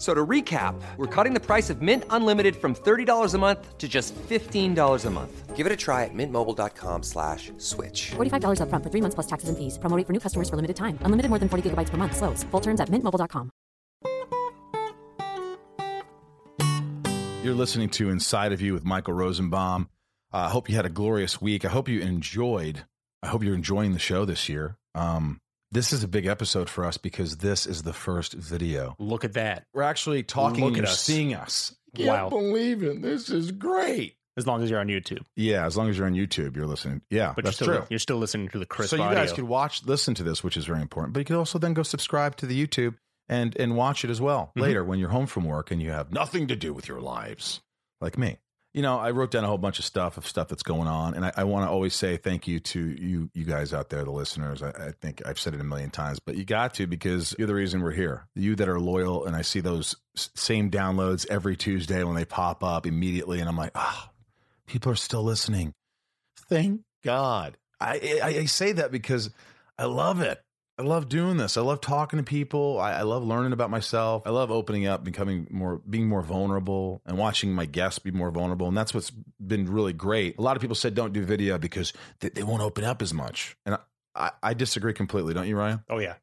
F- 0.00 0.04
So 0.04 0.14
to 0.14 0.26
recap, 0.26 0.80
we're 0.96 1.06
cutting 1.06 1.34
the 1.34 1.40
price 1.46 1.68
of 1.68 1.82
Mint 1.82 2.04
Unlimited 2.08 2.56
from 2.56 2.74
$30 2.74 3.34
a 3.34 3.38
month 3.38 3.76
to 3.76 3.86
just 3.86 4.14
$15 4.28 5.04
a 5.06 5.10
month. 5.10 5.54
Give 5.54 5.66
it 5.66 5.72
a 5.72 5.76
try 5.76 6.04
at 6.04 6.14
mintmobile.com 6.14 7.02
slash 7.02 7.52
switch. 7.58 8.12
$45 8.16 8.60
upfront 8.62 8.82
for 8.82 8.88
three 8.90 9.02
months 9.02 9.14
plus 9.14 9.26
taxes 9.26 9.50
and 9.50 9.58
fees. 9.58 9.76
Promo 9.76 9.94
rate 9.98 10.06
for 10.06 10.14
new 10.14 10.20
customers 10.20 10.48
for 10.48 10.56
limited 10.56 10.76
time. 10.76 10.96
Unlimited 11.02 11.28
more 11.28 11.38
than 11.38 11.50
40 11.50 11.68
gigabytes 11.68 11.90
per 11.90 11.98
month. 11.98 12.16
Slows. 12.16 12.44
Full 12.50 12.60
terms 12.62 12.80
at 12.80 12.88
mintmobile.com. 12.88 13.50
You're 17.42 17.54
listening 17.54 17.88
to 17.90 18.08
Inside 18.10 18.52
of 18.52 18.60
You 18.62 18.72
with 18.74 18.84
Michael 18.84 19.14
Rosenbaum. 19.14 19.88
Uh, 20.32 20.36
I 20.36 20.48
hope 20.50 20.68
you 20.70 20.76
had 20.76 20.86
a 20.86 20.90
glorious 20.90 21.40
week. 21.42 21.64
I 21.64 21.68
hope 21.68 21.88
you 21.88 22.00
enjoyed. 22.00 22.84
I 23.22 23.28
hope 23.28 23.42
you're 23.42 23.54
enjoying 23.54 23.92
the 23.92 23.98
show 23.98 24.24
this 24.24 24.48
year. 24.48 24.76
Um, 24.94 25.40
this 25.72 25.92
is 25.92 26.02
a 26.02 26.08
big 26.08 26.26
episode 26.26 26.68
for 26.68 26.84
us 26.84 26.96
because 26.98 27.38
this 27.38 27.66
is 27.66 27.82
the 27.82 27.92
first 27.92 28.32
video. 28.34 28.94
Look 28.98 29.24
at 29.24 29.34
that. 29.34 29.64
We're 29.72 29.82
actually 29.82 30.22
talking 30.22 30.64
Look 30.64 30.70
and 30.76 30.78
at 30.78 30.88
you're 30.88 30.92
us. 30.92 31.00
seeing 31.00 31.34
us. 31.34 31.74
Can't 31.94 32.08
Wow. 32.08 32.28
believe 32.28 32.82
it. 32.82 33.02
This 33.02 33.30
is 33.30 33.52
great. 33.52 34.16
As 34.36 34.46
long 34.46 34.62
as 34.62 34.70
you're 34.70 34.78
on 34.80 34.86
YouTube. 34.86 35.24
Yeah, 35.36 35.66
as 35.66 35.76
long 35.76 35.88
as 35.90 35.98
you're 35.98 36.06
on 36.06 36.14
YouTube, 36.14 36.56
you're 36.56 36.66
listening. 36.66 37.02
Yeah, 37.10 37.32
But 37.34 37.44
that's 37.44 37.60
you're 37.60 37.66
still 37.66 37.78
true. 37.80 37.86
you're 37.90 37.98
still 37.98 38.16
listening 38.18 38.48
to 38.50 38.58
the 38.58 38.64
crisp 38.66 38.90
so 38.90 38.96
you 38.96 39.02
audio. 39.02 39.18
guys 39.18 39.32
could 39.32 39.44
watch, 39.44 39.84
listen 39.84 40.14
to 40.14 40.22
this, 40.22 40.42
which 40.44 40.56
is 40.56 40.64
very 40.64 40.80
important. 40.80 41.12
But 41.12 41.20
you 41.20 41.24
could 41.24 41.36
also 41.36 41.58
then 41.58 41.74
go 41.74 41.82
subscribe 41.82 42.36
to 42.36 42.46
the 42.46 42.66
YouTube 42.66 42.94
and 43.28 43.56
and 43.58 43.76
watch 43.76 44.04
it 44.04 44.10
as 44.10 44.20
well 44.20 44.52
Mhm. 44.56 44.62
later 44.62 44.84
when 44.84 44.98
you're 44.98 45.10
home 45.10 45.26
from 45.26 45.44
work 45.44 45.70
and 45.70 45.82
you 45.82 45.90
have 45.90 46.12
nothing 46.12 46.46
to 46.48 46.56
do 46.56 46.72
with 46.72 46.88
your 46.88 47.00
lives, 47.00 47.60
like 48.00 48.16
me. 48.16 48.38
You 48.72 48.82
know, 48.82 48.98
I 48.98 49.10
wrote 49.10 49.32
down 49.32 49.42
a 49.42 49.48
whole 49.48 49.58
bunch 49.58 49.80
of 49.80 49.84
stuff 49.84 50.16
of 50.16 50.26
stuff 50.28 50.46
that's 50.46 50.62
going 50.62 50.86
on, 50.86 51.14
and 51.14 51.24
I, 51.24 51.32
I 51.38 51.44
want 51.44 51.66
to 51.66 51.70
always 51.70 51.92
say 51.94 52.16
thank 52.16 52.46
you 52.46 52.60
to 52.60 52.80
you, 52.80 53.28
you 53.34 53.44
guys 53.44 53.74
out 53.74 53.90
there, 53.90 54.04
the 54.04 54.12
listeners. 54.12 54.62
I, 54.62 54.68
I 54.68 54.92
think 55.00 55.22
I've 55.26 55.40
said 55.40 55.54
it 55.54 55.60
a 55.60 55.64
million 55.64 55.90
times, 55.90 56.20
but 56.20 56.36
you 56.36 56.44
got 56.44 56.74
to 56.74 56.86
because 56.86 57.34
you're 57.36 57.48
the 57.48 57.54
reason 57.54 57.82
we're 57.82 57.90
here. 57.90 58.28
You 58.36 58.54
that 58.56 58.68
are 58.68 58.78
loyal, 58.78 59.26
and 59.26 59.34
I 59.34 59.42
see 59.42 59.58
those 59.58 59.96
same 60.14 60.70
downloads 60.70 61.26
every 61.28 61.56
Tuesday 61.56 62.04
when 62.04 62.14
they 62.14 62.24
pop 62.24 62.62
up 62.62 62.86
immediately, 62.86 63.40
and 63.40 63.48
I'm 63.48 63.56
like, 63.56 63.72
ah, 63.74 64.10
people 64.66 64.92
are 64.92 64.96
still 64.96 65.24
listening. 65.24 65.74
Thank 66.48 66.82
God. 67.02 67.56
I, 67.80 68.20
I, 68.22 68.28
I 68.40 68.44
say 68.44 68.72
that 68.72 68.92
because 68.92 69.30
I 69.78 69.86
love 69.86 70.20
it. 70.20 70.40
I 70.80 70.82
love 70.82 71.10
doing 71.10 71.36
this. 71.36 71.58
I 71.58 71.60
love 71.60 71.82
talking 71.82 72.16
to 72.16 72.22
people. 72.22 72.80
I, 72.80 72.92
I 72.92 73.02
love 73.02 73.22
learning 73.22 73.52
about 73.52 73.68
myself. 73.68 74.22
I 74.24 74.30
love 74.30 74.50
opening 74.50 74.86
up, 74.86 75.04
becoming 75.04 75.46
more, 75.50 75.82
being 75.88 76.08
more 76.08 76.22
vulnerable, 76.22 77.02
and 77.04 77.18
watching 77.18 77.52
my 77.52 77.66
guests 77.66 77.98
be 77.98 78.10
more 78.10 78.30
vulnerable. 78.30 78.66
And 78.66 78.74
that's 78.74 78.94
what's 78.94 79.10
been 79.10 79.70
really 79.70 79.92
great. 79.92 80.38
A 80.38 80.40
lot 80.40 80.56
of 80.56 80.62
people 80.62 80.74
said 80.74 80.94
don't 80.94 81.12
do 81.12 81.22
video 81.22 81.58
because 81.58 81.92
they, 82.20 82.30
they 82.30 82.42
won't 82.42 82.62
open 82.62 82.84
up 82.84 83.02
as 83.02 83.12
much, 83.12 83.58
and 83.66 83.74
I, 83.74 83.78
I, 84.14 84.30
I 84.42 84.54
disagree 84.54 84.94
completely. 84.94 85.34
Don't 85.34 85.46
you, 85.46 85.56
Ryan? 85.56 85.84
oh 85.90 85.98
yeah. 85.98 86.14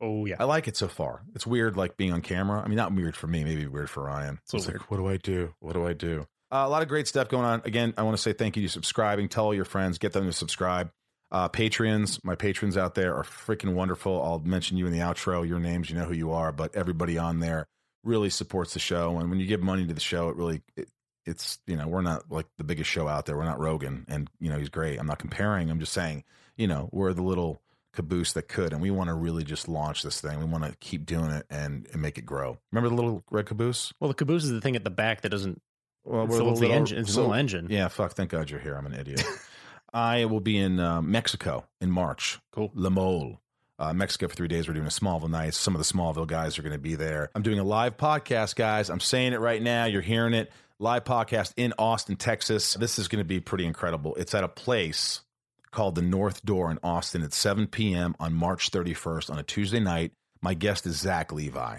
Oh 0.00 0.26
yeah. 0.26 0.36
I 0.40 0.44
like 0.44 0.66
it 0.66 0.76
so 0.76 0.88
far. 0.88 1.22
It's 1.36 1.46
weird, 1.46 1.76
like 1.76 1.96
being 1.96 2.12
on 2.12 2.20
camera. 2.20 2.62
I 2.64 2.66
mean, 2.66 2.76
not 2.76 2.92
weird 2.92 3.16
for 3.16 3.28
me, 3.28 3.44
maybe 3.44 3.68
weird 3.68 3.90
for 3.90 4.02
Ryan. 4.02 4.40
So 4.44 4.56
it's 4.56 4.66
weird. 4.66 4.80
like, 4.80 4.90
what 4.90 4.96
do 4.96 5.06
I 5.06 5.18
do? 5.18 5.54
What 5.60 5.74
do 5.74 5.86
I 5.86 5.92
do? 5.92 6.26
Uh, 6.52 6.64
a 6.66 6.68
lot 6.68 6.82
of 6.82 6.88
great 6.88 7.06
stuff 7.06 7.28
going 7.28 7.44
on. 7.44 7.62
Again, 7.64 7.94
I 7.96 8.02
want 8.02 8.16
to 8.16 8.22
say 8.22 8.32
thank 8.32 8.56
you 8.56 8.62
to 8.64 8.68
subscribing. 8.68 9.28
Tell 9.28 9.44
all 9.44 9.54
your 9.54 9.64
friends, 9.64 9.98
get 9.98 10.12
them 10.12 10.24
to 10.24 10.32
subscribe. 10.32 10.90
Uh, 11.32 11.48
Patreons, 11.48 12.22
my 12.24 12.34
patrons 12.34 12.76
out 12.76 12.94
there 12.94 13.14
are 13.14 13.22
freaking 13.22 13.74
wonderful. 13.74 14.20
I'll 14.22 14.40
mention 14.40 14.76
you 14.76 14.86
in 14.86 14.92
the 14.92 14.98
outro. 14.98 15.46
Your 15.46 15.60
names, 15.60 15.88
you 15.88 15.96
know 15.96 16.04
who 16.04 16.14
you 16.14 16.32
are, 16.32 16.50
but 16.52 16.74
everybody 16.74 17.18
on 17.18 17.38
there 17.40 17.66
really 18.02 18.30
supports 18.30 18.72
the 18.74 18.80
show. 18.80 19.18
And 19.18 19.30
when 19.30 19.38
you 19.38 19.46
give 19.46 19.60
money 19.60 19.86
to 19.86 19.94
the 19.94 20.00
show, 20.00 20.28
it 20.28 20.36
really 20.36 20.62
it, 20.76 20.88
it's 21.26 21.58
you 21.66 21.76
know 21.76 21.86
we're 21.86 22.00
not 22.02 22.30
like 22.30 22.46
the 22.58 22.64
biggest 22.64 22.90
show 22.90 23.06
out 23.06 23.26
there. 23.26 23.36
We're 23.36 23.44
not 23.44 23.60
Rogan, 23.60 24.06
and 24.08 24.28
you 24.40 24.50
know 24.50 24.58
he's 24.58 24.68
great. 24.70 24.98
I'm 24.98 25.06
not 25.06 25.18
comparing. 25.20 25.70
I'm 25.70 25.78
just 25.78 25.92
saying 25.92 26.24
you 26.56 26.66
know 26.66 26.88
we're 26.92 27.12
the 27.12 27.22
little 27.22 27.60
caboose 27.92 28.32
that 28.32 28.48
could, 28.48 28.72
and 28.72 28.80
we 28.80 28.90
want 28.90 29.08
to 29.08 29.14
really 29.14 29.44
just 29.44 29.68
launch 29.68 30.02
this 30.02 30.20
thing. 30.20 30.38
We 30.38 30.44
want 30.46 30.64
to 30.64 30.74
keep 30.80 31.06
doing 31.06 31.30
it 31.30 31.44
and, 31.50 31.86
and 31.92 32.00
make 32.00 32.18
it 32.18 32.24
grow. 32.24 32.56
Remember 32.72 32.88
the 32.88 32.94
little 32.94 33.24
red 33.30 33.46
caboose? 33.46 33.92
Well, 34.00 34.08
the 34.08 34.14
caboose 34.14 34.44
is 34.44 34.50
the 34.50 34.60
thing 34.60 34.76
at 34.76 34.84
the 34.84 34.90
back 34.90 35.20
that 35.22 35.28
doesn't. 35.30 35.60
Well, 36.04 36.24
It's 36.24 36.36
the 36.36 36.44
little 36.44 36.72
engine- 36.72 36.98
it's 36.98 37.14
a 37.14 37.20
little 37.20 37.34
engine. 37.34 37.66
Yeah, 37.68 37.88
fuck. 37.88 38.12
Thank 38.12 38.30
God 38.30 38.48
you're 38.48 38.60
here. 38.60 38.74
I'm 38.76 38.86
an 38.86 38.94
idiot. 38.94 39.22
I 39.92 40.24
will 40.26 40.40
be 40.40 40.56
in 40.56 40.80
uh, 40.80 41.02
Mexico 41.02 41.66
in 41.80 41.90
March. 41.90 42.38
Cool. 42.52 42.70
La 42.74 42.90
Mole. 42.90 43.40
Uh, 43.78 43.94
Mexico 43.94 44.28
for 44.28 44.34
three 44.34 44.48
days. 44.48 44.68
We're 44.68 44.74
doing 44.74 44.86
a 44.86 44.90
Smallville 44.90 45.30
nights. 45.30 45.56
Some 45.56 45.74
of 45.74 45.78
the 45.78 45.90
Smallville 45.90 46.26
guys 46.26 46.58
are 46.58 46.62
going 46.62 46.74
to 46.74 46.78
be 46.78 46.96
there. 46.96 47.30
I'm 47.34 47.42
doing 47.42 47.58
a 47.58 47.64
live 47.64 47.96
podcast, 47.96 48.54
guys. 48.54 48.90
I'm 48.90 49.00
saying 49.00 49.32
it 49.32 49.40
right 49.40 49.62
now. 49.62 49.86
You're 49.86 50.02
hearing 50.02 50.34
it. 50.34 50.52
Live 50.78 51.04
podcast 51.04 51.54
in 51.56 51.72
Austin, 51.78 52.16
Texas. 52.16 52.74
This 52.74 52.98
is 52.98 53.08
going 53.08 53.20
to 53.20 53.28
be 53.28 53.40
pretty 53.40 53.64
incredible. 53.64 54.14
It's 54.16 54.34
at 54.34 54.44
a 54.44 54.48
place 54.48 55.22
called 55.70 55.94
the 55.94 56.02
North 56.02 56.44
Door 56.44 56.72
in 56.72 56.78
Austin 56.82 57.22
at 57.22 57.32
7 57.32 57.66
p.m. 57.68 58.14
on 58.20 58.34
March 58.34 58.70
31st 58.70 59.30
on 59.30 59.38
a 59.38 59.42
Tuesday 59.42 59.80
night. 59.80 60.12
My 60.42 60.54
guest 60.54 60.86
is 60.86 60.98
Zach 60.98 61.32
Levi. 61.32 61.78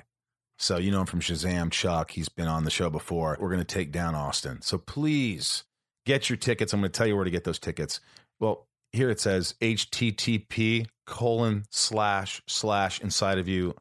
So 0.57 0.78
you 0.78 0.91
know 0.91 1.01
him 1.01 1.07
from 1.07 1.22
Shazam, 1.22 1.72
Chuck. 1.72 2.11
He's 2.11 2.29
been 2.29 2.47
on 2.47 2.63
the 2.63 2.69
show 2.69 2.89
before. 2.89 3.38
We're 3.39 3.49
going 3.49 3.59
to 3.59 3.66
take 3.66 3.91
down 3.91 4.13
Austin. 4.13 4.61
So 4.61 4.78
please 4.78 5.63
get 6.06 6.29
your 6.29 6.38
tickets. 6.38 6.73
I'm 6.73 6.81
going 6.81 6.91
to 6.91 6.97
tell 6.97 7.07
you 7.07 7.16
where 7.16 7.25
to 7.25 7.31
get 7.31 7.44
those 7.44 7.59
tickets. 7.59 8.00
Well, 8.39 8.67
here 8.91 9.09
it 9.09 9.19
says 9.19 9.56
http 9.62 10.88
colon 11.06 11.66
slash 11.69 12.41
slash 12.47 13.01
inside 13.01 13.38
of 13.38 13.47
you 13.47 13.75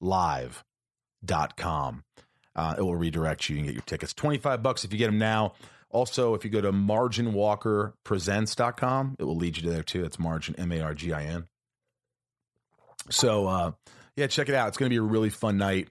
live 0.00 0.64
dot 1.24 1.56
com. 1.56 2.04
Uh, 2.54 2.74
it 2.78 2.82
will 2.82 2.96
redirect 2.96 3.48
you 3.48 3.56
and 3.56 3.64
get 3.64 3.74
your 3.74 3.82
tickets. 3.82 4.12
25 4.12 4.62
bucks 4.62 4.84
if 4.84 4.92
you 4.92 4.98
get 4.98 5.06
them 5.06 5.18
now. 5.18 5.54
Also, 5.90 6.34
if 6.34 6.44
you 6.44 6.50
go 6.50 6.60
to 6.60 6.72
marginwalkerpresents.com, 6.72 9.16
it 9.18 9.24
will 9.24 9.36
lead 9.36 9.56
you 9.56 9.62
to 9.62 9.70
there 9.70 9.82
too. 9.82 10.04
It's 10.04 10.18
margin, 10.18 10.54
M 10.56 10.72
A 10.72 10.80
R 10.80 10.94
G 10.94 11.12
I 11.12 11.24
N. 11.24 11.46
So, 13.10 13.46
uh, 13.46 13.72
yeah, 14.16 14.26
check 14.26 14.48
it 14.48 14.54
out. 14.54 14.68
It's 14.68 14.76
going 14.76 14.90
to 14.90 14.94
be 14.94 14.98
a 14.98 15.02
really 15.02 15.30
fun 15.30 15.58
night. 15.58 15.88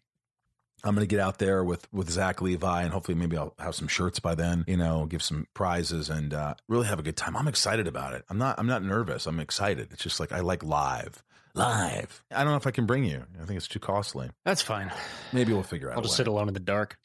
I'm 0.84 0.96
going 0.96 1.08
to 1.08 1.10
get 1.10 1.20
out 1.20 1.38
there 1.38 1.64
with 1.64 1.88
with 1.92 2.10
Zach 2.10 2.42
Levi, 2.42 2.84
and 2.84 2.92
hopefully, 2.92 3.18
maybe 3.18 3.38
I'll 3.38 3.54
have 3.60 3.76
some 3.76 3.88
shirts 3.88 4.20
by 4.20 4.36
then. 4.36 4.66
You 4.68 4.78
know, 4.78 5.06
give 5.06 5.22
some 5.22 5.48
prizes 5.54 6.10
and 6.10 6.34
uh, 6.34 6.56
really 6.68 6.88
have 6.88 7.00
a 7.00 7.04
good 7.04 7.18
time. 7.18 7.36
I'm 7.36 7.48
excited 7.48 7.88
about 7.88 8.14
it. 8.14 8.24
I'm 8.30 8.38
not. 8.38 8.58
I'm 8.58 8.68
not 8.68 8.84
nervous. 8.84 9.28
I'm 9.28 9.40
excited. 9.40 9.90
It's 9.92 10.04
just 10.04 10.20
like 10.20 10.32
I 10.32 10.40
like 10.40 10.64
live, 10.64 11.24
live. 11.54 12.24
I 12.32 12.44
don't 12.44 12.54
know 12.54 12.58
if 12.58 12.68
I 12.68 12.72
can 12.72 12.86
bring 12.86 13.04
you. 13.04 13.24
I 13.42 13.46
think 13.46 13.58
it's 13.58 13.68
too 13.68 13.80
costly. 13.80 14.30
That's 14.44 14.62
fine. 14.62 14.92
Maybe 15.32 15.54
we'll 15.54 15.64
figure 15.64 15.90
out. 15.90 15.98
I'll 15.98 16.04
just 16.04 16.16
sit 16.18 16.28
alone 16.28 16.48
in 16.48 16.54
the 16.54 16.60
dark. 16.60 16.98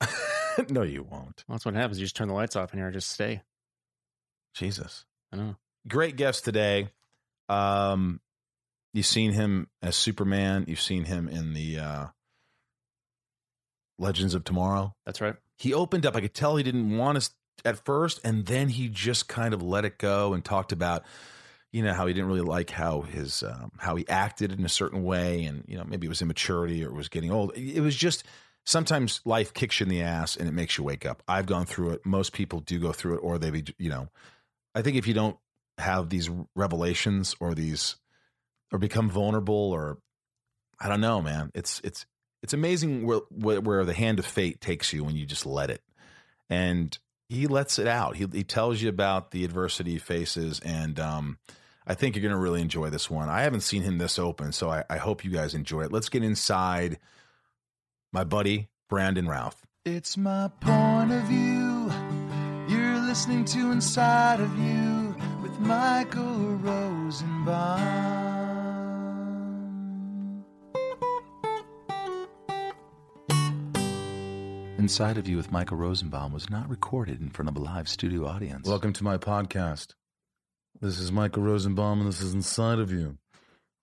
no, 0.68 0.82
you 0.82 1.02
won't. 1.02 1.44
Well, 1.48 1.56
that's 1.56 1.64
what 1.64 1.74
happens. 1.74 1.98
You 1.98 2.04
just 2.04 2.16
turn 2.16 2.28
the 2.28 2.34
lights 2.34 2.56
off 2.56 2.72
in 2.72 2.78
here 2.78 2.86
and 2.86 2.94
just 2.94 3.10
stay. 3.10 3.42
Jesus. 4.54 5.04
I 5.32 5.36
know. 5.36 5.56
Great 5.86 6.16
guest 6.16 6.44
today. 6.44 6.88
Um, 7.48 8.20
you've 8.92 9.06
seen 9.06 9.32
him 9.32 9.68
as 9.82 9.96
Superman. 9.96 10.64
You've 10.68 10.80
seen 10.80 11.04
him 11.04 11.28
in 11.28 11.54
the 11.54 11.78
uh, 11.78 12.06
Legends 13.98 14.34
of 14.34 14.44
Tomorrow. 14.44 14.94
That's 15.04 15.20
right. 15.20 15.34
he 15.56 15.74
opened 15.74 16.06
up. 16.06 16.16
I 16.16 16.20
could 16.20 16.34
tell 16.34 16.56
he 16.56 16.62
didn't 16.62 16.96
want 16.96 17.18
us 17.18 17.30
at 17.64 17.84
first, 17.84 18.20
and 18.24 18.46
then 18.46 18.68
he 18.68 18.88
just 18.88 19.28
kind 19.28 19.52
of 19.52 19.62
let 19.62 19.84
it 19.84 19.98
go 19.98 20.32
and 20.32 20.44
talked 20.44 20.72
about, 20.72 21.02
you 21.72 21.82
know, 21.82 21.92
how 21.92 22.06
he 22.06 22.14
didn't 22.14 22.28
really 22.28 22.40
like 22.40 22.70
how 22.70 23.02
his 23.02 23.42
um, 23.42 23.72
how 23.78 23.96
he 23.96 24.08
acted 24.08 24.52
in 24.52 24.64
a 24.64 24.68
certain 24.68 25.02
way, 25.02 25.44
and 25.44 25.64
you 25.66 25.76
know, 25.76 25.84
maybe 25.84 26.06
it 26.06 26.10
was 26.10 26.22
immaturity 26.22 26.84
or 26.84 26.88
it 26.88 26.94
was 26.94 27.08
getting 27.08 27.32
old. 27.32 27.52
It 27.56 27.80
was 27.80 27.96
just 27.96 28.24
sometimes 28.64 29.20
life 29.24 29.54
kicks 29.54 29.80
you 29.80 29.84
in 29.84 29.90
the 29.90 30.02
ass 30.02 30.36
and 30.36 30.46
it 30.46 30.52
makes 30.52 30.76
you 30.76 30.84
wake 30.84 31.06
up. 31.06 31.22
I've 31.26 31.46
gone 31.46 31.64
through 31.64 31.90
it. 31.90 32.04
Most 32.04 32.34
people 32.34 32.60
do 32.60 32.78
go 32.78 32.92
through 32.92 33.16
it, 33.16 33.20
or 33.22 33.38
they 33.38 33.50
be, 33.50 33.64
you 33.78 33.90
know, 33.90 34.08
I 34.74 34.82
think 34.82 34.96
if 34.96 35.06
you 35.06 35.14
don't 35.14 35.36
have 35.78 36.10
these 36.10 36.28
revelations 36.54 37.34
or 37.40 37.54
these 37.54 37.96
or 38.72 38.78
become 38.78 39.08
vulnerable 39.08 39.54
or 39.54 39.98
I 40.80 40.88
don't 40.88 41.00
know, 41.00 41.20
man. 41.22 41.50
It's 41.54 41.80
it's 41.82 42.06
it's 42.42 42.52
amazing 42.52 43.06
where, 43.06 43.60
where 43.60 43.84
the 43.84 43.94
hand 43.94 44.18
of 44.18 44.26
fate 44.26 44.60
takes 44.60 44.92
you 44.92 45.04
when 45.04 45.16
you 45.16 45.26
just 45.26 45.46
let 45.46 45.70
it. 45.70 45.82
And 46.48 46.96
he 47.28 47.46
lets 47.46 47.78
it 47.78 47.86
out. 47.86 48.16
He 48.16 48.26
he 48.32 48.42
tells 48.42 48.80
you 48.80 48.88
about 48.88 49.30
the 49.32 49.44
adversity 49.44 49.92
he 49.92 49.98
faces, 49.98 50.60
and 50.60 50.98
um, 50.98 51.38
I 51.86 51.94
think 51.94 52.16
you're 52.16 52.22
going 52.22 52.32
to 52.32 52.38
really 52.38 52.62
enjoy 52.62 52.88
this 52.90 53.10
one. 53.10 53.28
I 53.28 53.42
haven't 53.42 53.60
seen 53.60 53.82
him 53.82 53.98
this 53.98 54.18
open, 54.18 54.52
so 54.52 54.70
I, 54.70 54.84
I 54.88 54.96
hope 54.96 55.24
you 55.24 55.30
guys 55.30 55.54
enjoy 55.54 55.82
it. 55.82 55.92
Let's 55.92 56.08
get 56.08 56.22
inside 56.22 56.98
my 58.12 58.24
buddy 58.24 58.68
Brandon 58.88 59.26
Routh. 59.28 59.66
It's 59.84 60.16
my 60.16 60.50
point 60.60 61.12
of 61.12 61.22
view. 61.24 61.92
You're 62.68 62.98
listening 63.00 63.44
to 63.46 63.72
Inside 63.72 64.40
of 64.40 64.58
You 64.58 65.14
with 65.42 65.58
Michael 65.60 66.56
Rosenbaum. 66.56 68.27
Inside 74.78 75.18
of 75.18 75.26
You 75.28 75.36
with 75.36 75.50
Michael 75.50 75.76
Rosenbaum 75.76 76.32
was 76.32 76.48
not 76.48 76.68
recorded 76.68 77.20
in 77.20 77.30
front 77.30 77.48
of 77.48 77.56
a 77.56 77.58
live 77.58 77.88
studio 77.88 78.26
audience. 78.26 78.68
Welcome 78.68 78.92
to 78.94 79.04
my 79.04 79.18
podcast. 79.18 79.94
This 80.80 81.00
is 81.00 81.10
Michael 81.10 81.42
Rosenbaum, 81.42 81.98
and 82.00 82.08
this 82.08 82.20
is 82.20 82.32
Inside 82.32 82.78
of 82.78 82.92
You. 82.92 83.18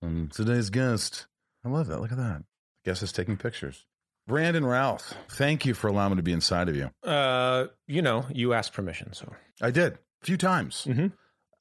And 0.02 0.32
today's 0.32 0.70
guest, 0.70 1.28
I 1.66 1.70
love 1.70 1.88
that. 1.88 2.00
Look 2.00 2.12
at 2.14 2.18
that. 2.18 2.44
Guest 2.86 3.04
is 3.04 3.12
taking 3.12 3.36
pictures. 3.36 3.86
Brandon 4.26 4.64
Routh, 4.66 5.14
thank 5.30 5.66
you 5.66 5.74
for 5.74 5.88
allowing 5.88 6.12
me 6.12 6.16
to 6.18 6.24
be 6.24 6.32
inside 6.32 6.70
of 6.70 6.76
you. 6.78 6.90
Uh, 7.04 7.68
you 7.88 8.02
know, 8.02 8.26
you 8.34 8.54
asked 8.54 8.72
permission, 8.74 9.12
so 9.14 9.32
I 9.62 9.72
did 9.72 9.94
a 9.94 10.26
few 10.26 10.38
times. 10.38 10.86
Mhm. 10.88 11.12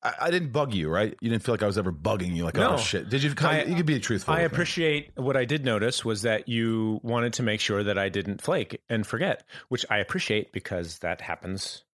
I, 0.04 0.14
I 0.22 0.30
didn't 0.30 0.50
bug 0.52 0.74
you, 0.74 0.88
right? 0.90 1.16
You 1.20 1.30
didn't 1.30 1.42
feel 1.42 1.54
like 1.54 1.62
I 1.62 1.66
was 1.66 1.78
ever 1.78 1.90
bugging 1.92 2.36
you, 2.36 2.44
like, 2.44 2.54
No. 2.56 2.74
oh 2.74 2.76
shit. 2.76 3.08
Did 3.08 3.22
you? 3.22 3.34
Come, 3.34 3.50
I- 3.50 3.64
you 3.64 3.74
could 3.74 3.86
be 3.86 3.98
truthful. 4.00 4.34
I 4.34 4.42
with 4.42 4.52
me. 4.52 4.54
appreciate 4.54 5.10
what 5.16 5.36
I 5.36 5.44
did 5.44 5.64
notice 5.64 6.04
was 6.04 6.22
that 6.22 6.48
you 6.48 7.00
wanted 7.02 7.32
to 7.34 7.42
make 7.42 7.60
sure 7.60 7.82
that 7.82 7.98
I 7.98 8.08
didn't 8.10 8.42
flake 8.42 8.80
and 8.88 9.06
forget, 9.06 9.44
which 9.68 9.84
I 9.90 9.98
appreciate 9.98 10.52
because 10.52 10.98
that 11.00 11.20
happens 11.22 11.84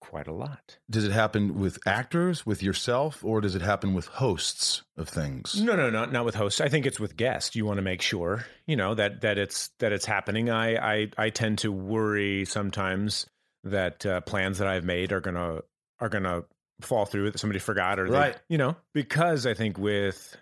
quite 0.00 0.26
a 0.26 0.32
lot. 0.32 0.76
Does 0.90 1.04
it 1.04 1.12
happen 1.12 1.58
with 1.58 1.78
actors, 1.86 2.44
with 2.44 2.62
yourself, 2.62 3.24
or 3.24 3.40
does 3.40 3.54
it 3.54 3.62
happen 3.62 3.94
with 3.94 4.06
hosts 4.06 4.82
of 4.98 5.08
things? 5.08 5.58
No, 5.60 5.74
no, 5.76 5.88
not 5.90 6.12
not 6.12 6.24
with 6.26 6.34
hosts. 6.34 6.60
I 6.60 6.68
think 6.68 6.84
it's 6.86 7.00
with 7.00 7.16
guests. 7.16 7.56
You 7.56 7.64
want 7.64 7.78
to 7.78 7.82
make 7.82 8.02
sure, 8.02 8.44
you 8.66 8.76
know, 8.76 8.94
that 8.94 9.22
that 9.22 9.38
it's 9.38 9.70
that 9.78 9.92
it's 9.92 10.04
happening. 10.04 10.50
I 10.50 10.76
I, 10.76 11.10
I 11.16 11.30
tend 11.30 11.58
to 11.60 11.72
worry 11.72 12.44
sometimes 12.44 13.26
that 13.64 14.04
uh, 14.04 14.20
plans 14.20 14.58
that 14.58 14.68
I've 14.68 14.84
made 14.84 15.10
are 15.12 15.20
gonna 15.22 15.60
are 16.00 16.10
gonna 16.10 16.42
fall 16.80 17.04
through 17.06 17.30
that 17.30 17.38
somebody 17.38 17.58
forgot 17.60 17.98
or 18.00 18.08
they- 18.08 18.16
Right. 18.18 18.36
you 18.48 18.58
know 18.58 18.76
because 18.92 19.46
I 19.46 19.54
think 19.54 19.78
with 19.78 20.36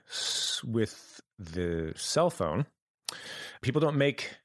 with 0.64 1.20
the 1.38 1.92
cell 1.96 2.30
phone, 2.30 2.66
people 3.60 3.80
don't 3.80 3.96
make 3.96 4.36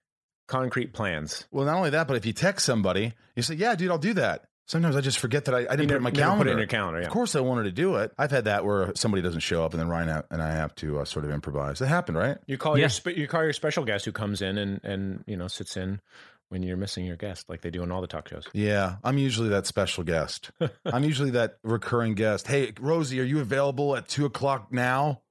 concrete 0.47 0.93
plans. 0.93 1.45
Well, 1.51 1.65
not 1.65 1.75
only 1.75 1.89
that, 1.91 2.07
but 2.07 2.17
if 2.17 2.25
you 2.25 2.33
text 2.33 2.65
somebody, 2.65 3.13
you 3.35 3.43
say, 3.43 3.55
"Yeah, 3.55 3.75
dude, 3.75 3.91
I'll 3.91 3.97
do 3.97 4.13
that." 4.15 4.45
Sometimes 4.65 4.97
I 4.97 5.01
just 5.01 5.19
forget 5.19 5.45
that 5.45 5.55
I, 5.55 5.59
I 5.59 5.61
didn't 5.61 5.83
You 5.83 5.87
put 5.87 5.93
it 5.93 5.95
in 5.97 6.03
my 6.03 6.11
calendar. 6.11 6.43
put 6.43 6.47
it 6.49 6.51
in 6.51 6.57
your 6.57 6.67
calendar, 6.67 6.99
yeah. 6.99 7.05
Of 7.07 7.13
course, 7.13 7.37
I 7.37 7.39
wanted 7.39 7.63
to 7.63 7.71
do 7.71 7.95
it. 7.95 8.11
I've 8.17 8.31
had 8.31 8.45
that 8.45 8.65
where 8.65 8.91
somebody 8.95 9.21
doesn't 9.21 9.39
show 9.39 9.63
up, 9.63 9.71
and 9.73 9.79
then 9.79 9.87
Ryan 9.87 10.23
and 10.29 10.41
I 10.41 10.51
have 10.51 10.75
to 10.75 10.99
uh, 10.99 11.05
sort 11.05 11.23
of 11.23 11.31
improvise. 11.31 11.79
That 11.79 11.87
happened, 11.87 12.17
right? 12.17 12.37
You 12.47 12.57
call 12.57 12.77
Yeah. 12.77 12.81
your 12.81 12.89
spe- 12.89 13.15
you 13.15 13.27
call 13.29 13.43
your 13.43 13.53
special 13.53 13.85
guest 13.85 14.03
who 14.03 14.11
comes 14.11 14.41
in 14.41 14.57
and 14.57 14.81
and 14.83 15.23
you 15.25 15.37
know 15.37 15.47
sits 15.47 15.77
in 15.77 16.01
when 16.49 16.63
you're 16.63 16.77
missing 16.77 17.05
your 17.05 17.17
guest, 17.17 17.49
like 17.49 17.61
they 17.61 17.69
do 17.69 17.83
in 17.83 17.91
all 17.91 18.01
the 18.01 18.07
talk 18.07 18.29
shows. 18.29 18.45
Yeah, 18.53 18.97
I'm 19.03 19.17
usually 19.17 19.49
that 19.49 19.67
special 19.67 20.03
guest. 20.03 20.51
I'm 20.85 21.03
usually 21.03 21.31
that 21.31 21.57
recurring 21.63 22.15
guest. 22.15 22.47
Hey, 22.47 22.73
Rosie, 22.79 23.19
are 23.19 23.25
you 23.25 23.39
available 23.39 23.95
at 23.95 24.07
two 24.07 24.25
o'clock 24.25 24.71
now? 24.71 25.21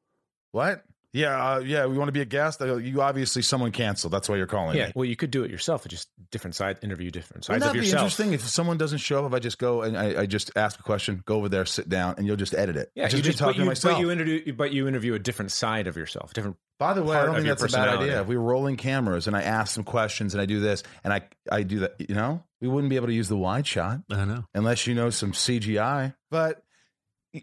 What? 0.52 0.82
Yeah, 1.16 1.52
uh, 1.54 1.58
yeah. 1.60 1.86
We 1.86 1.96
want 1.96 2.08
to 2.08 2.12
be 2.12 2.20
a 2.20 2.26
guest. 2.26 2.60
Uh, 2.60 2.76
You 2.76 3.00
obviously 3.00 3.40
someone 3.42 3.72
canceled. 3.72 4.12
That's 4.12 4.28
why 4.28 4.36
you're 4.36 4.46
calling 4.46 4.76
Yeah, 4.76 4.86
me. 4.88 4.92
well, 4.94 5.04
you 5.06 5.16
could 5.16 5.30
do 5.30 5.44
it 5.44 5.50
yourself. 5.50 5.86
Just 5.88 6.08
different 6.30 6.54
side 6.54 6.78
interview, 6.82 7.10
different 7.10 7.48
Wouldn't 7.48 7.62
that 7.62 7.68
of 7.68 7.72
be 7.72 7.78
yourself. 7.80 8.02
interesting 8.02 8.32
if 8.34 8.42
someone 8.42 8.76
doesn't 8.76 8.98
show 8.98 9.20
up? 9.24 9.30
If 9.32 9.34
I 9.34 9.38
just 9.38 9.58
go 9.58 9.82
and 9.82 9.96
I, 9.96 10.22
I 10.22 10.26
just 10.26 10.50
ask 10.56 10.78
a 10.78 10.82
question, 10.82 11.22
go 11.24 11.36
over 11.36 11.48
there, 11.48 11.64
sit 11.64 11.88
down, 11.88 12.16
and 12.18 12.26
you'll 12.26 12.36
just 12.36 12.54
edit 12.54 12.76
it. 12.76 12.90
Yeah, 12.94 13.04
just 13.08 13.16
you 13.16 13.22
just 13.22 13.38
talking 13.38 13.52
but 13.52 13.56
you, 13.58 13.62
to 13.64 13.66
myself. 13.70 13.94
but 13.94 14.00
you 14.00 14.10
interview 14.10 14.52
but 14.52 14.72
you 14.72 14.86
interview 14.88 15.14
a 15.14 15.18
different 15.18 15.52
side 15.52 15.86
of 15.86 15.96
yourself, 15.96 16.34
different. 16.34 16.56
By 16.78 16.92
the 16.92 17.02
way, 17.02 17.16
I 17.16 17.24
don't 17.24 17.36
think 17.36 17.46
that's 17.46 17.62
a 17.62 17.68
bad 17.74 17.88
idea. 18.00 18.20
If 18.20 18.26
we 18.26 18.36
were 18.36 18.42
rolling 18.42 18.76
cameras 18.76 19.26
and 19.26 19.34
I 19.34 19.40
ask 19.42 19.74
some 19.74 19.84
questions 19.84 20.34
and 20.34 20.42
I 20.42 20.44
do 20.44 20.60
this 20.60 20.82
and 21.04 21.12
I 21.14 21.22
I 21.50 21.62
do 21.62 21.78
that, 21.80 21.94
you 21.98 22.14
know, 22.14 22.42
we 22.60 22.68
wouldn't 22.68 22.90
be 22.90 22.96
able 22.96 23.06
to 23.06 23.14
use 23.14 23.28
the 23.28 23.36
wide 23.38 23.66
shot 23.66 24.00
I 24.10 24.26
know. 24.26 24.44
unless 24.54 24.86
you 24.86 24.94
know 24.94 25.08
some 25.08 25.32
CGI. 25.32 26.14
But 26.30 26.56
do 26.56 26.65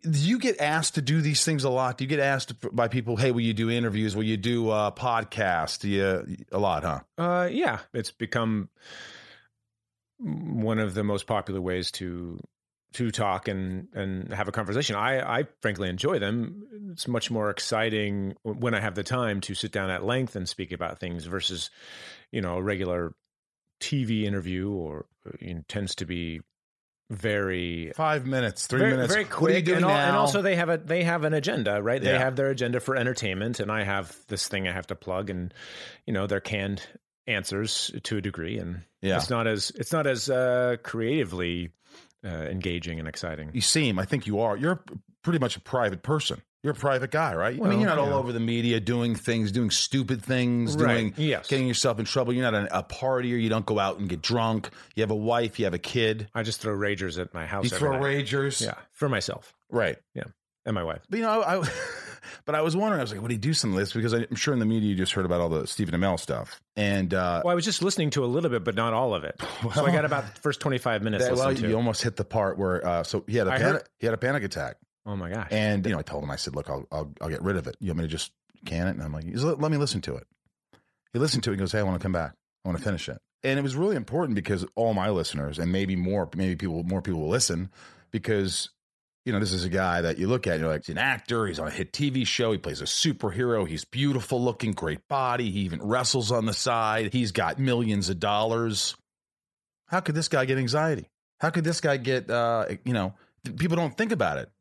you 0.04 0.40
get 0.40 0.60
asked 0.60 0.96
to 0.96 1.02
do 1.02 1.22
these 1.22 1.44
things 1.44 1.64
a 1.64 1.70
lot? 1.70 1.98
Do 1.98 2.04
you 2.04 2.10
get 2.10 2.20
asked 2.20 2.54
by 2.76 2.88
people, 2.88 3.18
"Hey, 3.18 3.32
will 3.32 3.42
you 3.42 3.54
do 3.54 3.70
interviews? 3.70 4.16
Will 4.16 4.24
you 4.24 4.38
do 4.38 4.72
a 4.72 4.92
podcast?" 4.92 5.82
Do 5.82 5.90
you 5.90 6.46
a 6.52 6.60
lot, 6.60 6.84
huh? 6.84 7.02
Uh, 7.18 7.50
yeah, 7.52 7.80
it's 7.94 8.12
become 8.12 8.70
one 10.18 10.80
of 10.80 10.94
the 10.94 11.04
most 11.04 11.28
popular 11.28 11.62
ways 11.62 11.92
to 11.92 12.40
to 12.94 13.12
talk 13.12 13.48
and 13.48 13.88
and 13.94 14.34
have 14.34 14.48
a 14.48 14.52
conversation. 14.52 14.96
I 14.96 15.40
I 15.40 15.48
frankly 15.62 15.90
enjoy 15.90 16.20
them. 16.20 16.64
It's 16.92 17.08
much 17.08 17.30
more 17.30 17.50
exciting 17.50 18.36
when 18.44 18.74
I 18.74 18.80
have 18.80 18.96
the 18.96 19.04
time 19.04 19.42
to 19.42 19.56
sit 19.56 19.72
down 19.72 19.90
at 19.90 20.06
length 20.06 20.36
and 20.36 20.48
speak 20.48 20.72
about 20.72 21.00
things 21.00 21.26
versus, 21.26 21.70
you 22.32 22.42
know, 22.42 22.58
a 22.58 22.62
regular 22.62 23.14
TV 23.80 24.24
interview 24.24 24.72
or 24.72 25.06
uh, 25.28 25.32
you 25.40 25.56
know, 25.56 25.64
tends 25.68 25.96
to 25.96 26.06
be 26.06 26.42
very 27.16 27.92
Five 27.96 28.26
minutes, 28.26 28.68
three 28.68 28.80
very, 28.80 28.92
minutes. 28.92 29.14
very 29.14 29.26
What 29.26 29.34
are 29.34 29.38
quick. 29.38 29.56
you 29.56 29.62
doing 29.62 29.78
and, 29.78 29.86
al- 29.86 29.92
now? 29.92 30.08
and 30.08 30.16
also 30.18 30.42
they 30.42 30.56
have 30.56 30.70
a 30.70 30.78
they 30.78 31.04
have 31.04 31.24
an 31.24 31.34
agenda, 31.34 31.82
right? 31.82 32.02
They 32.02 32.18
have 32.18 32.36
their 32.36 32.50
agenda 32.50 32.80
for 32.80 32.96
entertainment, 32.96 33.60
and 33.60 33.72
I 33.72 33.84
have 33.84 34.16
this 34.28 34.48
thing 34.48 34.68
I 34.68 34.72
have 34.72 34.88
to 34.88 34.96
plug, 34.96 35.30
and 35.30 35.54
you 36.06 36.14
know 36.14 36.28
they're 36.28 36.40
canned 36.40 36.82
answers 37.28 37.92
to 38.04 38.18
a 38.18 38.22
degree, 38.22 38.58
and 38.58 38.82
Yeah. 39.02 39.16
it's 39.18 39.30
not 39.30 39.48
as 39.48 39.72
it's 39.76 39.92
not 39.94 40.08
as 40.08 40.30
uh, 40.30 40.78
creatively 40.84 41.72
uh, 42.26 42.28
engaging 42.30 43.00
and 43.00 43.08
exciting. 43.08 43.52
you 43.54 43.62
seem. 43.62 44.00
I 44.00 44.06
think 44.06 44.28
you 44.28 44.40
are. 44.42 44.56
You're 44.58 44.84
pretty 45.24 45.40
much 45.40 45.56
a 45.56 45.62
private 45.62 46.04
person. 46.04 46.42
You're 46.64 46.72
a 46.72 46.76
private 46.76 47.12
guy, 47.12 47.36
right? 47.36 47.60
I 47.62 47.68
mean, 47.68 47.80
you're 47.82 47.90
not 47.90 47.98
all 48.00 48.14
over 48.14 48.32
the 48.32 48.40
media 48.40 48.80
doing 48.80 49.16
things, 49.16 49.52
doing 49.52 49.70
stupid 49.70 50.24
things, 50.24 50.78
Right. 50.78 50.94
doing 50.96 51.14
Yes. 51.18 51.48
getting 51.48 51.68
yourself 51.68 52.00
in 52.00 52.06
trouble. 52.06 52.32
You're 52.32 52.50
not 52.50 52.56
an, 52.56 52.70
a 52.72 52.82
partier. 52.82 53.42
You 53.42 53.50
don't 53.50 53.66
go 53.66 53.80
out 53.80 54.00
and 54.00 54.08
get 54.08 54.22
drunk. 54.22 54.70
You 54.96 55.04
have 55.04 55.12
a 55.12 55.16
wife. 55.16 55.60
You 55.60 55.66
have 55.66 55.74
a 55.74 55.78
kid. 55.80 56.30
I 56.34 56.42
just 56.44 56.62
throw 56.62 56.74
ragers 56.74 57.20
at 57.20 57.34
my 57.34 57.46
house. 57.46 57.66
You 57.66 57.70
throw 57.72 57.92
night. 58.00 58.02
ragers. 58.26 58.62
yeah, 58.66 58.76
for 58.94 59.10
myself 59.10 59.54
Right. 59.70 59.98
Yeah, 60.16 60.24
and 60.66 60.74
my 60.74 60.84
wife. 60.84 61.02
But 61.10 61.18
you 61.18 61.24
know, 61.24 61.42
I, 61.42 61.60
I 61.60 61.70
but 62.46 62.56
I 62.56 62.62
was 62.62 62.78
wondering, 62.78 63.02
I 63.02 63.04
was 63.04 63.12
like, 63.12 63.22
would 63.22 63.32
he 63.32 63.38
do 63.38 63.54
some 63.54 63.72
of 63.74 63.78
this? 63.80 63.92
Because 63.92 64.14
I'm 64.14 64.36
sure 64.36 64.54
in 64.54 64.60
the 64.62 64.66
media 64.66 64.88
you 64.90 64.96
just 64.96 65.12
heard 65.12 65.26
about 65.26 65.42
all 65.42 65.50
the 65.50 65.68
Stephen 65.68 66.00
Amell 66.00 66.18
stuff. 66.18 66.62
And 66.78 67.14
uh 67.14 67.42
Well, 67.44 67.52
I 67.52 67.56
was 67.56 67.66
just 67.66 67.82
listening 67.82 68.10
to 68.12 68.24
a 68.24 68.28
little 68.28 68.50
bit, 68.50 68.64
but 68.64 68.76
not 68.76 68.94
all 68.94 69.14
of 69.14 69.26
it. 69.26 69.36
so 69.76 69.86
I 69.86 69.92
got 69.92 70.06
about 70.06 70.34
the 70.34 70.40
first 70.42 70.62
twenty 70.62 70.78
five 70.78 71.02
minutes. 71.04 71.26
that, 71.26 71.36
well, 71.36 71.54
to. 71.54 71.68
you 71.68 71.76
almost 71.76 72.04
hit 72.04 72.16
the 72.16 72.24
part 72.24 72.58
where 72.58 72.86
uh 72.88 73.04
so 73.04 73.26
he 73.28 73.36
had 73.36 73.48
a 73.48 73.52
panic, 73.52 73.64
heard- 73.66 73.84
he 74.00 74.08
had 74.08 74.14
a 74.14 74.18
panic 74.18 74.44
attack. 74.44 74.78
Oh 75.06 75.16
my 75.16 75.30
gosh! 75.30 75.48
And 75.52 75.86
you 75.86 75.92
know, 75.92 76.00
I 76.00 76.04
told 76.04 76.24
him, 76.24 76.32
I 76.32 76.36
said, 76.36 76.56
look, 76.56 76.70
I'll 76.70 76.86
I'll, 76.92 77.12
I'll 77.22 77.30
get 77.30 77.42
rid 77.42 77.58
of 77.58 77.68
it. 77.68 77.76
You 77.80 77.90
want 77.90 78.00
me 78.00 78.04
to 78.06 78.10
just 78.10 78.32
can 78.66 78.88
it? 78.88 78.92
And 78.92 79.04
I'm 79.04 79.14
like, 79.14 79.26
let, 79.34 79.72
me 79.72 79.78
listen 79.78 80.02
to 80.02 80.16
it. 80.16 80.26
He 81.12 81.20
listened 81.20 81.44
to 81.44 81.52
it 81.52 81.54
and 81.54 81.60
goes, 81.60 81.72
Hey, 81.72 81.80
I 81.80 81.84
want 81.84 82.00
to 82.00 82.04
come 82.04 82.12
back. 82.12 82.34
I 82.66 82.70
want 82.70 82.78
to 82.78 82.84
finish 82.84 83.10
it. 83.10 83.20
And 83.44 83.60
it 83.60 83.62
was 83.62 83.76
really 83.76 83.96
important 83.96 84.36
because 84.36 84.66
all 84.76 84.94
my 84.94 85.10
listeners 85.10 85.60
and 85.60 85.72
maybe 85.72 85.96
more, 85.96 86.30
maybe 86.36 86.56
people 86.56 86.84
more 86.84 87.02
people 87.02 87.22
will 87.22 87.30
listen 87.30 87.70
because 88.12 88.70
you 89.26 89.32
know, 89.32 89.40
this 89.40 89.54
is 89.54 89.64
a 89.64 89.70
guy 89.70 90.02
that 90.02 90.18
you 90.18 90.28
look 90.28 90.48
at, 90.48 90.56
and 90.56 90.62
you're 90.64 90.70
like, 90.70 90.86
he's 90.86 90.90
an 90.90 90.98
actor, 90.98 91.48
he's 91.48 91.58
on 91.58 91.68
a 91.68 91.72
hit 91.72 91.94
TV 91.94 92.28
show, 92.28 92.52
he 92.52 92.58
plays 92.58 92.82
a 92.82 92.86
superhero, 92.86 93.66
he's 93.66 93.86
beautiful 93.86 94.44
looking, 94.44 94.74
great 94.74 95.08
body, 95.08 95.50
he 95.50 95.62
even 95.62 95.82
wrestles 95.82 96.30
on 96.30 96.46
the 96.46 96.54
side, 96.54 97.14
he's 97.14 97.32
got 97.32 97.58
millions 97.58 98.10
of 98.10 98.20
dollars. 98.20 98.98
How 99.88 100.02
could 100.02 100.16
this 100.16 100.28
guy 100.28 100.44
get 100.44 100.58
anxiety? 100.58 101.08
How 101.40 101.52
could 101.52 101.64
this 101.64 101.80
guy 101.80 101.96
get 101.96 102.30
uh, 102.30 102.66
you 102.84 102.92
know, 102.92 103.14
people 103.58 103.78
don't 103.78 103.98
think 103.98 104.12
about 104.12 104.40
it. 104.40 104.52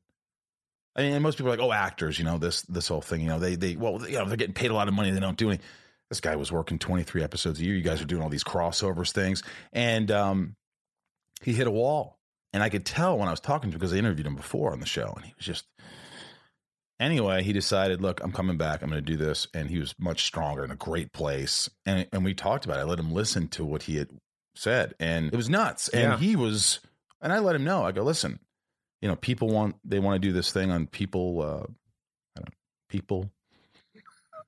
I 0.95 1.03
mean, 1.03 1.23
most 1.23 1.39
people 1.39 1.53
are 1.53 1.57
like, 1.57 1.65
oh, 1.65 1.73
actors, 1.73 2.19
you 2.19 2.25
know, 2.25 2.39
this 2.39 2.63
this 2.63 2.89
whole 2.89 3.01
thing, 3.01 3.21
you 3.23 3.29
know, 3.29 3.39
they 3.39 3.55
they 3.57 3.77
well, 3.77 4.07
you 4.09 4.19
know, 4.19 4.27
they're 4.27 4.37
getting 4.37 4.55
paid 4.55 4.71
a 4.71 4.75
lot 4.75 4.89
of 4.89 4.95
money, 4.95 5.11
they 5.11 5.21
don't 5.21 5.39
do 5.39 5.49
anything. 5.49 5.65
This 6.11 6.21
guy 6.21 6.37
was 6.37 6.53
working 6.53 6.79
23 6.79 7.23
episodes 7.23 7.59
a 7.59 7.65
year. 7.65 7.75
You 7.75 7.83
guys 7.83 8.03
are 8.03 8.07
doing 8.07 8.23
all 8.23 8.29
these 8.29 8.45
crossovers 8.45 9.13
things. 9.13 9.43
And 9.73 10.11
um 10.11 10.57
he 11.43 11.53
hit 11.55 11.67
a 11.67 11.71
wall. 11.71 12.19
And 12.53 12.63
I 12.63 12.69
could 12.69 12.85
tell 12.85 13.17
when 13.19 13.29
I 13.29 13.31
was 13.31 13.41
talking 13.41 13.71
to 13.71 13.75
him 13.75 13.79
because 13.79 13.95
I 13.95 13.97
interviewed 13.97 14.27
him 14.27 14.37
before 14.37 14.73
on 14.73 14.81
the 14.81 14.87
show, 14.87 15.11
and 15.17 15.25
he 15.25 15.33
was 15.39 15.47
just 15.47 15.65
anyway, 17.01 17.43
he 17.43 17.53
decided, 17.53 18.01
look, 18.01 18.23
I'm 18.23 18.33
coming 18.33 18.57
back. 18.57 18.83
I'm 18.83 18.91
going 18.91 19.05
to 19.05 19.11
do 19.11 19.17
this. 19.17 19.47
And 19.55 19.69
he 19.69 19.79
was 19.79 19.95
much 19.99 20.25
stronger 20.25 20.65
in 20.65 20.71
a 20.71 20.77
great 20.77 21.13
place. 21.13 21.69
And, 21.87 22.07
and 22.13 22.25
we 22.25 22.35
talked 22.35 22.65
about 22.65 22.79
it. 22.79 22.81
I 22.81 22.85
let 22.85 22.99
him 22.99 23.11
listen 23.13 23.49
to 23.49 23.65
what 23.65 23.85
he 23.85 23.97
had 23.97 24.11
said. 24.55 24.95
And 25.01 25.33
it 25.33 25.37
was 25.37 25.49
nuts. 25.51 25.89
And 25.89 26.03
Yeah. 26.13 26.19
he 26.19 26.37
was, 26.37 26.81
and 27.21 27.33
I 27.33 27.39
let 27.41 27.57
him 27.57 27.65
know, 27.65 27.85
I 27.85 27.93
go, 27.93 28.03
listen, 28.03 28.39
you 29.03 29.09
know, 29.09 29.17
people 29.17 29.49
want, 29.49 29.77
they 29.85 29.99
want 29.99 30.15
to 30.21 30.27
do 30.27 30.33
this 30.33 30.51
thing 30.53 30.71
on 30.71 30.87
people, 30.87 31.43
uh, 31.43 31.47
I 31.47 32.41
don't 32.41 32.47
know, 32.49 32.55
people. 32.89 33.31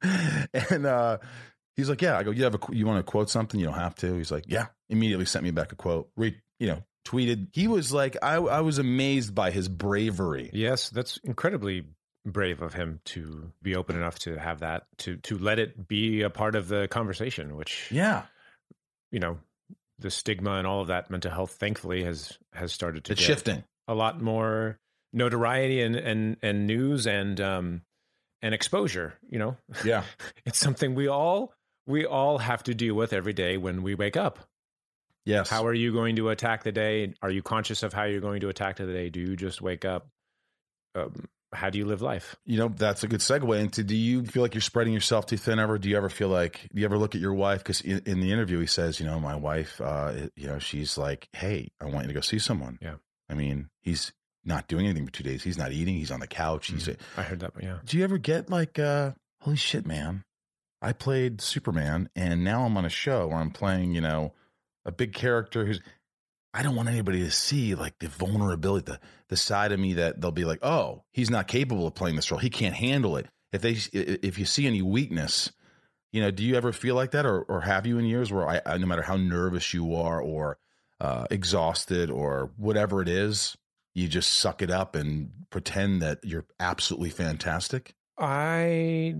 and, 0.70 0.86
uh, 0.86 1.18
he's 1.76 1.88
like, 1.88 2.00
yeah, 2.02 2.16
I 2.18 2.22
go, 2.22 2.30
you 2.30 2.44
have 2.44 2.54
a, 2.54 2.58
you 2.72 2.86
want 2.86 3.04
to 3.04 3.10
quote 3.10 3.28
something? 3.30 3.58
You 3.58 3.66
don't 3.66 3.74
have 3.74 3.94
to. 3.96 4.14
He's 4.14 4.30
like, 4.32 4.44
yeah, 4.46 4.66
immediately 4.88 5.26
sent 5.26 5.44
me 5.44 5.50
back 5.50 5.72
a 5.72 5.76
quote, 5.76 6.08
re, 6.16 6.36
you 6.58 6.66
know, 6.68 6.82
tweeted. 7.06 7.48
He 7.52 7.68
was 7.68 7.92
like, 7.92 8.16
I, 8.22 8.36
I 8.36 8.60
was 8.60 8.78
amazed 8.78 9.34
by 9.34 9.50
his 9.50 9.68
bravery. 9.68 10.50
Yes, 10.52 10.88
that's 10.90 11.18
incredibly 11.24 11.84
brave 12.26 12.62
of 12.62 12.72
him 12.72 13.00
to 13.04 13.52
be 13.60 13.76
open 13.76 13.96
enough 13.96 14.18
to 14.18 14.38
have 14.38 14.60
that 14.60 14.86
to 14.96 15.16
to 15.18 15.36
let 15.36 15.58
it 15.58 15.86
be 15.86 16.22
a 16.22 16.30
part 16.30 16.54
of 16.56 16.68
the 16.68 16.88
conversation 16.88 17.54
which 17.54 17.88
Yeah. 17.92 18.22
you 19.12 19.20
know 19.20 19.36
the 19.98 20.10
stigma 20.10 20.52
and 20.52 20.66
all 20.66 20.80
of 20.80 20.86
that 20.86 21.10
mental 21.10 21.30
health 21.30 21.50
thankfully 21.50 22.02
has 22.04 22.38
has 22.54 22.72
started 22.72 23.04
to 23.04 23.12
It's 23.12 23.20
get 23.20 23.26
shifting. 23.26 23.64
A 23.88 23.94
lot 23.94 24.20
more 24.20 24.78
notoriety 25.12 25.80
and 25.82 25.94
and 25.96 26.36
and 26.42 26.66
news 26.66 27.06
and 27.06 27.40
um 27.40 27.82
and 28.42 28.54
exposure 28.54 29.14
you 29.30 29.38
know 29.38 29.56
Yeah. 29.84 30.02
it's 30.46 30.58
something 30.58 30.94
we 30.94 31.06
all 31.08 31.52
we 31.86 32.04
all 32.06 32.38
have 32.38 32.62
to 32.64 32.74
deal 32.74 32.94
with 32.94 33.12
every 33.12 33.32
day 33.32 33.56
when 33.56 33.82
we 33.82 33.94
wake 33.94 34.16
up 34.16 34.40
Yes. 35.26 35.48
how 35.48 35.66
are 35.66 35.72
you 35.74 35.92
going 35.92 36.16
to 36.16 36.28
attack 36.30 36.64
the 36.64 36.72
day 36.72 37.14
are 37.22 37.30
you 37.30 37.42
conscious 37.42 37.82
of 37.82 37.92
how 37.92 38.04
you're 38.04 38.20
going 38.20 38.40
to 38.40 38.48
attack 38.48 38.76
the 38.76 38.86
day 38.86 39.08
do 39.08 39.20
you 39.20 39.36
just 39.36 39.62
wake 39.62 39.84
up 39.84 40.08
um, 40.96 41.28
how 41.52 41.70
do 41.70 41.78
you 41.78 41.84
live 41.86 42.02
life 42.02 42.34
you 42.44 42.58
know, 42.58 42.68
that's 42.68 43.04
a 43.04 43.06
good 43.08 43.20
segue 43.20 43.58
into 43.60 43.84
do 43.84 43.94
you 43.94 44.24
feel 44.24 44.42
like 44.42 44.54
you're 44.54 44.60
spreading 44.60 44.92
yourself 44.92 45.26
too 45.26 45.36
thin 45.36 45.60
ever? 45.60 45.78
Do 45.78 45.88
you 45.88 45.96
ever 45.96 46.08
feel 46.08 46.28
like, 46.28 46.68
do 46.74 46.80
you 46.80 46.84
ever 46.84 46.98
look 46.98 47.14
at 47.14 47.20
your 47.20 47.32
wife? 47.32 47.58
Because 47.60 47.80
in, 47.80 48.02
in 48.06 48.18
the 48.20 48.32
interview, 48.32 48.58
he 48.58 48.66
says, 48.66 48.98
you 48.98 49.06
know, 49.06 49.20
my 49.20 49.36
wife, 49.36 49.80
uh, 49.80 50.12
you 50.34 50.48
know, 50.48 50.58
she's 50.58 50.98
like, 50.98 51.28
hey, 51.32 51.70
I 51.80 51.84
want 51.84 52.02
you 52.02 52.08
to 52.08 52.12
go 52.14 52.20
see 52.20 52.40
someone. 52.40 52.78
Yeah. 52.82 52.94
I 53.28 53.34
mean, 53.34 53.70
he's 53.80 54.12
not 54.44 54.68
doing 54.68 54.86
anything 54.86 55.06
for 55.06 55.12
two 55.12 55.24
days. 55.24 55.42
He's 55.42 55.58
not 55.58 55.72
eating. 55.72 55.96
He's 55.96 56.10
on 56.10 56.20
the 56.20 56.26
couch. 56.26 56.68
He's, 56.68 56.88
i 57.16 57.22
heard 57.22 57.40
that 57.40 57.54
but 57.54 57.62
yeah 57.62 57.78
do 57.84 57.96
you 57.96 58.04
ever 58.04 58.18
get 58.18 58.50
like, 58.50 58.78
uh, 58.78 59.12
holy 59.40 59.56
shit, 59.56 59.86
man? 59.86 60.24
I 60.82 60.92
played 60.92 61.40
Superman, 61.40 62.10
and 62.14 62.44
now 62.44 62.64
I'm 62.64 62.76
on 62.76 62.84
a 62.84 62.90
show 62.90 63.28
where 63.28 63.38
I'm 63.38 63.50
playing, 63.50 63.94
you 63.94 64.02
know, 64.02 64.34
a 64.84 64.92
big 64.92 65.14
character 65.14 65.64
who's. 65.64 65.80
I 66.52 66.62
don't 66.62 66.76
want 66.76 66.88
anybody 66.88 67.20
to 67.20 67.30
see 67.32 67.74
like 67.74 67.98
the 67.98 68.06
vulnerability, 68.06 68.92
the 68.92 69.00
the 69.28 69.36
side 69.36 69.72
of 69.72 69.80
me 69.80 69.94
that 69.94 70.20
they'll 70.20 70.30
be 70.30 70.44
like, 70.44 70.62
oh, 70.62 71.02
he's 71.10 71.30
not 71.30 71.48
capable 71.48 71.86
of 71.86 71.94
playing 71.94 72.16
this 72.16 72.30
role. 72.30 72.38
He 72.38 72.50
can't 72.50 72.74
handle 72.74 73.16
it. 73.16 73.26
If 73.50 73.62
they 73.62 73.78
if 73.92 74.38
you 74.38 74.44
see 74.44 74.66
any 74.66 74.82
weakness, 74.82 75.50
you 76.12 76.20
know, 76.20 76.30
do 76.30 76.44
you 76.44 76.54
ever 76.54 76.72
feel 76.72 76.94
like 76.94 77.12
that, 77.12 77.24
or 77.24 77.40
or 77.42 77.62
have 77.62 77.86
you 77.86 77.98
in 77.98 78.04
years 78.04 78.30
where 78.30 78.46
I, 78.46 78.60
I 78.66 78.76
no 78.76 78.86
matter 78.86 79.02
how 79.02 79.16
nervous 79.16 79.72
you 79.72 79.94
are 79.94 80.20
or 80.20 80.58
uh, 81.04 81.26
exhausted 81.30 82.10
or 82.10 82.50
whatever 82.56 83.02
it 83.02 83.08
is, 83.08 83.56
you 83.94 84.08
just 84.08 84.32
suck 84.32 84.62
it 84.62 84.70
up 84.70 84.96
and 84.96 85.30
pretend 85.50 86.00
that 86.02 86.18
you're 86.24 86.46
absolutely 86.58 87.10
fantastic? 87.10 87.94
I 88.18 89.14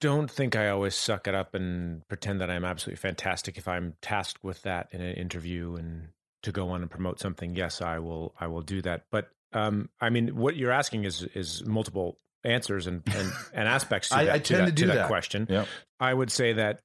don't 0.00 0.30
think 0.30 0.56
I 0.56 0.68
always 0.68 0.94
suck 0.94 1.26
it 1.28 1.34
up 1.34 1.54
and 1.54 2.06
pretend 2.08 2.40
that 2.40 2.50
I'm 2.50 2.64
absolutely 2.64 3.00
fantastic. 3.00 3.58
If 3.58 3.68
I'm 3.68 3.94
tasked 4.02 4.42
with 4.42 4.62
that 4.62 4.88
in 4.92 5.00
an 5.00 5.14
interview 5.14 5.76
and 5.76 6.08
to 6.42 6.52
go 6.52 6.70
on 6.70 6.82
and 6.82 6.90
promote 6.90 7.20
something, 7.20 7.54
yes, 7.54 7.80
I 7.82 7.98
will. 7.98 8.34
I 8.40 8.46
will 8.48 8.62
do 8.62 8.82
that. 8.82 9.04
But 9.10 9.30
um, 9.52 9.88
I 10.00 10.10
mean, 10.10 10.34
what 10.36 10.56
you're 10.56 10.72
asking 10.72 11.04
is 11.04 11.22
is 11.34 11.64
multiple 11.64 12.18
answers 12.44 12.86
and 12.86 13.02
and, 13.14 13.32
and 13.54 13.68
aspects 13.68 14.08
to 14.08 14.16
I- 14.16 14.24
that, 14.24 14.34
I 14.34 14.38
to 14.38 14.44
tend 14.54 14.66
that- 14.66 14.70
to 14.70 14.72
do 14.72 14.86
that 14.88 14.94
that. 14.94 15.06
question. 15.08 15.46
Yep. 15.48 15.68
I 16.00 16.12
would 16.12 16.30
say 16.30 16.54
that 16.54 16.80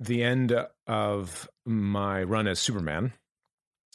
the 0.00 0.22
end 0.22 0.54
of 0.86 1.48
my 1.64 2.22
run 2.22 2.46
as 2.46 2.58
Superman 2.58 3.12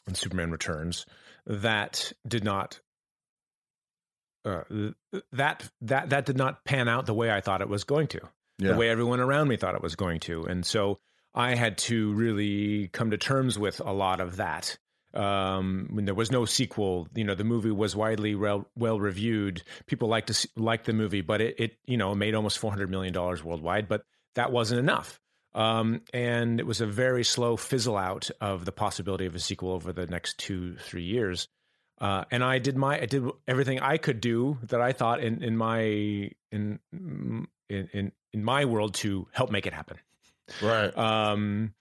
and 0.07 0.17
Superman 0.17 0.51
Returns 0.51 1.05
that 1.45 2.11
did 2.27 2.43
not 2.43 2.79
uh, 4.43 4.63
that 5.31 5.69
that 5.81 6.09
that 6.09 6.25
did 6.25 6.37
not 6.37 6.63
pan 6.65 6.87
out 6.87 7.05
the 7.05 7.13
way 7.13 7.31
I 7.31 7.41
thought 7.41 7.61
it 7.61 7.69
was 7.69 7.83
going 7.83 8.07
to 8.07 8.21
Yeah. 8.57 8.71
the 8.71 8.77
way 8.77 8.89
everyone 8.89 9.19
around 9.19 9.47
me 9.47 9.57
thought 9.57 9.75
it 9.75 9.83
was 9.83 9.95
going 9.95 10.19
to. 10.21 10.43
And 10.43 10.65
so 10.65 10.97
I 11.33 11.55
had 11.55 11.77
to 11.79 12.11
really 12.13 12.87
come 12.89 13.11
to 13.11 13.17
terms 13.17 13.57
with 13.59 13.79
a 13.79 13.93
lot 13.93 14.19
of 14.19 14.37
that. 14.37 14.77
Um, 15.13 15.89
when 15.91 16.05
there 16.05 16.15
was 16.15 16.31
no 16.31 16.45
sequel, 16.45 17.07
you 17.13 17.23
know, 17.23 17.35
the 17.35 17.43
movie 17.43 17.69
was 17.71 17.95
widely 17.95 18.33
well, 18.33 18.67
well 18.77 18.99
reviewed. 18.99 19.61
People 19.85 20.07
liked 20.07 20.27
to 20.27 20.33
see, 20.33 20.49
liked 20.55 20.85
the 20.85 20.93
movie, 20.93 21.21
but 21.21 21.41
it, 21.41 21.59
it, 21.59 21.77
you 21.85 21.97
know, 21.97 22.15
made 22.15 22.33
almost 22.33 22.57
four 22.59 22.71
hundred 22.71 22.89
million 22.89 23.13
dollars 23.13 23.43
worldwide. 23.43 23.87
But 23.87 24.03
that 24.35 24.51
wasn't 24.51 24.79
enough. 24.79 25.19
Um, 25.53 26.01
and 26.13 26.59
it 26.59 26.65
was 26.65 26.81
a 26.81 26.85
very 26.85 27.23
slow 27.23 27.57
fizzle 27.57 27.97
out 27.97 28.29
of 28.39 28.65
the 28.65 28.71
possibility 28.71 29.25
of 29.25 29.35
a 29.35 29.39
sequel 29.39 29.71
over 29.71 29.91
the 29.91 30.07
next 30.07 30.37
two, 30.37 30.77
three 30.77 31.03
years. 31.03 31.47
Uh, 31.99 32.23
and 32.31 32.43
I 32.43 32.59
did 32.59 32.77
my, 32.77 32.99
I 32.99 33.05
did 33.05 33.23
everything 33.47 33.79
I 33.79 33.97
could 33.97 34.21
do 34.21 34.57
that 34.63 34.81
I 34.81 34.91
thought 34.91 35.21
in, 35.21 35.43
in 35.43 35.57
my, 35.57 35.81
in, 35.81 36.79
in, 36.91 37.47
in, 37.69 38.11
in 38.33 38.43
my 38.43 38.65
world 38.65 38.95
to 38.95 39.27
help 39.31 39.51
make 39.51 39.67
it 39.67 39.73
happen. 39.73 39.97
right. 40.61 40.95
Um, 40.97 41.73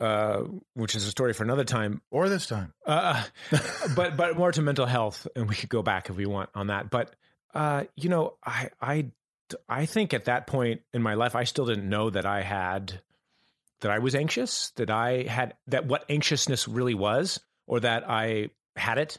uh, 0.00 0.42
which 0.74 0.94
is 0.94 1.06
a 1.06 1.10
story 1.10 1.32
for 1.32 1.42
another 1.44 1.64
time. 1.64 2.02
or 2.10 2.28
this 2.28 2.46
time. 2.46 2.74
Uh, 2.84 3.22
but 3.96 4.16
but 4.16 4.36
more 4.36 4.52
to 4.52 4.62
mental 4.62 4.86
health, 4.86 5.26
and 5.34 5.48
we 5.48 5.54
could 5.54 5.70
go 5.70 5.82
back 5.82 6.10
if 6.10 6.16
we 6.16 6.26
want 6.26 6.50
on 6.54 6.66
that. 6.66 6.90
But 6.90 7.14
uh, 7.54 7.84
you 7.94 8.10
know, 8.10 8.34
I 8.44 8.70
I 8.80 9.06
I 9.68 9.86
think 9.86 10.14
at 10.14 10.24
that 10.26 10.46
point 10.46 10.82
in 10.92 11.02
my 11.02 11.14
life, 11.14 11.36
I 11.36 11.44
still 11.44 11.66
didn't 11.66 11.88
know 11.88 12.10
that 12.10 12.26
I 12.26 12.42
had 12.42 13.00
that 13.80 13.90
I 13.90 13.98
was 13.98 14.14
anxious, 14.14 14.70
that 14.76 14.90
I 14.90 15.24
had 15.24 15.54
that 15.68 15.86
what 15.86 16.04
anxiousness 16.08 16.66
really 16.66 16.94
was, 16.94 17.40
or 17.66 17.80
that 17.80 18.08
I 18.08 18.50
had 18.74 18.98
it, 18.98 19.18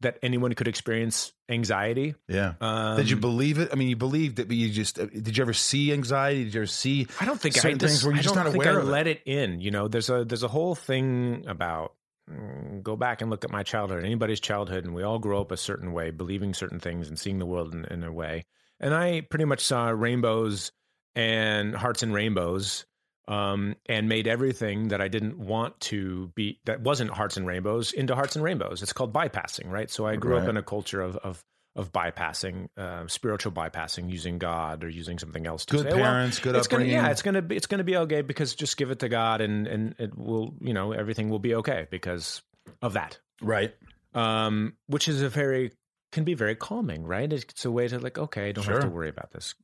that 0.00 0.18
anyone 0.22 0.52
could 0.54 0.68
experience 0.68 1.32
anxiety. 1.48 2.14
Yeah. 2.28 2.54
Um, 2.60 2.96
did 2.96 3.10
you 3.10 3.16
believe 3.16 3.58
it? 3.58 3.70
I 3.72 3.76
mean, 3.76 3.88
you 3.88 3.96
believed 3.96 4.38
it, 4.38 4.48
but 4.48 4.56
you 4.56 4.70
just 4.70 4.98
uh, 4.98 5.06
did 5.06 5.36
you 5.36 5.42
ever 5.42 5.52
see 5.52 5.92
anxiety? 5.92 6.44
Did 6.44 6.54
you 6.54 6.60
ever 6.60 6.66
see? 6.66 7.06
I 7.20 7.24
don't 7.24 7.40
think 7.40 7.56
I 7.56 7.60
certain 7.60 7.78
things 7.78 8.04
where 8.04 8.12
you're 8.12 8.20
I 8.20 8.22
just 8.22 8.34
not 8.34 8.46
aware 8.46 8.78
I 8.78 8.82
of 8.82 8.88
let 8.88 9.06
it 9.06 9.22
in. 9.26 9.60
You 9.60 9.70
know, 9.70 9.88
there's 9.88 10.10
a 10.10 10.24
there's 10.24 10.42
a 10.42 10.48
whole 10.48 10.74
thing 10.74 11.44
about 11.46 11.94
mm, 12.30 12.82
go 12.82 12.96
back 12.96 13.22
and 13.22 13.30
look 13.30 13.44
at 13.44 13.50
my 13.50 13.62
childhood, 13.62 14.04
anybody's 14.04 14.40
childhood, 14.40 14.84
and 14.84 14.94
we 14.94 15.02
all 15.02 15.18
grow 15.18 15.40
up 15.40 15.52
a 15.52 15.56
certain 15.56 15.92
way, 15.92 16.10
believing 16.10 16.54
certain 16.54 16.80
things 16.80 17.08
and 17.08 17.18
seeing 17.18 17.38
the 17.38 17.46
world 17.46 17.74
in, 17.74 17.84
in 17.86 18.04
a 18.04 18.12
way. 18.12 18.44
And 18.84 18.94
I 18.94 19.22
pretty 19.22 19.46
much 19.46 19.64
saw 19.64 19.88
rainbows 19.88 20.70
and 21.16 21.74
hearts 21.74 22.02
and 22.02 22.12
rainbows, 22.12 22.84
um, 23.28 23.76
and 23.86 24.08
made 24.08 24.28
everything 24.28 24.88
that 24.88 25.00
I 25.00 25.08
didn't 25.08 25.38
want 25.38 25.80
to 25.80 26.28
be 26.34 26.60
that 26.66 26.82
wasn't 26.82 27.10
hearts 27.10 27.38
and 27.38 27.46
rainbows 27.46 27.92
into 27.92 28.14
hearts 28.14 28.36
and 28.36 28.44
rainbows. 28.44 28.82
It's 28.82 28.92
called 28.92 29.14
bypassing, 29.14 29.70
right? 29.70 29.90
So 29.90 30.06
I 30.06 30.16
grew 30.16 30.36
up 30.36 30.48
in 30.48 30.58
a 30.58 30.62
culture 30.62 31.00
of 31.00 31.16
of 31.16 31.42
of 31.76 31.92
bypassing, 31.92 32.68
uh, 32.76 33.06
spiritual 33.08 33.52
bypassing, 33.52 34.10
using 34.10 34.38
God 34.38 34.84
or 34.84 34.88
using 34.88 35.18
something 35.18 35.46
else. 35.46 35.64
To 35.66 35.76
Good 35.76 35.84
say, 35.84 35.94
well, 35.94 36.12
parents, 36.12 36.38
good 36.38 36.54
it's 36.54 36.68
gonna, 36.68 36.84
yeah, 36.84 37.08
it's 37.08 37.22
gonna 37.22 37.42
be 37.42 37.56
it's 37.56 37.66
gonna 37.66 37.84
be 37.84 37.96
okay 37.96 38.20
because 38.20 38.54
just 38.54 38.76
give 38.76 38.90
it 38.90 38.98
to 39.00 39.08
God 39.08 39.40
and 39.40 39.66
and 39.66 39.94
it 39.98 40.16
will 40.16 40.54
you 40.60 40.74
know 40.74 40.92
everything 40.92 41.30
will 41.30 41.38
be 41.38 41.54
okay 41.56 41.86
because 41.90 42.42
of 42.82 42.92
that. 42.92 43.18
Right. 43.40 43.74
Um, 44.12 44.74
which 44.86 45.08
is 45.08 45.22
a 45.22 45.28
very 45.28 45.72
can 46.14 46.24
be 46.24 46.32
very 46.34 46.54
calming, 46.56 47.04
right? 47.04 47.30
It's 47.30 47.64
a 47.66 47.70
way 47.70 47.86
to 47.88 47.98
like 47.98 48.18
okay, 48.18 48.48
I 48.48 48.52
don't 48.52 48.64
have 48.64 48.80
to 48.82 48.88
worry 48.88 49.10
about 49.10 49.30
this, 49.32 49.54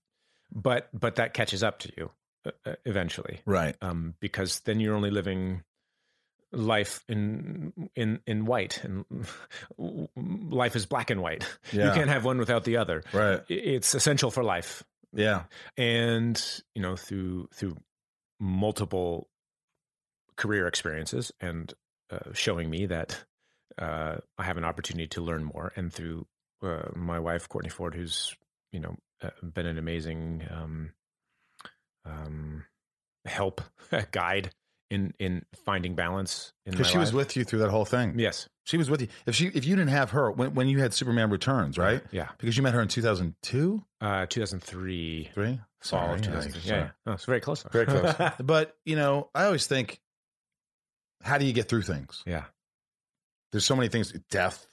but 0.52 0.88
but 0.92 1.16
that 1.16 1.32
catches 1.32 1.62
up 1.62 1.78
to 1.80 1.92
you 1.96 2.10
uh, 2.44 2.74
eventually, 2.84 3.40
Right. 3.46 3.74
um, 3.80 4.14
because 4.20 4.60
then 4.60 4.80
you're 4.80 4.94
only 4.94 5.10
living 5.10 5.62
life 6.52 7.04
in 7.08 7.90
in 7.94 8.20
in 8.26 8.44
white 8.44 8.82
and 8.84 9.04
life 10.50 10.74
is 10.74 10.84
black 10.84 11.08
and 11.10 11.22
white 11.22 11.46
you 11.72 11.78
can't 11.78 12.10
have 12.10 12.24
one 12.24 12.38
without 12.38 12.64
the 12.64 12.76
other 12.76 13.04
Right. 13.12 13.40
It's 13.48 13.94
essential 13.94 14.32
for 14.32 14.42
life 14.42 14.82
Yeah. 15.14 15.44
and 15.76 16.36
you 16.74 16.82
know 16.82 16.96
through 16.96 17.48
through 17.54 17.76
multiple 18.40 19.28
career 20.36 20.66
experiences 20.66 21.30
and 21.40 21.72
uh, 22.10 22.32
showing 22.32 22.68
me 22.68 22.86
that 22.86 23.24
uh, 23.78 24.16
I 24.36 24.42
have 24.42 24.56
an 24.56 24.64
opportunity 24.64 25.06
to 25.08 25.20
learn 25.22 25.44
more, 25.44 25.72
and 25.76 25.92
through 25.92 26.26
uh, 26.62 26.90
my 26.94 27.18
wife 27.18 27.48
Courtney 27.48 27.70
Ford, 27.70 27.94
who's 27.94 28.34
you 28.72 28.80
know 28.80 28.96
uh, 29.22 29.30
been 29.42 29.66
an 29.66 29.78
amazing 29.78 30.46
um, 30.50 30.92
um, 32.04 32.64
help 33.24 33.60
guide 34.12 34.50
in 34.90 35.14
in 35.18 35.44
finding 35.64 35.94
balance 35.94 36.52
in 36.66 36.72
Because 36.72 36.88
she 36.88 36.98
was 36.98 37.12
with 37.12 37.36
you 37.36 37.44
through 37.44 37.60
that 37.60 37.70
whole 37.70 37.84
thing. 37.84 38.18
yes 38.18 38.48
She 38.64 38.76
was 38.76 38.90
with 38.90 39.02
you. 39.02 39.08
If 39.26 39.36
she, 39.36 39.46
if 39.46 39.64
you 39.64 39.76
didn't 39.76 39.90
have 39.90 40.10
her 40.10 40.30
when, 40.32 40.54
when 40.54 40.68
you 40.68 40.80
had 40.80 40.92
Superman 40.92 41.30
Returns, 41.30 41.78
right? 41.78 42.02
yeah 42.10 42.28
Because 42.38 42.56
you 42.56 42.62
met 42.62 42.74
her 42.74 42.82
in 42.82 42.88
two 42.88 43.02
thousand 43.02 43.34
two, 43.42 43.84
uh, 44.00 44.26
2003 44.28 45.30
three. 45.32 45.60
fall 45.80 46.14
of 46.14 46.24
Sorry, 46.24 46.42
2003 46.42 46.62
yeah, 46.70 46.76
yeah. 46.76 46.90
Oh, 47.06 47.12
it's 47.12 47.24
very 47.24 47.40
close. 47.40 47.64
Very 47.70 47.86
close. 47.86 48.14
but 48.42 48.76
you 48.84 48.96
know, 48.96 49.28
I 49.34 49.44
always 49.44 49.66
think, 49.68 50.00
how 51.22 51.38
do 51.38 51.44
you 51.44 51.52
get 51.52 51.68
through 51.68 51.82
things? 51.82 52.22
yeah 52.26 52.44
There's 53.52 53.64
so 53.64 53.76
many 53.76 53.88
things. 53.88 54.12
Death. 54.30 54.66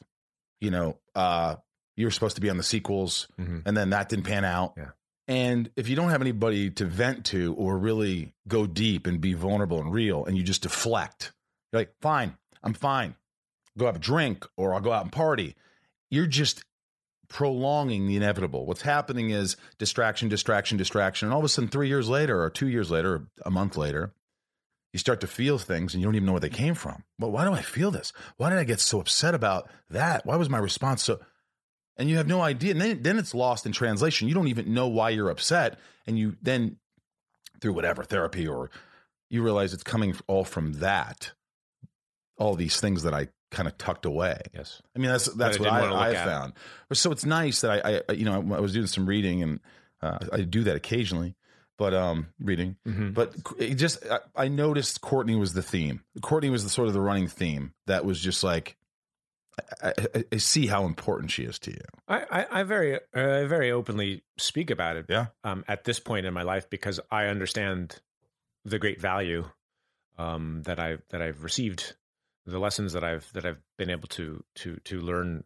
You 0.62 0.72
know, 0.72 0.98
uh, 1.14 1.58
you 1.98 2.06
were 2.06 2.12
supposed 2.12 2.36
to 2.36 2.42
be 2.42 2.50
on 2.50 2.56
the 2.58 2.64
sequels, 2.64 3.28
Mhm. 3.38 3.64
and 3.66 3.76
then 3.76 3.90
that 3.90 4.08
didn't 4.08 4.26
pan 4.26 4.46
out. 4.46 4.74
Yeah. 4.78 4.92
And 5.28 5.70
if 5.76 5.90
you 5.90 5.96
don't 5.98 6.12
have 6.12 6.22
anybody 6.22 6.70
to 6.72 6.86
vent 6.86 7.26
to 7.28 7.54
or 7.56 7.78
really 7.78 8.34
go 8.48 8.66
deep 8.66 9.06
and 9.08 9.20
be 9.20 9.34
vulnerable 9.34 9.82
and 9.82 9.92
real, 9.92 10.24
and 10.24 10.38
you 10.38 10.44
just 10.44 10.62
deflect, 10.62 11.34
you're 11.74 11.82
like, 11.82 11.94
fine, 12.02 12.38
I'm 12.64 12.74
fine. 12.74 13.16
Go 13.78 13.88
have 13.88 13.98
a 13.98 14.00
drink 14.00 14.46
or 14.56 14.74
I'll 14.74 14.80
go 14.80 14.94
out 14.94 15.04
and 15.04 15.12
party. 15.12 15.56
You're 16.10 16.28
just 16.28 16.64
prolonging 17.28 18.08
the 18.08 18.16
inevitable. 18.16 18.66
What's 18.66 18.84
happening 18.84 19.32
is 19.32 19.58
distraction, 19.78 20.30
distraction, 20.30 20.78
distraction. 20.78 21.28
And 21.28 21.34
all 21.34 21.40
of 21.40 21.46
a 21.46 21.50
sudden, 21.50 21.70
three 21.70 21.90
years 21.90 22.08
later, 22.08 22.42
or 22.42 22.50
two 22.50 22.68
years 22.68 22.90
later, 22.90 23.16
or 23.16 23.28
a 23.46 23.52
month 23.52 23.76
later, 23.76 24.14
you 24.94 25.00
start 25.00 25.20
to 25.22 25.28
feel 25.28 25.58
things 25.58 25.94
and 25.94 26.02
you 26.02 26.08
don't 26.08 26.16
even 26.16 26.26
know 26.26 26.32
where 26.32 26.40
they 26.40 26.50
came 26.50 26.74
from. 26.74 27.04
Well, 27.20 27.32
why 27.32 27.44
do 27.44 27.52
I 27.52 27.62
feel 27.62 27.92
this? 27.92 28.14
Why 28.38 28.50
did 28.50 28.60
I 28.60 28.64
get 28.64 28.80
so 28.80 29.02
upset 29.02 29.36
about 29.36 29.70
that? 29.90 30.26
Why 30.26 30.38
was 30.38 30.50
my 30.50 30.58
response 30.58 31.04
so? 31.04 31.20
And 31.98 32.10
you 32.10 32.18
have 32.18 32.28
no 32.28 32.42
idea. 32.42 32.72
And 32.72 32.82
then, 32.82 33.02
then 33.02 33.18
it's 33.18 33.34
lost 33.34 33.66
in 33.66 33.72
translation. 33.72 34.28
You 34.28 34.36
don't 34.36 34.48
even 34.48 34.74
know 34.74 34.88
why 34.88 35.10
you're 35.10 35.30
upset. 35.30 35.80
And 36.06 36.18
you 36.18 36.38
then, 36.42 36.78
through 37.60 37.74
whatever 37.74 38.04
therapy 38.04 38.48
or 38.48 38.70
you 39.30 39.44
realize 39.44 39.74
it's 39.74 39.84
coming 39.84 40.16
all 40.28 40.44
from 40.44 40.74
that, 40.74 41.32
all 42.38 42.56
these 42.56 42.80
things 42.80 43.04
that 43.04 43.14
I 43.14 43.30
kind 43.50 43.68
of 43.68 43.78
tucked 43.78 44.06
away. 44.06 44.42
yes 44.54 44.82
I 44.96 45.00
mean, 45.00 45.10
that's 45.10 45.26
that's 45.34 45.58
what 45.58 45.70
I, 45.70 46.12
I 46.12 46.14
found. 46.14 46.54
So 46.94 47.12
it's 47.12 47.26
nice 47.26 47.62
that 47.62 47.86
I, 47.86 48.02
I, 48.08 48.12
you 48.14 48.26
know, 48.26 48.34
I 48.56 48.60
was 48.60 48.74
doing 48.74 48.88
some 48.88 49.06
reading 49.06 49.42
and 49.42 49.60
uh, 50.02 50.20
I 50.32 50.42
do 50.42 50.64
that 50.66 50.76
occasionally, 50.76 51.36
but 51.78 51.94
um, 51.94 52.28
reading. 52.40 52.76
Mhm. 52.86 53.14
But 53.14 53.34
it 53.58 53.76
just, 53.76 54.06
I, 54.06 54.20
I 54.36 54.48
noticed 54.50 55.02
Courtney 55.02 55.36
was 55.36 55.54
the 55.54 55.64
theme. 55.64 56.04
Courtney 56.22 56.50
was 56.50 56.64
the 56.64 56.70
sort 56.70 56.88
of 56.90 56.94
the 56.94 57.02
running 57.02 57.28
theme 57.28 57.74
that 57.88 58.06
was 58.06 58.20
just 58.20 58.44
like, 58.44 58.76
I, 59.82 59.94
I, 60.16 60.24
I 60.34 60.38
see 60.38 60.68
how 60.68 60.86
important 60.86 61.32
she 61.32 61.44
is 61.44 61.60
to 61.60 61.72
you. 61.72 61.82
I, 62.08 62.24
I, 62.30 62.60
I 62.60 62.64
very, 62.64 62.96
uh, 62.96 63.00
very 63.48 63.72
openly 63.72 64.24
speak 64.38 64.70
about 64.70 64.98
it. 64.98 65.06
Yeah. 65.10 65.28
Um, 65.44 65.64
at 65.68 65.84
this 65.84 66.00
point 66.00 66.26
in 66.26 66.34
my 66.34 66.44
life, 66.44 66.70
because 66.70 67.00
I 67.12 67.26
understand 67.26 68.00
the 68.66 68.80
great 68.80 69.00
value 69.02 69.46
um, 70.18 70.64
that 70.64 70.80
I 70.80 70.98
that 71.10 71.22
I've 71.22 71.44
received, 71.44 71.96
the 72.46 72.60
lessons 72.60 72.94
that 72.94 73.04
I've 73.04 73.32
that 73.34 73.46
I've 73.46 73.62
been 73.78 73.90
able 73.90 74.08
to 74.10 74.44
to 74.56 74.78
to 74.86 75.00
learn 75.02 75.44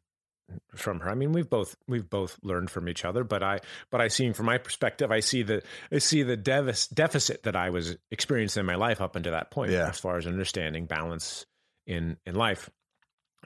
from 0.75 0.99
her. 0.99 1.09
I 1.09 1.15
mean, 1.15 1.31
we've 1.31 1.49
both 1.49 1.75
we've 1.87 2.09
both 2.09 2.37
learned 2.43 2.69
from 2.69 2.89
each 2.89 3.05
other, 3.05 3.23
but 3.23 3.41
I 3.43 3.59
but 3.89 4.01
I 4.01 4.07
see 4.09 4.31
from 4.33 4.47
my 4.47 4.57
perspective, 4.57 5.11
I 5.11 5.19
see 5.21 5.43
the 5.43 5.61
I 5.91 5.99
see 5.99 6.23
the 6.23 6.35
devis, 6.37 6.87
deficit 6.87 7.43
that 7.43 7.55
I 7.55 7.69
was 7.69 7.95
experiencing 8.11 8.61
in 8.61 8.65
my 8.65 8.75
life 8.75 8.99
up 9.01 9.15
until 9.15 9.31
that 9.33 9.51
point, 9.51 9.71
Yeah. 9.71 9.89
as 9.89 9.99
far 9.99 10.17
as 10.17 10.27
understanding 10.27 10.85
balance 10.85 11.45
in 11.87 12.17
in 12.25 12.35
life, 12.35 12.69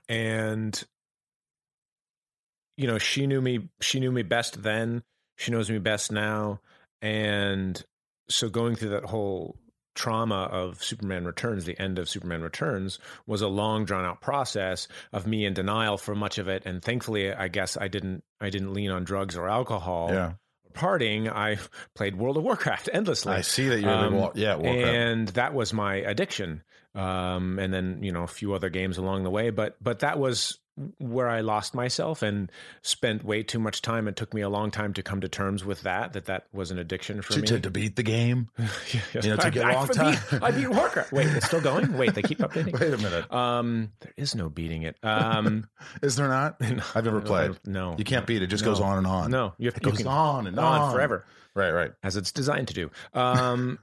and 0.09 0.83
you 2.77 2.87
know, 2.87 2.97
she 2.97 3.27
knew 3.27 3.41
me 3.41 3.69
she 3.81 3.99
knew 3.99 4.11
me 4.11 4.21
best 4.23 4.61
then. 4.63 5.03
She 5.37 5.51
knows 5.51 5.69
me 5.69 5.79
best 5.79 6.11
now, 6.11 6.61
and 7.01 7.81
so 8.29 8.49
going 8.49 8.75
through 8.75 8.89
that 8.89 9.05
whole 9.05 9.57
trauma 9.95 10.43
of 10.51 10.83
Superman 10.83 11.23
Returns, 11.25 11.63
the 11.65 11.79
end 11.79 11.99
of 11.99 12.09
Superman 12.09 12.41
Returns, 12.41 12.99
was 13.27 13.41
a 13.41 13.47
long 13.47 13.85
drawn 13.85 14.03
out 14.03 14.19
process 14.21 14.87
of 15.13 15.25
me 15.25 15.45
in 15.45 15.53
denial 15.53 15.97
for 15.97 16.15
much 16.15 16.37
of 16.37 16.47
it. 16.49 16.63
And 16.65 16.81
thankfully, 16.81 17.33
I 17.33 17.47
guess 17.47 17.77
I 17.79 17.87
didn't 17.87 18.23
I 18.41 18.49
didn't 18.49 18.73
lean 18.73 18.91
on 18.91 19.03
drugs 19.03 19.35
or 19.37 19.47
alcohol. 19.49 20.09
Yeah. 20.11 20.33
Partying, 20.73 21.31
I 21.31 21.57
played 21.95 22.17
World 22.17 22.35
of 22.35 22.43
Warcraft 22.43 22.89
endlessly. 22.93 23.31
I 23.33 23.41
see 23.41 23.69
that 23.69 23.75
big 23.77 23.85
Um, 23.85 24.31
yeah, 24.35 24.55
Warcraft. 24.55 24.87
and 24.87 25.27
that 25.29 25.53
was 25.53 25.71
my 25.71 25.95
addiction. 25.95 26.63
Um, 26.95 27.59
and 27.59 27.73
then 27.73 27.99
you 28.01 28.11
know 28.11 28.23
a 28.23 28.27
few 28.27 28.53
other 28.53 28.69
games 28.69 28.97
along 28.97 29.23
the 29.23 29.29
way, 29.29 29.49
but 29.49 29.75
but 29.81 29.99
that 29.99 30.17
was 30.17 30.57
where 30.97 31.29
I 31.29 31.39
lost 31.39 31.73
myself 31.73 32.21
and 32.21 32.51
spent 32.81 33.23
way 33.23 33.43
too 33.43 33.59
much 33.59 33.81
time. 33.81 34.09
It 34.09 34.17
took 34.17 34.33
me 34.33 34.41
a 34.41 34.49
long 34.49 34.71
time 34.71 34.91
to 34.95 35.03
come 35.03 35.21
to 35.21 35.29
terms 35.29 35.63
with 35.63 35.83
that. 35.83 36.11
That 36.13 36.25
that 36.25 36.47
was 36.51 36.69
an 36.71 36.79
addiction 36.79 37.21
for 37.21 37.31
to, 37.33 37.39
me. 37.41 37.47
to, 37.47 37.59
to 37.61 37.69
beat 37.69 37.95
the 37.95 38.03
game. 38.03 38.49
Yeah, 38.93 39.01
You 39.23 39.29
know, 39.29 39.35
it 39.35 39.41
took 39.41 39.55
a 39.55 39.63
I- 39.63 39.71
I 39.71 39.75
long 39.75 39.87
beat- 39.87 39.95
time. 39.95 40.43
I 40.43 40.51
beat 40.51 40.67
Warcraft. 40.69 41.11
Wait, 41.13 41.27
it's 41.27 41.45
still 41.47 41.61
going. 41.61 41.93
Wait, 41.97 42.13
they 42.13 42.21
keep 42.21 42.39
updating. 42.39 42.77
Wait 42.79 42.93
a 42.93 42.97
minute. 42.97 43.31
Um, 43.33 43.91
there 44.01 44.13
is 44.17 44.35
no 44.35 44.49
beating 44.49 44.81
it. 44.83 44.97
Um, 45.03 45.67
Is 46.01 46.15
there 46.17 46.27
not? 46.27 46.57
I've 46.61 47.05
never 47.05 47.21
played. 47.21 47.57
No, 47.65 47.95
You 47.97 48.03
can't 48.03 48.25
beat 48.27 48.37
it. 48.41 48.43
It 48.43 48.47
just 48.47 48.63
No. 48.65 48.71
goes 48.71 48.81
on 48.81 48.97
and 48.97 49.07
on. 49.07 49.31
No, 49.31 49.53
you 49.57 49.67
have, 49.67 49.77
It 49.77 49.83
you 49.85 49.91
goes 49.91 49.97
can- 49.99 50.07
on 50.07 50.47
and 50.47 50.59
on. 50.59 50.93
forever, 50.93 51.25
Right, 51.55 51.71
right. 51.71 51.91
as 52.03 52.17
it's 52.17 52.31
designed 52.33 52.67
to 52.69 52.73
do. 52.73 52.91
Um, 53.13 53.79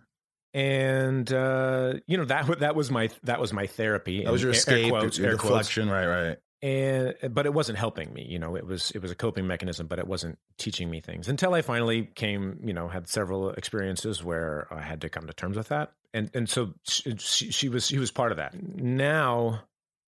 and 0.55 1.33
uh, 1.33 1.95
you 2.07 2.17
know 2.17 2.25
that 2.27 2.61
that 2.61 2.75
was 2.75 2.91
my 2.91 3.09
that 3.25 3.41
was 3.41 3.53
my 3.53 3.67
therapy. 3.67 4.25
That 4.25 4.33
was 4.33 4.43
your 4.43 4.51
air- 4.51 4.57
escape, 4.57 4.85
air 4.85 4.91
quotes, 4.91 5.19
your 5.19 5.31
air 5.31 5.37
quotes. 5.37 5.77
Right, 5.77 6.07
right. 6.07 6.37
and 6.63 7.15
but 7.35 7.47
it 7.47 7.53
wasn't 7.55 7.79
helping 7.79 8.13
me 8.13 8.25
you 8.29 8.39
know 8.39 8.55
it 8.57 8.67
was 8.67 8.91
it 8.93 9.03
was 9.03 9.11
a 9.11 9.15
coping 9.15 9.47
mechanism 9.47 9.87
but 9.87 9.99
it 9.99 10.07
wasn't 10.07 10.39
teaching 10.59 10.89
me 10.91 11.01
things 11.01 11.29
until 11.29 11.55
i 11.55 11.63
finally 11.63 12.09
came 12.15 12.61
you 12.63 12.73
know 12.73 12.87
had 12.87 13.09
several 13.09 13.51
experiences 13.51 14.23
where 14.23 14.69
i 14.71 14.81
had 14.81 15.01
to 15.01 15.09
come 15.09 15.27
to 15.27 15.33
terms 15.33 15.57
with 15.57 15.69
that 15.69 15.93
and 16.15 16.31
and 16.35 16.49
so 16.49 16.73
she, 16.85 17.17
she 17.19 17.69
was 17.69 17.87
she 17.87 17.99
was 17.99 18.13
part 18.13 18.31
of 18.31 18.37
that 18.39 18.55
now 18.77 19.61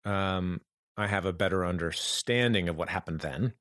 um 0.04 0.60
i 0.96 1.08
have 1.08 1.24
a 1.24 1.32
better 1.32 1.66
understanding 1.66 2.68
of 2.68 2.76
what 2.76 2.88
happened 2.88 3.18
then 3.20 3.52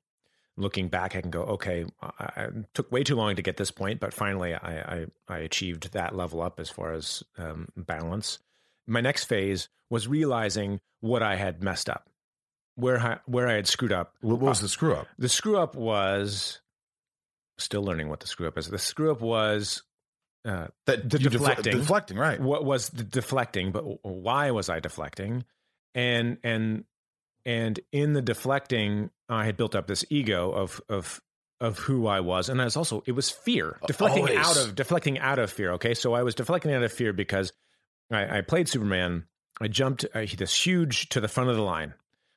looking 0.56 0.88
back 0.88 1.16
i 1.16 1.20
can 1.20 1.30
go 1.30 1.42
okay 1.42 1.84
i, 2.02 2.24
I 2.36 2.48
took 2.74 2.90
way 2.92 3.02
too 3.02 3.16
long 3.16 3.34
to 3.36 3.42
get 3.42 3.56
this 3.56 3.70
point 3.70 4.00
but 4.00 4.14
finally 4.14 4.54
i 4.54 4.58
i, 5.02 5.06
I 5.28 5.38
achieved 5.38 5.92
that 5.92 6.14
level 6.14 6.40
up 6.42 6.60
as 6.60 6.70
far 6.70 6.92
as 6.92 7.22
um, 7.38 7.68
balance 7.76 8.38
my 8.86 9.00
next 9.00 9.24
phase 9.24 9.68
was 9.90 10.06
realizing 10.06 10.80
what 11.00 11.22
I 11.22 11.36
had 11.36 11.62
messed 11.62 11.88
up, 11.88 12.08
where 12.74 12.98
I, 12.98 13.18
where 13.26 13.48
I 13.48 13.54
had 13.54 13.66
screwed 13.66 13.92
up. 13.92 14.12
What 14.20 14.40
was 14.40 14.60
the 14.60 14.68
screw 14.68 14.94
up? 14.94 15.06
The 15.18 15.28
screw 15.28 15.56
up 15.58 15.74
was 15.74 16.60
still 17.58 17.82
learning 17.82 18.08
what 18.08 18.20
the 18.20 18.26
screw 18.26 18.46
up 18.48 18.58
is. 18.58 18.68
The 18.68 18.78
screw 18.78 19.10
up 19.10 19.20
was 19.22 19.82
uh, 20.44 20.66
That 20.86 21.08
The 21.08 21.18
deflecting. 21.18 21.78
deflecting, 21.78 22.16
right? 22.18 22.40
what 22.40 22.64
was 22.64 22.90
the 22.90 23.04
deflecting, 23.04 23.72
but 23.72 23.84
why 24.04 24.50
was 24.50 24.68
I 24.68 24.80
deflecting? 24.80 25.44
And 25.94 26.38
and 26.42 26.84
and 27.44 27.78
in 27.92 28.12
the 28.12 28.22
deflecting, 28.22 29.10
I 29.28 29.44
had 29.44 29.56
built 29.56 29.74
up 29.74 29.86
this 29.86 30.04
ego 30.10 30.50
of 30.52 30.80
of 30.88 31.20
of 31.60 31.78
who 31.78 32.06
I 32.06 32.20
was, 32.20 32.48
and 32.48 32.60
I 32.60 32.64
was 32.64 32.76
also 32.76 33.02
it 33.06 33.12
was 33.12 33.30
fear 33.30 33.78
deflecting 33.86 34.28
Always. 34.28 34.38
out 34.38 34.56
of 34.56 34.74
deflecting 34.74 35.18
out 35.18 35.38
of 35.38 35.50
fear. 35.50 35.72
Okay, 35.72 35.94
so 35.94 36.12
I 36.14 36.22
was 36.22 36.34
deflecting 36.34 36.72
out 36.72 36.82
of 36.82 36.92
fear 36.92 37.12
because 37.12 37.52
I, 38.10 38.38
I 38.38 38.40
played 38.42 38.68
Superman. 38.68 39.24
I 39.60 39.68
jumped 39.68 40.04
uh, 40.14 40.26
this 40.36 40.66
huge 40.66 41.08
to 41.10 41.20
the 41.20 41.28
front 41.28 41.50
of 41.50 41.56
the 41.56 41.62
line. 41.62 41.94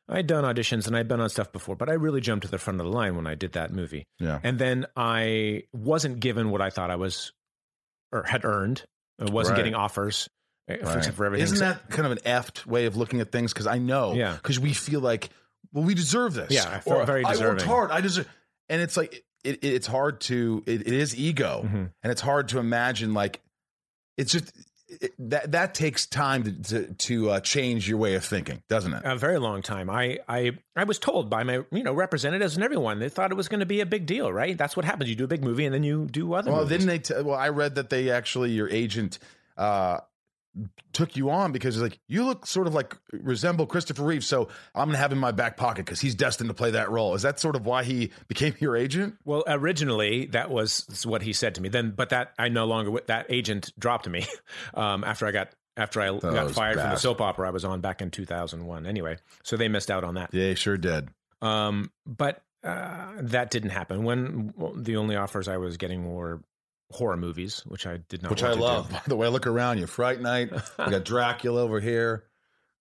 I'd 0.10 0.28
done 0.28 0.44
auditions 0.46 0.88
and 0.88 0.96
I'd 0.96 1.08
been 1.10 1.20
on 1.20 1.30
stuff 1.30 1.52
before, 1.52 1.76
but 1.76 1.90
I 1.90 1.94
really 1.94 2.22
jumped 2.22 2.46
to 2.46 2.52
the 2.52 2.58
front 2.60 2.80
of 2.80 2.86
the 2.86 2.92
line 2.94 3.16
when 3.18 3.28
I 3.28 3.36
did 3.36 3.54
that 3.54 3.74
movie. 3.74 4.06
Yeah. 4.20 4.40
And 4.44 4.58
then 4.58 4.86
I 4.96 5.64
wasn't 5.74 6.22
given 6.22 6.50
what 6.52 6.62
I 6.62 6.70
thought 6.70 6.90
I 6.92 6.96
was 6.96 7.34
or 8.14 8.24
had 8.24 8.46
earned. 8.46 8.84
I 9.20 9.26
wasn't 9.30 9.56
Right. 9.58 9.64
getting 9.64 9.76
offers 9.76 10.30
Right. 10.68 11.06
for 11.14 11.26
everything. 11.26 11.44
Isn't 11.44 11.60
that 11.60 11.90
kind 11.90 12.06
of 12.06 12.12
an 12.12 12.18
effed 12.26 12.66
way 12.66 12.86
of 12.88 12.98
looking 12.98 13.22
at 13.22 13.32
things? 13.32 13.54
Because 13.54 13.68
I 13.68 13.78
know, 13.78 14.14
Yeah. 14.14 14.34
because 14.34 14.60
we 14.60 14.74
feel 14.74 15.00
like, 15.00 15.30
well, 15.72 15.84
we 15.86 15.94
deserve 15.94 16.34
this. 16.34 16.52
Yeah, 16.52 16.64
I 16.70 16.80
felt 16.80 17.02
or, 17.02 17.06
very 17.06 17.24
I 17.24 17.38
worked 17.38 17.62
hard. 17.62 17.92
I 17.92 18.02
deserve, 18.02 18.28
and 18.70 18.82
it's 18.82 18.98
like 18.98 19.24
it, 19.44 19.60
it, 19.62 19.64
it's 19.64 19.88
hard 19.88 20.20
to. 20.22 20.64
It, 20.66 20.82
it 20.82 20.94
is 20.94 21.18
ego, 21.18 21.62
Mhm. 21.66 21.92
and 22.04 22.12
it's 22.12 22.22
hard 22.22 22.50
to 22.50 22.60
imagine. 22.60 23.14
Like, 23.14 23.40
it's 24.18 24.32
just 24.32 24.52
it, 24.90 25.14
that 25.20 25.52
that 25.54 25.74
takes 25.74 26.06
time 26.06 26.44
to 26.44 26.64
to, 26.64 26.94
to 26.94 27.30
uh, 27.32 27.40
change 27.42 27.88
your 27.88 27.98
way 27.98 28.16
of 28.16 28.26
thinking, 28.26 28.62
doesn't 28.68 28.94
it? 28.94 29.02
a 29.06 29.16
very 29.16 29.38
long 29.40 29.62
time. 29.62 29.90
I, 29.90 30.20
I 30.28 30.58
I 30.76 30.84
was 30.86 31.00
told 31.00 31.30
by 31.30 31.44
my 31.44 31.64
you 31.72 31.84
know 31.84 31.94
representatives 31.94 32.56
and 32.56 32.64
everyone 32.64 33.00
they 33.00 33.10
thought 33.10 33.32
it 33.32 33.36
was 33.36 33.48
going 33.48 33.60
to 33.62 33.66
be 33.66 33.80
a 33.82 33.86
big 33.86 34.06
deal, 34.06 34.32
right? 34.34 34.58
That's 34.58 34.76
what 34.76 34.86
happens. 34.86 35.10
You 35.10 35.16
do 35.16 35.26
a 35.26 35.28
big 35.30 35.44
movie 35.44 35.66
and 35.66 35.74
then 35.74 35.84
you 35.84 36.08
do 36.12 36.34
other. 36.34 36.52
Well, 36.52 36.62
movies. 36.64 36.78
didn't 36.86 36.88
they? 36.88 37.00
T- 37.00 37.22
well, 37.22 37.38
I 37.38 37.50
read 37.50 37.76
that 37.76 37.90
they 37.90 38.10
actually 38.10 38.52
your 38.52 38.70
agent 38.70 39.20
uh, 39.58 40.00
took 40.94 41.16
you 41.16 41.30
on 41.30 41.52
because 41.52 41.76
it's 41.76 41.82
like 41.82 42.00
you 42.08 42.26
look 42.26 42.46
sort 42.46 42.68
of 42.68 42.74
like 42.74 42.96
resemble 43.12 43.66
Christopher 43.66 44.04
Reeve, 44.04 44.24
so 44.24 44.48
I'm 44.74 44.88
gonna 44.88 44.98
have 44.98 45.12
him 45.12 45.18
in 45.18 45.22
my 45.22 45.32
back 45.32 45.58
pocket 45.58 45.86
because 45.86 46.00
he's 46.00 46.16
destined 46.16 46.50
to 46.50 46.54
play 46.54 46.72
that 46.72 46.90
role. 46.90 47.14
Is 47.16 47.22
that 47.22 47.40
sort 47.40 47.56
of 47.56 47.66
why 47.66 47.84
he 47.84 48.12
became 48.28 48.56
your 48.60 48.76
agent? 48.76 49.16
Well, 49.26 49.44
originally 49.48 50.26
that 50.28 50.50
was 50.50 51.06
what 51.06 51.22
he 51.22 51.34
said 51.34 51.56
to 51.56 51.62
me. 51.62 51.70
Then, 51.70 51.92
but 51.92 52.10
that 52.10 52.34
I 52.38 52.50
no 52.50 52.66
longer 52.66 53.00
that 53.08 53.28
agent 53.30 53.72
dropped 53.78 54.08
me 54.08 54.26
um, 54.74 55.04
after 55.04 55.26
I 55.26 55.32
got 55.32 55.50
after 55.76 56.02
I 56.02 56.08
got 56.08 56.22
Those 56.22 56.56
fired 56.56 56.80
from 56.80 56.90
the 56.90 56.98
soap 56.98 57.22
opera 57.22 57.48
I 57.48 57.52
was 57.52 57.64
on 57.64 57.82
back 57.82 58.02
in 58.02 58.10
2001. 58.10 58.86
Anyway, 58.86 59.18
so 59.44 59.58
they 59.58 59.68
missed 59.68 59.92
out 59.92 60.04
on 60.04 60.16
that. 60.16 60.34
Yeah, 60.34 60.50
he 60.50 60.56
sure 60.56 60.78
did. 60.78 61.10
Um, 61.42 61.92
but 62.06 62.42
uh, 62.64 63.14
that 63.22 63.52
didn't 63.52 63.70
happen. 63.70 64.04
When 64.04 64.54
well, 64.58 64.74
the 64.76 64.98
only 64.98 65.16
offers 65.16 65.48
I 65.48 65.58
was 65.58 65.78
getting 65.78 66.12
were 66.12 66.42
horror 66.92 67.18
movies, 67.18 67.62
which 67.66 67.86
I 67.88 67.98
did 68.10 68.22
not. 68.24 68.30
Which 68.30 68.44
I 68.44 68.54
love. 68.54 68.88
do. 68.88 68.94
By 68.96 69.02
the 69.08 69.16
way, 69.16 69.28
look 69.28 69.48
around 69.48 69.78
you. 69.80 69.88
Fright 69.88 70.22
Night. 70.22 70.52
We 70.52 70.92
got 70.92 71.04
Dracula 71.06 71.62
over 71.62 71.80
here. 71.80 72.24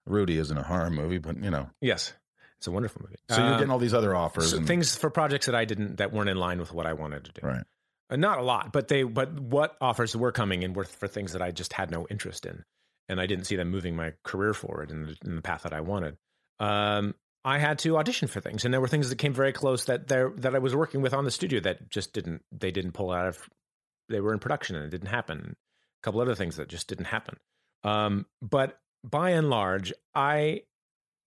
Rudy 0.06 0.38
isn't 0.38 0.56
a 0.56 0.62
horror 0.62 0.90
movie, 0.90 1.18
but 1.18 1.42
you 1.42 1.50
know. 1.50 1.68
Yes, 1.80 2.12
it's 2.58 2.66
a 2.66 2.70
wonderful 2.70 3.02
movie. 3.02 3.16
So 3.28 3.38
you're 3.38 3.46
Um, 3.46 3.58
getting 3.58 3.70
all 3.72 3.78
these 3.78 3.94
other 3.94 4.14
offers. 4.14 4.50
so 4.50 4.58
and- 4.58 4.66
things 4.66 4.96
for 4.96 5.10
projects 5.10 5.46
that 5.46 5.54
I 5.54 5.64
didn't 5.64 5.96
that 5.96 6.12
weren't 6.12 6.28
in 6.30 6.36
line 6.36 6.58
with 6.60 6.72
what 6.72 6.86
I 6.86 6.92
wanted 6.92 7.24
to 7.24 7.32
do. 7.40 7.46
right. 7.46 7.64
Uh, 8.08 8.14
not 8.16 8.38
a 8.38 8.42
lot, 8.42 8.72
but 8.72 8.86
they 8.86 9.02
but 9.02 9.32
what 9.40 9.76
offers 9.80 10.14
were 10.16 10.30
coming 10.30 10.62
in 10.62 10.72
were 10.74 10.84
for 10.84 11.08
things 11.08 11.32
that 11.32 11.42
I 11.42 11.50
just 11.50 11.72
had 11.72 11.90
no 11.90 12.06
interest 12.08 12.46
in, 12.46 12.62
and 13.08 13.20
I 13.20 13.26
didn't 13.26 13.46
see 13.46 13.56
them 13.56 13.68
moving 13.70 13.96
my 13.96 14.12
career 14.22 14.54
forward 14.54 14.92
in 14.92 15.02
the, 15.06 15.16
in 15.24 15.34
the 15.34 15.42
path 15.42 15.64
that 15.64 15.72
I 15.72 15.80
wanted. 15.80 16.16
Um, 16.60 17.16
I 17.44 17.58
had 17.58 17.80
to 17.80 17.98
audition 17.98 18.28
for 18.28 18.40
things, 18.40 18.64
and 18.64 18.72
there 18.72 18.80
were 18.80 18.86
things 18.88 19.08
that 19.08 19.16
came 19.16 19.32
very 19.32 19.52
close 19.52 19.86
that 19.86 20.06
there 20.06 20.30
that 20.36 20.54
I 20.54 20.58
was 20.60 20.74
working 20.74 21.00
with 21.02 21.14
on 21.14 21.24
the 21.24 21.30
studio 21.32 21.58
that 21.60 21.90
just 21.90 22.12
didn't 22.12 22.42
they 22.52 22.70
didn't 22.70 22.92
pull 22.92 23.10
out 23.10 23.26
of 23.26 23.50
they 24.08 24.20
were 24.20 24.32
in 24.32 24.38
production 24.38 24.76
and 24.76 24.84
it 24.84 24.90
didn't 24.90 25.08
happen. 25.08 25.56
A 25.56 26.02
couple 26.02 26.20
other 26.20 26.34
things 26.34 26.56
that 26.56 26.68
just 26.68 26.88
didn't 26.88 27.06
happen. 27.06 27.36
Um, 27.84 28.26
but 28.42 28.78
by 29.04 29.30
and 29.30 29.50
large, 29.50 29.92
I 30.14 30.62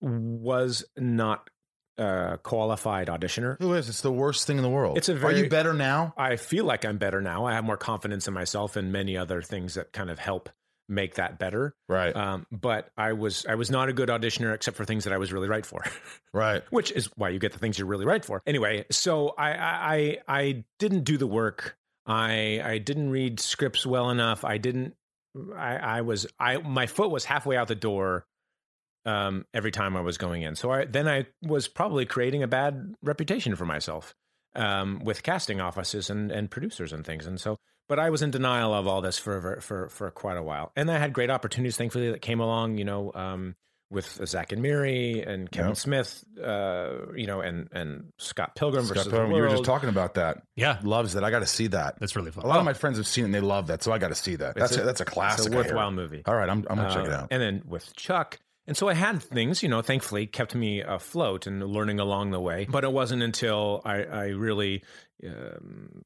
was 0.02 0.86
not 0.98 1.50
a 1.98 2.40
qualified 2.42 3.08
auditioner. 3.08 3.58
Who 3.60 3.74
is? 3.74 3.90
It's 3.90 4.02
the 4.02 4.12
worst 4.12 4.48
thing 4.48 4.58
in 4.58 4.64
the 4.64 4.70
world. 4.70 4.98
It's 4.98 5.10
a 5.10 5.26
Are 5.26 5.32
you 5.32 5.50
better 5.50 5.74
now? 5.74 6.14
I 6.18 6.38
feel 6.38 6.66
like 6.66 6.86
I'm 6.86 6.98
better 6.98 7.22
now. 7.22 7.46
I 7.46 7.54
have 7.54 7.64
more 7.64 7.78
confidence 7.78 8.28
in 8.28 8.34
myself 8.34 8.76
and 8.76 8.92
many 8.92 9.18
other 9.18 9.42
things 9.42 9.74
that 9.74 9.92
kind 9.92 10.10
of 10.10 10.20
help 10.20 10.50
make 10.90 11.16
that 11.16 11.38
better. 11.40 11.76
Right. 11.88 12.16
Um, 12.16 12.48
but 12.52 12.90
I 12.98 13.14
was 13.14 13.46
I 13.48 13.56
was 13.56 13.70
not 13.70 13.90
a 13.90 13.94
good 13.94 14.10
auditioner 14.10 14.54
except 14.54 14.76
for 14.76 14.86
things 14.86 15.04
that 15.04 15.14
I 15.14 15.18
was 15.18 15.32
really 15.32 15.48
right 15.48 15.66
for, 15.66 15.84
right. 16.34 16.64
which 16.72 16.92
is 16.92 17.06
why 17.16 17.30
you 17.30 17.40
get 17.40 17.54
the 17.54 17.60
things 17.60 17.78
you're 17.78 17.88
really 17.88 18.06
right 18.06 18.24
for. 18.26 18.42
Anyway, 18.46 18.86
so 18.92 19.30
I 19.38 19.52
I, 19.52 20.18
I 20.28 20.64
didn't 20.80 21.04
do 21.04 21.18
the 21.18 21.28
work. 21.28 21.78
I 22.10 22.62
I 22.64 22.78
didn't 22.80 23.12
read 23.12 23.40
scripts 23.40 23.86
well 23.86 24.10
enough. 24.10 24.44
I 24.44 24.58
didn't. 24.58 24.96
I 25.56 25.78
I 25.78 26.02
was 26.02 26.28
I 26.40 26.58
my 26.58 26.88
foot 26.88 27.12
was 27.12 27.24
halfway 27.24 27.56
out 27.56 27.70
the 27.70 27.76
door. 27.76 28.26
Um, 29.06 29.46
every 29.54 29.72
time 29.72 29.96
I 29.96 30.02
was 30.02 30.18
going 30.18 30.42
in, 30.42 30.56
so 30.56 30.72
I 30.72 30.84
then 30.84 31.08
I 31.08 31.28
was 31.42 31.70
probably 31.70 32.06
creating 32.06 32.44
a 32.44 32.48
bad 32.48 32.96
reputation 33.02 33.56
for 33.56 33.66
myself 33.66 34.14
um, 34.56 35.02
with 35.04 35.24
casting 35.24 35.62
offices 35.62 36.10
and, 36.10 36.32
and 36.32 36.50
producers 36.50 36.94
and 36.94 37.06
things. 37.06 37.26
And 37.26 37.40
so, 37.40 37.58
but 37.88 38.00
I 38.00 38.10
was 38.10 38.22
in 38.22 38.32
denial 38.32 38.74
of 38.74 38.88
all 38.88 39.02
this 39.02 39.18
for, 39.18 39.60
for, 39.62 39.90
for 39.90 40.12
quite 40.12 40.38
a 40.38 40.44
while. 40.44 40.72
And 40.76 40.92
I 40.92 40.98
had 40.98 41.14
great 41.14 41.30
opportunities, 41.30 41.78
thankfully, 41.78 42.12
that 42.12 42.22
came 42.22 42.40
along, 42.40 42.78
you 42.78 42.86
know, 42.86 43.12
um, 43.14 43.56
with 43.92 44.22
Zack 44.28 44.52
and 44.52 44.62
Miri 44.62 45.22
and 45.22 45.50
Kevin 45.50 45.70
Yep. 45.72 45.78
Smith, 45.78 46.24
uh, 46.44 47.12
you 47.16 47.26
know, 47.26 47.42
and, 47.42 47.70
and 47.72 48.14
Scott 48.20 48.56
Pilgrim 48.56 48.86
Scott 48.86 48.98
versus 48.98 49.12
Pilgrim, 49.12 49.32
the 49.32 49.36
you 49.38 49.42
were 49.42 49.50
just 49.50 49.64
talking 49.64 49.90
about 49.90 50.14
that. 50.14 50.44
Yeah, 50.56 50.78
Loves 50.84 51.14
that. 51.14 51.24
I 51.24 51.32
got 51.32 51.40
to 51.40 51.48
see 51.48 51.68
that. 51.68 52.00
that's 52.00 52.16
really 52.16 52.30
fun. 52.32 52.46
A 52.46 52.48
lot 52.48 52.60
of 52.60 52.66
my 52.66 52.74
friends 52.74 52.98
have 52.98 53.08
seen 53.08 53.24
it 53.24 53.26
and 53.26 53.34
they 53.34 53.40
love 53.42 53.68
that, 53.68 53.82
so 53.82 53.92
I 53.92 53.98
got 53.98 54.10
to 54.10 54.16
see 54.16 54.36
that. 54.36 54.52
It's 54.58 54.60
That's 54.60 54.78
a, 54.78 54.84
that's 54.84 55.02
a 55.02 55.06
classic. 55.06 55.40
It's 55.40 55.48
I 55.48 55.50
a 55.50 55.54
hear. 55.54 55.64
worthwhile 55.72 55.92
movie. 55.92 56.22
All 56.28 56.36
right, 56.36 56.48
I'm, 56.50 56.66
I'm 56.70 56.76
gonna 56.78 56.94
check 56.94 57.06
it 57.06 57.12
Uh, 57.12 57.18
out. 57.22 57.28
And 57.32 57.42
then 57.42 57.64
with 57.66 57.96
Chuck 57.96 58.40
And 58.68 58.78
so 58.78 58.88
I 58.88 58.94
had 58.94 59.24
things, 59.24 59.64
you 59.64 59.70
know, 59.70 59.82
thankfully 59.82 60.28
kept 60.28 60.54
me 60.54 60.82
afloat 60.82 61.48
and 61.48 61.64
learning 61.66 62.00
along 62.00 62.30
the 62.30 62.40
way. 62.40 62.68
But 62.70 62.84
it 62.84 62.92
wasn't 62.92 63.24
until 63.24 63.82
I, 63.84 64.04
I 64.04 64.26
really, 64.28 64.84
um, 65.26 66.04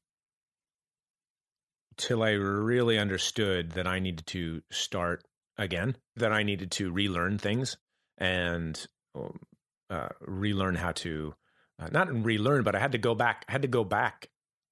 till 1.98 2.22
I 2.22 2.30
really 2.30 2.98
understood 2.98 3.72
that 3.72 3.86
I 3.86 3.98
needed 3.98 4.26
to 4.28 4.62
start 4.70 5.22
again, 5.58 5.96
that 6.16 6.32
I 6.32 6.42
needed 6.42 6.70
to 6.72 6.92
relearn 6.92 7.38
things 7.38 7.76
and 8.18 8.84
um, 9.14 9.38
uh, 9.90 10.08
relearn 10.20 10.74
how 10.74 10.92
to, 10.92 11.34
uh, 11.78 11.88
not 11.92 12.12
relearn, 12.24 12.62
but 12.62 12.74
I 12.74 12.80
had 12.80 12.92
to 12.92 12.98
go 12.98 13.14
back, 13.14 13.44
I 13.48 13.52
had 13.52 13.62
to 13.62 13.68
go 13.68 13.84
back 13.84 14.28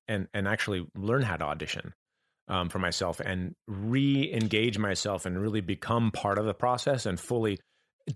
and, 0.09 0.29
and 0.35 0.49
actually 0.49 0.87
learn 0.95 1.23
how 1.23 1.37
to 1.37 1.45
audition 1.45 1.95
um, 2.49 2.69
for 2.69 2.79
myself 2.79 3.21
and 3.21 3.55
re-engage 3.67 4.79
myself 4.79 5.27
and 5.27 5.41
really 5.41 5.61
become 5.61 6.11
part 6.11 6.39
of 6.39 6.45
the 6.45 6.55
process 6.55 7.07
and 7.07 7.19
fully 7.19 7.59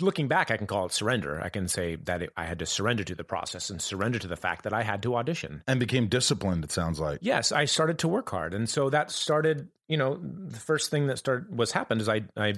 looking 0.01 0.29
back 0.29 0.51
i 0.51 0.57
can 0.57 0.66
call 0.66 0.87
it 0.87 0.92
surrender 0.92 1.40
i 1.42 1.49
can 1.49 1.68
say 1.68 1.96
that 1.96 2.22
it, 2.22 2.31
i 2.37 2.44
had 2.44 2.59
to 2.59 2.66
surrender 2.66 3.05
to 3.05 3.14
the 3.14 3.25
process 3.25 3.70
and 3.70 3.81
surrender 3.81 4.18
to 4.18 4.27
the 4.27 4.37
fact 4.37 4.64
that 4.64 4.72
i 4.72 4.83
had 4.83 5.03
to 5.03 5.16
audition 5.16 5.62
And 5.66 5.81
became 5.81 6.09
disciplined, 6.09 6.64
it 6.64 6.72
sounds 6.72 7.01
like. 7.01 7.18
yes 7.22 7.53
i 7.53 7.64
started 7.64 7.99
to 8.01 8.09
work 8.09 8.29
hard 8.31 8.55
and 8.55 8.68
so 8.68 8.90
that 8.90 9.11
started 9.11 9.68
you 9.88 9.96
know 9.96 10.18
the 10.22 10.59
first 10.59 10.90
thing 10.90 11.07
that 11.09 11.18
started 11.18 11.57
was 11.57 11.72
happened 11.72 12.01
is 12.01 12.09
i 12.09 12.22
i 12.37 12.55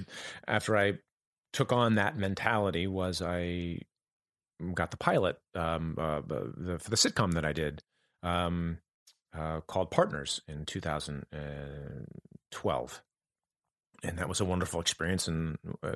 after 0.47 0.77
i 0.77 0.93
took 1.53 1.71
on 1.71 1.95
that 1.95 2.17
mentality 2.17 2.87
was 2.87 3.21
i 3.21 3.79
got 4.73 4.91
the 4.91 4.97
pilot 4.97 5.39
um 5.55 5.95
uh, 5.99 6.21
the, 6.25 6.77
for 6.79 6.89
the 6.89 6.95
sitcom 6.97 7.33
that 7.33 7.45
i 7.45 7.53
did 7.53 7.83
um 8.23 8.77
uh, 9.37 9.59
called 9.61 9.91
Partners 9.91 10.41
in 10.47 10.65
2012. 10.65 13.01
And 14.03 14.17
that 14.17 14.27
was 14.27 14.41
a 14.41 14.45
wonderful 14.45 14.81
experience 14.81 15.27
and 15.27 15.55
uh, 15.83 15.91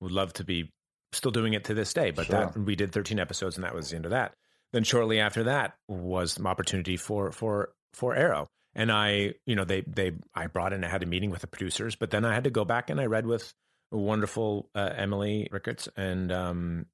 would 0.00 0.12
love 0.12 0.32
to 0.34 0.44
be 0.44 0.70
still 1.12 1.30
doing 1.30 1.54
it 1.54 1.64
to 1.64 1.74
this 1.74 1.92
day. 1.92 2.10
But 2.10 2.26
Sure. 2.26 2.46
that 2.52 2.56
we 2.58 2.76
did 2.76 2.92
13 2.92 3.18
episodes 3.18 3.56
and 3.56 3.64
that 3.64 3.74
was 3.74 3.90
the 3.90 3.96
end 3.96 4.04
of 4.04 4.10
that. 4.10 4.34
Then 4.72 4.84
shortly 4.84 5.18
after 5.20 5.44
that 5.44 5.74
was 5.88 6.36
an 6.38 6.46
opportunity 6.46 6.96
for 6.96 7.32
for 7.32 7.72
for 7.94 8.14
Arrow. 8.14 8.48
And 8.74 8.92
I, 8.92 9.34
you 9.46 9.56
know, 9.56 9.64
they 9.64 9.80
they 9.82 10.12
I 10.34 10.46
brought 10.46 10.72
in 10.72 10.84
I 10.84 10.88
had 10.88 11.02
a 11.02 11.06
meeting 11.06 11.30
with 11.30 11.40
the 11.40 11.46
producers, 11.46 11.96
but 11.96 12.10
then 12.10 12.24
I 12.24 12.34
had 12.34 12.44
to 12.44 12.50
go 12.50 12.64
back 12.64 12.90
and 12.90 13.00
I 13.00 13.06
read 13.06 13.26
with 13.26 13.52
wonderful 13.90 14.68
uh, 14.74 14.90
Emily 14.94 15.48
Rickards 15.50 15.88
and 15.96 16.30
um 16.30 16.86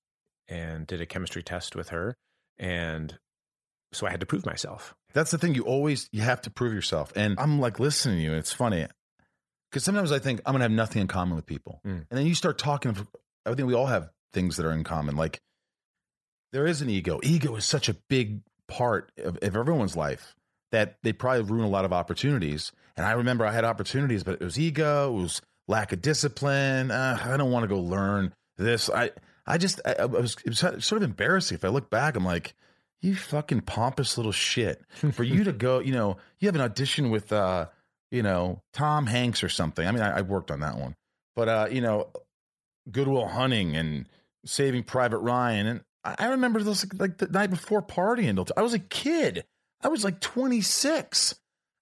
and 0.47 0.87
did 0.87 1.01
a 1.01 1.07
chemistry 1.07 1.43
test 1.43 1.75
with 1.75 1.89
her 1.89 2.17
and 2.59 3.19
so 3.93 4.07
I 4.07 4.11
had 4.11 4.21
to 4.21 4.27
prove 4.27 4.45
myself. 4.47 4.95
That's 5.13 5.31
the 5.31 5.39
thing. 5.39 5.55
You 5.55 5.63
always 5.65 6.09
you 6.13 6.23
have 6.23 6.43
to 6.43 6.51
prove 6.51 6.73
yourself. 6.75 7.13
And 7.17 7.39
I'm 7.39 7.61
like 7.61 7.81
listening 7.81 8.19
to 8.19 8.23
you. 8.23 8.33
It's 8.35 8.53
funny 8.53 8.87
because 9.75 9.83
sometimes 9.85 10.13
I 10.13 10.21
think 10.21 10.41
I'm 10.47 10.53
gonna 10.55 10.63
have 10.65 10.71
nothing 10.71 11.03
in 11.03 11.09
common 11.09 11.35
with 11.35 11.47
people, 11.47 11.81
Mm. 11.85 12.07
and 12.09 12.19
then 12.19 12.27
you 12.27 12.35
start 12.37 12.59
talking. 12.59 12.97
I 13.45 13.55
think 13.55 13.67
we 13.67 13.75
all 13.75 13.87
have 13.87 14.09
things 14.33 14.57
that 14.57 14.65
are 14.65 14.71
in 14.73 14.85
common. 14.85 15.17
Like 15.17 15.41
there 16.53 16.67
is 16.67 16.81
an 16.81 16.89
ego. 16.89 17.19
Ego 17.25 17.57
is 17.57 17.65
such 17.65 17.89
a 17.89 17.95
big 18.09 18.41
part 18.69 19.11
of, 19.19 19.37
of 19.39 19.57
everyone's 19.57 19.97
life 19.97 20.37
that 20.71 20.99
they 21.03 21.13
probably 21.13 21.43
ruin 21.43 21.65
a 21.65 21.69
lot 21.69 21.85
of 21.85 21.93
opportunities. 21.93 22.71
And 22.97 23.05
I 23.05 23.13
remember 23.13 23.45
I 23.45 23.53
had 23.53 23.65
opportunities, 23.65 24.23
but 24.23 24.35
it 24.35 24.41
was 24.45 24.59
ego. 24.59 25.09
It 25.17 25.21
was 25.23 25.43
lack 25.67 25.93
of 25.93 26.01
discipline. 26.01 26.91
Uh, 26.93 27.19
I 27.25 27.37
don't 27.37 27.51
want 27.51 27.65
to 27.65 27.69
go 27.69 27.81
learn 27.81 28.33
this. 28.57 28.89
I 28.89 29.11
I 29.47 29.59
just 29.59 29.81
I, 29.85 29.95
I 30.01 30.05
was 30.05 30.37
it 30.45 30.51
was 30.51 30.59
sort 30.85 30.93
of 30.93 31.03
embarrassing. 31.03 31.57
If 31.57 31.65
I 31.65 31.69
look 31.69 31.91
back, 31.91 32.17
I'm 32.17 32.25
like. 32.25 32.55
You 33.01 33.15
fucking 33.15 33.61
pompous 33.63 34.17
little 34.17 34.33
shit. 34.33 34.83
For 35.13 35.25
you 35.25 35.45
to 35.45 35.53
go, 35.67 35.79
you 35.81 35.93
know, 35.93 36.17
you 36.39 36.49
have 36.49 36.55
an 36.55 36.63
audition 36.63 37.11
with, 37.11 37.35
uh, 37.35 37.67
you 38.15 38.23
know, 38.23 38.63
Tom 38.73 39.07
Hanks 39.07 39.43
or 39.43 39.49
something. 39.49 39.87
I 39.87 39.91
mean, 39.93 40.03
I, 40.03 40.19
I 40.19 40.21
worked 40.23 40.51
on 40.51 40.61
that 40.61 40.79
one, 40.79 40.95
but 41.35 41.49
uh, 41.49 41.69
you 41.71 41.81
know, 41.81 42.09
Good 42.91 43.09
Will 43.09 43.27
Hunting 43.27 43.75
and 43.77 44.07
Saving 44.47 44.85
Private 44.85 45.19
Ryan, 45.19 45.67
and 45.67 45.81
I, 46.05 46.15
I 46.19 46.27
remember 46.29 46.63
this 46.63 46.87
like 46.95 47.19
the 47.19 47.27
night 47.27 47.51
before 47.51 47.83
partying. 47.83 48.31
until- 48.31 48.47
I 48.57 48.63
was 48.63 48.75
a 48.75 48.79
kid. 48.79 49.45
I 49.83 49.89
was 49.89 50.05
like 50.05 50.21
26, 50.21 51.35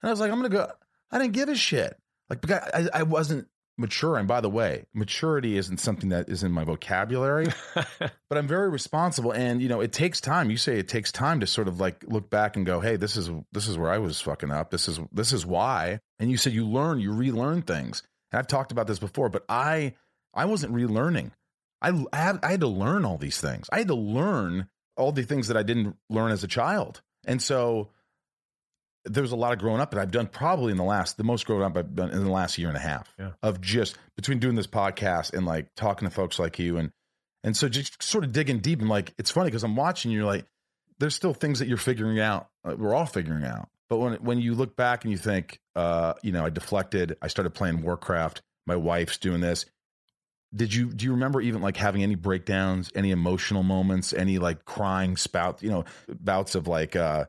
and 0.03 0.09
I 0.09 0.12
was 0.12 0.21
like, 0.21 0.31
I'm 0.33 0.38
gonna 0.38 0.49
go. 0.49 0.68
I 1.11 1.18
didn't 1.18 1.35
give 1.35 1.49
a 1.49 1.55
shit. 1.55 1.97
Like, 2.31 2.40
because 2.40 2.61
I, 2.73 3.01
I 3.01 3.03
wasn't 3.03 3.47
mature. 3.79 4.17
And 4.17 4.29
by 4.29 4.41
the 4.41 4.51
way, 4.51 4.85
maturity 4.95 5.57
isn't 5.57 5.79
something 5.79 6.11
that 6.11 6.29
is 6.29 6.43
in 6.43 6.53
my 6.53 6.65
vocabulary 6.65 7.47
but 7.99 8.39
I'm 8.39 8.47
very 8.47 8.69
responsible 8.69 9.33
and 9.33 9.63
you 9.63 9.69
know 9.69 9.81
it 9.81 9.93
takes 9.93 10.21
time. 10.21 10.51
You 10.51 10.57
say 10.57 10.79
it 10.79 10.89
takes 10.89 11.13
time 11.13 11.41
to 11.41 11.47
sort 11.47 11.69
of 11.69 11.81
like 11.81 12.05
look 12.07 12.31
back 12.31 12.57
and 12.57 12.67
go 12.67 12.81
hey 12.81 12.97
this 12.97 13.17
is 13.17 13.31
this 13.53 13.69
is 13.69 13.79
where 13.79 13.91
I 13.91 13.99
was 13.99 14.21
fucking 14.21 14.51
up. 14.51 14.71
This 14.71 14.89
is 14.89 15.01
this 15.13 15.33
is 15.33 15.47
why. 15.47 16.01
And 16.19 16.31
you 16.31 16.37
said 16.37 16.53
you 16.53 16.67
learn 16.67 17.01
you 17.01 17.13
relearn 17.13 17.63
things. 17.63 18.03
And 18.31 18.39
I've 18.39 18.47
talked 18.47 18.73
about 18.73 18.87
this 18.87 18.99
before 18.99 19.29
but 19.29 19.45
I 19.49 19.95
I 20.35 20.45
wasn't 20.45 20.75
relearning. 20.75 21.33
I 21.81 22.05
I 22.13 22.17
had, 22.17 22.41
I 22.43 22.51
had 22.53 22.61
to 22.61 22.69
learn 22.69 23.05
all 23.05 23.19
these 23.19 23.41
things. 23.41 23.69
I 23.73 23.79
had 23.79 23.89
to 23.89 23.95
learn 23.95 24.69
all 24.97 25.13
the 25.13 25.23
things 25.23 25.49
that 25.49 25.57
I 25.57 25.63
didn't 25.63 25.97
learn 26.11 26.33
as 26.33 26.45
a 26.45 26.49
child. 26.49 27.01
And 27.25 27.41
so 27.41 27.91
there 29.05 29.23
was 29.23 29.33
a 29.33 29.37
lot 29.37 29.53
of 29.53 29.59
growing 29.59 29.81
up 29.81 29.91
that 29.91 30.01
I've 30.01 30.11
done 30.11 30.27
probably 30.29 30.71
in 30.71 30.77
the 30.77 30.85
last 30.85 31.17
the 31.17 31.25
most 31.25 31.47
growing 31.47 31.62
up 31.65 31.77
I've 31.77 31.95
done 31.95 32.11
in 32.11 32.23
the 32.25 32.31
last 32.31 32.57
year 32.59 32.69
and 32.69 32.77
a 32.77 32.81
half 32.81 33.12
Yeah. 33.19 33.31
of 33.43 33.61
just 33.61 33.97
between 34.17 34.38
doing 34.38 34.55
this 34.55 34.67
podcast 34.67 35.33
and 35.35 35.45
like 35.47 35.69
talking 35.77 36.09
to 36.09 36.15
folks 36.15 36.38
like 36.38 36.59
you 36.59 36.77
and 36.77 36.93
and 37.45 37.57
so 37.57 37.69
just 37.69 38.01
sort 38.03 38.23
of 38.25 38.33
digging 38.33 38.59
deep 38.61 38.81
and 38.81 38.88
like 38.88 39.12
it's 39.19 39.31
funny 39.31 39.49
because 39.49 39.65
I'm 39.65 39.75
watching 39.77 40.11
you're 40.12 40.25
like 40.25 40.47
there's 41.01 41.15
still 41.17 41.35
things 41.35 41.59
that 41.59 41.67
you're 41.69 41.77
figuring 41.79 42.21
out 42.21 42.49
uh, 42.65 42.77
we're 42.79 42.95
all 42.95 43.07
figuring 43.07 43.45
out 43.45 43.69
but 43.91 43.99
when 43.99 44.15
when 44.23 44.41
you 44.41 44.55
look 44.55 44.77
back 44.77 45.05
and 45.05 45.11
you 45.11 45.19
think 45.19 45.59
uh 45.75 46.15
you 46.23 46.31
know 46.31 46.45
I 46.47 46.51
deflected 46.51 47.17
I 47.21 47.27
started 47.29 47.51
playing 47.51 47.83
Warcraft 47.83 48.41
my 48.67 48.77
wife's 48.77 49.19
doing 49.19 49.41
this 49.41 49.67
did 50.55 50.73
you 50.73 50.93
do 50.93 51.07
you 51.07 51.12
remember 51.12 51.41
even 51.41 51.62
like 51.62 51.77
having 51.77 52.03
any 52.05 52.15
breakdowns 52.15 52.93
any 52.95 53.11
emotional 53.11 53.62
moments 53.65 54.12
any 54.12 54.38
like 54.38 54.65
crying 54.65 55.17
spout 55.17 55.62
you 55.62 55.71
know 55.71 55.85
bouts 56.09 56.55
of 56.55 56.69
like 56.69 56.95
uh 56.95 57.25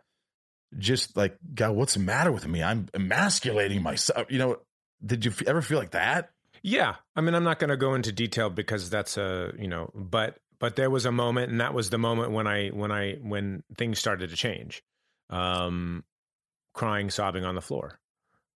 just 0.78 1.16
like 1.16 1.38
god 1.54 1.76
what's 1.76 1.94
the 1.94 2.00
matter 2.00 2.32
with 2.32 2.48
me 2.48 2.64
i'm 2.64 2.88
emasculating 2.94 3.82
myself 3.82 4.26
you 4.30 4.38
know 4.38 4.58
did 5.06 5.26
you 5.26 5.34
ever 5.48 5.62
feel 5.62 5.78
like 5.78 5.92
that 5.92 6.32
Yeah, 6.64 6.96
I 7.14 7.22
mean, 7.22 7.36
I'm 7.36 7.44
not 7.44 7.60
going 7.60 7.70
to 7.70 7.78
go 7.78 7.94
into 7.94 8.14
detail 8.14 8.50
because 8.50 8.90
that's 8.90 9.18
a 9.18 9.52
you 9.60 9.68
know, 9.68 9.92
but 9.94 10.38
but 10.60 10.78
there 10.78 10.90
was 10.90 11.06
a 11.06 11.12
moment, 11.12 11.52
and 11.52 11.60
that 11.60 11.74
was 11.74 11.90
the 11.90 11.98
moment 11.98 12.32
when 12.32 12.48
I 12.48 12.70
when 12.70 12.90
I 12.90 13.16
when 13.16 13.64
things 13.78 14.00
started 14.00 14.30
to 14.30 14.38
change, 14.38 14.82
um, 15.30 16.06
crying, 16.74 17.10
sobbing 17.10 17.44
on 17.44 17.56
the 17.56 17.62
floor, 17.62 18.00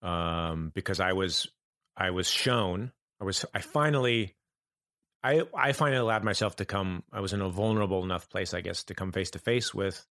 um, 0.01 0.71
because 0.73 1.01
I 1.01 1.11
was 1.13 1.49
I 1.97 2.11
was 2.11 2.29
shown, 2.29 2.93
I 3.21 3.25
was 3.25 3.45
I 3.53 3.59
finally. 3.59 4.33
I, 5.23 5.41
I 5.53 5.73
finally 5.73 5.97
allowed 5.97 6.23
myself 6.23 6.57
to 6.57 6.65
come. 6.65 7.03
I 7.11 7.19
was 7.19 7.33
in 7.33 7.41
a 7.41 7.49
vulnerable 7.49 8.03
enough 8.03 8.29
place, 8.29 8.53
I 8.53 8.61
guess, 8.61 8.83
to 8.85 8.93
come 8.93 9.11
face 9.11 9.31
to 9.31 9.39
face 9.39 9.73
with 9.73 10.05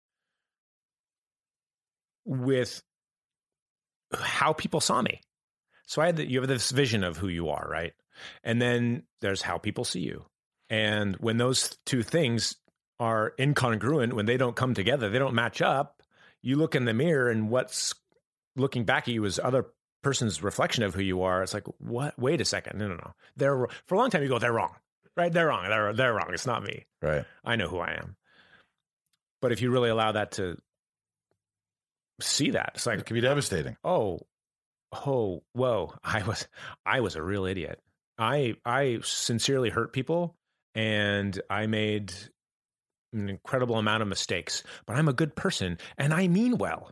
with 2.26 2.82
how 4.14 4.54
people 4.54 4.82
saw 4.82 5.02
me. 5.02 5.22
So 5.88 6.02
I 6.02 6.08
had 6.08 6.18
the, 6.18 6.30
you 6.30 6.40
have 6.40 6.48
this 6.48 6.72
vision 6.72 7.04
of 7.04 7.18
who 7.18 7.28
you 7.28 7.50
are, 7.50 7.68
right? 7.70 7.94
And 8.44 8.62
then 8.62 9.04
there's 9.22 9.42
how 9.42 9.58
people 9.58 9.84
see 9.84 10.00
you. 10.00 10.26
And 10.70 11.16
when 11.18 11.38
those 11.38 11.78
two 11.86 12.02
things 12.02 12.56
are 13.00 13.34
incongruent, 13.38 14.14
when 14.14 14.26
they 14.26 14.38
don't 14.38 14.56
come 14.56 14.74
together, 14.74 15.10
they 15.10 15.20
don't 15.20 15.36
match 15.36 15.62
up, 15.62 16.02
you 16.42 16.56
look 16.56 16.76
in 16.76 16.86
the 16.86 16.94
mirror 16.94 17.30
and 17.30 17.50
what's 17.50 17.94
looking 18.56 18.84
back 18.84 19.08
at 19.08 19.14
you 19.14 19.26
is 19.26 19.40
other 19.40 19.68
person's 20.02 20.42
reflection 20.42 20.84
of 20.84 20.96
who 20.96 21.02
you 21.02 21.24
are. 21.24 21.44
It's 21.44 21.54
like, 21.54 21.68
what? 21.80 22.18
Wait 22.18 22.42
a 22.42 22.46
second. 22.46 22.80
No, 22.80 22.88
no, 22.88 22.96
no. 22.96 23.14
They're 23.36 23.68
for 23.88 23.96
a 23.96 23.98
long 23.98 24.10
time 24.10 24.24
you 24.24 24.30
go, 24.30 24.40
they're 24.40 24.54
wrong. 24.54 24.76
Right? 25.18 25.32
They're 25.32 25.48
wrong. 25.48 25.68
They're 25.70 25.94
they're 25.94 26.14
wrong. 26.14 26.30
It's 26.34 26.46
not 26.46 26.64
me. 26.64 26.86
right 27.02 27.26
I 27.44 27.56
know 27.56 27.68
who 27.68 27.80
I 27.80 27.94
am. 27.94 28.16
But 29.42 29.52
if 29.52 29.62
you 29.62 29.72
really 29.72 29.90
allow 29.90 30.12
that 30.12 30.34
to 30.34 30.58
see 32.21 32.51
that, 32.51 32.71
it's 32.75 32.86
like 32.86 32.99
it 32.99 33.06
can 33.06 33.15
be 33.15 33.21
devastating. 33.21 33.75
oh 33.84 34.19
oh 35.06 35.43
whoa 35.54 35.93
i 36.04 36.23
was 36.23 36.47
i 36.86 36.99
was 37.01 37.15
a 37.15 37.21
real 37.21 37.45
idiot. 37.45 37.82
I 38.17 38.56
i 38.65 38.99
sincerely 39.04 39.69
hurt 39.69 39.91
people 39.91 40.36
and 40.73 41.39
i 41.49 41.67
made 41.67 42.13
an 43.13 43.30
incredible 43.30 43.78
amount 43.78 44.01
of 44.01 44.08
mistakes 44.08 44.63
but 44.86 44.95
i'm 44.95 45.08
a 45.10 45.13
good 45.13 45.36
person 45.36 45.78
and 45.97 46.13
i 46.13 46.28
mean 46.28 46.58
well. 46.58 46.91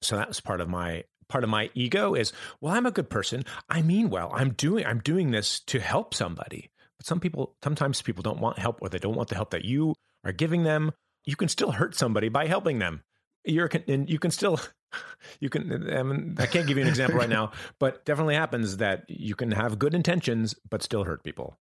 So 0.00 0.16
that 0.16 0.28
was 0.28 0.40
part 0.40 0.60
of 0.60 0.68
my 0.68 1.04
part 1.28 1.44
of 1.44 1.50
my 1.50 1.70
ego 1.74 2.14
is 2.14 2.32
well 2.60 2.74
i'm 2.74 2.86
a 2.86 2.90
good 2.90 3.10
person. 3.10 3.44
I 3.68 3.82
mean 3.82 4.08
well. 4.10 4.30
I'm 4.32 4.54
doing 4.54 4.86
i'm 4.86 5.00
doing 5.00 5.30
this 5.30 5.60
to 5.60 5.80
help 5.80 6.14
somebody. 6.14 6.70
But 6.98 7.06
some 7.06 7.20
people 7.20 7.56
sometimes 7.62 8.00
people 8.00 8.22
don't 8.22 8.40
want 8.40 8.58
help 8.58 8.78
or 8.80 8.88
they 8.88 8.98
don't 8.98 9.16
want 9.16 9.28
the 9.28 9.34
help 9.34 9.50
that 9.50 9.64
you 9.64 9.94
are 10.24 10.32
giving 10.32 10.62
them. 10.62 10.92
You 11.26 11.36
can 11.36 11.48
still 11.48 11.72
hurt 11.72 11.94
somebody 11.94 12.28
by 12.30 12.46
helping 12.46 12.78
them 12.78 13.02
you're 13.48 13.68
and 13.88 14.08
you 14.10 14.18
can 14.18 14.30
still 14.30 14.60
you 15.40 15.48
can 15.50 15.92
I, 15.92 16.02
mean, 16.02 16.36
I 16.38 16.46
can't 16.46 16.66
give 16.66 16.76
you 16.76 16.82
an 16.82 16.88
example 16.88 17.18
right 17.18 17.28
now 17.28 17.52
but 17.78 18.04
definitely 18.04 18.34
happens 18.34 18.78
that 18.78 19.04
you 19.08 19.34
can 19.34 19.50
have 19.52 19.78
good 19.78 19.94
intentions 19.94 20.54
but 20.68 20.82
still 20.82 21.04
hurt 21.04 21.22
people 21.24 21.58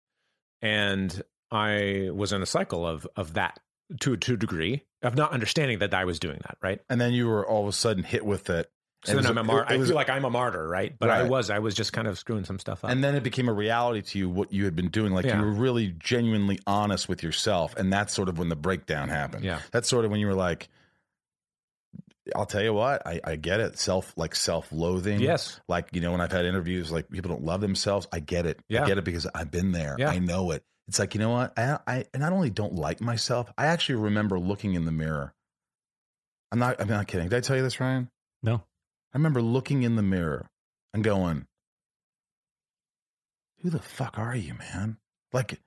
and 0.62 1.22
i 1.52 2.10
was 2.14 2.34
in 2.34 2.42
a 2.42 2.46
cycle 2.46 2.86
of 2.88 3.08
of 3.16 3.34
that 3.34 3.60
to 4.02 4.18
to 4.18 4.34
a 4.34 4.38
degree 4.38 4.84
of 5.02 5.16
not 5.16 5.32
understanding 5.32 5.80
that 5.80 5.94
i 5.94 6.04
was 6.06 6.20
doing 6.20 6.40
that 6.44 6.58
right 6.62 6.82
and 6.90 7.00
then 7.00 7.14
you 7.14 7.28
were 7.28 7.46
all 7.48 7.64
of 7.64 7.68
a 7.70 7.74
sudden 7.74 8.04
hit 8.04 8.26
with 8.26 8.50
it 8.50 8.70
So 9.06 9.16
then 9.16 9.26
I'm 9.28 9.38
a 9.38 9.42
it- 9.42 9.44
mar- 9.46 9.62
it 9.64 9.72
I 9.72 9.78
feel 9.86 9.96
like 9.96 10.10
I'm 10.10 10.26
a 10.26 10.30
martyr, 10.30 10.68
right? 10.68 10.92
But 11.00 11.12
I 11.12 11.24
was, 11.24 11.52
I 11.52 11.60
was 11.60 11.76
just 11.76 11.94
kind 11.94 12.08
of 12.08 12.18
screwing 12.18 12.46
some 12.46 12.58
stuff 12.58 12.84
up. 12.84 12.90
and 12.90 13.04
then 13.04 13.14
it 13.16 13.22
became 13.24 13.48
a 13.48 13.54
reality 13.54 14.02
to 14.02 14.18
you 14.20 14.28
what 14.28 14.52
you 14.52 14.66
had 14.66 14.76
been 14.76 14.90
doing 14.90 15.14
like 15.14 15.24
Yeah. 15.26 15.38
you 15.40 15.46
were 15.46 15.52
really 15.52 15.94
genuinely 16.00 16.58
honest 16.66 17.08
with 17.08 17.22
yourself 17.22 17.76
and 17.78 17.94
that's 17.94 18.12
sort 18.14 18.28
of 18.28 18.40
when 18.40 18.50
the 18.50 18.56
breakdown 18.56 19.08
happened 19.10 19.46
Yeah. 19.46 19.60
that's 19.72 19.88
sort 19.88 20.04
of 20.04 20.12
when 20.12 20.20
you 20.20 20.26
were 20.28 20.34
like 20.50 20.68
i'll 22.36 22.46
tell 22.46 22.64
you 22.64 22.74
what 22.74 23.06
i, 23.06 23.20
I 23.24 23.36
get 23.36 23.60
it. 23.60 23.78
Self 23.78 24.14
like 24.18 24.36
self-loathing. 24.36 25.20
Yes, 25.20 25.60
like 25.68 25.90
you 25.92 26.02
know 26.02 26.12
when 26.12 26.22
i've 26.22 26.32
had 26.32 26.46
interviews 26.46 26.92
like 26.92 27.10
people 27.10 27.30
don't 27.32 27.44
love 27.44 27.62
themselves 27.62 28.08
i 28.12 28.20
get 28.20 28.46
it. 28.46 28.60
Yeah. 28.70 28.84
i 28.84 28.88
get 28.88 28.98
it 28.98 29.04
because 29.04 29.28
i've 29.34 29.52
been 29.52 29.72
there. 29.72 29.96
Yeah. 29.98 30.10
i 30.10 30.20
know 30.20 30.52
it. 30.52 30.64
It's 30.88 31.00
like 31.00 31.14
you 31.16 31.20
know 31.20 31.32
what? 31.32 31.58
I, 31.60 31.80
I 31.86 32.06
not 32.16 32.32
only 32.32 32.50
don't 32.50 32.76
like 32.76 33.02
myself 33.02 33.52
i 33.58 33.68
actually 33.68 33.96
remember 33.96 34.40
looking 34.40 34.74
in 34.74 34.86
the 34.86 34.92
mirror. 34.92 35.34
I'm 36.52 36.60
not 36.60 36.80
i'm 36.82 36.88
not 36.88 37.08
kidding. 37.08 37.30
Did 37.30 37.38
i 37.38 37.42
tell 37.42 37.56
you 37.56 37.64
this 37.64 37.80
ryan? 37.80 38.10
No. 38.44 38.64
I 39.14 39.18
remember 39.18 39.42
looking 39.42 39.84
in 39.84 39.96
the 39.96 40.04
mirror 40.04 40.50
and 40.94 41.04
going, 41.04 41.48
"Who 43.60 43.70
the 43.70 43.80
fuck 43.80 44.20
are 44.20 44.36
you, 44.36 44.54
man?" 44.54 44.98
Like, 45.34 45.60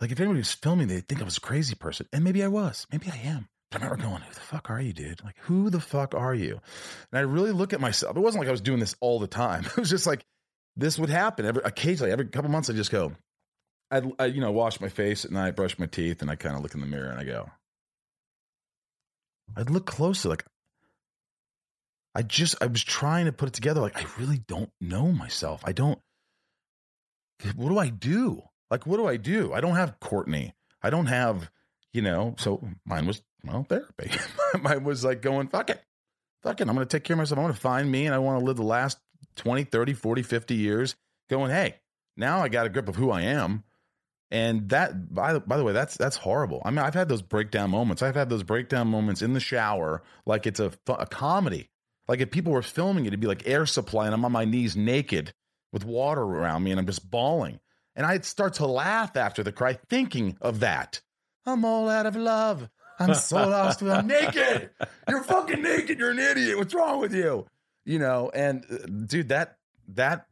like 0.00 0.10
if 0.10 0.18
anybody 0.18 0.40
was 0.40 0.52
filming, 0.52 0.88
they'd 0.88 1.06
think 1.06 1.20
I 1.20 1.24
was 1.24 1.36
a 1.36 1.40
crazy 1.40 1.74
person, 1.74 2.08
and 2.12 2.24
maybe 2.24 2.42
I 2.42 2.48
was, 2.48 2.86
maybe 2.90 3.10
I 3.10 3.16
am. 3.18 3.48
I 3.72 3.76
remember 3.76 3.96
going, 3.96 4.22
"Who 4.22 4.34
the 4.34 4.40
fuck 4.40 4.70
are 4.70 4.80
you, 4.80 4.92
dude? 4.92 5.24
Like, 5.24 5.36
who 5.40 5.70
the 5.70 5.80
fuck 5.80 6.14
are 6.14 6.34
you?" 6.34 6.60
And 7.12 7.18
I 7.18 7.20
really 7.20 7.52
look 7.52 7.72
at 7.72 7.80
myself. 7.80 8.16
It 8.16 8.20
wasn't 8.20 8.42
like 8.42 8.48
I 8.48 8.52
was 8.52 8.60
doing 8.60 8.80
this 8.80 8.94
all 9.00 9.18
the 9.18 9.26
time. 9.26 9.64
It 9.66 9.76
was 9.76 9.90
just 9.90 10.06
like 10.06 10.24
this 10.76 10.98
would 10.98 11.10
happen 11.10 11.46
every 11.46 11.62
occasionally, 11.64 12.12
every 12.12 12.26
couple 12.26 12.50
months. 12.50 12.70
I 12.70 12.74
just 12.74 12.90
go, 12.90 13.12
I'd, 13.90 14.10
I, 14.18 14.26
you 14.26 14.40
know, 14.40 14.52
wash 14.52 14.80
my 14.80 14.88
face 14.88 15.24
and 15.24 15.38
I 15.38 15.50
brush 15.50 15.78
my 15.78 15.86
teeth, 15.86 16.22
and 16.22 16.30
I 16.30 16.36
kind 16.36 16.54
of 16.56 16.62
look 16.62 16.74
in 16.74 16.80
the 16.80 16.86
mirror 16.86 17.10
and 17.10 17.18
I 17.18 17.24
go, 17.24 17.50
I'd 19.56 19.70
look 19.70 19.86
closer, 19.86 20.28
like 20.28 20.44
I 22.16 22.22
just 22.22 22.56
I 22.62 22.66
was 22.66 22.82
trying 22.82 23.26
to 23.26 23.32
put 23.32 23.48
it 23.48 23.52
together. 23.52 23.82
Like 23.82 24.02
I 24.02 24.06
really 24.18 24.38
don't 24.38 24.70
know 24.80 25.12
myself. 25.12 25.60
I 25.64 25.72
don't. 25.72 25.98
What 27.54 27.68
do 27.68 27.78
I 27.78 27.90
do? 27.90 28.42
Like 28.70 28.86
what 28.86 28.96
do 28.96 29.06
I 29.06 29.18
do? 29.18 29.52
I 29.52 29.60
don't 29.60 29.76
have 29.76 30.00
Courtney. 30.00 30.54
I 30.82 30.88
don't 30.88 31.06
have 31.06 31.50
you 31.92 32.00
know. 32.00 32.34
So 32.38 32.66
mine 32.86 33.06
was 33.06 33.20
well 33.44 33.64
therapy. 33.68 34.10
mine 34.60 34.84
was 34.84 35.04
like 35.04 35.22
going 35.22 35.48
fuck 35.48 35.70
it, 35.70 35.82
fuck 36.42 36.60
it. 36.60 36.68
I'm 36.68 36.74
going 36.74 36.86
to 36.86 36.96
take 36.96 37.04
care 37.04 37.14
of 37.14 37.18
myself. 37.18 37.38
I 37.38 37.42
want 37.42 37.54
to 37.54 37.60
find 37.60 37.90
me, 37.90 38.06
and 38.06 38.14
I 38.14 38.18
want 38.18 38.40
to 38.40 38.44
live 38.44 38.56
the 38.56 38.62
last 38.62 38.98
20, 39.36 39.64
30, 39.64 39.94
40, 39.94 40.22
50 40.22 40.54
years 40.54 40.96
going. 41.28 41.50
Hey, 41.50 41.76
now 42.16 42.40
I 42.40 42.48
got 42.48 42.66
a 42.66 42.70
grip 42.70 42.88
of 42.88 42.96
who 42.96 43.10
I 43.10 43.22
am. 43.22 43.64
And 44.30 44.70
that, 44.70 45.14
by 45.14 45.34
the, 45.34 45.40
by 45.40 45.56
the 45.56 45.62
way, 45.62 45.72
that's 45.72 45.96
that's 45.96 46.16
horrible. 46.16 46.60
I 46.64 46.70
mean, 46.70 46.80
I've 46.80 46.94
had 46.94 47.08
those 47.08 47.22
breakdown 47.22 47.70
moments. 47.70 48.02
I've 48.02 48.16
had 48.16 48.28
those 48.28 48.42
breakdown 48.42 48.88
moments 48.88 49.22
in 49.22 49.34
the 49.34 49.40
shower, 49.40 50.02
like 50.24 50.46
it's 50.46 50.58
a 50.58 50.72
a 50.88 51.06
comedy. 51.06 51.70
Like 52.08 52.20
if 52.20 52.30
people 52.30 52.52
were 52.52 52.62
filming 52.62 53.04
it, 53.04 53.08
it'd 53.08 53.20
be 53.20 53.26
like 53.28 53.46
air 53.46 53.66
supply, 53.66 54.06
and 54.06 54.14
I'm 54.14 54.24
on 54.24 54.32
my 54.32 54.44
knees 54.44 54.76
naked 54.76 55.32
with 55.72 55.84
water 55.84 56.22
around 56.22 56.64
me, 56.64 56.70
and 56.72 56.80
I'm 56.80 56.86
just 56.86 57.08
bawling. 57.08 57.60
And 57.94 58.04
I'd 58.04 58.24
start 58.24 58.54
to 58.54 58.66
laugh 58.66 59.16
after 59.16 59.42
the 59.42 59.52
cry, 59.52 59.78
thinking 59.88 60.36
of 60.40 60.60
that. 60.60 61.00
I'm 61.46 61.64
all 61.64 61.88
out 61.88 62.06
of 62.06 62.16
love. 62.16 62.68
I'm 62.98 63.14
so 63.14 63.48
lost. 63.48 63.82
I'm 63.82 64.06
naked. 64.08 64.70
You're 65.08 65.22
fucking 65.22 65.62
naked. 65.62 65.98
You're 65.98 66.10
an 66.10 66.18
idiot. 66.18 66.58
What's 66.58 66.74
wrong 66.74 67.00
with 67.00 67.14
you? 67.14 67.46
You 67.84 67.98
know, 67.98 68.30
and 68.34 68.64
uh, 68.70 68.86
dude, 69.06 69.28
that 69.28 69.58
that 69.88 70.26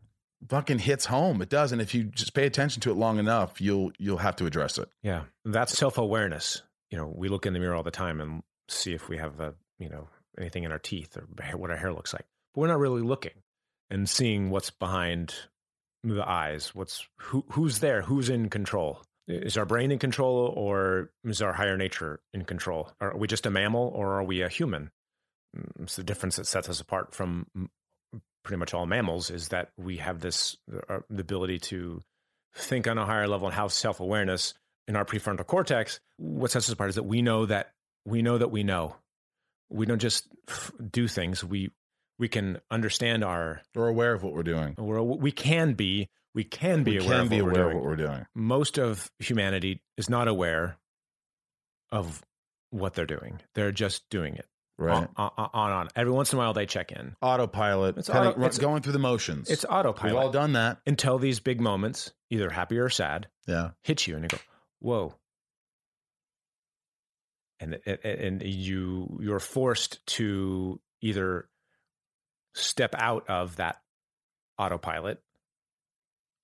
fucking 0.49 0.79
hits 0.81 1.07
home. 1.07 1.41
It 1.43 1.49
does. 1.49 1.73
And 1.73 1.81
if 1.81 1.95
you 1.95 2.05
just 2.05 2.35
pay 2.35 2.47
attention 2.47 2.81
to 2.83 2.91
it 2.91 2.95
long 2.97 3.19
enough, 3.19 3.61
you'll 3.61 3.93
you'll 3.99 4.19
have 4.19 4.37
to 4.37 4.47
address 4.47 4.79
it. 4.79 4.89
yeah, 5.03 5.25
that's 5.45 5.77
self 5.77 5.99
awareness. 5.99 6.63
You 6.91 6.99
know, 6.99 7.13
we 7.15 7.29
look 7.29 7.47
in 7.47 7.53
the 7.53 7.59
mirror 7.59 7.75
all 7.75 7.83
the 7.83 7.91
time 7.91 8.21
and 8.21 8.43
see 8.69 8.93
if 8.93 9.09
we 9.09 9.17
have 9.19 9.41
a, 9.41 9.55
you 9.79 9.89
know, 9.89 10.09
anything 10.39 10.65
in 10.65 10.73
our 10.73 10.79
teeth 10.79 11.17
or 11.17 11.27
what 11.57 11.71
our 11.71 11.77
hair 11.77 11.93
looks 11.93 12.13
like, 12.13 12.25
but 12.55 12.61
we're 12.61 12.69
not 12.69 12.79
really 12.79 13.03
looking 13.03 13.33
and 13.91 14.09
seeing 14.09 14.51
what's 14.51 14.71
behind 14.71 15.35
the 16.03 16.29
eyes. 16.29 16.75
What's 16.75 17.07
who 17.17 17.45
who's 17.51 17.79
there? 17.81 18.03
Who's 18.03 18.29
in 18.29 18.49
control? 18.51 19.03
Is 19.27 19.57
our 19.57 19.65
brain 19.65 19.91
in 19.91 19.99
control, 19.99 20.53
or 20.55 21.11
is 21.25 21.41
our 21.41 21.53
higher 21.55 21.77
nature 21.77 22.21
in 22.35 22.45
control? 22.45 22.91
Are 23.01 23.17
we 23.17 23.27
just 23.27 23.47
a 23.47 23.51
mammal, 23.51 23.91
or 23.95 24.15
are 24.19 24.25
we 24.25 24.43
a 24.43 24.49
human? 24.49 24.91
Mm, 25.57 25.83
It's 25.85 25.97
the 25.97 26.05
difference 26.05 26.37
that 26.37 26.47
sets 26.47 26.69
us 26.69 26.81
apart 26.81 27.15
from 27.15 27.47
pretty 28.45 28.59
much 28.59 28.75
all 28.75 28.85
mammals 28.85 29.31
is 29.31 29.49
that 29.49 29.71
we 29.79 29.97
have 29.97 30.21
this 30.21 30.57
uh, 30.91 30.99
the 31.09 31.23
ability 31.23 31.59
to 31.59 32.03
think 32.55 32.87
on 32.87 32.99
a 32.99 33.07
higher 33.07 33.27
level 33.27 33.47
and 33.49 33.55
have 33.57 33.73
self 33.73 34.01
awareness 34.01 34.53
in 34.87 34.97
our 34.97 35.05
prefrontal 35.07 35.47
cortex. 35.47 36.01
What 36.19 36.51
sets 36.51 36.69
us 36.69 36.75
apart 36.75 36.91
is 36.91 36.97
that 36.97 37.05
we 37.05 37.23
know 37.23 37.47
that 37.47 37.73
we 38.05 38.21
know 38.21 38.37
that 38.37 38.51
we 38.51 38.63
know. 38.63 38.97
We 39.71 39.87
don't 39.87 40.01
just 40.01 40.29
do 40.93 41.09
things. 41.09 41.43
We 41.43 41.71
we 42.19 42.29
can 42.29 42.61
understand 42.71 43.25
our. 43.25 43.63
We're 43.75 43.89
aware 43.89 44.13
of 44.15 44.23
what 44.23 44.33
we're 44.35 44.43
doing. 44.43 44.75
We're, 44.79 45.03
we 45.03 45.33
can 45.33 45.75
be. 45.75 46.09
We 46.35 46.43
can 46.45 46.83
be 46.83 46.99
we 46.99 47.05
aware 47.05 47.11
can 47.19 47.21
of 47.23 47.31
be 47.31 47.43
what 47.43 47.51
aware 47.53 47.65
we're 47.67 47.67
of 47.67 47.73
doing 47.73 47.83
what 47.83 47.85
we're 47.91 47.97
doing. 48.15 48.27
most 48.35 48.79
of 48.79 49.11
humanity 49.21 49.83
is 49.97 50.09
not 50.11 50.27
aware 50.27 50.79
of 51.93 52.23
what 52.71 52.95
they're 52.95 53.07
doing. 53.07 53.41
They're 53.55 53.71
just 53.73 54.03
doing 54.11 54.35
it. 54.35 54.47
Right. 54.77 54.97
On, 54.97 55.09
on, 55.17 55.51
on, 55.55 55.71
on. 55.71 55.89
Every 55.95 56.13
once 56.13 56.33
in 56.33 56.37
a 56.37 56.43
while, 56.43 56.53
they 56.53 56.67
check 56.67 56.91
in. 56.91 57.15
Autopilot. 57.23 57.97
It's 57.99 58.09
kinda 58.09 58.31
it's- 58.31 58.59
going 58.59 58.83
through 58.83 58.95
the 58.95 58.99
motions. 58.99 59.49
It's 59.49 59.65
autopilot. 59.65 60.15
We've 60.17 60.25
all 60.25 60.33
done 60.33 60.55
that. 60.55 60.79
until 60.85 61.19
these 61.21 61.39
big 61.39 61.61
moments, 61.61 62.13
either 62.31 62.51
happy 62.51 62.79
or 62.79 62.89
sad, 62.89 63.29
Yeah. 63.47 63.71
hit 63.85 64.09
you, 64.09 64.17
and 64.17 64.25
you 64.25 64.29
go, 64.29 64.39
"Whoa!" 64.81 65.15
And 67.61 67.79
and- 67.87 67.99
and 68.05 68.43
you 68.43 69.19
you're 69.23 69.39
forced 69.39 70.05
to 70.07 70.81
either 71.01 71.49
step 72.55 72.95
out 72.97 73.29
of 73.29 73.57
that 73.57 73.81
autopilot 74.59 75.21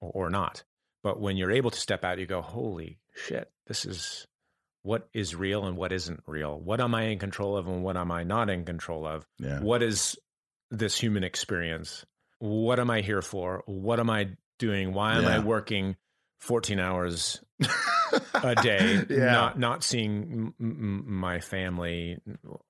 or, 0.01 0.27
or 0.27 0.31
not. 0.31 0.65
But 1.03 1.21
when 1.21 1.37
you're 1.37 1.51
able 1.53 1.71
to 1.71 1.79
step 1.79 2.05
out, 2.05 2.19
you 2.19 2.27
go, 2.27 2.43
"Holy 2.43 2.99
shit! 3.15 3.51
This 3.67 3.85
is." 3.85 4.27
What 4.83 5.11
is 5.13 5.35
real 5.35 5.67
and 5.67 5.77
what 5.77 5.93
isn't 5.93 6.23
real? 6.27 6.59
What 6.59 6.81
am 6.81 6.95
I 6.95 7.09
in 7.09 7.19
control 7.19 7.55
of 7.59 7.69
and 7.69 7.83
what 7.85 7.99
am 7.99 8.11
I 8.11 8.25
not 8.25 8.49
in 8.49 8.65
control 8.65 9.07
of? 9.07 9.27
Yeah. 9.39 9.61
what 9.61 9.83
is 9.83 10.17
this 10.71 10.99
human 10.99 11.23
experience? 11.23 12.07
What 12.39 12.81
am 12.81 12.89
I 12.89 13.03
here 13.03 13.21
for? 13.21 13.63
What 13.67 14.01
am 14.01 14.09
I 14.09 14.31
doing? 14.59 14.95
Why 14.95 15.17
am 15.17 15.27
I 15.27 15.41
working 15.41 15.97
14 16.39 16.81
hours 16.81 17.43
a 18.35 18.55
day, 18.57 19.05
yeah. 19.11 19.33
not 19.33 19.59
not 19.59 19.85
seeing 19.85 20.23
m- 20.33 20.55
m- 20.61 21.15
my 21.15 21.41
family 21.41 22.19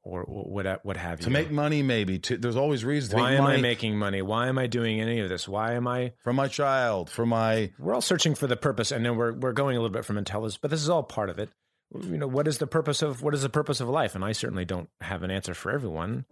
or 0.02 0.22
what 0.22 0.84
what 0.84 0.96
have 0.96 1.20
you? 1.20 1.24
to 1.24 1.30
make 1.30 1.50
money, 1.50 1.82
maybe. 1.82 2.18
To, 2.18 2.36
there's 2.36 2.56
always 2.56 2.84
reasons 2.84 3.10
to 3.10 3.16
Why 3.16 3.32
am 3.32 3.44
money 3.44 3.58
I 3.58 3.60
making 3.60 3.96
money? 3.98 4.22
Why 4.22 4.48
am 4.48 4.58
I 4.58 4.66
doing 4.66 5.00
any 5.00 5.20
of 5.20 5.28
this? 5.28 5.48
Why 5.48 5.72
am 5.72 5.86
I? 5.86 6.12
for 6.22 6.32
my 6.32 6.48
child, 6.48 7.10
for 7.10 7.26
my 7.26 7.72
We're 7.78 7.94
all 7.94 8.00
searching 8.00 8.34
for 8.34 8.46
the 8.46 8.56
purpose, 8.56 8.92
and 8.92 9.04
then 9.04 9.16
we're 9.16 9.32
we're 9.32 9.52
going 9.52 9.76
a 9.76 9.80
little 9.80 9.92
bit 9.92 10.04
from 10.04 10.18
intelligence, 10.18 10.58
but 10.60 10.70
this 10.70 10.82
is 10.82 10.88
all 10.88 11.02
part 11.02 11.30
of 11.30 11.38
it. 11.38 11.50
You 11.92 12.18
know, 12.18 12.28
what 12.28 12.46
is 12.46 12.58
the 12.58 12.66
purpose 12.66 13.02
of 13.02 13.22
what 13.22 13.34
is 13.34 13.42
the 13.42 13.48
purpose 13.48 13.80
of 13.80 13.88
life? 13.88 14.14
And 14.14 14.24
I 14.24 14.32
certainly 14.32 14.64
don't 14.64 14.88
have 15.00 15.22
an 15.22 15.30
answer 15.30 15.54
for 15.54 15.72
everyone. 15.72 16.24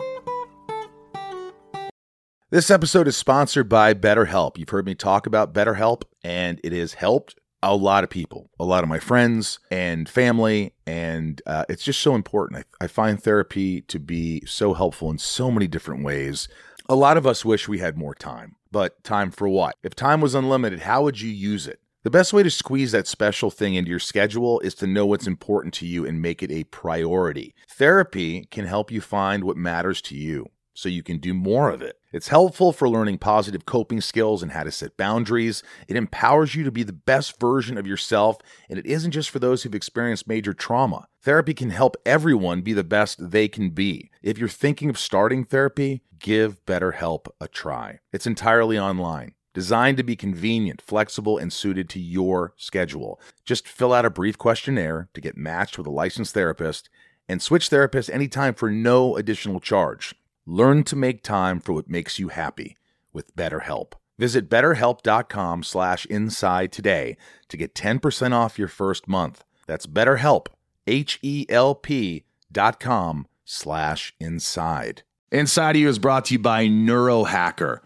This 2.50 2.70
episode 2.70 3.06
is 3.06 3.14
sponsored 3.14 3.68
by 3.68 3.92
BetterHelp. 3.92 4.56
You've 4.56 4.70
heard 4.70 4.86
me 4.86 4.94
talk 4.94 5.26
about 5.26 5.52
BetterHelp, 5.52 6.04
and 6.24 6.58
it 6.64 6.72
has 6.72 6.94
helped 6.94 7.34
a 7.62 7.74
lot 7.74 8.04
of 8.04 8.10
people, 8.10 8.50
a 8.58 8.64
lot 8.64 8.82
of 8.82 8.88
my 8.88 8.98
friends 8.98 9.58
and 9.70 10.08
family, 10.08 10.74
and 10.86 11.42
uh, 11.46 11.64
it's 11.68 11.82
just 11.82 12.00
so 12.00 12.14
important. 12.14 12.64
I, 12.80 12.84
I 12.84 12.86
find 12.86 13.22
therapy 13.22 13.80
to 13.82 13.98
be 13.98 14.42
so 14.46 14.74
helpful 14.74 15.10
in 15.10 15.18
so 15.18 15.50
many 15.50 15.66
different 15.66 16.04
ways. 16.04 16.48
A 16.88 16.94
lot 16.94 17.16
of 17.16 17.26
us 17.26 17.44
wish 17.44 17.68
we 17.68 17.78
had 17.78 17.98
more 17.98 18.14
time, 18.14 18.56
but 18.70 19.02
time 19.04 19.30
for 19.30 19.48
what? 19.48 19.76
If 19.82 19.94
time 19.94 20.20
was 20.20 20.34
unlimited, 20.34 20.80
how 20.80 21.02
would 21.02 21.20
you 21.20 21.30
use 21.30 21.66
it? 21.66 21.80
The 22.04 22.10
best 22.10 22.32
way 22.32 22.42
to 22.42 22.50
squeeze 22.50 22.92
that 22.92 23.08
special 23.08 23.50
thing 23.50 23.74
into 23.74 23.90
your 23.90 23.98
schedule 23.98 24.60
is 24.60 24.74
to 24.76 24.86
know 24.86 25.04
what's 25.04 25.26
important 25.26 25.74
to 25.74 25.86
you 25.86 26.06
and 26.06 26.22
make 26.22 26.42
it 26.42 26.50
a 26.50 26.64
priority. 26.64 27.54
Therapy 27.70 28.46
can 28.50 28.66
help 28.66 28.90
you 28.90 29.00
find 29.00 29.44
what 29.44 29.56
matters 29.56 30.00
to 30.02 30.16
you 30.16 30.46
so 30.78 30.88
you 30.88 31.02
can 31.02 31.18
do 31.18 31.34
more 31.34 31.70
of 31.70 31.82
it. 31.82 31.98
It's 32.12 32.28
helpful 32.28 32.72
for 32.72 32.88
learning 32.88 33.18
positive 33.18 33.66
coping 33.66 34.00
skills 34.00 34.44
and 34.44 34.52
how 34.52 34.62
to 34.62 34.70
set 34.70 34.96
boundaries. 34.96 35.64
It 35.88 35.96
empowers 35.96 36.54
you 36.54 36.62
to 36.62 36.70
be 36.70 36.84
the 36.84 36.92
best 36.92 37.40
version 37.40 37.76
of 37.76 37.84
yourself, 37.84 38.38
and 38.70 38.78
it 38.78 38.86
isn't 38.86 39.10
just 39.10 39.28
for 39.28 39.40
those 39.40 39.64
who've 39.64 39.74
experienced 39.74 40.28
major 40.28 40.54
trauma. 40.54 41.08
Therapy 41.20 41.52
can 41.52 41.70
help 41.70 41.96
everyone 42.06 42.62
be 42.62 42.74
the 42.74 42.84
best 42.84 43.32
they 43.32 43.48
can 43.48 43.70
be. 43.70 44.08
If 44.22 44.38
you're 44.38 44.48
thinking 44.48 44.88
of 44.88 45.00
starting 45.00 45.44
therapy, 45.44 46.02
give 46.20 46.64
BetterHelp 46.64 47.26
a 47.40 47.48
try. 47.48 47.98
It's 48.12 48.26
entirely 48.28 48.78
online. 48.78 49.34
Designed 49.54 49.96
to 49.96 50.04
be 50.04 50.14
convenient, 50.14 50.80
flexible, 50.80 51.38
and 51.38 51.52
suited 51.52 51.88
to 51.88 51.98
your 51.98 52.54
schedule. 52.56 53.20
Just 53.44 53.66
fill 53.66 53.92
out 53.92 54.04
a 54.04 54.10
brief 54.10 54.38
questionnaire 54.38 55.08
to 55.14 55.20
get 55.20 55.36
matched 55.36 55.76
with 55.76 55.88
a 55.88 55.90
licensed 55.90 56.34
therapist 56.34 56.88
and 57.28 57.42
switch 57.42 57.68
therapists 57.68 58.08
anytime 58.08 58.54
for 58.54 58.70
no 58.70 59.16
additional 59.16 59.58
charge. 59.58 60.14
Learn 60.50 60.82
to 60.84 60.96
make 60.96 61.22
time 61.22 61.60
for 61.60 61.74
what 61.74 61.90
makes 61.90 62.18
you 62.18 62.28
happy 62.28 62.78
with 63.12 63.36
BetterHelp. 63.36 63.92
Visit 64.18 64.48
betterhelp.com 64.48 65.62
slash 65.62 66.06
inside 66.06 66.72
today 66.72 67.18
to 67.48 67.58
get 67.58 67.74
10% 67.74 68.32
off 68.32 68.58
your 68.58 68.66
first 68.66 69.06
month. 69.06 69.44
That's 69.66 69.86
betterhelp, 69.86 70.46
H-E-L-P 70.86 72.24
dot 72.50 72.80
com 72.80 73.26
slash 73.44 74.14
inside. 74.18 75.02
Inside 75.30 75.76
of 75.76 75.82
You 75.82 75.88
is 75.90 75.98
brought 75.98 76.24
to 76.24 76.34
you 76.34 76.38
by 76.38 76.66
Neurohacker, 76.66 77.80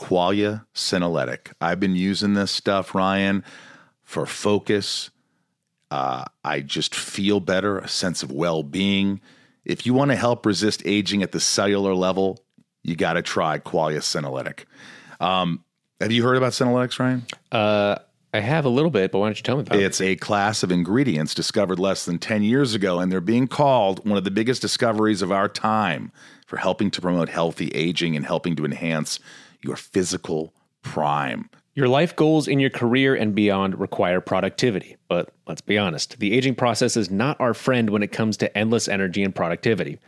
Qualia 0.00 0.64
Senolytic. 0.74 1.52
I've 1.60 1.80
been 1.80 1.96
using 1.96 2.32
this 2.32 2.50
stuff, 2.50 2.94
Ryan, 2.94 3.44
for 4.02 4.24
focus. 4.24 5.10
Uh, 5.90 6.24
I 6.42 6.60
just 6.60 6.94
feel 6.94 7.40
better, 7.40 7.78
a 7.78 7.88
sense 7.88 8.22
of 8.22 8.32
well 8.32 8.62
being. 8.62 9.20
If 9.66 9.84
you 9.84 9.94
want 9.94 10.12
to 10.12 10.16
help 10.16 10.46
resist 10.46 10.82
aging 10.84 11.22
at 11.24 11.32
the 11.32 11.40
cellular 11.40 11.94
level, 11.94 12.42
you 12.84 12.94
got 12.94 13.14
to 13.14 13.22
try 13.22 13.58
Qualia 13.58 13.98
Senolytic. 13.98 14.64
Um, 15.20 15.64
have 16.00 16.12
you 16.12 16.22
heard 16.22 16.36
about 16.36 16.52
Senolytics, 16.52 16.98
Ryan? 17.00 17.26
Uh, 17.50 17.96
I 18.32 18.40
have 18.40 18.64
a 18.64 18.68
little 18.68 18.90
bit, 18.90 19.10
but 19.10 19.18
why 19.18 19.26
don't 19.26 19.36
you 19.36 19.42
tell 19.42 19.56
me 19.56 19.62
about 19.62 19.76
it? 19.76 19.82
It's 19.82 20.00
a 20.00 20.14
class 20.14 20.62
of 20.62 20.70
ingredients 20.70 21.34
discovered 21.34 21.80
less 21.80 22.04
than 22.04 22.18
10 22.18 22.44
years 22.44 22.74
ago, 22.74 23.00
and 23.00 23.10
they're 23.10 23.20
being 23.20 23.48
called 23.48 24.06
one 24.08 24.16
of 24.16 24.24
the 24.24 24.30
biggest 24.30 24.62
discoveries 24.62 25.20
of 25.20 25.32
our 25.32 25.48
time 25.48 26.12
for 26.46 26.58
helping 26.58 26.90
to 26.92 27.00
promote 27.00 27.28
healthy 27.28 27.68
aging 27.70 28.14
and 28.14 28.24
helping 28.24 28.54
to 28.56 28.64
enhance 28.64 29.18
your 29.62 29.74
physical 29.74 30.54
prime. 30.82 31.50
Your 31.76 31.88
life 31.88 32.16
goals 32.16 32.48
in 32.48 32.58
your 32.58 32.70
career 32.70 33.14
and 33.14 33.34
beyond 33.34 33.78
require 33.78 34.22
productivity. 34.22 34.96
But 35.08 35.34
let's 35.46 35.60
be 35.60 35.76
honest, 35.76 36.18
the 36.18 36.32
aging 36.32 36.54
process 36.54 36.96
is 36.96 37.10
not 37.10 37.38
our 37.38 37.52
friend 37.52 37.90
when 37.90 38.02
it 38.02 38.10
comes 38.10 38.38
to 38.38 38.58
endless 38.58 38.88
energy 38.88 39.22
and 39.22 39.34
productivity. 39.34 39.98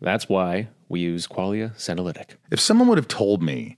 That's 0.00 0.28
why 0.28 0.68
we 0.88 1.00
use 1.00 1.26
Qualia 1.26 1.74
Senolytic. 1.76 2.36
If 2.52 2.60
someone 2.60 2.86
would 2.86 2.96
have 2.96 3.08
told 3.08 3.42
me 3.42 3.76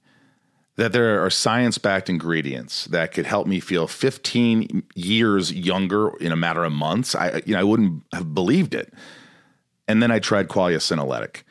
that 0.77 0.92
there 0.92 1.25
are 1.25 1.31
science 1.31 1.79
backed 1.79 2.11
ingredients 2.11 2.85
that 2.87 3.12
could 3.12 3.25
help 3.25 3.47
me 3.47 3.61
feel 3.61 3.87
15 3.87 4.83
years 4.95 5.51
younger 5.55 6.14
in 6.18 6.33
a 6.33 6.37
matter 6.37 6.64
of 6.64 6.73
months, 6.73 7.14
I, 7.14 7.40
you 7.47 7.55
know, 7.55 7.61
I 7.61 7.64
wouldn't 7.64 8.03
have 8.12 8.35
believed 8.35 8.75
it. 8.75 8.92
And 9.88 10.03
then 10.03 10.11
I 10.11 10.18
tried 10.18 10.49
Qualia 10.49 10.77
Senolytic. 10.77 11.45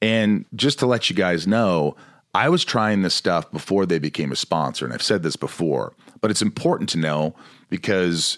And 0.00 0.46
just 0.54 0.78
to 0.78 0.86
let 0.86 1.10
you 1.10 1.16
guys 1.16 1.46
know, 1.46 1.94
I 2.36 2.50
was 2.50 2.66
trying 2.66 3.00
this 3.00 3.14
stuff 3.14 3.50
before 3.50 3.86
they 3.86 3.98
became 3.98 4.30
a 4.30 4.36
sponsor. 4.36 4.84
And 4.84 4.92
I've 4.92 5.02
said 5.02 5.22
this 5.22 5.36
before, 5.36 5.94
but 6.20 6.30
it's 6.30 6.42
important 6.42 6.90
to 6.90 6.98
know 6.98 7.34
because 7.70 8.36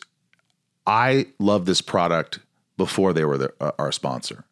I 0.86 1.26
love 1.40 1.66
this 1.66 1.80
product 1.80 2.38
before 2.76 3.12
they 3.12 3.24
were 3.24 3.38
the, 3.38 3.52
uh, 3.60 3.72
our 3.76 3.90
sponsor. 3.90 4.44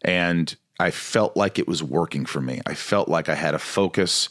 And 0.00 0.56
I 0.80 0.90
felt 0.90 1.36
like 1.36 1.58
it 1.58 1.68
was 1.68 1.82
working 1.82 2.24
for 2.24 2.40
me. 2.40 2.62
I 2.64 2.72
felt 2.72 3.10
like 3.10 3.28
I 3.28 3.34
had 3.34 3.54
a 3.54 3.58
focus. 3.58 4.30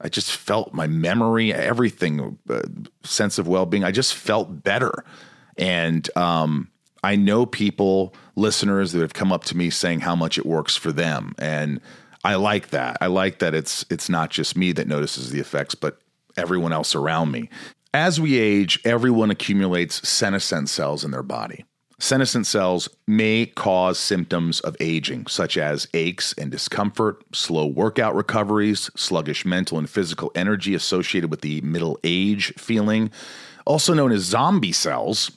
I 0.00 0.08
just 0.08 0.30
felt 0.30 0.72
my 0.72 0.86
memory, 0.86 1.52
everything, 1.52 2.38
uh, 2.48 2.62
sense 3.02 3.36
of 3.36 3.48
well 3.48 3.66
being. 3.66 3.82
I 3.82 3.90
just 3.90 4.14
felt 4.14 4.62
better. 4.62 5.04
And 5.56 6.08
um, 6.16 6.68
I 7.02 7.16
know 7.16 7.46
people, 7.46 8.14
listeners 8.36 8.92
that 8.92 9.00
have 9.00 9.12
come 9.12 9.32
up 9.32 9.42
to 9.46 9.56
me 9.56 9.70
saying 9.70 10.00
how 10.00 10.14
much 10.14 10.38
it 10.38 10.46
works 10.46 10.76
for 10.76 10.92
them. 10.92 11.34
And 11.36 11.80
I 12.24 12.34
like 12.34 12.70
that. 12.70 12.98
I 13.00 13.06
like 13.06 13.38
that 13.38 13.54
it's 13.54 13.84
it's 13.90 14.08
not 14.08 14.30
just 14.30 14.56
me 14.56 14.72
that 14.72 14.88
notices 14.88 15.30
the 15.30 15.40
effects, 15.40 15.74
but 15.74 15.98
everyone 16.36 16.72
else 16.72 16.94
around 16.94 17.30
me. 17.30 17.48
As 17.94 18.20
we 18.20 18.38
age, 18.38 18.80
everyone 18.84 19.30
accumulates 19.30 20.06
senescent 20.06 20.68
cells 20.68 21.04
in 21.04 21.10
their 21.10 21.22
body. 21.22 21.64
Senescent 22.00 22.46
cells 22.46 22.88
may 23.08 23.46
cause 23.46 23.98
symptoms 23.98 24.60
of 24.60 24.76
aging, 24.78 25.26
such 25.26 25.58
as 25.58 25.88
aches 25.94 26.32
and 26.34 26.48
discomfort, 26.48 27.20
slow 27.32 27.66
workout 27.66 28.14
recoveries, 28.14 28.88
sluggish 28.94 29.44
mental 29.44 29.78
and 29.78 29.90
physical 29.90 30.30
energy 30.36 30.74
associated 30.74 31.28
with 31.28 31.40
the 31.40 31.60
middle 31.62 31.98
age 32.04 32.54
feeling, 32.56 33.10
also 33.66 33.94
known 33.94 34.12
as 34.12 34.22
zombie 34.22 34.70
cells. 34.70 35.32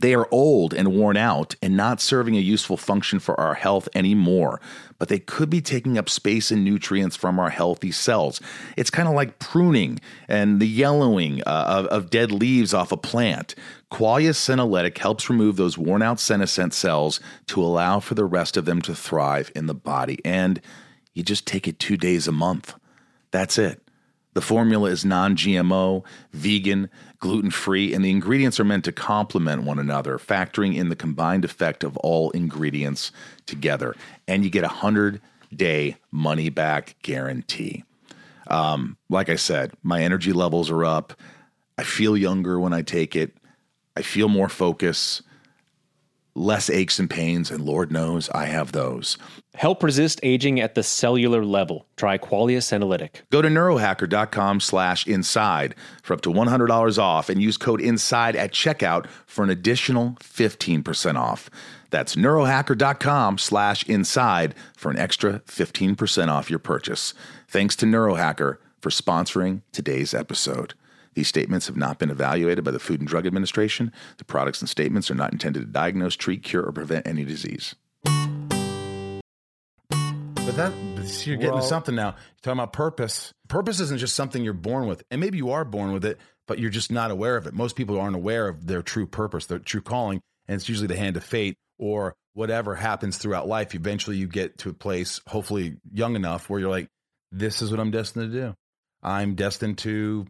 They 0.00 0.14
are 0.14 0.28
old 0.30 0.74
and 0.74 0.94
worn 0.94 1.16
out 1.16 1.54
and 1.62 1.76
not 1.76 2.00
serving 2.00 2.36
a 2.36 2.40
useful 2.40 2.76
function 2.76 3.18
for 3.18 3.38
our 3.40 3.54
health 3.54 3.88
anymore, 3.94 4.60
but 4.98 5.08
they 5.08 5.18
could 5.18 5.48
be 5.48 5.60
taking 5.60 5.96
up 5.96 6.08
space 6.08 6.50
and 6.50 6.64
nutrients 6.64 7.16
from 7.16 7.38
our 7.38 7.48
healthy 7.48 7.90
cells. 7.92 8.40
It's 8.76 8.90
kind 8.90 9.08
of 9.08 9.14
like 9.14 9.38
pruning 9.38 9.98
and 10.28 10.60
the 10.60 10.68
yellowing 10.68 11.42
uh, 11.46 11.64
of, 11.68 11.86
of 11.86 12.10
dead 12.10 12.30
leaves 12.30 12.74
off 12.74 12.92
a 12.92 12.96
plant. 12.96 13.54
Qualia 13.90 14.30
Senolytic 14.30 14.98
helps 14.98 15.30
remove 15.30 15.56
those 15.56 15.78
worn 15.78 16.02
out 16.02 16.20
senescent 16.20 16.74
cells 16.74 17.20
to 17.46 17.62
allow 17.62 18.00
for 18.00 18.14
the 18.14 18.24
rest 18.24 18.56
of 18.56 18.66
them 18.66 18.82
to 18.82 18.94
thrive 18.94 19.50
in 19.54 19.66
the 19.66 19.74
body. 19.74 20.18
And 20.24 20.60
you 21.14 21.22
just 21.22 21.46
take 21.46 21.66
it 21.66 21.78
two 21.78 21.96
days 21.96 22.28
a 22.28 22.32
month. 22.32 22.74
That's 23.30 23.56
it. 23.56 23.82
The 24.36 24.42
formula 24.42 24.90
is 24.90 25.02
non 25.02 25.34
GMO, 25.34 26.04
vegan, 26.34 26.90
gluten 27.18 27.50
free, 27.50 27.94
and 27.94 28.04
the 28.04 28.10
ingredients 28.10 28.60
are 28.60 28.64
meant 28.64 28.84
to 28.84 28.92
complement 28.92 29.62
one 29.62 29.78
another, 29.78 30.18
factoring 30.18 30.76
in 30.76 30.88
the 30.88 30.96
combined 30.96 31.44
effect 31.44 31.84
of 31.84 31.96
all 31.98 32.30
ingredients 32.30 33.12
together. 33.46 33.94
And 34.28 34.44
you 34.44 34.50
get 34.50 34.64
a 34.64 34.68
100 34.68 35.20
day 35.54 35.96
money 36.10 36.48
back 36.48 36.96
guarantee. 37.02 37.84
Um, 38.48 38.96
like 39.08 39.28
I 39.28 39.36
said, 39.36 39.72
my 39.82 40.02
energy 40.02 40.32
levels 40.32 40.70
are 40.70 40.84
up. 40.84 41.14
I 41.78 41.82
feel 41.82 42.16
younger 42.16 42.60
when 42.60 42.72
I 42.72 42.82
take 42.82 43.16
it. 43.16 43.36
I 43.96 44.02
feel 44.02 44.28
more 44.28 44.48
focus, 44.48 45.22
less 46.36 46.68
aches 46.70 46.98
and 46.98 47.08
pains, 47.08 47.50
and 47.50 47.64
Lord 47.64 47.90
knows 47.90 48.28
I 48.30 48.46
have 48.46 48.72
those. 48.72 49.16
Help 49.54 49.82
resist 49.82 50.20
aging 50.22 50.60
at 50.60 50.74
the 50.74 50.82
cellular 50.82 51.44
level. 51.44 51.86
Try 51.96 52.18
Qualia 52.18 52.58
Senolytic. 52.58 53.22
Go 53.32 53.40
to 53.40 53.48
neurohacker.com 53.48 54.60
slash 54.60 55.06
inside 55.06 55.74
for 56.02 56.12
up 56.12 56.20
to 56.20 56.32
$100 56.32 56.98
off 56.98 57.30
and 57.30 57.42
use 57.42 57.56
code 57.56 57.80
inside 57.80 58.36
at 58.36 58.52
checkout 58.52 59.06
for 59.26 59.42
an 59.44 59.50
additional 59.50 60.16
15% 60.20 61.16
off. 61.16 61.48
That's 61.90 62.16
neurohacker.com 62.16 63.38
slash 63.38 63.82
inside 63.84 64.54
for 64.76 64.90
an 64.90 64.98
extra 64.98 65.40
15% 65.40 66.28
off 66.28 66.50
your 66.50 66.58
purchase. 66.58 67.14
Thanks 67.48 67.76
to 67.76 67.86
Neurohacker 67.86 68.58
for 68.80 68.90
sponsoring 68.90 69.62
today's 69.72 70.12
episode. 70.12 70.74
These 71.16 71.28
statements 71.28 71.66
have 71.66 71.78
not 71.78 71.98
been 71.98 72.10
evaluated 72.10 72.62
by 72.62 72.72
the 72.72 72.78
Food 72.78 73.00
and 73.00 73.08
Drug 73.08 73.26
Administration. 73.26 73.90
The 74.18 74.24
products 74.24 74.60
and 74.60 74.68
statements 74.68 75.10
are 75.10 75.14
not 75.14 75.32
intended 75.32 75.60
to 75.60 75.66
diagnose, 75.66 76.14
treat, 76.14 76.42
cure, 76.42 76.62
or 76.62 76.72
prevent 76.72 77.06
any 77.06 77.24
disease. 77.24 77.74
But 78.04 79.22
that 80.56 80.74
so 81.06 81.30
you're 81.30 81.38
getting 81.38 81.54
Well- 81.54 81.62
to 81.62 81.68
something 81.68 81.94
now. 81.94 82.08
You're 82.08 82.16
talking 82.42 82.60
about 82.60 82.74
purpose. 82.74 83.32
Purpose 83.48 83.80
isn't 83.80 83.98
just 83.98 84.14
something 84.14 84.44
you're 84.44 84.52
born 84.52 84.86
with, 84.86 85.02
and 85.10 85.18
maybe 85.18 85.38
you 85.38 85.50
are 85.50 85.64
born 85.64 85.92
with 85.92 86.04
it, 86.04 86.18
but 86.46 86.58
you're 86.58 86.68
just 86.68 86.92
not 86.92 87.10
aware 87.10 87.38
of 87.38 87.46
it. 87.46 87.54
Most 87.54 87.76
people 87.76 87.98
aren't 87.98 88.14
aware 88.14 88.46
of 88.46 88.66
their 88.66 88.82
true 88.82 89.06
purpose, 89.06 89.46
their 89.46 89.58
true 89.58 89.80
calling, 89.80 90.20
and 90.46 90.56
it's 90.56 90.68
usually 90.68 90.86
the 90.86 90.96
hand 90.96 91.16
of 91.16 91.24
fate 91.24 91.56
or 91.78 92.14
whatever 92.34 92.74
happens 92.74 93.16
throughout 93.16 93.48
life. 93.48 93.74
Eventually, 93.74 94.18
you 94.18 94.28
get 94.28 94.58
to 94.58 94.68
a 94.68 94.74
place, 94.74 95.22
hopefully 95.28 95.78
young 95.90 96.14
enough, 96.14 96.50
where 96.50 96.60
you're 96.60 96.70
like, 96.70 96.88
"This 97.32 97.62
is 97.62 97.70
what 97.70 97.80
I'm 97.80 97.90
destined 97.90 98.30
to 98.30 98.38
do. 98.38 98.54
I'm 99.02 99.34
destined 99.34 99.78
to." 99.78 100.26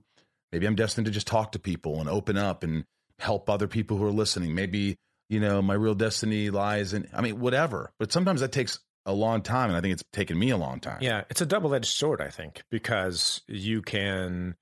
Maybe 0.53 0.67
I'm 0.67 0.75
destined 0.75 1.07
to 1.07 1.11
just 1.11 1.27
talk 1.27 1.53
to 1.53 1.59
people 1.59 2.01
and 2.01 2.09
open 2.09 2.37
up 2.37 2.63
and 2.63 2.85
help 3.19 3.51
other 3.51 3.69
people 3.69 3.97
who 3.97 4.05
are 4.05 4.13
listening. 4.13 4.55
Maybe, 4.55 4.97
you 5.29 5.41
know, 5.41 5.61
my 5.61 5.75
real 5.75 5.95
destiny 5.95 6.51
lies 6.51 6.93
in, 6.93 7.09
I 7.13 7.21
mean, 7.21 7.41
whatever. 7.41 7.93
But 7.99 8.13
sometimes 8.13 8.41
that 8.41 8.53
takes 8.53 8.79
a 9.05 9.13
long 9.13 9.43
time. 9.43 9.71
And 9.71 9.77
I 9.77 9.81
think 9.81 9.93
it's 9.93 10.05
taken 10.13 10.39
me 10.39 10.51
a 10.51 10.57
long 10.57 10.81
time. 10.81 10.99
Yeah, 11.01 11.25
it's 11.31 11.41
a 11.41 11.47
double-edged 11.47 11.87
sword, 11.87 12.21
I 12.21 12.29
think, 12.29 12.63
because 12.71 13.43
you 13.47 13.83
can 13.83 14.57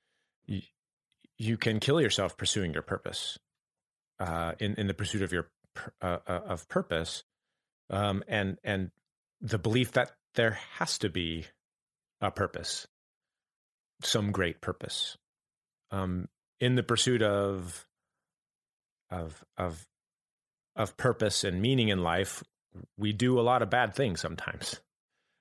you, 0.46 0.62
you 1.38 1.56
can 1.56 1.80
kill 1.80 2.00
yourself 2.00 2.36
pursuing 2.36 2.72
your 2.72 2.82
purpose. 2.82 3.38
Uh, 4.20 4.52
in 4.60 4.74
in 4.74 4.86
the 4.86 4.94
pursuit 4.94 5.22
of 5.22 5.32
your 5.32 5.50
uh, 6.00 6.18
uh, 6.24 6.40
of 6.46 6.68
purpose, 6.68 7.24
um, 7.90 8.22
and 8.28 8.58
and 8.62 8.92
the 9.40 9.58
belief 9.58 9.90
that 9.90 10.12
there 10.36 10.56
has 10.78 10.98
to 10.98 11.08
be 11.08 11.46
a 12.20 12.30
purpose, 12.30 12.86
some 14.02 14.30
great 14.30 14.60
purpose, 14.60 15.16
um, 15.94 16.28
in 16.60 16.74
the 16.74 16.82
pursuit 16.82 17.22
of 17.22 17.86
of 19.10 19.44
of 19.56 19.86
of 20.76 20.96
purpose 20.96 21.44
and 21.44 21.60
meaning 21.62 21.88
in 21.88 22.02
life, 22.02 22.42
we 22.98 23.12
do 23.12 23.38
a 23.38 23.42
lot 23.42 23.62
of 23.62 23.70
bad 23.70 23.94
things 23.94 24.20
sometimes. 24.20 24.80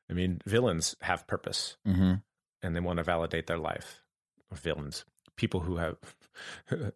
I 0.09 0.13
mean, 0.13 0.41
villains 0.45 0.95
have 1.01 1.25
purpose 1.27 1.77
Mm-hmm. 1.87 2.13
and 2.61 2.75
they 2.75 2.79
want 2.79 2.97
to 2.97 3.03
validate 3.03 3.47
their 3.47 3.57
life. 3.57 4.01
Villains, 4.53 5.05
people 5.37 5.59
who 5.61 5.77
have. 5.77 5.97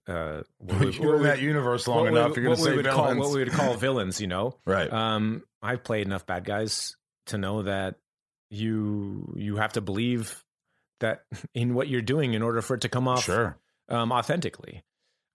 Uh, 0.07 0.41
what 0.57 0.79
we- 0.83 0.93
You're 0.93 1.17
in 1.17 1.23
that 1.23 1.39
universe 1.41 1.87
long 1.87 2.05
what 2.05 2.11
we- 2.13 2.19
enough. 2.19 2.35
You're 2.35 2.45
going 2.45 2.57
to 2.57 2.63
say 2.63 2.75
would 2.75 2.87
call 2.87 3.03
villains. 3.13 3.19
what 3.19 3.33
we 3.35 3.43
would 3.43 3.51
call 3.53 3.73
villains. 3.75 4.19
You 4.19 4.25
know, 4.25 4.55
right. 4.65 4.91
um, 4.91 5.43
I've 5.61 5.83
played 5.83 6.07
enough 6.07 6.25
bad 6.25 6.43
guys 6.43 6.95
to 7.27 7.37
know 7.37 7.61
that 7.61 7.97
you 8.49 9.31
you 9.37 9.57
have 9.57 9.73
to 9.73 9.81
believe 9.81 10.43
that 10.99 11.23
in 11.53 11.73
what 11.73 11.87
you're 11.87 12.01
doing 12.01 12.33
in 12.33 12.41
order 12.41 12.61
for 12.61 12.75
it 12.75 12.81
to 12.81 12.89
come 12.89 13.07
off 13.07 13.25
sure. 13.25 13.57
um, 13.89 14.11
authentically. 14.11 14.83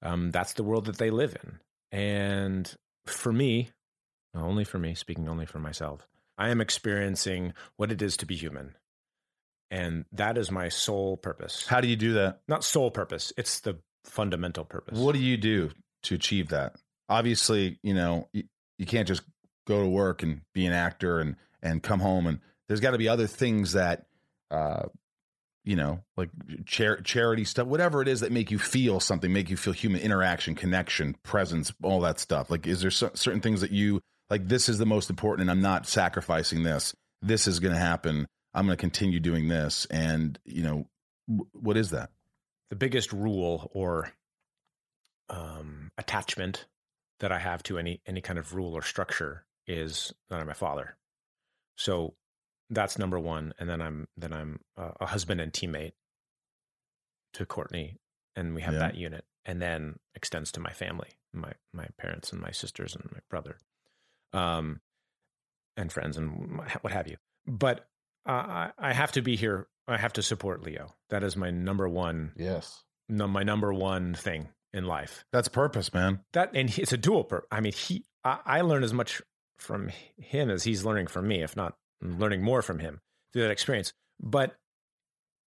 Um, 0.02 0.30
that's 0.30 0.54
the 0.54 0.64
world 0.64 0.86
that 0.86 0.98
they 0.98 1.10
live 1.10 1.36
in. 1.42 1.58
And 1.96 2.74
for 3.06 3.32
me, 3.32 3.70
only 4.34 4.64
for 4.64 4.78
me, 4.78 4.94
speaking 4.94 5.28
only 5.28 5.46
for 5.46 5.58
myself, 5.58 6.08
I 6.38 6.48
am 6.48 6.60
experiencing 6.60 7.52
what 7.76 7.92
it 7.92 8.02
is 8.02 8.16
to 8.18 8.26
be 8.26 8.34
human. 8.34 8.74
And 9.70 10.04
that 10.12 10.36
is 10.36 10.50
my 10.50 10.68
sole 10.68 11.16
purpose. 11.16 11.66
How 11.66 11.80
do 11.80 11.88
you 11.88 11.96
do 11.96 12.14
that? 12.14 12.40
Not 12.48 12.64
sole 12.64 12.90
purpose, 12.90 13.32
it's 13.36 13.60
the 13.60 13.78
fundamental 14.04 14.64
purpose. 14.64 14.98
What 14.98 15.14
do 15.14 15.20
you 15.20 15.36
do 15.36 15.70
to 16.04 16.14
achieve 16.14 16.48
that? 16.48 16.74
Obviously, 17.08 17.78
you 17.82 17.94
know, 17.94 18.28
you, 18.32 18.44
you 18.78 18.86
can't 18.86 19.08
just 19.08 19.22
go 19.66 19.82
to 19.82 19.88
work 19.88 20.22
and 20.22 20.40
be 20.52 20.66
an 20.66 20.72
actor 20.72 21.20
and, 21.20 21.36
and 21.62 21.82
come 21.82 22.00
home 22.00 22.26
and 22.26 22.40
there's 22.68 22.80
got 22.80 22.92
to 22.92 22.98
be 22.98 23.08
other 23.08 23.26
things 23.26 23.72
that, 23.72 24.06
uh, 24.50 24.84
you 25.64 25.76
know, 25.76 26.02
like 26.16 26.30
char- 26.66 27.00
charity 27.00 27.44
stuff, 27.44 27.66
whatever 27.66 28.02
it 28.02 28.08
is 28.08 28.20
that 28.20 28.32
make 28.32 28.50
you 28.50 28.58
feel 28.58 29.00
something, 29.00 29.32
make 29.32 29.50
you 29.50 29.56
feel 29.56 29.72
human 29.72 30.00
interaction, 30.00 30.54
connection, 30.54 31.16
presence, 31.22 31.72
all 31.82 32.00
that 32.00 32.18
stuff. 32.18 32.50
Like, 32.50 32.66
is 32.66 32.80
there 32.80 32.90
cer- 32.90 33.12
certain 33.14 33.40
things 33.40 33.60
that 33.60 33.70
you 33.70 34.00
like? 34.30 34.48
This 34.48 34.68
is 34.68 34.78
the 34.78 34.86
most 34.86 35.10
important, 35.10 35.42
and 35.42 35.50
I'm 35.50 35.62
not 35.62 35.86
sacrificing 35.86 36.62
this. 36.62 36.94
This 37.20 37.46
is 37.46 37.60
going 37.60 37.74
to 37.74 37.80
happen. 37.80 38.26
I'm 38.54 38.66
going 38.66 38.76
to 38.76 38.80
continue 38.80 39.20
doing 39.20 39.48
this, 39.48 39.86
and 39.86 40.38
you 40.44 40.62
know, 40.62 40.86
w- 41.28 41.48
what 41.52 41.76
is 41.76 41.90
that? 41.90 42.10
the 42.72 42.76
biggest 42.76 43.12
rule 43.12 43.70
or 43.74 44.10
um, 45.28 45.90
attachment 45.98 46.64
that 47.20 47.30
I 47.30 47.38
have 47.38 47.62
to 47.64 47.76
any 47.78 48.00
any 48.06 48.22
kind 48.22 48.38
of 48.38 48.54
rule 48.54 48.72
or 48.72 48.80
structure 48.80 49.44
is 49.66 50.14
that 50.30 50.40
I'm 50.40 50.48
a 50.48 50.54
father. 50.54 50.96
So 51.76 52.14
that's 52.72 52.98
number 52.98 53.18
one, 53.20 53.54
and 53.58 53.68
then 53.68 53.80
I'm 53.80 54.08
then 54.16 54.32
I'm 54.32 54.60
a, 54.76 54.92
a 55.02 55.06
husband 55.06 55.40
and 55.40 55.52
teammate 55.52 55.92
to 57.34 57.46
Courtney, 57.46 57.98
and 58.36 58.54
we 58.54 58.62
have 58.62 58.74
Yeah. 58.74 58.80
that 58.80 58.94
unit, 58.96 59.24
and 59.44 59.60
then 59.60 59.98
extends 60.14 60.52
to 60.52 60.60
my 60.60 60.72
family, 60.72 61.10
my 61.32 61.52
my 61.72 61.86
parents 61.98 62.32
and 62.32 62.40
my 62.40 62.50
sisters 62.50 62.94
and 62.94 63.08
my 63.12 63.20
brother, 63.30 63.58
um, 64.32 64.80
and 65.76 65.92
friends 65.92 66.16
and 66.16 66.58
what 66.82 66.92
have 66.92 67.08
you. 67.08 67.16
But 67.46 67.88
uh, 68.26 68.32
I 68.32 68.72
I 68.78 68.92
have 68.92 69.12
to 69.12 69.22
be 69.22 69.36
here. 69.36 69.68
I 69.88 69.96
have 69.98 70.12
to 70.14 70.22
support 70.22 70.62
Leo. 70.62 70.94
That 71.10 71.22
is 71.24 71.36
my 71.36 71.50
number 71.50 71.88
one 71.88 72.32
Yes, 72.36 72.82
no, 73.08 73.26
my 73.26 73.42
number 73.42 73.72
one 73.74 74.14
thing 74.14 74.48
in 74.72 74.84
life. 74.86 75.24
that's 75.32 75.48
purpose, 75.48 75.92
man. 75.92 76.20
That 76.32 76.50
and 76.54 76.76
it's 76.78 76.92
a 76.92 76.96
dual 76.98 77.24
purpose. 77.24 77.48
I 77.50 77.60
mean, 77.60 77.72
he 77.72 78.04
I, 78.24 78.38
I 78.44 78.60
learn 78.62 78.84
as 78.84 78.92
much 78.92 79.20
from 79.58 79.90
him 80.16 80.50
as 80.50 80.64
he's 80.64 80.84
learning 80.84 81.06
from 81.08 81.26
me, 81.28 81.42
if 81.42 81.56
not 81.56 81.76
learning 82.02 82.42
more 82.42 82.62
from 82.62 82.78
him 82.78 83.00
through 83.32 83.42
that 83.42 83.50
experience. 83.50 83.92
But 84.20 84.56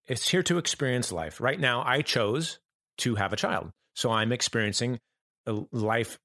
it's 0.07 0.29
here 0.29 0.43
to 0.43 0.57
experience 0.57 1.11
life. 1.11 1.41
Right 1.41 1.59
now, 1.59 1.83
I 1.85 2.01
chose 2.01 2.59
to 2.97 3.15
have 3.15 3.33
a 3.33 3.37
child, 3.37 3.71
so 3.93 4.11
I'm 4.11 4.31
experiencing 4.31 4.99
a 5.45 5.63
life 5.71 6.19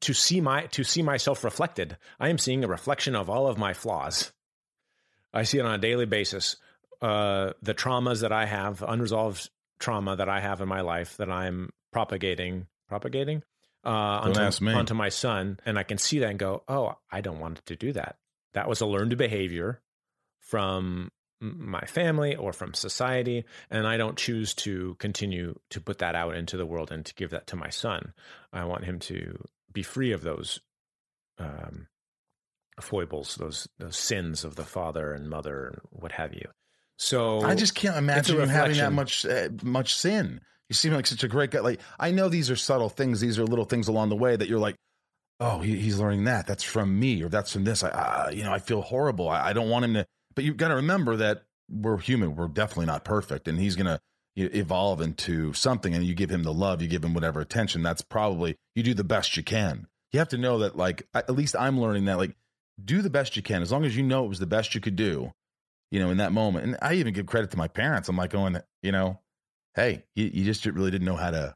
to 0.00 0.12
see 0.12 0.40
my 0.40 0.66
to 0.66 0.84
see 0.84 1.02
myself 1.02 1.44
reflected. 1.44 1.96
I 2.18 2.28
am 2.28 2.38
seeing 2.38 2.64
a 2.64 2.68
reflection 2.68 3.14
of 3.14 3.30
all 3.30 3.46
of 3.46 3.58
my 3.58 3.72
flaws. 3.72 4.32
I 5.32 5.44
see 5.44 5.58
it 5.58 5.64
on 5.66 5.74
a 5.74 5.78
daily 5.78 6.06
basis. 6.06 6.56
Uh, 7.00 7.52
the 7.60 7.74
traumas 7.74 8.22
that 8.22 8.32
I 8.32 8.46
have, 8.46 8.82
unresolved 8.82 9.50
trauma 9.78 10.16
that 10.16 10.28
I 10.28 10.40
have 10.40 10.60
in 10.60 10.68
my 10.68 10.80
life 10.80 11.16
that 11.18 11.30
I'm 11.30 11.70
propagating, 11.92 12.66
propagating 12.88 13.42
uh, 13.84 13.88
onto, 13.90 14.40
onto 14.74 14.94
my 14.94 15.10
son, 15.10 15.60
and 15.66 15.78
I 15.78 15.82
can 15.82 15.98
see 15.98 16.20
that 16.20 16.30
and 16.30 16.38
go, 16.38 16.62
"Oh, 16.68 16.96
I 17.10 17.20
don't 17.20 17.38
want 17.38 17.64
to 17.66 17.76
do 17.76 17.92
that." 17.92 18.16
That 18.56 18.70
was 18.70 18.80
a 18.80 18.86
learned 18.86 19.18
behavior 19.18 19.82
from 20.40 21.10
my 21.42 21.82
family 21.82 22.34
or 22.34 22.54
from 22.54 22.72
society, 22.72 23.44
and 23.70 23.86
I 23.86 23.98
don't 23.98 24.16
choose 24.16 24.54
to 24.54 24.94
continue 24.98 25.58
to 25.68 25.80
put 25.82 25.98
that 25.98 26.14
out 26.14 26.34
into 26.34 26.56
the 26.56 26.64
world 26.64 26.90
and 26.90 27.04
to 27.04 27.14
give 27.14 27.30
that 27.30 27.46
to 27.48 27.56
my 27.56 27.68
son. 27.68 28.14
I 28.54 28.64
want 28.64 28.86
him 28.86 28.98
to 29.00 29.44
be 29.74 29.82
free 29.82 30.12
of 30.12 30.22
those 30.22 30.60
um, 31.38 31.88
foibles, 32.80 33.34
those 33.34 33.68
those 33.78 33.98
sins 33.98 34.42
of 34.42 34.56
the 34.56 34.64
father 34.64 35.12
and 35.12 35.28
mother 35.28 35.66
and 35.66 35.80
what 35.90 36.12
have 36.12 36.32
you. 36.32 36.48
So 36.96 37.42
I 37.42 37.54
just 37.56 37.74
can't 37.74 37.98
imagine 37.98 38.36
you 38.36 38.46
having 38.46 38.78
that 38.78 38.94
much 38.94 39.26
uh, 39.26 39.50
much 39.62 39.94
sin. 39.94 40.40
You 40.70 40.74
seem 40.74 40.94
like 40.94 41.06
such 41.06 41.24
a 41.24 41.28
great 41.28 41.50
guy. 41.50 41.60
Like 41.60 41.80
I 42.00 42.10
know 42.10 42.30
these 42.30 42.50
are 42.50 42.56
subtle 42.56 42.88
things; 42.88 43.20
these 43.20 43.38
are 43.38 43.44
little 43.44 43.66
things 43.66 43.88
along 43.88 44.08
the 44.08 44.16
way 44.16 44.34
that 44.34 44.48
you're 44.48 44.58
like, 44.58 44.76
oh, 45.40 45.60
he, 45.60 45.76
he's 45.76 45.98
learning 45.98 46.24
that. 46.24 46.46
That's 46.46 46.62
from 46.62 46.98
me, 46.98 47.22
or 47.22 47.28
that's 47.28 47.52
from 47.52 47.64
this. 47.64 47.82
I, 47.82 47.88
uh, 47.88 48.30
you 48.32 48.44
know, 48.44 48.52
I 48.52 48.58
feel 48.58 48.82
horrible. 48.82 49.28
I, 49.28 49.48
I 49.48 49.52
don't 49.52 49.68
want 49.68 49.84
him 49.84 49.94
to. 49.94 50.06
But 50.34 50.44
you've 50.44 50.56
got 50.56 50.68
to 50.68 50.76
remember 50.76 51.16
that 51.16 51.44
we're 51.70 51.98
human. 51.98 52.36
We're 52.36 52.48
definitely 52.48 52.86
not 52.86 53.04
perfect, 53.04 53.48
and 53.48 53.58
he's 53.58 53.76
gonna 53.76 54.00
evolve 54.36 55.00
into 55.00 55.52
something. 55.54 55.94
And 55.94 56.04
you 56.04 56.14
give 56.14 56.30
him 56.30 56.42
the 56.42 56.52
love, 56.52 56.82
you 56.82 56.88
give 56.88 57.04
him 57.04 57.14
whatever 57.14 57.40
attention. 57.40 57.82
That's 57.82 58.02
probably 58.02 58.56
you 58.74 58.82
do 58.82 58.94
the 58.94 59.04
best 59.04 59.36
you 59.36 59.42
can. 59.42 59.86
You 60.12 60.18
have 60.18 60.28
to 60.28 60.38
know 60.38 60.58
that, 60.58 60.76
like, 60.76 61.08
at 61.14 61.30
least 61.30 61.56
I'm 61.58 61.80
learning 61.80 62.04
that, 62.06 62.18
like, 62.18 62.36
do 62.82 63.02
the 63.02 63.10
best 63.10 63.36
you 63.36 63.42
can 63.42 63.62
as 63.62 63.72
long 63.72 63.84
as 63.84 63.96
you 63.96 64.02
know 64.02 64.24
it 64.24 64.28
was 64.28 64.38
the 64.38 64.46
best 64.46 64.74
you 64.74 64.80
could 64.80 64.96
do 64.96 65.32
you 65.90 66.00
know, 66.00 66.10
in 66.10 66.18
that 66.18 66.32
moment. 66.32 66.64
And 66.64 66.76
I 66.82 66.94
even 66.94 67.14
give 67.14 67.26
credit 67.26 67.50
to 67.52 67.56
my 67.56 67.68
parents. 67.68 68.08
I'm 68.08 68.16
like 68.16 68.30
going, 68.30 68.58
you 68.82 68.92
know, 68.92 69.20
hey, 69.74 70.04
you, 70.14 70.30
you 70.32 70.44
just 70.44 70.66
really 70.66 70.90
didn't 70.90 71.06
know 71.06 71.16
how 71.16 71.30
to 71.30 71.54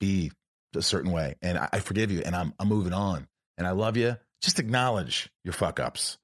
be 0.00 0.32
a 0.74 0.82
certain 0.82 1.12
way. 1.12 1.36
And 1.42 1.58
I, 1.58 1.68
I 1.74 1.78
forgive 1.80 2.10
you 2.10 2.22
and 2.24 2.34
I'm, 2.34 2.54
I'm 2.58 2.68
moving 2.68 2.92
on. 2.92 3.26
And 3.56 3.66
I 3.66 3.72
love 3.72 3.96
you. 3.96 4.16
Just 4.40 4.58
acknowledge 4.58 5.30
your 5.44 5.52
fuck 5.52 5.80
ups. 5.80 6.18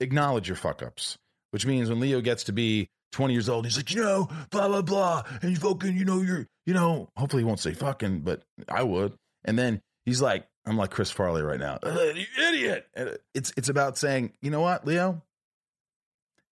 Acknowledge 0.00 0.48
your 0.48 0.56
fuck 0.56 0.82
ups, 0.82 1.18
which 1.50 1.66
means 1.66 1.88
when 1.88 2.00
Leo 2.00 2.20
gets 2.20 2.44
to 2.44 2.52
be 2.52 2.88
20 3.12 3.32
years 3.32 3.48
old, 3.48 3.64
he's 3.64 3.76
like, 3.76 3.92
you 3.92 4.02
know, 4.02 4.28
blah, 4.50 4.68
blah, 4.68 4.82
blah. 4.82 5.22
And 5.42 5.50
you 5.50 5.56
fucking, 5.56 5.96
you 5.96 6.04
know, 6.04 6.20
you're, 6.22 6.46
you 6.66 6.74
know, 6.74 7.08
hopefully 7.16 7.42
he 7.42 7.46
won't 7.46 7.60
say 7.60 7.74
fucking, 7.74 8.20
but 8.20 8.42
I 8.68 8.82
would. 8.82 9.14
And 9.44 9.58
then 9.58 9.80
he's 10.04 10.20
like, 10.20 10.46
I'm 10.66 10.76
like 10.76 10.90
Chris 10.90 11.10
Farley 11.10 11.42
right 11.42 11.60
now. 11.60 11.78
"Uh, 11.82 12.12
you 12.14 12.24
idiot. 12.48 12.86
It's, 13.34 13.52
it's 13.56 13.68
about 13.68 13.98
saying, 13.98 14.32
you 14.40 14.50
know 14.50 14.60
what, 14.60 14.86
Leo? 14.86 15.22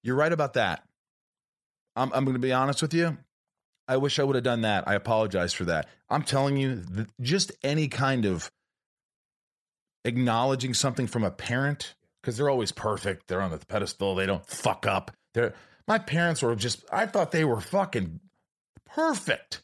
You're 0.03 0.17
right 0.17 0.33
about 0.33 0.55
that. 0.55 0.85
I'm, 1.97 2.13
I'm 2.13 2.25
going 2.25 2.35
to 2.35 2.41
be 2.41 2.53
honest 2.53 2.83
with 2.83 2.95
you. 2.95 3.17
I 3.89 3.97
wish 3.97 4.19
I 4.19 4.25
would 4.25 4.37
have 4.37 4.45
done 4.45 4.63
that. 4.63 4.87
I 4.87 4.95
apologize 4.95 5.53
for 5.53 5.65
that. 5.65 5.89
I'm 6.09 6.23
telling 6.23 6.57
you, 6.57 6.85
just 7.21 7.53
any 7.63 7.89
kind 7.89 8.25
of 8.25 8.51
acknowledging 10.05 10.75
something 10.75 11.07
from 11.07 11.25
a 11.25 11.31
parent, 11.31 11.95
because 12.23 12.37
they're 12.37 12.51
always 12.51 12.73
perfect. 12.73 13.29
They're 13.29 13.43
on 13.43 13.51
the 13.51 13.59
pedestal. 13.59 14.15
They 14.15 14.27
don't 14.27 14.47
fuck 14.47 14.87
up. 14.87 15.11
They're, 15.35 15.55
my 15.89 15.99
parents 15.99 16.43
were 16.43 16.55
just, 16.55 16.85
I 16.93 17.07
thought 17.07 17.33
they 17.33 17.45
were 17.45 17.61
fucking 17.61 18.21
perfect. 18.87 19.63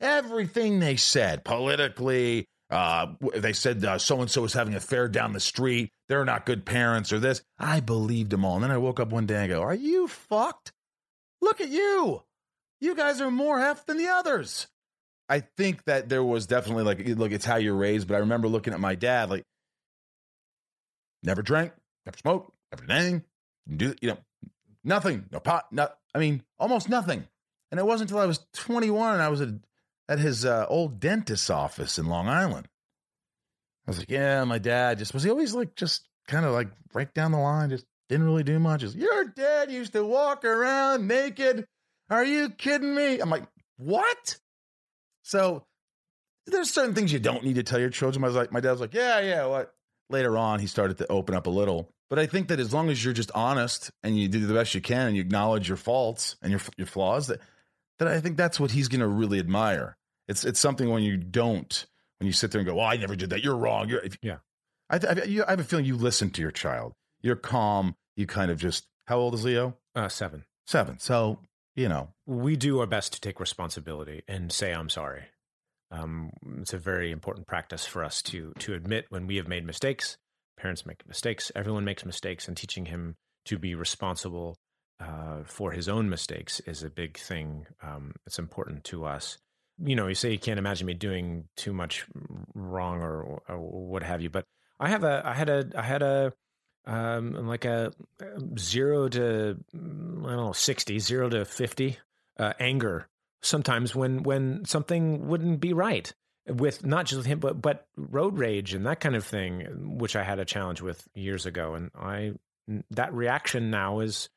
Everything 0.00 0.80
they 0.80 0.96
said 0.96 1.44
politically, 1.44 2.46
uh, 2.70 3.08
they 3.36 3.52
said 3.52 4.00
so 4.00 4.20
and 4.20 4.30
so 4.30 4.42
was 4.42 4.54
having 4.54 4.72
an 4.72 4.78
affair 4.78 5.08
down 5.08 5.32
the 5.32 5.40
street. 5.40 5.90
They're 6.08 6.24
not 6.24 6.46
good 6.46 6.64
parents 6.64 7.12
or 7.12 7.20
this. 7.20 7.42
I 7.58 7.80
believed 7.80 8.30
them 8.30 8.44
all. 8.44 8.56
And 8.56 8.64
then 8.64 8.70
I 8.70 8.78
woke 8.78 8.98
up 8.98 9.10
one 9.10 9.26
day 9.26 9.36
and 9.36 9.50
go, 9.50 9.62
Are 9.62 9.74
you 9.74 10.08
fucked? 10.08 10.72
Look 11.40 11.60
at 11.60 11.68
you. 11.68 12.22
You 12.82 12.96
guys 12.96 13.20
are 13.20 13.30
more 13.30 13.60
F 13.60 13.86
than 13.86 13.96
the 13.96 14.08
others. 14.08 14.66
I 15.28 15.44
think 15.56 15.84
that 15.84 16.08
there 16.08 16.24
was 16.24 16.48
definitely 16.48 16.82
like, 16.82 17.06
look, 17.16 17.30
it's 17.30 17.44
how 17.44 17.54
you're 17.54 17.76
raised. 17.76 18.08
But 18.08 18.16
I 18.16 18.18
remember 18.18 18.48
looking 18.48 18.74
at 18.74 18.80
my 18.80 18.96
dad, 18.96 19.30
like, 19.30 19.44
never 21.22 21.42
drank, 21.42 21.72
never 22.04 22.18
smoked, 22.18 22.52
never 22.72 22.84
did 22.84 22.96
anything, 22.96 23.22
do, 23.76 23.94
you 24.00 24.08
know, 24.08 24.18
nothing, 24.82 25.26
no 25.30 25.38
pot, 25.38 25.66
not, 25.70 25.96
I 26.12 26.18
mean, 26.18 26.42
almost 26.58 26.88
nothing. 26.88 27.24
And 27.70 27.78
it 27.78 27.86
wasn't 27.86 28.10
until 28.10 28.20
I 28.20 28.26
was 28.26 28.44
21 28.54 29.14
and 29.14 29.22
I 29.22 29.28
was 29.28 29.40
at, 29.40 29.50
at 30.08 30.18
his 30.18 30.44
uh, 30.44 30.66
old 30.68 30.98
dentist's 30.98 31.50
office 31.50 32.00
in 32.00 32.06
Long 32.06 32.26
Island. 32.26 32.66
I 33.86 33.90
was 33.92 33.98
like, 33.98 34.10
yeah, 34.10 34.42
my 34.42 34.58
dad 34.58 34.98
just 34.98 35.14
was 35.14 35.22
he 35.22 35.30
always 35.30 35.54
like 35.54 35.76
just 35.76 36.08
kind 36.26 36.44
of 36.44 36.52
like 36.52 36.68
right 36.92 37.14
down 37.14 37.30
the 37.30 37.38
line, 37.38 37.70
just 37.70 37.86
didn't 38.08 38.26
really 38.26 38.42
do 38.42 38.58
much. 38.58 38.80
Just, 38.80 38.96
Your 38.96 39.24
dad 39.24 39.70
used 39.70 39.92
to 39.92 40.04
walk 40.04 40.44
around 40.44 41.06
naked. 41.06 41.64
Are 42.12 42.24
you 42.24 42.50
kidding 42.50 42.94
me? 42.94 43.20
I'm 43.20 43.30
like, 43.30 43.44
what? 43.78 44.36
So 45.22 45.64
there's 46.46 46.70
certain 46.70 46.94
things 46.94 47.10
you 47.10 47.18
don't 47.18 47.42
need 47.42 47.54
to 47.54 47.62
tell 47.62 47.80
your 47.80 47.88
children. 47.88 48.22
I 48.22 48.26
was 48.26 48.36
like, 48.36 48.52
my 48.52 48.60
dad 48.60 48.72
was 48.72 48.82
like, 48.82 48.92
yeah, 48.92 49.20
yeah. 49.20 49.46
What? 49.46 49.72
Later 50.10 50.36
on, 50.36 50.60
he 50.60 50.66
started 50.66 50.98
to 50.98 51.10
open 51.10 51.34
up 51.34 51.46
a 51.46 51.50
little. 51.50 51.90
But 52.10 52.18
I 52.18 52.26
think 52.26 52.48
that 52.48 52.60
as 52.60 52.74
long 52.74 52.90
as 52.90 53.02
you're 53.02 53.14
just 53.14 53.30
honest 53.34 53.90
and 54.02 54.18
you 54.18 54.28
do 54.28 54.46
the 54.46 54.52
best 54.52 54.74
you 54.74 54.82
can 54.82 55.06
and 55.06 55.16
you 55.16 55.22
acknowledge 55.22 55.68
your 55.68 55.78
faults 55.78 56.36
and 56.42 56.50
your 56.50 56.60
your 56.76 56.86
flaws, 56.86 57.28
that 57.28 57.40
that 57.98 58.08
I 58.08 58.20
think 58.20 58.36
that's 58.36 58.60
what 58.60 58.72
he's 58.72 58.88
going 58.88 59.00
to 59.00 59.06
really 59.06 59.38
admire. 59.38 59.96
It's 60.28 60.44
it's 60.44 60.60
something 60.60 60.90
when 60.90 61.02
you 61.02 61.16
don't, 61.16 61.86
when 62.20 62.26
you 62.26 62.34
sit 62.34 62.50
there 62.50 62.58
and 62.58 62.68
go, 62.68 62.74
"Well, 62.74 62.84
I 62.84 62.96
never 62.98 63.16
did 63.16 63.30
that. 63.30 63.42
You're 63.42 63.56
wrong." 63.56 63.88
You're 63.88 64.00
if, 64.00 64.18
Yeah. 64.20 64.38
I, 64.90 64.96
I, 64.96 65.24
you, 65.24 65.44
I 65.46 65.50
have 65.52 65.60
a 65.60 65.64
feeling 65.64 65.86
you 65.86 65.96
listen 65.96 66.28
to 66.32 66.42
your 66.42 66.50
child. 66.50 66.92
You're 67.22 67.36
calm. 67.36 67.94
You 68.16 68.26
kind 68.26 68.50
of 68.50 68.58
just. 68.58 68.84
How 69.06 69.16
old 69.16 69.32
is 69.32 69.44
Leo? 69.46 69.78
uh, 69.96 70.08
seven. 70.10 70.44
Seven. 70.66 70.98
So 70.98 71.38
you 71.74 71.88
know, 71.88 72.08
we 72.26 72.56
do 72.56 72.80
our 72.80 72.86
best 72.86 73.14
to 73.14 73.20
take 73.20 73.40
responsibility 73.40 74.22
and 74.28 74.52
say 74.52 74.72
I'm 74.72 74.88
sorry. 74.88 75.24
Um, 75.90 76.30
it's 76.60 76.72
a 76.72 76.78
very 76.78 77.10
important 77.10 77.46
practice 77.46 77.86
for 77.86 78.02
us 78.02 78.22
to 78.22 78.52
to 78.60 78.74
admit 78.74 79.06
when 79.10 79.26
we 79.26 79.36
have 79.36 79.48
made 79.48 79.64
mistakes. 79.64 80.16
Parents 80.58 80.86
make 80.86 81.06
mistakes. 81.06 81.50
Everyone 81.54 81.84
makes 81.84 82.04
mistakes, 82.04 82.48
and 82.48 82.56
teaching 82.56 82.86
him 82.86 83.16
to 83.46 83.58
be 83.58 83.74
responsible 83.74 84.56
uh, 85.00 85.42
for 85.44 85.72
his 85.72 85.88
own 85.88 86.08
mistakes 86.08 86.60
is 86.60 86.82
a 86.82 86.90
big 86.90 87.18
thing. 87.18 87.66
Um, 87.82 88.14
it's 88.26 88.38
important 88.38 88.84
to 88.84 89.04
us. 89.04 89.38
You 89.78 89.96
know, 89.96 90.06
you 90.06 90.14
say 90.14 90.30
you 90.30 90.38
can't 90.38 90.58
imagine 90.58 90.86
me 90.86 90.94
doing 90.94 91.48
too 91.56 91.72
much 91.72 92.06
wrong 92.54 93.00
or, 93.00 93.42
or 93.48 93.58
what 93.58 94.02
have 94.02 94.20
you, 94.20 94.30
but 94.30 94.44
I 94.78 94.88
have 94.88 95.02
a, 95.02 95.22
I 95.24 95.32
had 95.32 95.48
a, 95.48 95.68
I 95.76 95.82
had 95.82 96.02
a, 96.02 96.32
um, 96.86 97.46
like 97.46 97.64
a 97.64 97.92
zero 98.58 99.08
to 99.08 99.56
I 99.74 99.76
don't 99.76 100.22
know 100.22 100.52
sixty, 100.52 100.98
zero 100.98 101.28
to 101.28 101.44
fifty 101.44 101.98
uh, 102.38 102.52
anger 102.58 103.08
sometimes 103.40 103.94
when 103.94 104.22
when 104.22 104.64
something 104.64 105.28
wouldn't 105.28 105.60
be 105.60 105.72
right 105.72 106.12
with 106.46 106.84
not 106.84 107.06
just 107.06 107.26
him 107.26 107.38
but 107.38 107.60
but 107.60 107.86
road 107.96 108.38
rage 108.38 108.74
and 108.74 108.86
that 108.86 109.00
kind 109.00 109.14
of 109.14 109.24
thing 109.24 109.98
which 109.98 110.16
i 110.16 110.22
had 110.22 110.38
a 110.38 110.44
challenge 110.44 110.80
with 110.80 111.06
years 111.14 111.44
ago 111.46 111.74
and 111.74 111.90
i 111.96 112.32
that 112.90 113.12
reaction 113.12 113.70
now 113.70 114.00
is 114.00 114.28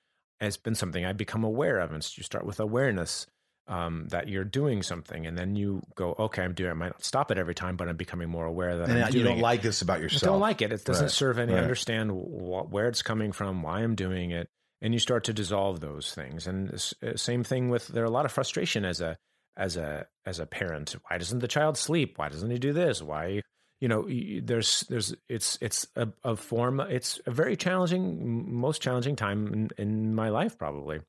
has 0.41 0.57
been 0.57 0.75
something 0.75 1.05
I've 1.05 1.17
become 1.17 1.43
aware 1.43 1.79
of. 1.79 1.91
And 1.91 2.17
you 2.17 2.23
start 2.23 2.45
with 2.45 2.59
awareness 2.59 3.27
um, 3.67 4.07
that 4.09 4.27
you're 4.27 4.43
doing 4.43 4.83
something, 4.83 5.25
and 5.25 5.37
then 5.37 5.55
you 5.55 5.81
go, 5.95 6.15
okay, 6.19 6.43
I'm 6.43 6.53
doing. 6.53 6.69
It. 6.69 6.71
I 6.71 6.75
might 6.75 6.85
not 6.91 7.03
stop 7.03 7.31
it 7.31 7.37
every 7.37 7.55
time, 7.55 7.75
but 7.77 7.87
I'm 7.89 7.97
becoming 7.97 8.29
more 8.29 8.45
aware 8.45 8.77
that 8.77 8.89
And 8.89 9.03
I'm 9.03 9.13
you 9.13 9.23
don't 9.23 9.39
it. 9.39 9.41
like 9.41 9.61
this 9.61 9.81
about 9.81 10.01
yourself. 10.01 10.23
I 10.23 10.27
don't 10.27 10.39
like 10.41 10.61
it. 10.61 10.71
It 10.71 10.83
doesn't 10.85 11.05
Right. 11.05 11.11
serve 11.11 11.39
any. 11.39 11.53
Right. 11.53 11.61
Understand 11.63 12.11
wh- 12.11 12.71
where 12.71 12.87
it's 12.87 13.01
coming 13.01 13.31
from, 13.31 13.63
why 13.63 13.79
I'm 13.81 13.95
doing 13.95 14.31
it, 14.31 14.47
and 14.81 14.93
you 14.93 14.99
start 14.99 15.23
to 15.25 15.33
dissolve 15.33 15.79
those 15.79 16.13
things. 16.13 16.45
And 16.47 16.73
uh, 17.03 17.15
same 17.17 17.43
thing 17.43 17.69
with 17.69 17.87
there 17.87 18.03
are 18.03 18.07
a 18.07 18.11
lot 18.11 18.25
of 18.25 18.31
frustration 18.31 18.85
as 18.85 19.01
a 19.01 19.17
as 19.57 19.77
a 19.77 20.05
as 20.25 20.39
a 20.39 20.45
parent. 20.45 20.95
Why 21.09 21.17
doesn't 21.17 21.39
the 21.39 21.47
child 21.47 21.77
sleep? 21.77 22.17
Why 22.17 22.29
doesn't 22.29 22.51
he 22.51 22.59
do 22.59 22.71
this? 22.73 23.01
Why 23.01 23.41
you 23.81 23.87
know 23.87 24.07
there's 24.43 24.81
there's 24.89 25.15
it's 25.27 25.57
it's 25.59 25.87
a, 25.95 26.07
a 26.23 26.35
form. 26.35 26.79
It's 26.81 27.19
a 27.25 27.31
very 27.31 27.55
challenging, 27.57 28.53
most 28.53 28.81
challenging 28.81 29.15
time 29.15 29.51
in, 29.53 29.69
in 29.77 30.13
my 30.13 30.29
life 30.29 30.57
probably. 30.57 30.99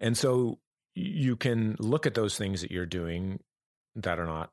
And 0.00 0.16
so 0.18 0.58
you 0.94 1.36
can 1.36 1.76
look 1.78 2.06
at 2.06 2.14
those 2.14 2.36
things 2.38 2.60
that 2.62 2.70
you're 2.70 2.86
doing 2.86 3.40
that 3.96 4.18
are 4.18 4.26
not 4.26 4.50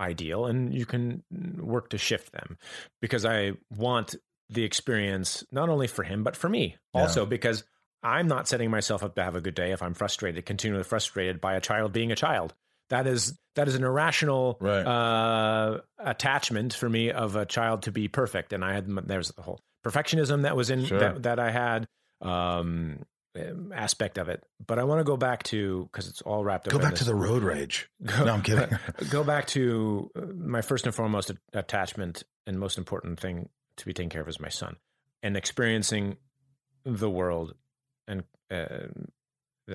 ideal 0.00 0.46
and 0.46 0.72
you 0.74 0.86
can 0.86 1.22
work 1.58 1.90
to 1.90 1.98
shift 1.98 2.32
them 2.32 2.56
because 3.02 3.26
I 3.26 3.52
want 3.70 4.14
the 4.48 4.64
experience 4.64 5.44
not 5.52 5.68
only 5.68 5.86
for 5.86 6.02
him 6.02 6.24
but 6.24 6.36
for 6.36 6.48
me 6.48 6.76
Yeah. 6.94 7.02
also 7.02 7.26
because 7.26 7.64
I'm 8.02 8.26
not 8.26 8.48
setting 8.48 8.70
myself 8.70 9.02
up 9.02 9.14
to 9.16 9.22
have 9.22 9.34
a 9.34 9.42
good 9.42 9.54
day 9.54 9.72
if 9.72 9.82
I'm 9.82 9.92
frustrated 9.92 10.46
continually 10.46 10.84
frustrated 10.84 11.40
by 11.40 11.54
a 11.54 11.60
child 11.60 11.92
being 11.92 12.10
a 12.12 12.16
child 12.16 12.54
that 12.88 13.06
is 13.06 13.38
that 13.56 13.68
is 13.68 13.74
an 13.74 13.84
irrational 13.84 14.56
Right. 14.58 14.82
uh, 14.86 15.80
attachment 15.98 16.72
for 16.72 16.88
me 16.88 17.10
of 17.12 17.36
a 17.36 17.44
child 17.44 17.82
to 17.82 17.92
be 17.92 18.08
perfect 18.08 18.54
and 18.54 18.64
I 18.64 18.72
had 18.72 18.86
there's 19.06 19.30
the 19.32 19.42
whole 19.42 19.60
perfectionism 19.86 20.42
that 20.42 20.56
was 20.56 20.70
in 20.70 20.86
Sure. 20.86 20.98
that, 20.98 21.22
that 21.24 21.38
I 21.38 21.50
had 21.50 21.86
um 22.22 22.30
um, 22.30 22.98
aspect 23.72 24.18
of 24.18 24.28
it 24.28 24.42
but 24.66 24.78
I 24.78 24.84
want 24.84 24.98
to 25.00 25.04
go 25.04 25.16
back 25.16 25.44
to 25.44 25.84
because 25.84 26.08
it's 26.08 26.20
all 26.22 26.42
wrapped 26.42 26.66
up 26.66 26.72
Go 26.72 26.78
back 26.80 26.90
this 26.90 27.00
to 27.00 27.04
the 27.04 27.14
road 27.14 27.42
rage. 27.44 27.88
go, 28.04 28.24
No, 28.24 28.32
I'm 28.34 28.42
kidding. 28.42 28.76
go 29.10 29.22
back 29.22 29.46
to 29.48 30.10
uh, 30.16 30.22
my 30.34 30.62
first 30.62 30.84
and 30.84 30.94
foremost 30.94 31.30
attachment 31.52 32.24
and 32.46 32.58
most 32.58 32.76
important 32.76 33.20
thing 33.20 33.48
to 33.76 33.86
be 33.86 33.92
taken 33.92 34.10
care 34.10 34.20
of 34.20 34.28
is 34.28 34.40
my 34.40 34.48
son 34.48 34.76
and 35.22 35.36
experiencing 35.36 36.16
the 36.84 37.08
world 37.08 37.54
and 38.08 38.24
uh, 38.50 38.88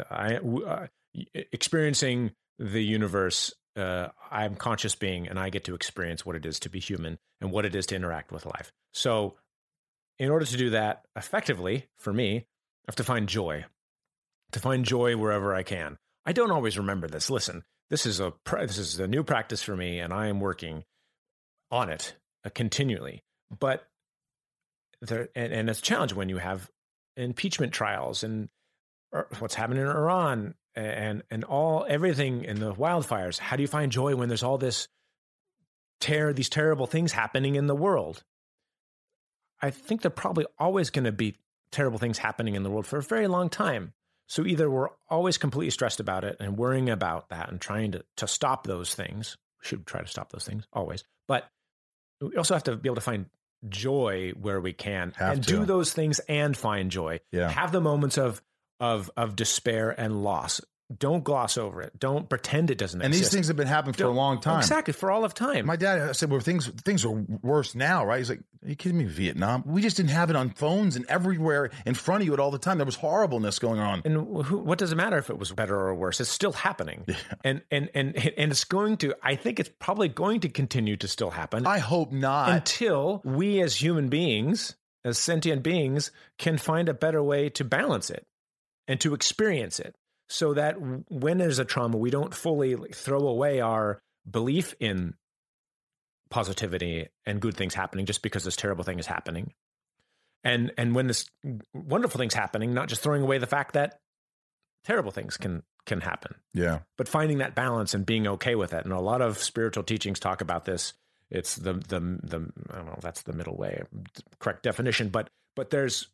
I 0.10 0.36
uh, 0.36 0.88
experiencing 1.34 2.32
the 2.60 2.84
universe. 2.84 3.54
Uh, 3.76 4.10
I'm 4.32 4.56
conscious 4.56 4.96
being, 4.96 5.28
and 5.28 5.38
I 5.38 5.50
get 5.50 5.66
to 5.66 5.76
experience 5.76 6.26
what 6.26 6.36
it 6.36 6.46
is 6.46 6.60
to 6.62 6.70
be 6.70 6.80
human 6.80 7.18
and 7.42 7.52
what 7.52 7.66
it 7.66 7.76
is 7.76 7.86
to 7.88 7.96
interact 7.96 8.32
with 8.32 8.46
life. 8.46 8.72
So, 8.94 9.36
in 10.18 10.30
order 10.30 10.46
to 10.46 10.58
do 10.58 10.70
that 10.72 11.04
effectively, 11.16 11.88
for 11.98 12.14
me, 12.14 12.48
I 12.86 12.92
have 12.92 12.96
to 12.98 13.04
find 13.04 13.28
joy. 13.28 13.66
To 14.52 14.60
find 14.60 14.86
joy 14.86 15.18
wherever 15.18 15.56
I 15.56 15.64
can. 15.64 15.98
I 16.26 16.32
don't 16.32 16.52
always 16.52 16.78
remember 16.78 17.08
this. 17.08 17.30
Listen, 17.30 17.64
this 17.90 18.06
is 18.06 18.20
a 18.20 18.34
this 18.52 18.78
is 18.78 19.00
a 19.00 19.08
new 19.08 19.24
practice 19.24 19.64
for 19.64 19.76
me, 19.76 20.00
and 20.00 20.14
I 20.14 20.28
am 20.28 20.40
working 20.40 20.84
on 21.72 21.90
it 21.90 22.16
uh, 22.46 22.50
continually. 22.54 23.24
But 23.58 23.88
there, 25.02 25.30
and, 25.36 25.52
and 25.52 25.70
it's 25.70 25.80
a 25.80 25.84
challenge 25.84 26.14
when 26.14 26.30
you 26.30 26.38
have 26.38 26.70
impeachment 27.18 27.74
trials 27.74 28.24
and 28.24 28.50
what's 29.40 29.56
happening 29.56 29.84
in 29.84 29.90
Iran 29.90 30.56
and 30.76 31.24
and 31.32 31.44
all 31.44 31.86
everything 31.88 32.44
in 32.44 32.60
the 32.60 32.74
wildfires. 32.74 33.40
How 33.40 33.56
do 33.56 33.62
you 33.62 33.68
find 33.68 33.92
joy 33.92 34.16
when 34.16 34.30
there's 34.30 34.44
all 34.44 34.58
this 34.58 34.88
terror, 36.00 36.34
these 36.34 36.50
terrible 36.50 36.88
things 36.88 37.12
happening 37.12 37.56
in 37.56 37.68
the 37.68 37.76
world? 37.76 38.24
I 39.62 39.72
think 39.72 40.02
they're 40.02 40.12
probably 40.12 40.46
always 40.60 40.90
going 40.90 41.06
to 41.06 41.12
be 41.12 41.38
terrible 41.72 41.98
things 41.98 42.18
happening 42.18 42.56
in 42.56 42.64
the 42.64 42.70
world 42.70 42.86
for 42.88 42.98
a 42.98 43.04
very 43.04 43.28
long 43.28 43.50
time. 43.50 43.94
So 44.28 44.46
either 44.46 44.70
we're 44.70 44.90
always 45.10 45.38
completely 45.38 45.70
stressed 45.70 46.00
about 46.00 46.24
it 46.24 46.38
and 46.40 46.58
worrying 46.58 46.90
about 46.90 47.30
that 47.30 47.50
and 47.52 47.62
trying 47.62 47.92
to, 47.92 48.04
to 48.18 48.28
stop 48.28 48.66
those 48.66 48.94
things. 48.96 49.38
We 49.62 49.68
should 49.68 49.86
try 49.86 50.02
to 50.02 50.08
stop 50.08 50.32
those 50.32 50.46
things 50.46 50.66
always. 50.74 51.04
But 51.28 51.48
we 52.22 52.36
also 52.36 52.56
have 52.56 52.64
to 52.64 52.76
be 52.76 52.88
able 52.90 52.96
to 52.96 53.02
find 53.02 53.28
joy 53.70 54.34
where 54.40 54.60
we 54.60 54.74
can 54.74 55.14
Have 55.18 55.34
and 55.34 55.44
to. 55.44 55.50
do 55.50 55.66
those 55.66 55.94
things 55.94 56.20
and 56.28 56.56
find 56.56 56.90
joy. 56.92 57.20
Yeah. 57.32 57.50
Have 57.50 57.72
the 57.72 57.82
moments 57.82 58.18
of 58.18 58.42
of 58.80 59.10
of 59.16 59.36
despair 59.36 59.90
and 59.90 60.24
loss. 60.24 60.60
Don't 60.96 61.24
gloss 61.24 61.58
over 61.58 61.82
it. 61.82 62.00
Don't 62.00 62.30
pretend 62.30 62.70
it 62.70 62.78
doesn't 62.78 63.00
exist. 63.02 63.06
And 63.06 63.14
exist. 63.14 63.32
these 63.32 63.36
things 63.36 63.48
have 63.48 63.58
been 63.58 63.66
happening 63.68 63.94
for 63.94 64.04
a 64.04 64.08
Don't- 64.08 64.16
long 64.16 64.40
time. 64.40 64.60
Exactly, 64.60 64.94
for 64.94 65.10
all 65.10 65.26
of 65.26 65.34
time. 65.34 65.66
My 65.66 65.76
dad 65.78 66.00
uh, 66.00 66.14
said, 66.14 66.30
"Well, 66.30 66.40
things 66.42 66.68
things 66.84 67.04
are 67.06 67.10
worse 67.10 67.74
now, 67.74 68.06
right?" 68.06 68.20
He's 68.20 68.30
like, 68.30 68.42
"Are 68.64 68.70
you 68.70 68.76
kidding 68.76 69.00
me? 69.00 69.06
Vietnam? 69.06 69.64
We 69.66 69.82
just 69.82 69.98
didn't 69.98 70.12
have 70.12 70.30
it 70.30 70.36
on 70.36 70.52
phones 70.52 70.96
and 70.96 71.04
everywhere 71.08 71.72
in 71.88 71.96
front 71.96 72.22
of 72.22 72.28
you 72.28 72.34
at 72.34 72.40
all 72.40 72.52
the 72.52 72.60
time. 72.60 72.78
There 72.78 72.86
was 72.86 72.98
horribleness 72.98 73.58
going 73.58 73.80
on." 73.80 74.04
And 74.06 74.46
who, 74.46 74.60
what 74.60 74.78
does 74.78 74.92
it 74.92 74.96
matter 74.96 75.18
if 75.18 75.32
it 75.32 75.40
was 75.40 75.52
better 75.52 75.76
or 75.76 75.96
worse? 75.96 76.22
It's 76.22 76.30
still 76.30 76.54
happening, 76.54 77.06
and 77.44 77.64
and 77.72 77.90
and 77.96 78.16
and 78.16 78.52
it's 78.52 78.64
going 78.64 78.98
to. 78.98 79.16
I 79.24 79.36
think 79.36 79.60
it's 79.60 79.72
probably 79.80 80.08
going 80.08 80.42
to 80.42 80.50
continue 80.50 80.98
to 80.98 81.08
still 81.08 81.32
happen 81.32 81.66
I 81.66 81.80
hope 81.80 82.12
not. 82.12 82.52
until 82.52 83.22
we, 83.26 83.60
as 83.62 83.76
human 83.76 84.10
beings, 84.10 84.76
as 85.04 85.18
sentient 85.18 85.64
beings, 85.64 86.12
can 86.38 86.60
find 86.60 86.90
a 86.90 86.94
better 86.94 87.24
way 87.24 87.50
to 87.50 87.64
balance 87.64 88.12
it 88.12 88.28
and 88.88 89.02
to 89.02 89.16
experience 89.16 89.80
it, 89.80 89.96
so 90.28 90.54
that 90.54 90.76
when 91.10 91.38
there's 91.38 91.60
a 91.60 91.66
trauma, 91.66 91.98
we 91.98 92.10
don't 92.10 92.34
fully 92.34 92.76
throw 92.94 93.28
away 93.28 93.62
our 93.62 94.02
belief 94.30 94.74
in 94.80 95.14
positivity 96.30 97.08
and 97.26 97.40
good 97.40 97.56
things 97.56 97.74
happening 97.74 98.06
just 98.06 98.22
because 98.22 98.44
this 98.44 98.56
terrible 98.56 98.84
thing 98.84 99.00
is 99.00 99.06
happening. 99.06 99.54
And 100.44 100.72
and 100.78 100.94
when 100.94 101.08
this 101.08 101.26
wonderful 101.74 102.20
thing's 102.20 102.34
happening, 102.34 102.74
not 102.74 102.88
just 102.88 103.02
throwing 103.02 103.24
away 103.24 103.38
the 103.38 103.48
fact 103.48 103.74
that 103.74 104.00
terrible 104.84 105.12
things 105.12 105.38
can 105.38 105.64
can 105.86 106.02
happen 106.02 106.36
yeah, 106.54 106.80
but 106.98 107.08
finding 107.08 107.40
that 107.40 107.54
balance 107.54 107.94
and 107.94 108.06
being 108.06 108.28
okay 108.28 108.56
with 108.56 108.74
it. 108.74 108.86
And 108.86 108.94
a 108.94 109.00
lot 109.00 109.22
of 109.22 109.38
spiritual 109.38 109.84
teachings 109.84 110.20
talk 110.20 110.42
about 110.42 110.66
this. 110.66 110.94
It's 111.30 111.56
the 111.56 111.74
the 111.74 112.00
the 112.00 112.52
I 112.72 112.76
don't 112.76 112.86
know. 112.86 113.00
That's 113.02 113.24
the 113.24 113.34
middle 113.34 113.56
way, 113.56 113.84
correct 114.40 114.64
definition. 114.64 115.10
But 115.10 115.30
but 115.56 115.70
there's 115.72 116.08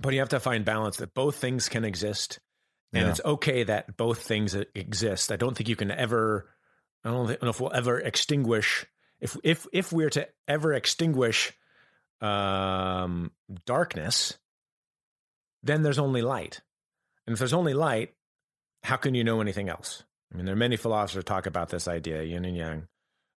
but 0.00 0.12
you 0.12 0.20
have 0.20 0.30
to 0.30 0.40
find 0.40 0.64
balance 0.64 0.98
that 0.98 1.14
both 1.14 1.36
things 1.36 1.68
can 1.68 1.84
exist, 1.84 2.38
and 2.92 3.04
Yeah. 3.04 3.10
it's 3.10 3.20
okay 3.24 3.64
that 3.64 3.96
both 3.96 4.22
things 4.22 4.54
exist. 4.74 5.30
I 5.32 5.36
don't 5.36 5.56
think 5.56 5.68
you 5.68 5.76
can 5.76 5.90
ever. 5.90 6.48
I 7.04 7.10
don't, 7.10 7.26
think, 7.26 7.38
I 7.38 7.40
don't 7.40 7.46
know 7.46 7.50
if 7.50 7.60
we'll 7.60 7.72
ever 7.74 7.98
extinguish 8.00 8.86
if 9.20 9.36
if 9.44 9.66
if 9.72 9.92
we're 9.92 10.10
to 10.10 10.28
ever 10.46 10.72
extinguish 10.72 11.52
um, 12.20 13.30
darkness, 13.66 14.38
then 15.62 15.82
there's 15.82 15.98
only 15.98 16.22
light, 16.22 16.60
and 17.26 17.32
if 17.34 17.38
there's 17.38 17.52
only 17.52 17.74
light, 17.74 18.14
how 18.82 18.96
can 18.96 19.14
you 19.14 19.24
know 19.24 19.40
anything 19.40 19.68
else? 19.68 20.02
I 20.32 20.36
mean, 20.36 20.46
there 20.46 20.52
are 20.52 20.56
many 20.56 20.76
philosophers 20.76 21.24
talk 21.24 21.46
about 21.46 21.70
this 21.70 21.88
idea, 21.88 22.22
yin 22.22 22.44
and 22.44 22.56
yang, 22.56 22.88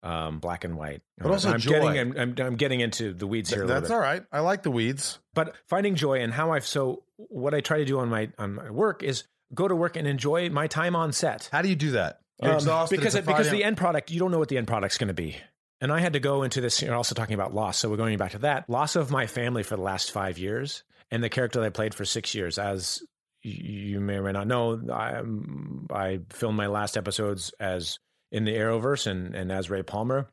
um, 0.03 0.39
black 0.39 0.63
and 0.63 0.75
white. 0.75 1.01
But 1.17 1.31
also 1.31 1.51
I'm 1.51 1.59
joy. 1.59 1.71
getting, 1.93 1.97
I'm, 1.97 2.17
I'm, 2.17 2.35
I'm 2.47 2.55
getting 2.55 2.79
into 2.79 3.13
the 3.13 3.27
weeds 3.27 3.51
here. 3.51 3.63
a 3.63 3.65
little 3.65 3.81
that's 3.81 3.91
all 3.91 3.99
right. 3.99 4.23
I 4.31 4.39
like 4.39 4.63
the 4.63 4.71
weeds. 4.71 5.19
But 5.33 5.55
finding 5.67 5.95
joy 5.95 6.21
and 6.21 6.33
how 6.33 6.51
I've 6.51 6.65
so 6.65 7.03
what 7.17 7.53
I 7.53 7.61
try 7.61 7.77
to 7.77 7.85
do 7.85 7.99
on 7.99 8.09
my 8.09 8.31
on 8.37 8.55
my 8.55 8.69
work 8.71 9.03
is 9.03 9.23
go 9.53 9.67
to 9.67 9.75
work 9.75 9.95
and 9.95 10.07
enjoy 10.07 10.49
my 10.49 10.67
time 10.67 10.95
on 10.95 11.11
set. 11.11 11.49
How 11.51 11.61
do 11.61 11.69
you 11.69 11.75
do 11.75 11.91
that? 11.91 12.19
You're 12.41 12.51
Um, 12.51 12.57
exhausted. 12.57 12.97
because 12.97 13.15
it, 13.15 13.25
because 13.25 13.49
the 13.49 13.63
end 13.63 13.77
product 13.77 14.11
you 14.11 14.19
don't 14.19 14.31
know 14.31 14.39
what 14.39 14.49
the 14.49 14.57
end 14.57 14.67
product's 14.67 14.97
going 14.97 15.07
to 15.09 15.13
be. 15.13 15.35
And 15.81 15.91
I 15.93 15.99
had 15.99 16.13
to 16.13 16.19
go 16.19 16.43
into 16.43 16.59
this. 16.61 16.81
You're 16.81 16.95
also 16.95 17.15
talking 17.15 17.35
about 17.35 17.53
loss, 17.53 17.77
so 17.77 17.89
we're 17.89 17.97
going 17.97 18.17
back 18.17 18.31
to 18.31 18.39
that 18.39 18.69
loss 18.69 18.95
of 18.95 19.11
my 19.11 19.27
family 19.27 19.63
for 19.63 19.75
the 19.77 19.81
last 19.81 20.11
five 20.11 20.37
years, 20.37 20.83
and 21.09 21.23
the 21.23 21.29
character 21.29 21.59
that 21.61 21.65
I 21.65 21.69
played 21.69 21.93
for 21.95 22.03
six 22.05 22.35
years. 22.35 22.57
As 22.59 23.01
you 23.41 24.01
may 24.01 24.15
or 24.17 24.23
may 24.23 24.33
not 24.33 24.47
know, 24.47 24.81
I, 24.93 25.21
I 25.93 26.19
filmed 26.29 26.57
my 26.57 26.67
last 26.67 26.97
episodes 26.97 27.53
as 27.59 27.97
in 28.31 28.43
the 28.43 28.51
Arrowverse 28.55 29.07
and, 29.07 29.33
and 29.33 29.51
as 29.51 29.69
Ray 29.69 29.81
Palmer, 29.83 30.27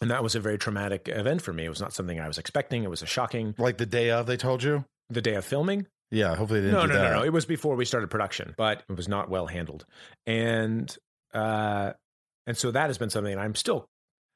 and 0.00 0.10
that 0.10 0.22
was 0.24 0.34
a 0.34 0.40
very 0.40 0.58
traumatic 0.58 1.08
event 1.08 1.42
for 1.42 1.52
me. 1.52 1.64
It 1.66 1.68
was 1.68 1.80
not 1.80 1.92
something 1.92 2.18
I 2.18 2.26
was 2.26 2.38
expecting. 2.38 2.82
It 2.82 2.90
was 2.90 3.02
a 3.02 3.06
shocking 3.06 3.54
like 3.58 3.78
the 3.78 3.86
day 3.86 4.10
of, 4.10 4.26
they 4.26 4.36
told 4.36 4.62
you. 4.62 4.84
the 5.08 5.22
day 5.22 5.34
of 5.34 5.44
filming. 5.44 5.86
Yeah, 6.10 6.34
hopefully 6.34 6.60
they 6.60 6.66
didn't 6.70 6.80
No, 6.80 6.86
no, 6.86 6.94
that. 6.94 7.10
no, 7.12 7.18
no. 7.20 7.24
It 7.24 7.32
was 7.32 7.46
before 7.46 7.76
we 7.76 7.84
started 7.84 8.08
production, 8.10 8.54
but 8.56 8.82
it 8.88 8.96
was 8.96 9.08
not 9.08 9.30
well 9.30 9.46
handled. 9.46 9.86
And 10.26 10.94
uh 11.32 11.92
and 12.46 12.56
so 12.56 12.70
that 12.72 12.88
has 12.88 12.98
been 12.98 13.10
something 13.10 13.38
I'm 13.38 13.54
still 13.54 13.88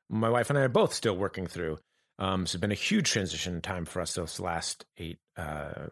my 0.08 0.28
wife 0.28 0.50
and 0.50 0.58
I 0.58 0.62
are 0.62 0.68
both 0.68 0.94
still 0.94 1.16
working 1.16 1.46
through. 1.46 1.78
Um 2.18 2.46
so 2.46 2.56
it's 2.56 2.60
been 2.60 2.70
a 2.72 2.74
huge 2.74 3.10
transition 3.10 3.60
time 3.60 3.84
for 3.86 4.00
us 4.00 4.14
those 4.14 4.38
last 4.38 4.84
eight, 4.98 5.18
uh 5.36 5.86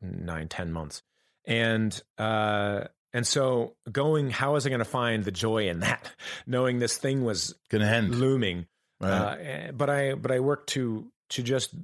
nine, 0.00 0.48
ten 0.48 0.72
months. 0.72 1.02
And 1.44 2.00
uh 2.18 2.84
and 3.12 3.26
so 3.26 3.74
going, 3.90 4.28
how 4.30 4.54
was 4.54 4.66
I 4.66 4.68
going 4.68 4.80
to 4.80 4.84
find 4.84 5.24
the 5.24 5.30
joy 5.30 5.68
in 5.68 5.80
that? 5.80 6.10
Knowing 6.46 6.78
this 6.80 6.98
thing 6.98 7.24
was 7.24 7.54
Gonna 7.70 7.86
end. 7.86 8.14
looming. 8.14 8.66
Right. 9.00 9.10
Uh, 9.10 9.36
eh, 9.38 9.70
but 9.72 9.88
I 9.88 10.14
but 10.14 10.30
I 10.32 10.40
work 10.40 10.66
to 10.68 11.06
to 11.30 11.42
just 11.42 11.74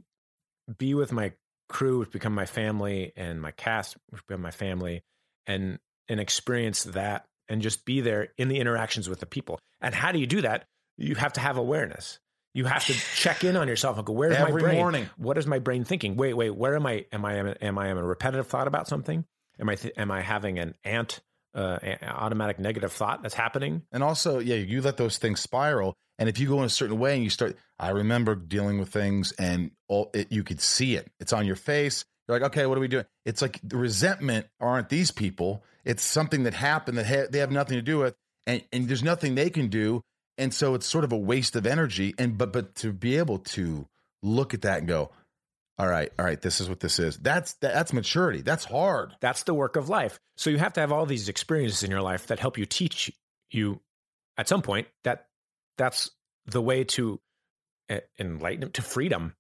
be 0.79 0.93
with 0.95 1.11
my 1.13 1.33
crew, 1.73 1.99
which 1.99 2.11
become 2.11 2.35
my 2.35 2.47
family, 2.47 3.13
and 3.17 3.41
my 3.41 3.51
cast, 3.51 3.97
which 4.11 4.25
become 4.27 4.43
my 4.43 4.51
family, 4.51 5.03
and 5.47 5.79
and 6.09 6.21
experience 6.21 6.85
that, 6.85 7.27
and 7.49 7.63
just 7.63 7.85
be 7.85 8.01
there 8.01 8.29
in 8.37 8.49
the 8.49 8.59
interactions 8.61 9.09
with 9.09 9.21
the 9.21 9.27
people. 9.27 9.59
And 9.81 9.95
how 9.95 10.13
do 10.13 10.19
you 10.19 10.27
do 10.27 10.43
that? 10.43 10.67
You 10.97 11.15
have 11.17 11.33
to 11.35 11.41
have 11.41 11.57
awareness. 11.57 12.19
You 12.55 12.67
have 12.67 12.85
to 12.87 12.93
check 13.17 13.45
in 13.45 13.57
on 13.57 13.67
yourself 13.69 13.97
and 13.97 14.07
go, 14.07 14.13
"Where's 14.13 14.39
my 14.39 14.51
brain? 14.51 14.77
morning. 14.77 15.11
What 15.17 15.39
is 15.39 15.47
my 15.47 15.59
brain 15.59 15.85
thinking? 15.85 16.17
Wait, 16.17 16.35
wait, 16.35 16.51
where 16.51 16.77
am 16.77 16.87
I? 16.87 17.07
Am 17.13 17.25
I 17.25 17.55
am 17.61 17.79
I 17.79 17.89
am 17.89 17.99
a 17.99 18.05
repetitive 18.05 18.47
thought 18.47 18.69
about 18.69 18.87
something? 18.87 19.25
Am 19.59 19.69
I 19.69 19.75
th- 19.75 19.95
am 19.97 20.11
I 20.11 20.21
having 20.21 20.59
an 20.59 20.75
ant 20.85 21.21
uh, 21.55 21.79
automatic 22.03 22.59
negative 22.59 22.93
thought 22.93 23.23
that's 23.23 23.35
happening? 23.35 23.83
And 23.93 24.03
also, 24.03 24.39
yeah, 24.39 24.57
you 24.57 24.81
let 24.83 24.97
those 24.97 25.19
things 25.19 25.41
spiral. 25.41 25.95
And 26.19 26.29
if 26.29 26.39
you 26.39 26.49
go 26.49 26.59
in 26.61 26.65
a 26.65 26.71
certain 26.71 26.99
way 26.99 27.15
and 27.15 27.25
you 27.25 27.31
start, 27.31 27.57
I 27.83 27.91
remember 27.91 28.37
dealing 28.37 28.79
with 28.79 28.91
things 28.91 29.33
and 29.33 29.73
all 29.89 30.11
it, 30.15 30.31
you 30.31 30.45
could 30.45 30.61
see 30.61 30.95
it. 30.95 31.11
It's 31.19 31.33
on 31.33 31.47
your 31.47 31.57
face. 31.57 32.05
You're 32.27 32.39
like, 32.39 32.53
okay, 32.53 32.65
what 32.67 32.79
are 32.79 32.81
we 32.81 32.87
doing? 32.87 33.07
It's 33.27 33.43
like 33.43 33.59
the 33.65 33.77
resentment 33.77 34.47
aren't 34.61 34.89
these 34.89 35.11
people. 35.11 35.65
It's 35.85 36.05
something 36.05 36.45
that 36.45 36.55
happened 36.55 36.97
that 36.99 37.07
ha- 37.07 37.27
they 37.29 37.41
have 37.41 37.51
nothing 37.51 37.77
to 37.77 37.83
do 37.83 37.99
with, 37.99 38.15
and 38.47 38.63
and 38.73 38.89
there's 38.89 39.03
nothing 39.03 39.35
they 39.35 39.51
can 39.51 39.67
do. 39.67 40.01
And 40.39 40.55
so 40.55 40.75
it's 40.75 40.87
sort 40.87 41.03
of 41.03 41.13
a 41.13 41.19
waste 41.19 41.57
of 41.57 41.67
energy. 41.67 42.15
And 42.19 42.39
but 42.39 42.53
but 42.53 42.77
to 42.77 42.93
be 42.93 43.19
able 43.19 43.39
to 43.39 43.89
look 44.23 44.55
at 44.55 44.63
that 44.63 44.79
and 44.79 44.87
go, 44.87 45.11
all 45.77 45.89
right, 45.89 46.13
all 46.17 46.25
right, 46.25 46.41
this 46.41 46.61
is 46.61 46.69
what 46.69 46.79
this 46.79 47.01
is. 47.01 47.17
That's 47.19 47.55
that's 47.55 47.93
maturity. 47.93 48.43
That's 48.43 48.65
hard. 48.65 49.17
That's 49.21 49.43
the 49.43 49.55
work 49.55 49.75
of 49.75 49.89
life. 49.89 50.21
So 50.37 50.51
you 50.51 50.59
have 50.59 50.75
to 50.75 50.81
have 50.81 50.93
all 50.93 51.05
these 51.05 51.29
experiences 51.29 51.83
in 51.83 51.91
your 51.91 52.03
life 52.03 52.29
that 52.29 52.39
help 52.39 52.59
you 52.59 52.65
teach 52.65 53.11
you 53.51 53.81
at 54.39 54.47
some 54.47 54.63
point 54.63 54.87
that 55.03 55.27
that's 55.77 56.13
the 56.47 56.63
way 56.63 56.85
to 56.85 57.19
enlightenment 58.19 58.75
to 58.75 58.83
freedom 58.83 59.35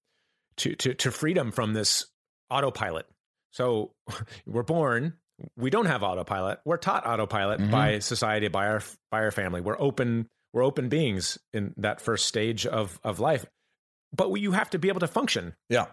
to 0.58 0.74
to 0.76 0.94
to 0.94 1.10
freedom 1.10 1.50
from 1.52 1.72
this 1.72 2.06
autopilot. 2.50 3.06
So 3.52 3.94
we're 4.46 4.62
born 4.62 5.14
we 5.56 5.70
don't 5.70 5.86
have 5.86 6.02
autopilot. 6.02 6.60
We're 6.64 6.76
taught 6.76 7.04
autopilot 7.06 7.58
Mhm. 7.60 7.70
by 7.70 7.98
society, 7.98 8.48
by 8.48 8.66
our 8.68 8.82
by 9.10 9.22
our 9.22 9.30
family. 9.30 9.60
We're 9.60 9.80
open 9.80 10.28
we're 10.52 10.62
open 10.64 10.88
beings 10.88 11.38
in 11.52 11.74
that 11.78 12.00
first 12.00 12.26
stage 12.26 12.66
of 12.66 13.00
of 13.02 13.18
life. 13.20 13.44
But 14.14 14.30
we, 14.30 14.40
you 14.40 14.52
have 14.52 14.68
to 14.70 14.78
be 14.78 14.88
able 14.88 15.00
to 15.00 15.06
function 15.08 15.54
Yeah. 15.70 15.86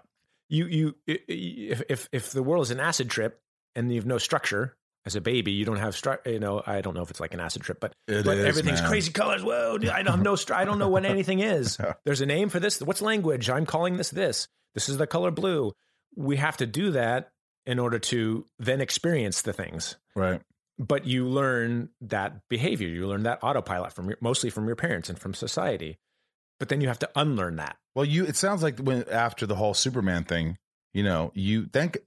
you 0.50 0.66
you 0.68 0.96
if 1.08 1.82
if 1.90 2.10
if 2.12 2.32
the 2.32 2.44
world 2.44 2.64
is 2.64 2.72
an 2.72 2.80
acid 2.82 3.10
trip 3.10 3.40
and 3.76 3.90
you 3.92 3.96
have 3.98 4.06
no 4.06 4.18
structure 4.18 4.76
as 5.06 5.16
a 5.16 5.22
baby, 5.22 5.52
you 5.52 5.66
don't 5.66 5.78
have 5.78 5.94
stru- 5.96 6.26
You 6.26 6.40
know, 6.40 6.62
I 6.66 6.82
don't 6.82 6.94
know 6.94 7.02
if 7.02 7.10
it's 7.10 7.20
like 7.20 7.34
an 7.34 7.40
acid 7.40 7.62
trip, 7.62 7.80
but 7.80 7.94
It 8.08 8.26
but 8.26 8.38
is, 8.38 8.46
everything's 8.46 8.82
man. 8.82 8.90
crazy 8.90 9.12
colors. 9.12 9.44
Whoa, 9.44 9.76
I 9.92 10.04
don't 10.04 10.08
have 10.16 10.22
no. 10.22 10.34
Stru- 10.34 10.56
I 10.56 10.66
don't 10.66 10.80
know 10.80 10.90
what 10.90 11.06
anything 11.06 11.40
is. 11.40 11.78
There's 12.06 12.22
a 12.22 12.26
name 12.26 12.50
for 12.50 12.60
this. 12.60 12.82
What's 12.82 13.02
language? 13.02 13.50
I'm 13.50 13.66
calling 13.66 13.98
this 13.98 14.10
this. 14.10 14.48
This 14.76 14.90
is 14.90 14.98
the 14.98 15.08
color 15.08 15.32
blue. 15.32 15.74
We 16.16 16.36
have 16.38 16.58
to 16.58 16.66
do 16.66 16.92
that 16.92 17.32
in 17.66 17.80
order 17.80 18.00
to 18.00 18.46
then 18.58 18.82
experience 18.82 19.42
the 19.42 19.54
things. 19.54 19.96
Right. 20.16 20.42
But 20.78 21.06
you 21.06 21.28
learn 21.28 21.90
that 22.02 22.48
behavior. 22.50 22.88
You 22.88 23.08
learn 23.08 23.24
that 23.24 23.40
autopilot 23.44 23.94
from 23.94 24.08
your, 24.10 24.18
mostly 24.22 24.50
from 24.50 24.66
your 24.68 24.76
parents 24.78 25.10
and 25.10 25.20
from 25.20 25.34
society. 25.34 25.98
But 26.60 26.70
then 26.70 26.82
you 26.82 26.88
have 26.88 27.00
to 27.00 27.10
unlearn 27.16 27.58
that. 27.58 27.78
Well, 27.96 28.06
you 28.06 28.26
it 28.26 28.36
sounds 28.36 28.64
like 28.64 28.80
when 28.80 29.06
after 29.10 29.46
the 29.46 29.56
whole 29.56 29.74
Superman 29.74 30.24
thing, 30.24 30.58
you 30.94 31.04
know, 31.04 31.32
you 31.36 31.68
thank 31.72 31.98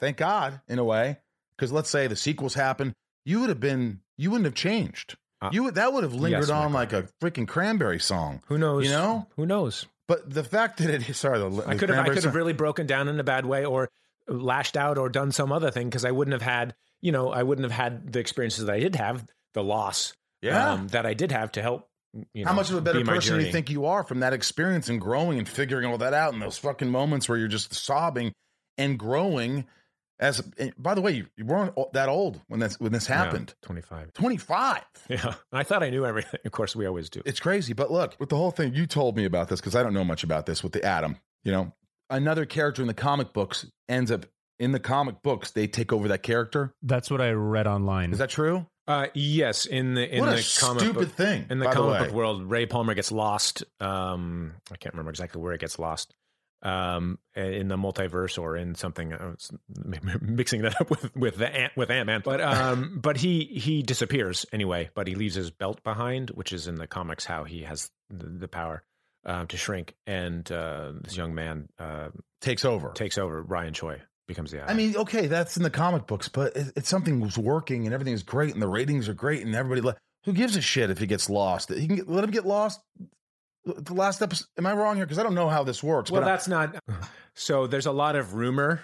thank 0.00 0.16
God 0.18 0.60
in 0.68 0.78
a 0.78 0.84
way 0.84 1.18
because 1.56 1.72
let's 1.72 1.90
say 1.90 2.06
the 2.06 2.16
sequels 2.16 2.54
happen, 2.54 2.94
you 3.24 3.40
would 3.40 3.48
have 3.48 3.60
been 3.60 4.00
you 4.16 4.30
wouldn't 4.30 4.46
have 4.46 4.54
changed. 4.54 5.16
Uh, 5.40 5.50
you 5.52 5.64
would 5.64 5.74
that 5.74 5.92
would 5.92 6.04
have 6.04 6.14
lingered 6.14 6.40
yes, 6.40 6.50
on 6.50 6.72
like 6.72 6.92
a 6.92 7.08
freaking 7.22 7.46
cranberry 7.46 8.00
song. 8.00 8.42
Who 8.46 8.58
knows? 8.58 8.84
You 8.84 8.92
know? 8.92 9.26
Who 9.36 9.46
knows? 9.46 9.86
But 10.06 10.28
the 10.32 10.44
fact 10.44 10.78
that 10.78 10.90
it 10.90 11.14
sorry, 11.14 11.38
the, 11.38 11.64
I 11.66 11.76
could 11.76 11.88
have 11.88 12.06
I 12.06 12.08
could 12.12 12.24
have 12.24 12.34
really 12.34 12.52
broken 12.52 12.86
down 12.86 13.08
in 13.08 13.18
a 13.18 13.24
bad 13.24 13.46
way 13.46 13.64
or 13.64 13.90
lashed 14.28 14.76
out 14.76 14.98
or 14.98 15.08
done 15.08 15.32
some 15.32 15.52
other 15.52 15.70
thing 15.70 15.88
because 15.88 16.04
I 16.04 16.10
wouldn't 16.10 16.32
have 16.32 16.42
had 16.42 16.74
you 17.00 17.12
know 17.12 17.30
I 17.30 17.42
wouldn't 17.42 17.64
have 17.64 17.72
had 17.72 18.12
the 18.12 18.20
experiences 18.20 18.66
that 18.66 18.72
I 18.72 18.80
did 18.80 18.96
have 18.96 19.26
the 19.54 19.62
loss 19.62 20.14
yeah. 20.42 20.72
um, 20.72 20.88
that 20.88 21.06
I 21.06 21.14
did 21.14 21.32
have 21.32 21.52
to 21.52 21.62
help. 21.62 21.88
You 22.32 22.44
know, 22.44 22.50
How 22.50 22.54
much 22.54 22.70
of 22.70 22.76
a 22.76 22.80
better 22.80 23.00
be 23.00 23.04
person 23.04 23.38
do 23.38 23.44
you 23.44 23.50
think 23.50 23.70
you 23.70 23.86
are 23.86 24.04
from 24.04 24.20
that 24.20 24.32
experience 24.32 24.88
and 24.88 25.00
growing 25.00 25.38
and 25.38 25.48
figuring 25.48 25.86
all 25.86 25.98
that 25.98 26.14
out 26.14 26.32
in 26.32 26.38
those 26.38 26.58
fucking 26.58 26.88
moments 26.88 27.28
where 27.28 27.36
you're 27.36 27.48
just 27.48 27.74
sobbing 27.74 28.32
and 28.78 28.98
growing? 28.98 29.66
As 30.20 30.42
and 30.58 30.72
by 30.78 30.94
the 30.94 31.00
way, 31.00 31.12
you, 31.12 31.26
you 31.36 31.44
weren't 31.44 31.74
that 31.92 32.08
old 32.08 32.40
when 32.46 32.60
this 32.60 32.78
when 32.78 32.92
this 32.92 33.06
happened. 33.06 33.54
Twenty 33.62 33.80
five. 33.82 34.12
Twenty 34.12 34.36
five. 34.36 34.82
Yeah, 35.08 35.34
I 35.52 35.64
thought 35.64 35.82
I 35.82 35.90
knew 35.90 36.06
everything. 36.06 36.40
Of 36.44 36.52
course, 36.52 36.76
we 36.76 36.86
always 36.86 37.10
do. 37.10 37.20
It's 37.26 37.40
crazy. 37.40 37.72
But 37.72 37.90
look, 37.90 38.14
with 38.20 38.28
the 38.28 38.36
whole 38.36 38.52
thing, 38.52 38.74
you 38.74 38.86
told 38.86 39.16
me 39.16 39.24
about 39.24 39.48
this 39.48 39.60
because 39.60 39.74
I 39.74 39.82
don't 39.82 39.92
know 39.94 40.04
much 40.04 40.22
about 40.22 40.46
this 40.46 40.62
with 40.62 40.72
the 40.72 40.84
Atom. 40.84 41.16
You 41.42 41.52
know, 41.52 41.72
another 42.10 42.46
character 42.46 42.80
in 42.80 42.88
the 42.88 42.94
comic 42.94 43.32
books 43.32 43.66
ends 43.88 44.10
up 44.10 44.26
in 44.58 44.72
the 44.72 44.80
comic 44.80 45.22
books. 45.22 45.50
They 45.50 45.66
take 45.66 45.92
over 45.92 46.08
that 46.08 46.22
character. 46.22 46.74
That's 46.82 47.10
what 47.10 47.20
I 47.20 47.32
read 47.32 47.66
online. 47.66 48.12
Is 48.12 48.18
that 48.18 48.30
true? 48.30 48.66
Uh, 48.86 49.06
yes, 49.14 49.66
in 49.66 49.94
the 49.94 50.14
in 50.14 50.20
what 50.20 50.28
a 50.32 50.36
the 50.36 50.58
comic 50.60 50.82
stupid 50.82 51.08
book, 51.08 51.16
thing. 51.16 51.46
in 51.50 51.58
the 51.58 51.64
by 51.64 51.70
the 51.72 51.76
comic 51.80 51.98
book 52.06 52.12
world, 52.12 52.44
Ray 52.44 52.66
Palmer 52.66 52.94
gets 52.94 53.10
lost. 53.10 53.64
Um, 53.80 54.52
I 54.70 54.76
can't 54.76 54.94
remember 54.94 55.10
exactly 55.10 55.40
where 55.40 55.54
it 55.54 55.60
gets 55.60 55.78
lost. 55.78 56.14
Um, 56.64 57.18
in 57.36 57.68
the 57.68 57.76
multiverse 57.76 58.40
or 58.40 58.56
in 58.56 58.74
something, 58.74 59.12
I 59.12 59.26
was 59.26 59.52
mixing 60.22 60.62
that 60.62 60.80
up 60.80 60.88
with 60.88 61.14
with 61.14 61.36
the 61.36 61.54
ant 61.54 61.76
with 61.76 61.90
Ant 61.90 62.06
Man, 62.06 62.22
but 62.24 62.40
um, 62.40 62.98
but 63.02 63.18
he 63.18 63.44
he 63.44 63.82
disappears 63.82 64.46
anyway. 64.50 64.88
But 64.94 65.06
he 65.06 65.14
leaves 65.14 65.34
his 65.34 65.50
belt 65.50 65.82
behind, 65.84 66.30
which 66.30 66.54
is 66.54 66.66
in 66.66 66.76
the 66.76 66.86
comics 66.86 67.26
how 67.26 67.44
he 67.44 67.64
has 67.64 67.90
the, 68.08 68.26
the 68.26 68.48
power 68.48 68.82
um, 69.26 69.46
to 69.48 69.56
shrink. 69.56 69.94
And 70.06 70.50
uh, 70.50 70.92
this 71.02 71.16
young 71.16 71.34
man 71.34 71.68
uh, 71.78 72.08
takes 72.40 72.64
over. 72.64 72.90
takes 72.90 73.18
over. 73.18 73.42
Ryan 73.42 73.74
Choi 73.74 74.00
becomes 74.26 74.50
the. 74.50 74.68
I 74.68 74.74
mean, 74.74 74.96
okay, 74.96 75.26
that's 75.26 75.56
in 75.56 75.62
the 75.62 75.70
comic 75.70 76.06
books, 76.06 76.28
but 76.28 76.56
it, 76.56 76.72
it's 76.76 76.88
something 76.88 77.20
was 77.20 77.38
working 77.38 77.86
and 77.86 77.94
everything 77.94 78.14
is 78.14 78.22
great 78.22 78.52
and 78.52 78.62
the 78.62 78.68
ratings 78.68 79.08
are 79.08 79.14
great 79.14 79.44
and 79.44 79.54
everybody. 79.54 79.80
Le- 79.80 79.96
who 80.24 80.32
gives 80.32 80.56
a 80.56 80.62
shit 80.62 80.90
if 80.90 80.98
he 80.98 81.06
gets 81.06 81.28
lost? 81.28 81.70
He 81.70 81.86
can 81.86 81.96
get, 81.96 82.08
let 82.08 82.24
him 82.24 82.30
get 82.30 82.46
lost. 82.46 82.80
The 83.66 83.94
last 83.94 84.20
episode. 84.22 84.46
Am 84.58 84.66
I 84.66 84.74
wrong 84.74 84.96
here? 84.96 85.04
Because 85.06 85.18
I 85.18 85.22
don't 85.22 85.34
know 85.34 85.48
how 85.48 85.64
this 85.64 85.82
works. 85.82 86.10
Well, 86.10 86.20
but 86.20 86.28
I- 86.28 86.32
that's 86.32 86.48
not. 86.48 86.76
So 87.34 87.66
there's 87.66 87.86
a 87.86 87.92
lot 87.92 88.14
of 88.16 88.34
rumor 88.34 88.80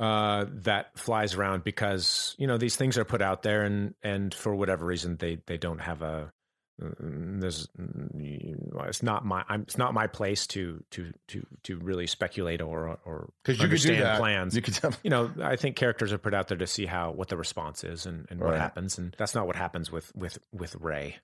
uh, 0.00 0.46
that 0.62 0.96
flies 0.98 1.34
around 1.34 1.64
because 1.64 2.34
you 2.38 2.46
know 2.46 2.56
these 2.56 2.76
things 2.76 2.96
are 2.98 3.04
put 3.04 3.20
out 3.22 3.42
there, 3.42 3.62
and 3.62 3.94
and 4.02 4.32
for 4.34 4.54
whatever 4.54 4.86
reason 4.86 5.16
they 5.16 5.38
they 5.46 5.58
don't 5.58 5.80
have 5.80 6.02
a. 6.02 6.32
mm, 6.80 7.40
There's, 7.40 7.66
mm, 7.78 8.88
it's 8.88 9.02
not 9.02 9.24
my. 9.24 9.44
I'm, 9.48 9.62
it's 9.62 9.76
not 9.78 9.92
my 9.94 10.06
place 10.06 10.46
to 10.48 10.82
to 10.92 11.12
to 11.28 11.46
to 11.64 11.76
really 11.78 12.06
speculate 12.06 12.60
or 12.62 12.98
or 13.04 13.30
because 13.44 13.60
you 13.60 13.68
could 13.68 13.80
do 13.80 13.88
understand 13.90 14.02
that. 14.02 14.18
plans. 14.18 14.56
You 14.56 14.62
could 14.62 14.74
tell. 14.74 14.92
you 15.02 15.10
know, 15.10 15.30
I 15.42 15.56
think 15.56 15.76
characters 15.76 16.12
are 16.12 16.18
put 16.18 16.32
out 16.34 16.48
there 16.48 16.58
to 16.58 16.66
see 16.66 16.86
how 16.86 17.10
what 17.10 17.28
the 17.28 17.36
response 17.36 17.84
is 17.84 18.06
and, 18.06 18.26
and 18.30 18.40
what 18.40 18.54
happens, 18.56 18.98
and 18.98 19.14
that's 19.18 19.34
not 19.34 19.46
what 19.46 19.56
happens 19.56 19.90
with 19.92 20.14
with 20.16 20.38
with 20.52 20.74
Ray. 20.76 21.16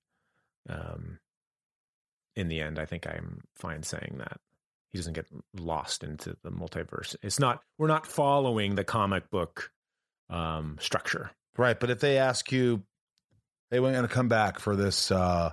Um, 0.69 1.19
in 2.39 2.49
the 2.49 2.61
end, 2.61 2.79
I 2.79 2.87
think 2.87 3.07
I'm 3.07 3.43
fine 3.57 3.83
saying 3.83 4.17
that 4.19 4.39
he 4.91 4.99
doesn't 4.99 5.15
get 5.15 5.27
lost 5.59 6.03
into 6.03 6.37
the 6.43 6.51
multiverse. 6.51 7.17
It's 7.23 7.39
not 7.39 7.61
we're 7.79 7.89
not 7.89 8.07
following 8.07 8.75
the 8.75 8.85
comic 8.85 9.29
book 9.31 9.71
um, 10.31 10.79
structure. 10.81 11.31
Right, 11.57 11.79
but 11.79 11.91
if 11.91 11.99
they 11.99 12.19
ask 12.19 12.53
you, 12.53 12.85
they 13.71 13.81
we're 13.81 13.91
going 13.91 14.07
to 14.07 14.15
come 14.15 14.29
back 14.29 14.61
for 14.61 14.77
this 14.77 15.11
uh, 15.11 15.51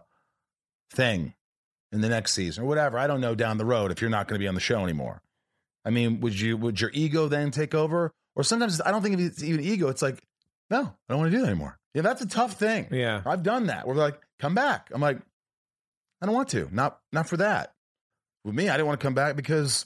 thing 0.93 1.33
in 1.91 2.01
the 2.01 2.09
next 2.09 2.33
season 2.33 2.63
or 2.63 2.67
whatever, 2.67 2.99
I 2.99 3.07
don't 3.07 3.21
know 3.21 3.33
down 3.33 3.57
the 3.57 3.65
road 3.65 3.91
if 3.91 4.01
you're 4.01 4.09
not 4.09 4.27
going 4.27 4.39
to 4.39 4.43
be 4.43 4.47
on 4.47 4.53
the 4.53 4.61
show 4.61 4.83
anymore. 4.83 5.21
I 5.83 5.89
mean, 5.89 6.19
would 6.21 6.39
you 6.39 6.57
would 6.57 6.79
your 6.79 6.91
ego 6.93 7.27
then 7.27 7.49
take 7.49 7.73
over? 7.73 8.13
Or 8.35 8.43
sometimes 8.43 8.81
I 8.81 8.91
don't 8.91 9.01
think 9.01 9.19
it's 9.19 9.43
even 9.43 9.61
ego. 9.61 9.87
It's 9.87 10.01
like, 10.01 10.21
no, 10.69 10.81
I 10.81 11.13
don't 11.13 11.19
want 11.19 11.31
to 11.31 11.37
do 11.37 11.41
that 11.41 11.49
anymore. 11.49 11.79
Yeah, 11.93 12.01
that's 12.01 12.21
a 12.21 12.27
tough 12.27 12.53
thing. 12.53 12.87
Yeah, 12.91 13.21
I've 13.25 13.43
done 13.43 13.67
that. 13.67 13.87
We're 13.87 13.95
like, 13.95 14.19
come 14.39 14.53
back. 14.53 14.89
I'm 14.93 15.01
like, 15.01 15.19
I 16.21 16.25
don't 16.25 16.35
want 16.35 16.49
to. 16.49 16.69
Not 16.71 16.99
not 17.11 17.27
for 17.29 17.37
that. 17.37 17.73
With 18.43 18.55
me, 18.55 18.69
I 18.69 18.73
didn't 18.77 18.87
want 18.87 18.99
to 18.99 19.05
come 19.05 19.13
back 19.15 19.35
because 19.35 19.85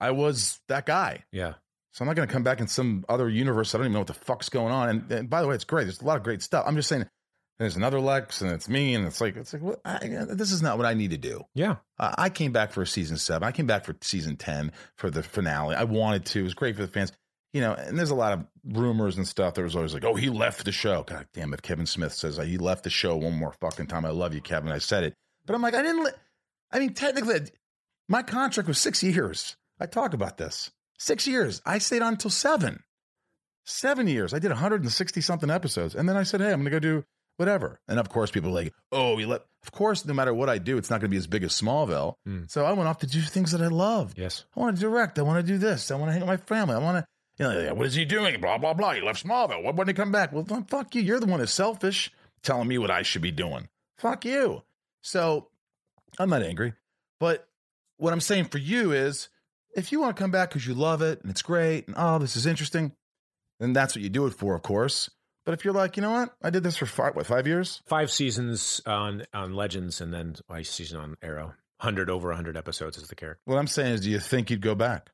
I 0.00 0.10
was 0.10 0.60
that 0.68 0.84
guy. 0.86 1.24
yeah, 1.32 1.54
So 1.92 2.02
I'm 2.02 2.06
not 2.06 2.16
going 2.16 2.26
to 2.26 2.32
come 2.32 2.42
back 2.42 2.60
in 2.60 2.66
some 2.66 3.04
other 3.08 3.28
universe. 3.28 3.74
I 3.74 3.78
don't 3.78 3.86
even 3.86 3.92
know 3.92 4.00
what 4.00 4.08
the 4.08 4.14
fuck's 4.14 4.48
going 4.48 4.72
on. 4.72 4.88
And, 4.88 5.12
and 5.12 5.30
by 5.30 5.42
the 5.42 5.48
way, 5.48 5.54
it's 5.54 5.64
great. 5.64 5.84
There's 5.84 6.00
a 6.00 6.04
lot 6.04 6.16
of 6.16 6.22
great 6.22 6.42
stuff. 6.42 6.64
I'm 6.66 6.74
just 6.74 6.88
saying, 6.88 7.06
there's 7.60 7.76
another 7.76 8.00
Lex, 8.00 8.40
and 8.40 8.50
it's 8.52 8.68
me, 8.70 8.94
and 8.94 9.06
it's 9.06 9.20
like, 9.20 9.36
it's 9.36 9.52
like, 9.52 9.60
what, 9.62 9.80
I, 9.84 9.98
this 10.30 10.50
is 10.50 10.62
not 10.62 10.78
what 10.78 10.86
I 10.86 10.94
need 10.94 11.10
to 11.10 11.18
do. 11.18 11.44
yeah. 11.54 11.76
Uh, 11.98 12.14
I 12.16 12.30
came 12.30 12.52
back 12.52 12.72
for 12.72 12.84
season 12.86 13.18
seven. 13.18 13.46
I 13.46 13.52
came 13.52 13.66
back 13.66 13.84
for 13.84 13.94
season 14.00 14.36
ten 14.36 14.72
for 14.96 15.10
the 15.10 15.22
finale. 15.22 15.76
I 15.76 15.84
wanted 15.84 16.24
to. 16.26 16.40
It 16.40 16.44
was 16.44 16.54
great 16.54 16.74
for 16.76 16.82
the 16.82 16.88
fans. 16.88 17.12
You 17.52 17.60
know, 17.60 17.74
and 17.74 17.98
there's 17.98 18.10
a 18.10 18.14
lot 18.14 18.32
of 18.32 18.46
rumors 18.64 19.18
and 19.18 19.28
stuff. 19.28 19.54
There 19.54 19.64
was 19.64 19.76
always 19.76 19.92
like, 19.92 20.04
oh, 20.04 20.14
he 20.14 20.30
left 20.30 20.64
the 20.64 20.72
show. 20.72 21.02
God 21.02 21.26
damn 21.34 21.52
it. 21.52 21.60
Kevin 21.62 21.84
Smith 21.84 22.12
says 22.14 22.38
he 22.38 22.56
left 22.56 22.84
the 22.84 22.90
show 22.90 23.16
one 23.16 23.36
more 23.36 23.52
fucking 23.60 23.88
time. 23.88 24.04
I 24.06 24.10
love 24.10 24.34
you, 24.34 24.40
Kevin. 24.40 24.72
I 24.72 24.78
said 24.78 25.04
it. 25.04 25.14
But 25.50 25.56
I'm 25.56 25.62
like, 25.62 25.74
I 25.74 25.82
didn't. 25.82 26.04
Li- 26.04 26.12
I 26.70 26.78
mean, 26.78 26.94
technically, 26.94 27.40
my 28.08 28.22
contract 28.22 28.68
was 28.68 28.78
six 28.78 29.02
years. 29.02 29.56
I 29.80 29.86
talk 29.86 30.14
about 30.14 30.36
this. 30.36 30.70
Six 30.96 31.26
years. 31.26 31.60
I 31.66 31.78
stayed 31.78 32.02
on 32.02 32.12
until 32.12 32.30
seven. 32.30 32.84
Seven 33.64 34.06
years. 34.06 34.32
I 34.32 34.38
did 34.38 34.52
160 34.52 35.20
something 35.20 35.50
episodes. 35.50 35.96
And 35.96 36.08
then 36.08 36.16
I 36.16 36.22
said, 36.22 36.40
hey, 36.40 36.52
I'm 36.52 36.60
going 36.60 36.66
to 36.66 36.70
go 36.70 36.78
do 36.78 37.04
whatever. 37.36 37.80
And 37.88 37.98
of 37.98 38.08
course, 38.08 38.30
people 38.30 38.50
are 38.50 38.62
like, 38.62 38.72
oh, 38.92 39.18
you 39.18 39.26
let. 39.26 39.40
Of 39.64 39.72
course, 39.72 40.04
no 40.04 40.14
matter 40.14 40.32
what 40.32 40.48
I 40.48 40.58
do, 40.58 40.78
it's 40.78 40.88
not 40.88 41.00
going 41.00 41.10
to 41.10 41.14
be 41.14 41.18
as 41.18 41.26
big 41.26 41.42
as 41.42 41.60
Smallville. 41.60 42.14
Mm. 42.28 42.48
So 42.48 42.64
I 42.64 42.70
went 42.72 42.88
off 42.88 42.98
to 42.98 43.08
do 43.08 43.20
things 43.20 43.50
that 43.50 43.60
I 43.60 43.66
loved. 43.66 44.20
Yes. 44.20 44.44
I 44.56 44.60
want 44.60 44.76
to 44.76 44.80
direct. 44.80 45.18
I 45.18 45.22
want 45.22 45.44
to 45.44 45.52
do 45.52 45.58
this. 45.58 45.90
I 45.90 45.96
want 45.96 46.10
to 46.10 46.12
hang 46.12 46.20
with 46.20 46.28
my 46.28 46.36
family. 46.36 46.76
I 46.76 46.78
want 46.78 46.98
to, 46.98 47.06
you 47.42 47.52
know, 47.52 47.60
like, 47.60 47.76
what 47.76 47.86
is 47.86 47.94
he 47.94 48.04
doing? 48.04 48.40
Blah, 48.40 48.58
blah, 48.58 48.72
blah. 48.72 48.92
He 48.92 49.00
left 49.00 49.26
Smallville. 49.26 49.64
What, 49.64 49.74
when 49.74 49.88
did 49.88 49.96
he 49.96 50.00
come 50.00 50.12
back? 50.12 50.32
Well, 50.32 50.46
fuck 50.68 50.94
you. 50.94 51.02
You're 51.02 51.18
the 51.18 51.26
one 51.26 51.40
who's 51.40 51.50
selfish 51.50 52.12
telling 52.44 52.68
me 52.68 52.78
what 52.78 52.92
I 52.92 53.02
should 53.02 53.22
be 53.22 53.32
doing. 53.32 53.68
Fuck 53.98 54.24
you. 54.24 54.62
So 55.02 55.48
I'm 56.18 56.30
not 56.30 56.42
angry. 56.42 56.74
But 57.18 57.48
what 57.96 58.12
I'm 58.12 58.20
saying 58.20 58.46
for 58.46 58.58
you 58.58 58.92
is 58.92 59.28
if 59.74 59.92
you 59.92 60.00
want 60.00 60.16
to 60.16 60.20
come 60.20 60.30
back 60.30 60.50
because 60.50 60.66
you 60.66 60.74
love 60.74 61.02
it 61.02 61.20
and 61.22 61.30
it's 61.30 61.42
great 61.42 61.86
and 61.86 61.96
oh, 61.98 62.18
this 62.18 62.36
is 62.36 62.46
interesting, 62.46 62.92
then 63.58 63.72
that's 63.72 63.94
what 63.94 64.02
you 64.02 64.08
do 64.08 64.26
it 64.26 64.34
for, 64.34 64.54
of 64.54 64.62
course. 64.62 65.10
But 65.44 65.54
if 65.54 65.64
you're 65.64 65.74
like, 65.74 65.96
you 65.96 66.02
know 66.02 66.10
what, 66.10 66.34
I 66.42 66.50
did 66.50 66.62
this 66.62 66.76
for 66.76 66.86
five, 66.86 67.16
what, 67.16 67.26
five 67.26 67.46
years? 67.46 67.82
Five 67.86 68.10
seasons 68.10 68.80
on 68.86 69.24
on 69.32 69.54
Legends, 69.54 70.00
and 70.00 70.12
then 70.12 70.36
a 70.50 70.62
season 70.62 71.00
on 71.00 71.16
Arrow. 71.22 71.54
Hundred 71.80 72.10
over 72.10 72.32
hundred 72.32 72.56
episodes 72.56 72.98
as 72.98 73.08
the 73.08 73.14
character. 73.14 73.40
What 73.46 73.56
I'm 73.56 73.66
saying 73.66 73.94
is, 73.94 74.00
do 74.02 74.10
you 74.10 74.20
think 74.20 74.50
you'd 74.50 74.60
go 74.60 74.74
back? 74.74 75.10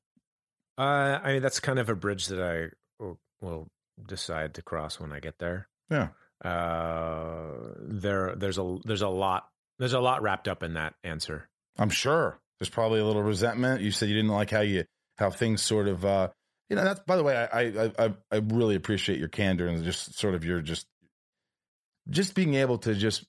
Uh, 0.76 1.20
I 1.22 1.34
mean, 1.34 1.42
that's 1.42 1.60
kind 1.60 1.78
of 1.78 1.88
a 1.88 1.94
bridge 1.94 2.26
that 2.26 2.42
I 2.42 3.02
will, 3.02 3.18
will 3.40 3.68
decide 4.04 4.54
to 4.54 4.62
cross 4.62 4.98
when 4.98 5.12
I 5.12 5.20
get 5.20 5.38
there. 5.38 5.68
Yeah. 5.90 6.08
Uh, 6.44 7.74
there, 7.78 8.34
there's 8.36 8.58
a 8.58 8.78
there's 8.84 9.02
a 9.02 9.08
lot 9.08 9.48
there's 9.78 9.92
a 9.92 10.00
lot 10.00 10.22
wrapped 10.22 10.48
up 10.48 10.62
in 10.62 10.74
that 10.74 10.94
answer. 11.04 11.48
I'm 11.78 11.90
sure 11.90 12.40
there's 12.58 12.70
probably 12.70 13.00
a 13.00 13.04
little 13.04 13.22
resentment. 13.22 13.82
You 13.82 13.90
said 13.90 14.08
you 14.08 14.14
didn't 14.14 14.30
like 14.30 14.50
how 14.50 14.60
you 14.60 14.84
how 15.18 15.30
things 15.30 15.62
sort 15.62 15.88
of 15.88 16.04
uh 16.04 16.28
you 16.68 16.76
know 16.76 16.84
that's 16.84 17.00
by 17.00 17.16
the 17.16 17.22
way 17.22 17.36
I 17.36 17.60
I 17.60 17.92
I, 17.98 18.14
I 18.30 18.36
really 18.36 18.74
appreciate 18.74 19.18
your 19.18 19.28
candor 19.28 19.66
and 19.66 19.82
just 19.84 20.18
sort 20.18 20.34
of 20.34 20.44
your 20.44 20.60
just 20.60 20.86
just 22.08 22.34
being 22.34 22.54
able 22.54 22.78
to 22.78 22.94
just 22.94 23.24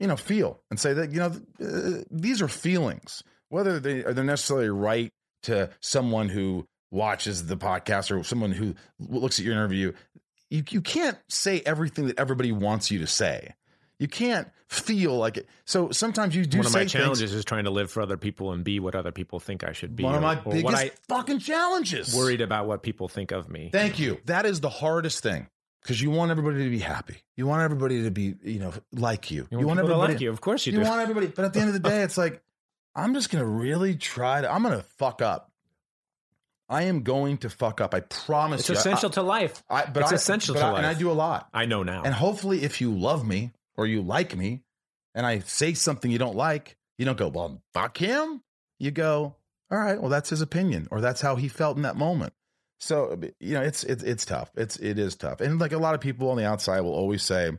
you 0.00 0.06
know 0.06 0.16
feel 0.16 0.60
and 0.70 0.78
say 0.78 0.92
that 0.94 1.12
you 1.12 1.18
know 1.18 1.32
uh, 1.64 2.02
these 2.10 2.42
are 2.42 2.48
feelings 2.48 3.22
whether 3.48 3.78
they 3.78 4.04
are 4.04 4.12
they're 4.12 4.24
necessarily 4.24 4.68
right 4.68 5.12
to 5.44 5.70
someone 5.80 6.28
who 6.28 6.66
watches 6.90 7.46
the 7.46 7.56
podcast 7.56 8.10
or 8.10 8.22
someone 8.24 8.52
who 8.52 8.74
looks 8.98 9.38
at 9.38 9.44
your 9.44 9.54
interview 9.54 9.92
you 10.50 10.62
you 10.70 10.80
can't 10.80 11.18
say 11.28 11.62
everything 11.64 12.06
that 12.06 12.18
everybody 12.18 12.52
wants 12.52 12.90
you 12.90 12.98
to 12.98 13.06
say 13.06 13.54
you 14.02 14.08
can't 14.08 14.48
feel 14.66 15.16
like 15.16 15.36
it. 15.36 15.48
So 15.64 15.90
sometimes 15.90 16.34
you 16.34 16.44
do. 16.44 16.58
One 16.58 16.66
of 16.66 16.72
my 16.72 16.84
challenges 16.84 17.20
things- 17.30 17.32
is 17.34 17.44
trying 17.44 17.64
to 17.64 17.70
live 17.70 17.88
for 17.90 18.02
other 18.02 18.16
people 18.16 18.50
and 18.52 18.64
be 18.64 18.80
what 18.80 18.96
other 18.96 19.12
people 19.12 19.38
think 19.38 19.62
I 19.62 19.72
should 19.72 19.94
be. 19.94 20.02
One 20.02 20.16
of 20.16 20.22
my 20.22 20.34
biggest 20.34 20.92
fucking 21.08 21.38
challenges. 21.38 22.14
worried 22.14 22.40
about 22.40 22.66
what 22.66 22.82
people 22.82 23.06
think 23.08 23.30
of 23.30 23.48
me. 23.48 23.70
Thank 23.72 24.00
you. 24.00 24.18
That 24.26 24.44
is 24.44 24.60
the 24.60 24.68
hardest 24.68 25.22
thing 25.22 25.46
because 25.82 26.02
you 26.02 26.10
want 26.10 26.32
everybody 26.32 26.64
to 26.64 26.70
be 26.70 26.80
happy. 26.80 27.18
You 27.36 27.46
want 27.46 27.62
everybody 27.62 28.02
to 28.02 28.10
be, 28.10 28.34
you 28.42 28.58
know, 28.58 28.72
like 28.92 29.30
you. 29.30 29.46
You 29.50 29.58
want, 29.58 29.68
people 29.68 29.74
to 29.76 29.80
everybody 29.94 30.12
like 30.14 30.20
you. 30.20 30.30
Of 30.30 30.40
course 30.40 30.66
you, 30.66 30.72
You 30.72 30.78
do. 30.78 30.84
You 30.84 30.90
want 30.90 31.00
everybody, 31.00 31.28
but 31.28 31.44
at 31.44 31.52
the 31.52 31.60
end 31.60 31.68
of 31.68 31.74
the 31.74 31.88
day, 31.88 32.02
it's 32.06 32.18
like 32.18 32.42
I'm 32.96 33.14
just 33.14 33.30
gonna 33.30 33.46
really 33.46 33.94
try 33.94 34.40
to. 34.40 34.52
I'm 34.52 34.64
gonna 34.64 34.84
fuck 34.98 35.22
up. 35.22 35.48
I 36.68 36.84
am 36.84 37.02
going 37.02 37.36
to 37.38 37.50
fuck 37.50 37.80
up. 37.82 37.94
I 37.94 38.00
promise 38.00 38.68
you. 38.68 38.74
it's 38.74 38.84
you. 38.84 38.90
essential 38.90 39.10
to 39.10 39.22
life. 39.22 39.62
I, 39.68 39.82
I, 39.82 39.86
but 39.86 40.02
it's 40.04 40.12
I- 40.12 40.16
essential 40.16 40.54
but 40.54 40.60
to 40.60 40.66
I- 40.66 40.70
life. 40.70 40.78
and 40.78 40.86
I 40.86 40.94
do 40.94 41.10
a 41.10 41.12
lot. 41.12 41.48
I 41.52 41.66
know 41.66 41.82
now. 41.82 42.02
And 42.02 42.14
hopefully, 42.14 42.62
if 42.64 42.80
you 42.80 42.92
love 42.92 43.26
me 43.26 43.52
or 43.76 43.86
you 43.86 44.02
like 44.02 44.36
me, 44.36 44.62
and 45.14 45.26
I 45.26 45.40
say 45.40 45.74
something 45.74 46.10
you 46.10 46.18
don't 46.18 46.36
like, 46.36 46.76
you 46.98 47.04
don't 47.04 47.18
go, 47.18 47.28
well, 47.28 47.62
fuck 47.74 47.96
him. 47.96 48.42
You 48.78 48.90
go, 48.90 49.36
all 49.70 49.78
right, 49.78 50.00
well, 50.00 50.10
that's 50.10 50.30
his 50.30 50.40
opinion, 50.40 50.88
or 50.90 51.00
that's 51.00 51.20
how 51.20 51.36
he 51.36 51.48
felt 51.48 51.76
in 51.76 51.82
that 51.82 51.96
moment. 51.96 52.32
So 52.80 53.12
uh, 53.12 53.28
you 53.38 53.54
know, 53.54 53.62
it's 53.62 53.84
it's 53.84 54.02
it's 54.02 54.24
tough. 54.24 54.50
It's 54.56 54.76
it 54.76 54.98
is 54.98 55.14
tough, 55.14 55.40
and 55.40 55.60
like 55.60 55.72
a 55.72 55.78
lot 55.78 55.94
of 55.94 56.00
people 56.00 56.30
on 56.30 56.36
the 56.36 56.46
outside 56.46 56.80
will 56.80 56.94
always 56.94 57.22
say, 57.22 57.52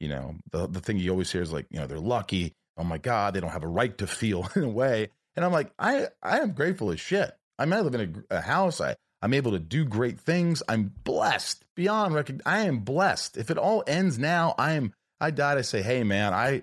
you 0.00 0.08
know, 0.08 0.34
the 0.50 0.66
the 0.66 0.80
thing 0.80 0.98
you 0.98 1.10
always 1.10 1.30
hear 1.30 1.42
is 1.42 1.52
like, 1.52 1.66
you 1.70 1.78
know, 1.78 1.86
they're 1.86 1.98
lucky. 2.00 2.54
Oh 2.78 2.84
my 2.84 2.96
god, 2.96 3.34
they 3.34 3.40
don't 3.40 3.50
have 3.50 3.64
a 3.64 3.68
right 3.68 3.96
to 3.98 4.06
feel 4.06 4.48
in 4.56 4.64
a 4.64 4.68
way. 4.68 5.10
And 5.36 5.44
I'm 5.44 5.52
like, 5.52 5.72
I 5.78 6.08
I 6.22 6.38
am 6.38 6.52
grateful 6.52 6.90
as 6.90 7.00
shit. 7.00 7.30
I 7.58 7.66
mean, 7.66 7.74
I 7.74 7.80
live 7.80 7.94
in 7.94 8.24
a, 8.30 8.36
a 8.38 8.40
house. 8.40 8.80
I 8.80 8.96
I'm 9.20 9.34
able 9.34 9.52
to 9.52 9.58
do 9.58 9.84
great 9.84 10.18
things. 10.18 10.62
I'm 10.68 10.92
blessed 11.04 11.64
beyond. 11.76 12.40
I 12.44 12.60
am 12.66 12.78
blessed. 12.78 13.36
If 13.36 13.50
it 13.50 13.58
all 13.58 13.84
ends 13.86 14.18
now, 14.18 14.54
I 14.58 14.72
am. 14.72 14.94
I 15.22 15.30
died. 15.30 15.56
I 15.58 15.62
say, 15.62 15.80
hey 15.82 16.02
man, 16.04 16.34
I 16.34 16.62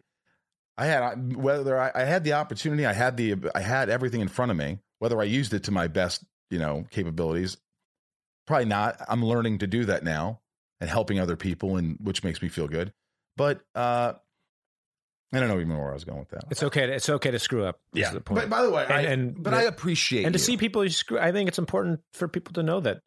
I 0.78 0.86
had 0.86 1.36
whether 1.36 1.80
I, 1.80 1.92
I 1.96 2.04
had 2.04 2.24
the 2.24 2.34
opportunity, 2.34 2.86
I 2.86 2.94
had 2.94 3.18
the 3.18 3.36
I 3.56 3.62
had 3.62 3.90
everything 3.90 4.22
in 4.22 4.28
front 4.28 4.52
of 4.52 4.58
me. 4.58 4.80
Whether 5.00 5.20
I 5.20 5.24
used 5.26 5.54
it 5.54 5.64
to 5.64 5.72
my 5.72 5.88
best, 5.88 6.24
you 6.52 6.60
know, 6.60 6.86
capabilities, 6.92 7.58
probably 8.46 8.66
not. 8.66 9.02
I'm 9.08 9.24
learning 9.24 9.60
to 9.60 9.68
do 9.68 9.86
that 9.86 10.04
now 10.04 10.42
and 10.82 10.90
helping 10.90 11.20
other 11.20 11.36
people, 11.36 11.78
and 11.78 11.98
which 12.02 12.24
makes 12.24 12.42
me 12.42 12.50
feel 12.50 12.68
good. 12.68 12.94
But 13.38 13.62
uh 13.76 14.14
I 15.32 15.40
don't 15.40 15.48
know 15.48 15.60
even 15.60 15.78
where 15.78 15.92
I 15.92 15.94
was 15.94 16.06
going 16.06 16.18
with 16.20 16.30
that. 16.30 16.46
it's 16.50 16.64
okay. 16.64 16.88
To, 16.88 16.94
it's 16.94 17.08
okay 17.08 17.30
to 17.30 17.38
screw 17.38 17.64
up. 17.64 17.80
yeah. 17.94 18.10
the 18.12 18.20
point. 18.20 18.42
But 18.42 18.50
by 18.50 18.64
the 18.64 18.72
way, 18.72 18.84
And- 18.86 18.94
I, 18.94 19.02
and 19.02 19.44
but 19.44 19.52
the- 19.52 19.58
I 19.58 19.62
appreciate 19.64 20.26
and 20.26 20.34
to 20.34 20.40
you. 20.40 20.44
see 20.44 20.58
people 20.58 20.90
screw. 20.90 21.20
I 21.20 21.32
think 21.32 21.48
it's 21.48 21.60
important 21.60 22.00
for 22.14 22.28
people 22.28 22.54
to 22.54 22.64
know 22.64 22.80
that 22.80 23.02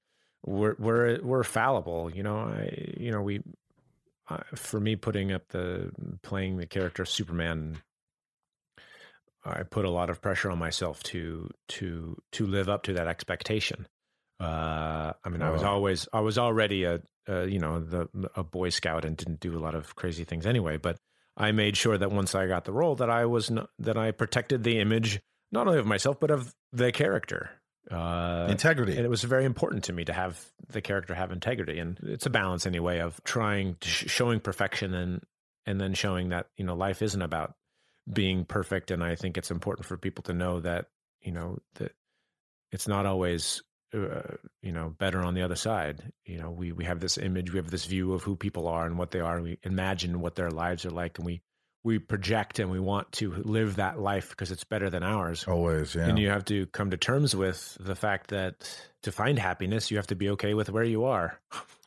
we're 0.45 0.77
we're 0.79 1.21
we're 1.23 1.43
fallible. 1.43 2.11
You 2.15 2.23
know, 2.23 2.37
I 2.39 2.95
you 2.97 3.11
know 3.11 3.23
we. 3.23 3.43
Uh, 4.33 4.39
for 4.55 4.81
me, 4.81 4.97
putting 4.97 5.33
up 5.33 5.49
the 5.49 5.91
playing 6.23 6.57
the 6.57 6.67
character 6.67 7.05
Superman, 7.05 7.79
I 9.45 9.63
put 9.65 9.85
a 9.85 9.91
lot 9.91 10.11
of 10.11 10.21
pressure 10.23 10.51
on 10.51 10.59
myself 10.59 11.03
to 11.05 11.51
to 11.69 12.17
to 12.33 12.47
live 12.47 12.69
up 12.69 12.85
to 12.85 12.95
that 12.95 13.09
expectation. 13.09 13.87
Uh, 14.41 15.13
I 15.25 15.29
mean, 15.29 15.43
I 15.43 15.51
was 15.51 15.63
Oh. 15.63 15.69
always 15.69 16.09
I 16.13 16.21
was 16.21 16.39
already 16.39 16.85
a, 16.85 17.01
a 17.27 17.47
you 17.47 17.59
know 17.59 17.81
the 17.81 18.09
a 18.35 18.43
Boy 18.45 18.71
Scout 18.71 19.05
and 19.05 19.17
didn't 19.17 19.41
do 19.41 19.57
a 19.57 19.61
lot 19.61 19.75
of 19.75 19.95
crazy 19.97 20.25
things 20.25 20.47
anyway. 20.47 20.77
But 20.77 20.97
I 21.37 21.53
made 21.53 21.77
sure 21.77 21.97
that 21.99 22.11
once 22.13 22.35
I 22.35 22.47
got 22.47 22.65
the 22.65 22.73
role, 22.73 22.95
that 22.97 23.11
I 23.11 23.27
was 23.27 23.51
not, 23.51 23.71
that 23.79 23.97
I 23.97 24.11
protected 24.13 24.63
the 24.65 24.79
image 24.79 25.21
not 25.51 25.67
only 25.67 25.79
of 25.79 25.87
myself 25.87 26.19
but 26.21 26.31
of 26.31 26.55
the 26.73 26.93
character. 26.93 27.51
Uh, 27.91 28.47
integrity. 28.49 28.97
and 28.97 29.05
it 29.05 29.09
was 29.09 29.23
very 29.25 29.45
important 29.45 29.85
to 29.85 29.93
me 29.93 30.05
to 30.05 30.13
have 30.13 30.41
the 30.71 30.81
character 30.81 31.15
have 31.15 31.33
integrity, 31.33 31.79
and 31.79 31.99
it's 32.05 32.27
a 32.27 32.31
balance 32.31 32.65
anyway 32.65 33.01
of 33.01 33.23
trying 33.25 33.77
to 33.81 33.89
sh- 33.89 34.09
showing 34.09 34.41
perfection 34.41 34.95
and 34.95 35.23
and 35.67 35.81
then 35.81 35.95
showing 35.95 36.31
that 36.31 36.47
you 36.57 36.65
know 36.65 36.75
life 36.75 37.03
isn't 37.03 37.23
about 37.23 37.55
being 38.11 38.45
perfect. 38.45 38.91
And 38.91 39.03
I 39.03 39.15
think 39.15 39.37
it's 39.37 39.51
important 39.51 39.87
for 39.87 39.97
people 39.97 40.23
to 40.25 40.33
know 40.33 40.61
that 40.61 40.87
you 41.21 41.33
know 41.33 41.59
that 41.75 41.93
it's 42.71 42.89
not 42.89 43.07
always 43.07 43.63
uh, 43.95 44.37
you 44.63 44.73
know 44.73 44.95
better 44.99 45.21
on 45.21 45.35
the 45.35 45.43
other 45.43 45.57
side. 45.57 46.13
You 46.25 46.39
know, 46.39 46.51
we 46.51 46.73
we 46.73 46.85
have 46.85 47.01
this 47.01 47.19
image, 47.19 47.53
we 47.53 47.59
have 47.59 47.71
this 47.71 47.85
view 47.85 48.13
of 48.13 48.23
who 48.23 48.37
people 48.37 48.69
are 48.69 48.87
and 48.87 48.99
what 48.99 49.11
they 49.11 49.21
are. 49.21 49.37
And 49.37 49.45
we 49.45 49.59
imagine 49.63 50.21
what 50.21 50.35
their 50.35 50.51
lives 50.51 50.87
are 50.87 50.91
like, 50.91 51.19
and 51.19 51.27
we 51.27 51.43
we 51.85 51.99
project 51.99 52.59
and 52.59 52.71
we 52.71 52.79
want 52.79 53.11
to 53.13 53.33
live 53.45 53.77
that 53.77 53.99
life 53.99 54.31
because 54.31 54.51
it's 54.51 54.65
better 54.65 54.89
than 54.89 55.03
ours. 55.03 55.45
Always, 55.49 55.95
yeah. 55.95 56.07
And 56.07 56.19
you 56.19 56.29
have 56.29 56.45
to 56.47 56.67
come 56.67 56.91
to 56.91 56.97
terms 56.97 57.35
with 57.35 57.77
the 57.81 57.95
fact 57.97 58.29
that 58.31 58.55
to 59.03 59.11
find 59.13 59.39
happiness, 59.39 59.91
you 59.91 59.97
have 59.97 60.07
to 60.09 60.15
be 60.15 60.31
okay 60.31 60.55
with 60.55 60.71
where 60.71 60.85
you 60.85 61.05
are. 61.05 61.41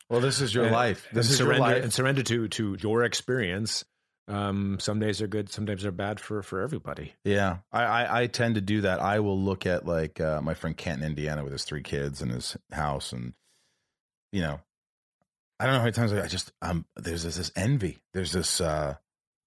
well, 0.09 0.19
this 0.19 0.41
is 0.41 0.53
your 0.53 0.65
And- 0.65 0.73
life. 0.73 1.07
This 1.13 1.29
is 1.29 1.37
surrender, 1.37 1.65
your 1.65 1.75
life. 1.75 1.83
and 1.83 1.93
surrender 1.93 2.23
to 2.23 2.47
to 2.49 2.77
your 2.81 3.03
experience. 3.03 3.85
Um, 4.27 4.79
some 4.79 4.99
days 4.99 5.21
are 5.21 5.27
good, 5.27 5.51
some 5.51 5.65
days 5.65 5.83
they're 5.83 5.91
bad 5.91 6.19
for 6.19 6.41
for 6.41 6.61
everybody. 6.61 7.13
Yeah, 7.23 7.57
I, 7.71 7.83
I 7.83 8.21
I 8.21 8.27
tend 8.27 8.55
to 8.55 8.61
do 8.61 8.81
that. 8.81 8.99
I 8.99 9.19
will 9.19 9.39
look 9.39 9.67
at 9.67 9.85
like 9.85 10.19
uh, 10.19 10.41
my 10.41 10.55
friend 10.55 10.75
Kent 10.75 11.01
in 11.03 11.07
Indiana 11.07 11.43
with 11.43 11.51
his 11.53 11.63
three 11.63 11.83
kids 11.83 12.21
and 12.23 12.31
his 12.31 12.57
house, 12.71 13.13
and 13.13 13.33
you 14.31 14.41
know, 14.41 14.59
I 15.59 15.65
don't 15.65 15.73
know 15.73 15.79
how 15.79 15.85
many 15.85 15.93
times 15.93 16.11
I 16.11 16.25
just 16.27 16.51
um 16.63 16.85
there's 16.95 17.23
this, 17.23 17.37
this 17.37 17.51
envy. 17.55 17.99
There's 18.13 18.31
this 18.31 18.59
uh 18.59 18.95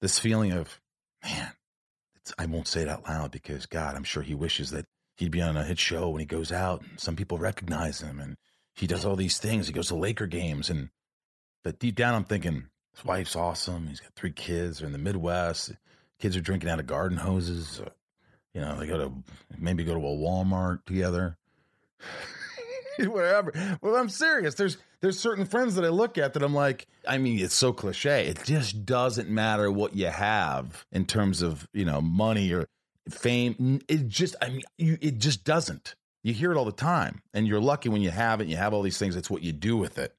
this 0.01 0.19
feeling 0.19 0.53
of 0.53 0.81
man. 1.23 1.53
I 2.39 2.47
won't 2.47 2.69
say 2.69 2.83
it 2.83 2.89
out 2.89 3.09
loud 3.09 3.31
because 3.31 3.67
God, 3.67 3.97
I'm 3.97 4.05
sure 4.05 4.23
he 4.23 4.35
wishes 4.35 4.71
that 4.71 4.85
he'd 5.17 5.31
be 5.31 5.41
on 5.41 5.57
a 5.57 5.65
hit 5.65 5.79
show 5.79 6.11
when 6.11 6.21
he 6.21 6.27
goes 6.27 6.53
out 6.53 6.83
and 6.83 7.01
some 7.01 7.17
people 7.17 7.39
recognize 7.39 8.01
him 8.03 8.21
and 8.21 8.37
he 8.75 8.87
does 8.87 9.05
all 9.07 9.17
these 9.17 9.39
things. 9.39 9.67
He 9.67 9.73
goes 9.73 9.89
to 9.89 9.95
Laker 9.95 10.27
games 10.27 10.69
and 10.69 10.91
but 11.65 11.79
deep 11.79 11.97
down 11.97 12.15
I'm 12.15 12.25
thinking 12.25 12.67
his 12.95 13.05
wife's 13.05 13.35
awesome. 13.35 13.87
He's 13.87 14.01
got 14.01 14.13
three 14.15 14.33
kids. 14.33 14.79
They're 14.79 14.87
in 14.87 14.93
the 14.93 14.99
Midwest. 14.99 15.73
Kids 16.21 16.37
are 16.37 16.41
drinking 16.43 16.69
out 16.69 16.81
of 16.81 16.87
garden 16.87 17.17
hoses. 17.19 17.81
Uh, 17.81 17.91
You 18.55 18.61
know, 18.61 18.79
they 18.79 18.87
go 18.87 18.99
to 18.99 19.13
maybe 19.59 19.85
go 19.85 19.95
to 19.95 20.01
a 20.01 20.03
Walmart 20.03 20.85
together. 20.85 21.37
Whatever. 22.99 23.53
Well, 23.81 23.97
I'm 23.97 24.09
serious. 24.09 24.55
There's 24.55 24.77
there's 25.01 25.19
certain 25.19 25.45
friends 25.45 25.77
that 25.77 25.85
I 25.85 25.89
look 25.89 26.19
at 26.19 26.35
that 26.35 26.43
I'm 26.43 26.55
like, 26.55 26.87
I 27.07 27.19
mean, 27.19 27.39
it's 27.39 27.55
so 27.55 27.73
cliche. 27.73 28.27
It 28.27 28.43
just 28.45 28.85
doesn't 28.85 29.29
matter 29.29 29.71
what 29.71 29.95
you 29.95 30.07
have 30.07 30.85
in 30.93 31.05
terms 31.05 31.43
of, 31.43 31.69
you 31.73 31.85
know, 31.85 32.01
money 32.01 32.53
or 32.53 32.67
fame. 33.09 33.81
It 33.89 34.09
just 34.09 34.37
I 34.43 34.51
mean, 34.51 34.63
you, 34.77 34.99
it 35.01 35.19
just 35.19 35.45
doesn't. 35.45 35.95
You 36.25 36.35
hear 36.35 36.51
it 36.51 36.57
all 36.57 36.65
the 36.65 36.73
time. 36.73 37.23
And 37.33 37.47
you're 37.47 37.61
lucky 37.61 37.89
when 37.89 38.03
you 38.03 38.11
have 38.11 38.41
it, 38.41 38.49
you 38.49 38.57
have 38.57 38.75
all 38.75 38.83
these 38.83 38.99
things. 38.99 39.17
It's 39.17 39.31
what 39.31 39.43
you 39.43 39.53
do 39.53 39.77
with 39.77 39.99
it. 39.99 40.15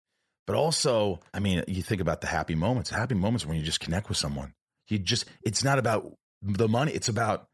But 0.48 0.56
also, 0.56 1.20
I 1.34 1.40
mean, 1.40 1.64
you 1.68 1.84
think 1.84 2.02
about 2.02 2.22
the 2.22 2.28
happy 2.28 2.56
moments. 2.56 2.90
Happy 2.90 3.16
moments 3.16 3.46
when 3.46 3.58
you 3.58 3.64
just 3.64 3.80
connect 3.80 4.10
with 4.10 4.18
someone. 4.18 4.54
You 4.88 4.98
just, 4.98 5.26
it's 5.44 5.64
not 5.64 5.78
about 5.78 6.18
the 6.42 6.68
money. 6.68 6.92
It's 6.92 7.10
about 7.10 7.48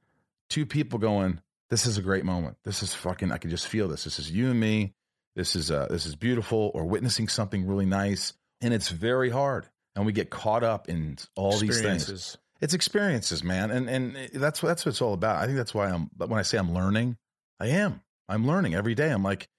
two 0.49 0.65
people 0.65 0.99
going, 0.99 1.41
this 1.69 1.85
is 1.85 1.97
a 1.97 2.01
great 2.01 2.23
moment. 2.23 2.55
This 2.63 2.83
is 2.83 2.93
fucking, 2.93 3.31
I 3.31 3.37
can 3.37 3.49
just 3.49 3.67
feel 3.67 3.89
this. 3.89 4.05
This 4.05 4.19
is 4.19 4.31
you 4.31 4.49
and 4.49 4.59
me. 4.59 4.93
This 5.35 5.55
is, 5.55 5.71
uh, 5.71 5.87
this 5.89 6.05
is 6.05 6.15
beautiful 6.15 6.71
or 6.73 6.85
witnessing 6.85 7.27
something 7.27 7.67
really 7.67 7.85
nice. 7.85 8.33
And 8.61 8.73
it's 8.73 8.89
very 8.89 9.29
hard. 9.29 9.67
And 9.95 10.05
we 10.05 10.13
get 10.13 10.29
caught 10.29 10.63
up 10.63 10.89
in 10.89 11.17
all 11.35 11.57
these 11.57 11.81
things. 11.81 12.37
It's 12.61 12.73
experiences, 12.73 13.43
man. 13.43 13.69
And, 13.69 13.89
and 13.89 14.29
that's, 14.33 14.63
what 14.63 14.69
that's 14.69 14.85
what 14.85 14.91
it's 14.91 15.01
all 15.01 15.13
about. 15.13 15.37
I 15.37 15.45
think 15.45 15.57
that's 15.57 15.73
why 15.73 15.89
I'm, 15.89 16.09
when 16.17 16.39
I 16.39 16.41
say 16.41 16.57
I'm 16.57 16.73
learning, 16.73 17.17
I 17.59 17.67
am. 17.67 18.01
I'm 18.27 18.47
learning 18.47 18.75
every 18.75 18.95
day. 18.95 19.09
I'm 19.09 19.23
like, 19.23 19.49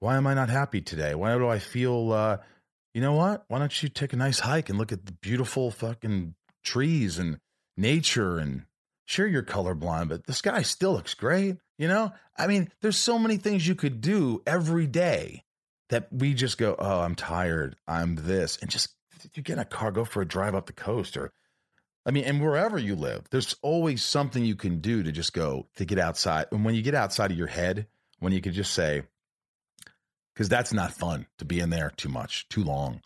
why 0.00 0.16
am 0.16 0.26
I 0.26 0.34
not 0.34 0.50
happy 0.50 0.80
today? 0.80 1.14
Why 1.14 1.36
do 1.38 1.48
I 1.48 1.58
feel, 1.58 2.12
uh, 2.12 2.38
you 2.92 3.00
know 3.00 3.12
what? 3.12 3.44
Why 3.48 3.58
don't 3.58 3.82
you 3.82 3.88
take 3.88 4.12
a 4.12 4.16
nice 4.16 4.40
hike 4.40 4.68
and 4.68 4.78
look 4.78 4.92
at 4.92 5.06
the 5.06 5.12
beautiful 5.12 5.70
fucking 5.70 6.34
trees 6.64 7.18
and 7.18 7.38
nature 7.76 8.38
and 8.38 8.64
sure 9.10 9.26
you're 9.26 9.42
colorblind, 9.42 10.08
but 10.08 10.26
the 10.26 10.32
sky 10.32 10.62
still 10.62 10.92
looks 10.92 11.14
great. 11.14 11.56
You 11.78 11.88
know, 11.88 12.12
I 12.36 12.46
mean, 12.46 12.70
there's 12.80 12.96
so 12.96 13.18
many 13.18 13.36
things 13.36 13.66
you 13.66 13.74
could 13.74 14.00
do 14.00 14.42
every 14.46 14.86
day 14.86 15.44
that 15.88 16.08
we 16.12 16.34
just 16.34 16.58
go, 16.58 16.76
oh, 16.78 17.00
I'm 17.00 17.16
tired, 17.16 17.76
I'm 17.88 18.14
this, 18.14 18.58
and 18.62 18.70
just 18.70 18.94
you 19.34 19.42
get 19.42 19.54
in 19.54 19.58
a 19.58 19.64
car, 19.64 19.90
go 19.90 20.04
for 20.04 20.22
a 20.22 20.26
drive 20.26 20.54
up 20.54 20.66
the 20.66 20.72
coast, 20.72 21.16
or 21.16 21.32
I 22.06 22.12
mean, 22.12 22.24
and 22.24 22.40
wherever 22.40 22.78
you 22.78 22.94
live, 22.94 23.24
there's 23.30 23.56
always 23.62 24.02
something 24.02 24.44
you 24.44 24.56
can 24.56 24.80
do 24.80 25.02
to 25.02 25.12
just 25.12 25.32
go 25.32 25.66
to 25.76 25.84
get 25.84 25.98
outside. 25.98 26.46
And 26.52 26.64
when 26.64 26.74
you 26.74 26.82
get 26.82 26.94
outside 26.94 27.30
of 27.30 27.36
your 27.36 27.46
head, 27.48 27.86
when 28.20 28.32
you 28.32 28.40
could 28.40 28.54
just 28.54 28.72
say, 28.72 29.02
because 30.34 30.48
that's 30.48 30.72
not 30.72 30.92
fun 30.92 31.26
to 31.38 31.44
be 31.44 31.60
in 31.60 31.70
there 31.70 31.92
too 31.96 32.08
much, 32.08 32.48
too 32.48 32.64
long. 32.64 33.02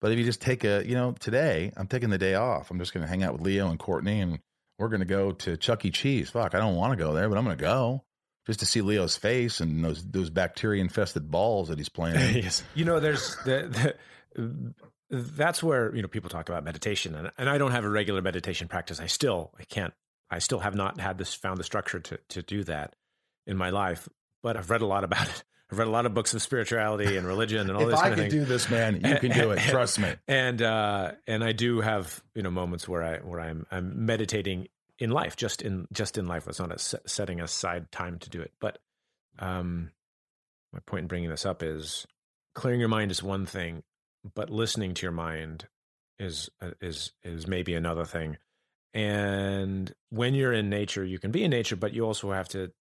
But 0.00 0.12
if 0.12 0.18
you 0.18 0.24
just 0.24 0.42
take 0.42 0.64
a, 0.64 0.86
you 0.86 0.94
know, 0.94 1.12
today 1.12 1.72
I'm 1.76 1.86
taking 1.86 2.10
the 2.10 2.18
day 2.18 2.34
off. 2.34 2.70
I'm 2.70 2.78
just 2.78 2.92
going 2.92 3.02
to 3.04 3.08
hang 3.08 3.22
out 3.22 3.32
with 3.32 3.42
Leo 3.42 3.70
and 3.70 3.78
Courtney, 3.78 4.20
and 4.20 4.40
we're 4.78 4.88
going 4.88 5.00
to 5.00 5.06
go 5.06 5.32
to 5.32 5.56
Chuck 5.56 5.84
E. 5.84 5.90
Cheese. 5.90 6.30
Fuck, 6.30 6.54
I 6.54 6.58
don't 6.58 6.76
want 6.76 6.92
to 6.92 7.02
go 7.02 7.12
there, 7.12 7.28
but 7.28 7.38
I'm 7.38 7.44
going 7.44 7.56
to 7.56 7.62
go 7.62 8.04
just 8.46 8.60
to 8.60 8.66
see 8.66 8.80
Leo's 8.80 9.16
face 9.16 9.60
and 9.60 9.84
those 9.84 10.04
those 10.04 10.30
bacteria 10.30 10.80
infested 10.80 11.30
balls 11.30 11.68
that 11.68 11.78
he's 11.78 11.88
playing. 11.88 12.16
yes. 12.36 12.62
You 12.74 12.84
know, 12.84 13.00
there's 13.00 13.36
the, 13.44 13.94
the 14.38 14.74
that's 15.10 15.62
where 15.62 15.94
you 15.94 16.02
know 16.02 16.08
people 16.08 16.30
talk 16.30 16.48
about 16.48 16.64
meditation, 16.64 17.14
and 17.14 17.30
and 17.38 17.48
I 17.48 17.58
don't 17.58 17.72
have 17.72 17.84
a 17.84 17.90
regular 17.90 18.22
meditation 18.22 18.68
practice. 18.68 19.00
I 19.00 19.06
still 19.06 19.52
I 19.58 19.64
can't. 19.64 19.94
I 20.30 20.40
still 20.40 20.58
have 20.58 20.74
not 20.74 20.98
had 21.00 21.18
this 21.18 21.34
found 21.34 21.58
the 21.58 21.64
structure 21.64 22.00
to 22.00 22.18
to 22.30 22.42
do 22.42 22.64
that 22.64 22.94
in 23.46 23.56
my 23.56 23.70
life, 23.70 24.08
but 24.42 24.56
I've 24.56 24.70
read 24.70 24.82
a 24.82 24.86
lot 24.86 25.04
about 25.04 25.28
it. 25.28 25.44
I've 25.70 25.78
read 25.78 25.88
a 25.88 25.90
lot 25.90 26.06
of 26.06 26.14
books 26.14 26.32
of 26.32 26.42
spirituality 26.42 27.16
and 27.16 27.26
religion 27.26 27.68
and 27.68 27.76
all 27.76 27.86
this. 27.86 27.98
if 27.98 28.04
I 28.04 28.14
could 28.14 28.30
do 28.30 28.44
this, 28.44 28.70
man, 28.70 29.00
you 29.04 29.16
can 29.16 29.32
do 29.32 29.50
it. 29.50 29.58
Trust 29.68 29.98
me. 29.98 30.14
and 30.28 30.62
uh, 30.62 31.12
and 31.26 31.42
I 31.42 31.52
do 31.52 31.80
have 31.80 32.22
you 32.34 32.42
know 32.42 32.50
moments 32.50 32.88
where 32.88 33.02
I 33.02 33.18
where 33.18 33.40
I'm 33.40 33.66
I'm 33.70 34.06
meditating 34.06 34.68
in 34.98 35.10
life, 35.10 35.36
just 35.36 35.62
in 35.62 35.88
just 35.92 36.18
in 36.18 36.26
life. 36.26 36.46
It's 36.46 36.60
not 36.60 36.72
a 36.72 36.78
setting 36.78 37.40
aside 37.40 37.90
time 37.90 38.18
to 38.20 38.30
do 38.30 38.40
it. 38.40 38.52
But 38.60 38.78
um, 39.38 39.90
my 40.72 40.78
point 40.86 41.02
in 41.02 41.08
bringing 41.08 41.30
this 41.30 41.44
up 41.44 41.62
is 41.62 42.06
clearing 42.54 42.80
your 42.80 42.88
mind 42.88 43.10
is 43.10 43.22
one 43.22 43.46
thing, 43.46 43.82
but 44.34 44.50
listening 44.50 44.94
to 44.94 45.02
your 45.02 45.12
mind 45.12 45.66
is 46.18 46.48
uh, 46.60 46.70
is 46.80 47.12
is 47.22 47.46
maybe 47.46 47.74
another 47.74 48.04
thing. 48.04 48.36
And 48.94 49.92
when 50.10 50.34
you're 50.34 50.54
in 50.54 50.70
nature, 50.70 51.04
you 51.04 51.18
can 51.18 51.30
be 51.30 51.44
in 51.44 51.50
nature, 51.50 51.76
but 51.76 51.92
you 51.92 52.06
also 52.06 52.32
have 52.32 52.48
to 52.50 52.72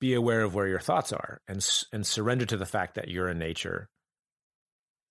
be 0.00 0.14
aware 0.14 0.42
of 0.42 0.54
where 0.54 0.66
your 0.66 0.80
thoughts 0.80 1.12
are 1.12 1.40
and 1.48 1.66
and 1.92 2.06
surrender 2.06 2.46
to 2.46 2.56
the 2.56 2.66
fact 2.66 2.94
that 2.94 3.08
you're 3.08 3.28
in 3.28 3.38
nature 3.38 3.88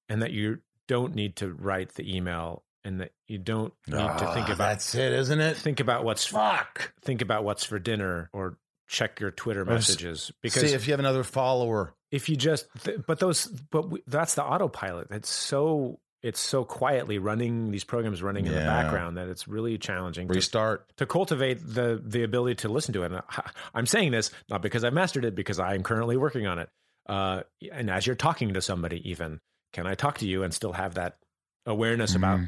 and 0.10 0.22
that 0.22 0.32
you 0.32 0.60
don't 0.88 1.16
need 1.16 1.36
to 1.38 1.52
write 1.54 1.94
the 1.96 2.16
email 2.16 2.64
and 2.84 3.00
that 3.00 3.12
you 3.28 3.38
don't 3.38 3.74
need 3.88 3.96
to 3.96 4.32
think 4.34 4.50
Ah, 4.50 4.54
about 4.54 4.58
that's 4.58 4.94
it, 4.96 5.14
isn't 5.14 5.40
it? 5.40 5.56
think 5.58 5.80
about 5.80 6.04
what's 6.04 6.26
Fuck. 6.26 6.94
think 7.02 7.22
about 7.22 7.44
what's 7.44 7.64
for 7.64 7.80
dinner 7.80 8.30
or 8.34 8.58
check 8.88 9.20
your 9.20 9.32
Twitter 9.32 9.64
messages 9.64 10.32
because 10.42 10.62
See 10.70 10.76
if 10.76 10.86
you 10.88 10.92
have 10.94 11.00
another 11.00 11.24
follower. 11.24 11.94
if 12.12 12.28
you 12.28 12.36
just 12.36 12.68
but 13.08 13.20
those 13.20 13.46
but 13.48 13.90
we, 13.90 14.04
that's 14.08 14.36
the 14.36 14.44
autopilot 14.44 15.08
that's 15.10 15.30
so 15.30 16.00
it's 16.24 16.40
so 16.40 16.64
quietly 16.64 17.18
running 17.20 17.70
these 17.72 17.84
programs 17.84 18.24
running 18.24 18.46
in 18.46 18.54
the 18.54 18.60
background 18.60 19.18
that 19.18 19.28
it's 19.28 19.48
really 19.48 19.78
challenging 19.78 20.28
to, 20.30 20.34
Restart. 20.34 20.88
to 20.98 21.06
cultivate 21.06 21.56
the 21.62 22.02
the 22.04 22.24
ability 22.24 22.56
to 22.56 22.70
listen 22.70 22.94
to 22.94 23.04
it 23.04 23.12
and 23.12 23.18
I, 23.30 23.52
i'm 23.76 23.86
saying 23.86 24.12
this 24.12 24.32
not 24.50 24.62
because 24.62 24.84
i've 24.84 24.94
mastered 24.94 25.26
it 25.26 25.36
because 25.36 25.60
i 25.60 25.76
am 25.76 25.84
currently 25.84 26.16
working 26.18 26.48
on 26.48 26.60
it 26.60 26.70
uh, 27.10 27.42
and 27.72 27.90
as 27.92 28.08
you're 28.08 28.16
talking 28.16 28.54
to 28.54 28.62
somebody 28.62 29.10
even 29.12 29.40
can 29.74 29.86
i 29.86 29.94
talk 29.96 30.20
to 30.20 30.28
you 30.28 30.44
and 30.44 30.54
still 30.54 30.72
have 30.74 30.96
that 30.96 31.18
awareness 31.66 32.16
about 32.16 32.40
Mhm. 32.40 32.48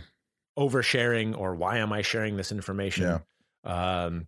oversharing 0.58 1.38
or 1.38 1.56
why 1.56 1.78
am 1.80 1.92
I 1.92 2.02
sharing 2.02 2.38
this 2.38 2.52
information? 2.52 3.22
Um, 3.64 4.28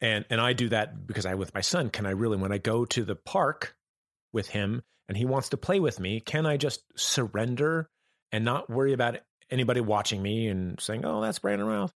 and 0.00 0.24
and 0.30 0.40
I 0.40 0.52
do 0.52 0.68
that 0.68 1.06
because 1.06 1.26
I 1.26 1.34
with 1.34 1.54
my 1.54 1.60
son. 1.60 1.90
Can 1.90 2.06
I 2.06 2.10
really 2.10 2.36
when 2.36 2.52
I 2.52 2.58
go 2.58 2.84
to 2.86 3.04
the 3.04 3.16
park 3.16 3.74
with 4.32 4.48
him 4.48 4.82
and 5.08 5.16
he 5.16 5.24
wants 5.24 5.48
to 5.50 5.56
play 5.56 5.80
with 5.80 5.98
me, 5.98 6.20
can 6.20 6.46
I 6.46 6.56
just 6.56 6.82
surrender 6.96 7.88
and 8.32 8.44
not 8.44 8.68
worry 8.70 8.92
about 8.92 9.18
anybody 9.50 9.80
watching 9.80 10.22
me 10.22 10.48
and 10.48 10.80
saying, 10.80 11.04
"Oh, 11.04 11.20
that's 11.20 11.38
Brandon 11.38 11.66
Routh"? 11.66 11.92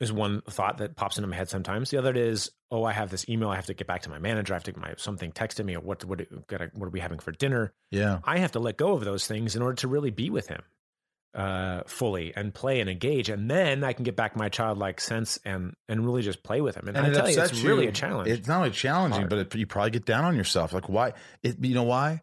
Is 0.00 0.12
one 0.12 0.40
thought 0.42 0.78
that 0.78 0.96
pops 0.96 1.16
into 1.16 1.28
my 1.28 1.36
head 1.36 1.48
sometimes. 1.48 1.90
The 1.90 1.98
other 1.98 2.12
is, 2.12 2.50
"Oh, 2.70 2.82
I 2.82 2.92
have 2.92 3.10
this 3.10 3.28
email. 3.28 3.50
I 3.50 3.56
have 3.56 3.66
to 3.66 3.74
get 3.74 3.86
back 3.86 4.02
to 4.02 4.10
my 4.10 4.18
manager. 4.18 4.52
I 4.52 4.56
have 4.56 4.64
to 4.64 4.72
get 4.72 4.80
my 4.80 4.94
something 4.96 5.30
texted 5.32 5.64
me. 5.64 5.76
Or 5.76 5.80
what 5.80 6.04
what 6.04 6.20
what 6.74 6.86
are 6.86 6.90
we 6.90 7.00
having 7.00 7.18
for 7.18 7.32
dinner?" 7.32 7.72
Yeah. 7.90 8.18
I 8.24 8.38
have 8.38 8.52
to 8.52 8.58
let 8.58 8.76
go 8.76 8.92
of 8.94 9.04
those 9.04 9.26
things 9.26 9.54
in 9.54 9.62
order 9.62 9.76
to 9.76 9.88
really 9.88 10.10
be 10.10 10.28
with 10.28 10.48
him 10.48 10.62
uh, 11.34 11.82
fully 11.86 12.34
and 12.36 12.52
play 12.52 12.80
and 12.80 12.90
engage, 12.90 13.28
and 13.28 13.50
then 13.50 13.84
I 13.84 13.92
can 13.92 14.04
get 14.04 14.16
back 14.16 14.36
my 14.36 14.48
childlike 14.48 15.00
sense 15.00 15.38
and 15.44 15.74
and 15.88 16.04
really 16.04 16.22
just 16.22 16.42
play 16.42 16.60
with 16.60 16.76
him. 16.76 16.88
And, 16.88 16.98
I 16.98 17.08
it 17.08 17.14
tell 17.14 17.30
you, 17.30 17.40
it's 17.40 17.62
really 17.62 17.86
a 17.86 17.92
challenge. 17.92 18.28
It's 18.28 18.46
not 18.46 18.58
only 18.58 18.70
challenging, 18.70 19.20
Hard. 19.22 19.30
but 19.30 19.38
it, 19.38 19.54
you 19.54 19.66
probably 19.66 19.90
get 19.90 20.04
down 20.04 20.24
on 20.24 20.36
yourself. 20.36 20.72
Like 20.72 20.88
why? 20.88 21.14
It, 21.42 21.56
you 21.64 21.74
know 21.74 21.84
why? 21.84 22.22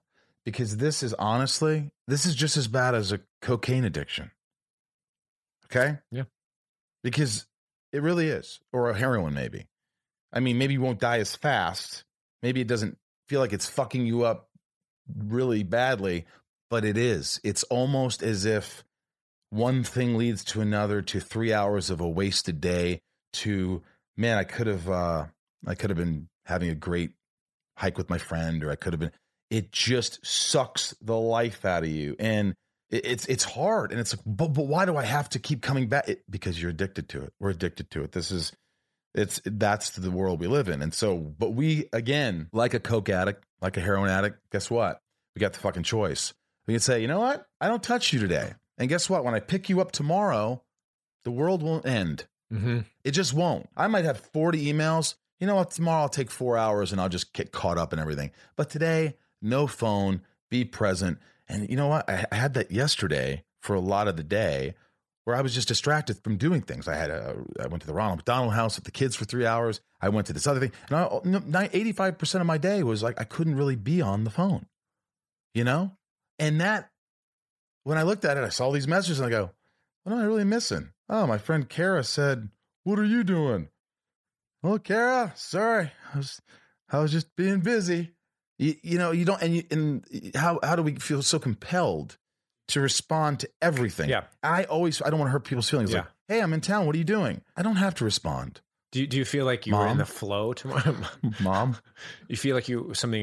Because 0.51 0.77
this 0.77 1.03
is 1.03 1.13
honestly, 1.13 1.91
this 2.07 2.25
is 2.25 2.33
just 2.33 2.57
as 2.57 2.67
bad 2.67 2.95
as 2.95 3.11
a 3.11 3.19
cocaine 3.41 3.85
addiction. 3.85 4.31
Okay. 5.65 5.99
Yeah. 6.11 6.23
Because 7.03 7.45
it 7.93 8.01
really 8.01 8.27
is, 8.27 8.59
or 8.73 8.89
a 8.89 8.97
heroin 8.97 9.35
maybe. 9.35 9.67
I 10.33 10.39
mean, 10.39 10.57
maybe 10.57 10.73
you 10.73 10.81
won't 10.81 10.99
die 10.99 11.19
as 11.19 11.35
fast. 11.35 12.03
Maybe 12.41 12.61
it 12.61 12.67
doesn't 12.67 12.97
feel 13.27 13.39
like 13.39 13.53
it's 13.53 13.69
fucking 13.69 14.07
you 14.07 14.23
up 14.23 14.49
really 15.15 15.61
badly, 15.61 16.25
but 16.69 16.83
it 16.83 16.97
is. 16.97 17.39
It's 17.43 17.63
almost 17.63 18.23
as 18.23 18.45
if 18.45 18.83
one 19.51 19.83
thing 19.83 20.17
leads 20.17 20.43
to 20.45 20.61
another 20.61 21.03
to 21.03 21.19
three 21.19 21.53
hours 21.53 21.91
of 21.91 22.01
a 22.01 22.09
wasted 22.09 22.59
day 22.59 23.01
to 23.33 23.83
man, 24.17 24.39
I 24.39 24.45
could 24.45 24.67
have 24.67 24.89
uh 24.89 25.25
I 25.67 25.75
could 25.75 25.91
have 25.91 25.97
been 25.97 26.27
having 26.45 26.69
a 26.69 26.75
great 26.75 27.11
hike 27.77 27.97
with 27.99 28.09
my 28.09 28.17
friend, 28.17 28.63
or 28.63 28.71
I 28.71 28.75
could 28.75 28.93
have 28.93 28.99
been 28.99 29.11
it 29.49 29.71
just 29.71 30.25
sucks 30.25 30.95
the 31.01 31.17
life 31.17 31.65
out 31.65 31.83
of 31.83 31.89
you. 31.89 32.15
And 32.19 32.55
it, 32.89 33.05
it's 33.05 33.25
it's 33.25 33.43
hard. 33.43 33.91
And 33.91 33.99
it's 33.99 34.15
like, 34.15 34.23
but 34.25 34.49
but 34.49 34.67
why 34.67 34.85
do 34.85 34.97
I 34.97 35.03
have 35.03 35.29
to 35.29 35.39
keep 35.39 35.61
coming 35.61 35.87
back? 35.87 36.07
It, 36.07 36.23
because 36.29 36.61
you're 36.61 36.71
addicted 36.71 37.09
to 37.09 37.23
it. 37.23 37.33
We're 37.39 37.51
addicted 37.51 37.89
to 37.91 38.03
it. 38.03 38.11
This 38.11 38.31
is 38.31 38.51
it's 39.15 39.41
that's 39.45 39.91
the 39.91 40.11
world 40.11 40.39
we 40.39 40.47
live 40.47 40.69
in. 40.69 40.81
And 40.81 40.93
so, 40.93 41.17
but 41.17 41.53
we 41.53 41.89
again, 41.93 42.47
like 42.53 42.73
a 42.73 42.79
coke 42.79 43.09
addict, 43.09 43.43
like 43.61 43.77
a 43.77 43.81
heroin 43.81 44.09
addict, 44.09 44.39
guess 44.51 44.69
what? 44.69 45.01
We 45.35 45.39
got 45.39 45.53
the 45.53 45.59
fucking 45.59 45.83
choice. 45.83 46.33
We 46.67 46.73
can 46.73 46.81
say, 46.81 47.01
you 47.01 47.07
know 47.07 47.19
what? 47.19 47.47
I 47.59 47.67
don't 47.67 47.81
touch 47.81 48.13
you 48.13 48.19
today. 48.19 48.53
And 48.77 48.87
guess 48.87 49.09
what? 49.09 49.23
When 49.25 49.33
I 49.33 49.39
pick 49.39 49.69
you 49.69 49.81
up 49.81 49.91
tomorrow, 49.91 50.63
the 51.23 51.31
world 51.31 51.63
won't 51.63 51.85
end. 51.85 52.25
mm-hmm. 52.53 52.79
It 53.03 53.11
just 53.11 53.33
won't. 53.33 53.67
I 53.75 53.87
might 53.87 54.05
have 54.05 54.19
40 54.19 54.71
emails. 54.71 55.15
You 55.39 55.47
know 55.47 55.55
what? 55.55 55.71
Tomorrow 55.71 56.03
I'll 56.03 56.09
take 56.09 56.29
four 56.29 56.57
hours 56.57 56.91
and 56.91 57.01
I'll 57.01 57.09
just 57.09 57.33
get 57.33 57.51
caught 57.51 57.77
up 57.77 57.93
in 57.93 57.99
everything. 57.99 58.31
But 58.55 58.69
today, 58.69 59.15
no 59.41 59.67
phone, 59.67 60.21
be 60.49 60.65
present. 60.65 61.19
And 61.47 61.69
you 61.69 61.75
know 61.75 61.87
what? 61.87 62.09
I, 62.09 62.27
had 62.35 62.53
that 62.55 62.71
yesterday 62.71 63.43
for 63.61 63.75
a 63.75 63.79
lot 63.79 64.07
of 64.07 64.17
the 64.17 64.23
day 64.23 64.75
where 65.25 65.35
I 65.35 65.41
was 65.41 65.53
just 65.53 65.67
distracted 65.67 66.23
from 66.23 66.37
doing 66.37 66.61
things. 66.61 66.87
I 66.87 66.95
had 66.95 67.09
a, 67.09 67.35
I 67.59 67.67
went 67.67 67.81
to 67.81 67.87
the 67.87 67.93
Ronald 67.93 68.19
McDonald 68.19 68.53
house 68.53 68.75
with 68.75 68.85
the 68.85 68.91
kids 68.91 69.15
for 69.15 69.25
three 69.25 69.45
hours. 69.45 69.81
I 70.01 70.09
went 70.09 70.27
to 70.27 70.33
this 70.33 70.47
other 70.47 70.59
thing. 70.59 70.71
And 70.89 70.97
I, 70.97 71.03
oh, 71.03 71.21
no, 71.23 71.39
85% 71.39 72.41
of 72.41 72.45
my 72.45 72.57
day 72.57 72.83
was 72.83 73.03
like, 73.03 73.19
I 73.19 73.23
couldn't 73.23 73.55
really 73.55 73.75
be 73.75 74.01
on 74.01 74.23
the 74.23 74.29
phone, 74.29 74.65
you 75.53 75.63
know? 75.63 75.91
And 76.37 76.61
that, 76.61 76.89
when 77.83 77.97
I 77.97 78.03
looked 78.03 78.25
at 78.25 78.37
it, 78.37 78.43
I 78.43 78.49
saw 78.49 78.71
these 78.71 78.87
messages 78.87 79.19
and 79.19 79.27
I 79.27 79.29
go, 79.29 79.51
what 80.03 80.13
am 80.13 80.21
I 80.21 80.25
really 80.25 80.45
missing? 80.45 80.91
Oh, 81.09 81.27
my 81.27 81.37
friend 81.37 81.67
Kara 81.67 82.03
said, 82.03 82.49
What 82.83 82.99
are 82.99 83.05
you 83.05 83.23
doing? 83.23 83.69
Oh, 84.63 84.79
Kara, 84.79 85.33
sorry. 85.35 85.91
I 86.13 86.17
was 86.17 86.41
I 86.91 86.99
was 86.99 87.11
just 87.11 87.35
being 87.35 87.59
busy. 87.59 88.13
You, 88.59 88.75
you 88.83 88.97
know, 88.99 89.11
you 89.11 89.25
don't 89.25 89.41
and 89.41 89.55
you 89.55 89.63
and 89.71 90.05
how 90.35 90.59
how 90.61 90.75
do 90.75 90.83
we 90.83 90.93
feel 90.95 91.21
so 91.23 91.39
compelled 91.39 92.17
to 92.67 92.81
respond 92.81 93.39
to 93.39 93.49
everything? 93.61 94.09
Yeah. 94.09 94.25
I 94.43 94.65
always 94.65 95.01
I 95.01 95.09
don't 95.09 95.17
want 95.19 95.29
to 95.29 95.31
hurt 95.31 95.45
people's 95.45 95.69
feelings. 95.69 95.91
Like, 95.93 96.03
Yeah. 96.03 96.35
hey, 96.35 96.41
I'm 96.41 96.53
in 96.53 96.61
town. 96.61 96.85
What 96.85 96.93
are 96.95 96.97
you 96.99 97.03
doing? 97.05 97.41
I 97.55 97.61
don't 97.63 97.77
have 97.77 97.95
to 97.95 98.05
respond. 98.05 98.61
Do 98.91 98.99
you, 99.01 99.05
do 99.07 99.17
you 99.17 99.25
feel 99.25 99.45
like 99.45 99.67
you 99.67 99.75
were 99.75 99.85
in 99.87 99.99
the 99.99 100.05
flow 100.05 100.51
tomorrow? 100.53 100.95
Mom. 101.39 101.77
you 102.27 102.35
feel 102.35 102.55
like 102.55 102.67
you 102.67 102.91
something 102.95 103.21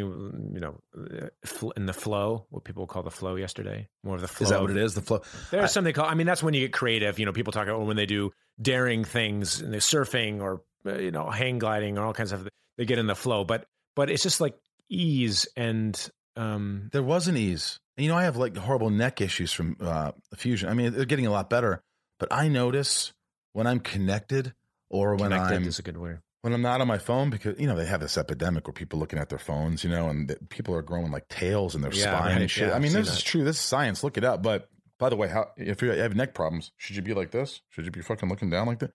you 0.54 0.60
know 0.60 0.80
uh, 0.96 1.68
in 1.76 1.86
the 1.86 1.92
flow, 1.92 2.46
what 2.50 2.62
people 2.62 2.86
call 2.86 3.02
the 3.02 3.10
flow 3.10 3.34
yesterday, 3.34 3.88
more 4.04 4.14
of 4.14 4.20
the 4.20 4.28
flow. 4.28 4.44
Is 4.44 4.50
that 4.50 4.60
what 4.62 4.70
it 4.70 4.76
is? 4.76 4.94
The 4.94 5.00
flow. 5.02 5.22
There's 5.50 5.72
something 5.72 5.92
called. 5.92 6.08
I 6.08 6.14
mean, 6.14 6.26
that's 6.28 6.40
when 6.42 6.54
you 6.54 6.60
get 6.60 6.72
creative. 6.72 7.18
You 7.18 7.26
know, 7.26 7.32
people 7.32 7.52
talk 7.52 7.66
about 7.66 7.84
when 7.84 7.96
they 7.96 8.06
do 8.06 8.32
daring 8.62 9.02
things 9.04 9.60
and 9.60 9.72
they're 9.72 9.80
surfing 9.80 10.40
or 10.40 10.62
uh, 10.86 10.98
you 10.98 11.10
know 11.10 11.28
hang 11.30 11.58
gliding 11.58 11.98
or 11.98 12.04
all 12.06 12.14
kinds 12.14 12.30
of. 12.32 12.48
They 12.78 12.84
get 12.84 12.98
in 13.00 13.08
the 13.08 13.16
flow, 13.16 13.42
but 13.42 13.66
but 13.96 14.08
it's 14.08 14.22
just 14.22 14.40
like 14.40 14.54
ease 14.88 15.46
and 15.56 16.10
um 16.36 16.88
There 16.92 17.02
was 17.02 17.28
an 17.28 17.36
ease. 17.36 17.78
You 17.96 18.08
know, 18.08 18.16
I 18.16 18.24
have 18.24 18.36
like 18.36 18.56
horrible 18.56 18.90
neck 18.90 19.20
issues 19.20 19.52
from 19.52 19.76
uh, 19.80 20.12
fusion. 20.36 20.68
I 20.68 20.74
mean, 20.74 20.92
they're 20.92 21.06
getting 21.06 21.26
a 21.26 21.30
lot 21.30 21.48
better, 21.48 21.82
but 22.18 22.28
I 22.30 22.48
notice 22.48 23.14
when 23.54 23.66
I'm 23.66 23.80
connected 23.80 24.52
or 24.90 25.14
when 25.16 25.30
connected 25.30 25.54
I'm 25.56 25.64
is 25.66 25.78
a 25.78 25.82
good 25.82 25.96
word. 25.96 26.20
when 26.42 26.52
I'm 26.52 26.60
not 26.60 26.82
on 26.82 26.86
my 26.88 26.98
phone 26.98 27.30
because 27.30 27.58
you 27.58 27.66
know 27.66 27.74
they 27.74 27.86
have 27.86 28.00
this 28.00 28.18
epidemic 28.18 28.66
where 28.66 28.74
people 28.74 28.98
looking 28.98 29.18
at 29.18 29.30
their 29.30 29.38
phones, 29.38 29.82
you 29.82 29.88
know, 29.90 30.10
and 30.10 30.28
the, 30.28 30.36
people 30.50 30.74
are 30.74 30.82
growing 30.82 31.10
like 31.10 31.26
tails 31.28 31.74
in 31.74 31.80
their 31.80 31.92
Yeah, 31.92 32.14
spine 32.18 32.32
right. 32.32 32.40
and 32.42 32.50
shit. 32.50 32.68
Yeah, 32.68 32.74
I 32.74 32.76
I've 32.76 32.82
mean, 32.82 32.92
this 32.92 33.08
is 33.08 33.16
that. 33.16 33.24
true. 33.24 33.44
This 33.44 33.56
is 33.56 33.62
science. 33.62 34.04
Look 34.04 34.18
it 34.18 34.24
up. 34.24 34.42
But 34.42 34.68
by 34.98 35.08
the 35.08 35.16
way, 35.16 35.28
how 35.28 35.52
if 35.56 35.80
you 35.80 35.88
have 35.90 36.14
neck 36.14 36.34
problems, 36.34 36.72
should 36.76 36.96
you 36.96 37.02
be 37.02 37.14
like 37.14 37.30
this? 37.30 37.62
Should 37.70 37.86
you 37.86 37.90
be 37.90 38.02
fucking 38.02 38.28
looking 38.28 38.50
down 38.50 38.66
like 38.66 38.80
that? 38.80 38.92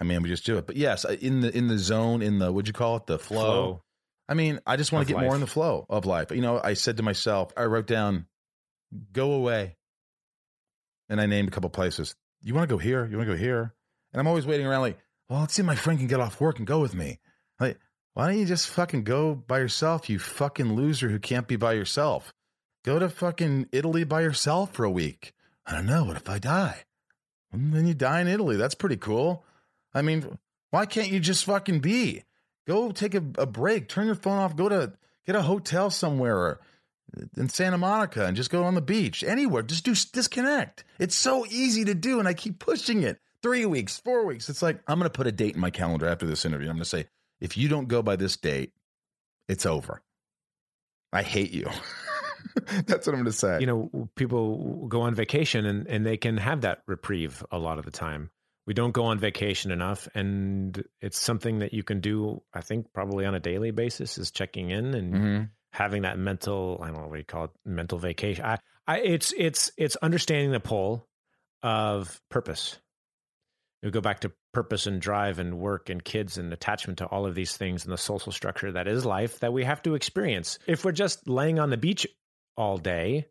I 0.00 0.04
mean, 0.04 0.22
we 0.22 0.30
just 0.30 0.46
do 0.46 0.56
it. 0.56 0.66
But 0.66 0.76
yes, 0.76 1.04
in 1.04 1.40
the 1.42 1.54
in 1.54 1.68
the 1.68 1.76
zone, 1.78 2.22
in 2.22 2.38
the 2.38 2.50
what'd 2.50 2.68
you 2.68 2.72
call 2.72 2.96
it, 2.96 3.04
the 3.06 3.18
flow. 3.18 3.44
Flow. 3.44 3.82
I 4.30 4.34
mean, 4.34 4.60
I 4.64 4.76
just 4.76 4.92
want 4.92 5.08
to 5.08 5.12
get 5.12 5.20
more 5.20 5.34
in 5.34 5.40
the 5.40 5.46
flow 5.48 5.84
of 5.90 6.06
life. 6.06 6.30
You 6.30 6.40
know, 6.40 6.60
I 6.62 6.74
said 6.74 6.98
to 6.98 7.02
myself, 7.02 7.52
I 7.56 7.64
wrote 7.64 7.88
down, 7.88 8.26
"Go 9.12 9.32
away," 9.32 9.76
and 11.08 11.20
I 11.20 11.26
named 11.26 11.48
a 11.48 11.50
couple 11.50 11.68
places. 11.68 12.14
You 12.40 12.54
want 12.54 12.68
to 12.68 12.72
go 12.72 12.78
here? 12.78 13.04
You 13.06 13.16
want 13.16 13.28
to 13.28 13.34
go 13.34 13.38
here? 13.38 13.74
And 14.12 14.20
I'm 14.20 14.28
always 14.28 14.46
waiting 14.46 14.66
around, 14.66 14.82
like, 14.82 14.98
well, 15.28 15.40
let's 15.40 15.54
see 15.54 15.62
if 15.62 15.66
my 15.66 15.74
friend 15.74 15.98
can 15.98 16.08
get 16.08 16.20
off 16.20 16.40
work 16.40 16.58
and 16.58 16.66
go 16.66 16.80
with 16.80 16.94
me. 16.94 17.18
Like, 17.58 17.78
why 18.14 18.28
don't 18.28 18.38
you 18.38 18.46
just 18.46 18.68
fucking 18.68 19.04
go 19.04 19.34
by 19.34 19.58
yourself? 19.58 20.08
You 20.08 20.18
fucking 20.18 20.74
loser 20.74 21.08
who 21.08 21.18
can't 21.18 21.48
be 21.48 21.56
by 21.56 21.72
yourself. 21.72 22.32
Go 22.84 22.98
to 22.98 23.08
fucking 23.08 23.68
Italy 23.72 24.04
by 24.04 24.22
yourself 24.22 24.72
for 24.72 24.84
a 24.84 24.90
week. 24.90 25.34
I 25.66 25.72
don't 25.72 25.86
know. 25.86 26.04
What 26.04 26.16
if 26.16 26.28
I 26.28 26.38
die? 26.38 26.84
And 27.52 27.72
then 27.72 27.86
you 27.86 27.94
die 27.94 28.20
in 28.20 28.28
Italy. 28.28 28.56
That's 28.56 28.74
pretty 28.74 28.96
cool. 28.96 29.44
I 29.92 30.02
mean, 30.02 30.38
why 30.70 30.86
can't 30.86 31.10
you 31.10 31.20
just 31.20 31.44
fucking 31.44 31.80
be? 31.80 32.22
Go 32.70 32.92
take 32.92 33.16
a, 33.16 33.24
a 33.36 33.46
break, 33.46 33.88
turn 33.88 34.06
your 34.06 34.14
phone 34.14 34.38
off, 34.38 34.54
go 34.54 34.68
to 34.68 34.92
get 35.26 35.34
a 35.34 35.42
hotel 35.42 35.90
somewhere 35.90 36.60
in 37.36 37.48
Santa 37.48 37.76
Monica 37.76 38.24
and 38.24 38.36
just 38.36 38.48
go 38.48 38.62
on 38.62 38.76
the 38.76 38.80
beach, 38.80 39.24
anywhere. 39.24 39.62
Just 39.62 39.84
do 39.84 39.92
disconnect. 40.12 40.84
It's 41.00 41.16
so 41.16 41.44
easy 41.46 41.84
to 41.86 41.94
do, 41.94 42.20
and 42.20 42.28
I 42.28 42.34
keep 42.34 42.60
pushing 42.60 43.02
it. 43.02 43.18
Three 43.42 43.66
weeks, 43.66 43.98
four 43.98 44.24
weeks. 44.24 44.48
It's 44.48 44.62
like 44.62 44.80
I'm 44.86 45.00
going 45.00 45.10
to 45.10 45.12
put 45.12 45.26
a 45.26 45.32
date 45.32 45.56
in 45.56 45.60
my 45.60 45.70
calendar 45.70 46.06
after 46.06 46.28
this 46.28 46.44
interview. 46.44 46.68
I'm 46.68 46.76
going 46.76 46.84
to 46.84 46.88
say, 46.88 47.06
if 47.40 47.56
you 47.56 47.66
don't 47.66 47.88
go 47.88 48.02
by 48.02 48.14
this 48.14 48.36
date, 48.36 48.72
it's 49.48 49.66
over. 49.66 50.00
I 51.12 51.22
hate 51.22 51.50
you. 51.50 51.66
That's 52.86 53.04
what 53.04 53.14
I'm 53.14 53.22
going 53.22 53.24
to 53.24 53.32
say. 53.32 53.58
you 53.58 53.66
know, 53.66 54.08
people 54.14 54.86
go 54.86 55.00
on 55.00 55.16
vacation 55.16 55.66
and, 55.66 55.88
and 55.88 56.06
they 56.06 56.16
can 56.16 56.36
have 56.36 56.60
that 56.60 56.82
reprieve 56.86 57.44
a 57.50 57.58
lot 57.58 57.80
of 57.80 57.84
the 57.84 57.90
time. 57.90 58.30
We 58.70 58.74
don't 58.74 58.92
go 58.92 59.06
on 59.06 59.18
vacation 59.18 59.72
enough, 59.72 60.06
and 60.14 60.80
it's 61.00 61.18
something 61.18 61.58
that 61.58 61.74
you 61.74 61.82
can 61.82 61.98
do. 61.98 62.40
I 62.54 62.60
think 62.60 62.92
probably 62.92 63.26
on 63.26 63.34
a 63.34 63.40
daily 63.40 63.72
basis 63.72 64.16
is 64.16 64.30
checking 64.30 64.70
in 64.70 64.94
and 64.94 65.12
Mhm. 65.12 65.50
having 65.72 66.02
that 66.02 66.20
mental. 66.20 66.78
I 66.80 66.92
don't 66.92 67.00
know 67.00 67.08
what 67.08 67.18
you 67.18 67.24
call 67.24 67.46
it, 67.46 67.50
mental 67.64 67.98
vacation. 67.98 68.44
I, 68.44 68.58
I, 68.86 69.00
it's 69.00 69.34
it's 69.36 69.72
it's 69.76 69.96
understanding 69.96 70.52
the 70.52 70.60
pull 70.60 71.08
of 71.64 72.22
purpose. 72.28 72.78
You 73.82 73.90
go 73.90 74.00
back 74.00 74.20
to 74.20 74.30
purpose 74.54 74.86
and 74.86 75.00
drive 75.02 75.40
and 75.40 75.58
work 75.58 75.90
and 75.90 76.04
kids 76.04 76.38
and 76.38 76.52
attachment 76.52 76.98
to 76.98 77.06
all 77.06 77.26
of 77.26 77.34
these 77.34 77.56
things 77.56 77.82
and 77.82 77.92
the 77.92 77.98
social 77.98 78.30
structure 78.30 78.70
that 78.70 78.86
is 78.86 79.04
life 79.04 79.40
that 79.40 79.52
we 79.52 79.64
have 79.64 79.82
to 79.82 79.96
experience. 79.96 80.60
If 80.68 80.84
we're 80.84 80.92
just 80.92 81.26
laying 81.28 81.58
on 81.58 81.70
the 81.70 81.76
beach 81.76 82.06
all 82.56 82.78
day, 82.78 83.26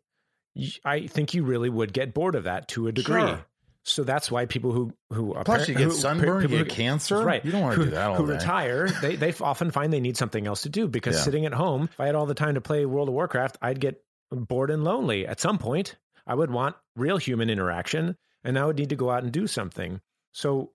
I 0.84 1.06
think 1.06 1.32
you 1.32 1.44
really 1.44 1.70
would 1.70 1.94
get 1.94 2.12
bored 2.12 2.34
of 2.34 2.44
that 2.44 2.68
to 2.68 2.88
a 2.88 2.92
degree. 2.92 3.22
Sure. 3.22 3.46
So 3.84 4.04
that's 4.04 4.30
why 4.30 4.44
people 4.46 4.72
who 4.72 4.92
who 5.12 5.34
Plus, 5.44 5.68
you 5.68 5.74
get 5.74 5.84
who- 5.84 5.90
sunburn, 5.92 6.42
you 6.42 6.48
people 6.48 6.64
get 6.64 6.74
cancer. 6.74 7.22
right? 7.24 7.44
You 7.44 7.50
don't 7.52 7.62
wanna 7.62 7.76
do 7.76 7.90
that 7.90 8.10
all 8.10 8.16
Who 8.16 8.26
day. 8.26 8.34
retire? 8.34 8.88
They 8.88 9.16
they 9.16 9.32
often 9.40 9.70
find 9.70 9.92
they 9.92 10.00
need 10.00 10.16
something 10.16 10.46
else 10.46 10.62
to 10.62 10.68
do 10.68 10.86
because 10.86 11.16
Yeah. 11.16 11.22
sitting 11.22 11.46
at 11.46 11.54
home, 11.54 11.88
if 11.90 11.98
I 12.00 12.06
had 12.06 12.14
all 12.14 12.26
the 12.26 12.34
time 12.34 12.54
to 12.54 12.60
play 12.60 12.84
World 12.84 13.08
of 13.08 13.14
Warcraft, 13.14 13.56
I'd 13.62 13.80
get 13.80 14.02
bored 14.30 14.70
and 14.70 14.84
lonely. 14.84 15.26
At 15.26 15.40
some 15.40 15.58
point, 15.58 15.96
I 16.26 16.34
would 16.34 16.50
want 16.50 16.76
real 16.94 17.16
human 17.16 17.48
interaction, 17.50 18.16
and 18.44 18.58
I 18.58 18.66
would 18.66 18.76
need 18.78 18.90
to 18.90 18.96
go 18.96 19.10
out 19.10 19.22
and 19.24 19.32
do 19.32 19.46
something. 19.46 20.00
So 20.32 20.72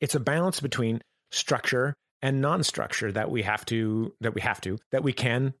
it's 0.00 0.14
a 0.14 0.20
balance 0.20 0.60
between 0.60 1.02
structure 1.30 1.94
and 2.20 2.40
non-structure 2.40 3.12
that 3.12 3.30
we 3.30 3.42
have 3.42 3.64
to 3.66 4.12
that 4.20 4.34
we 4.34 4.40
have 4.40 4.60
to 4.62 4.78
that 4.90 5.02
we 5.04 5.12
can 5.12 5.54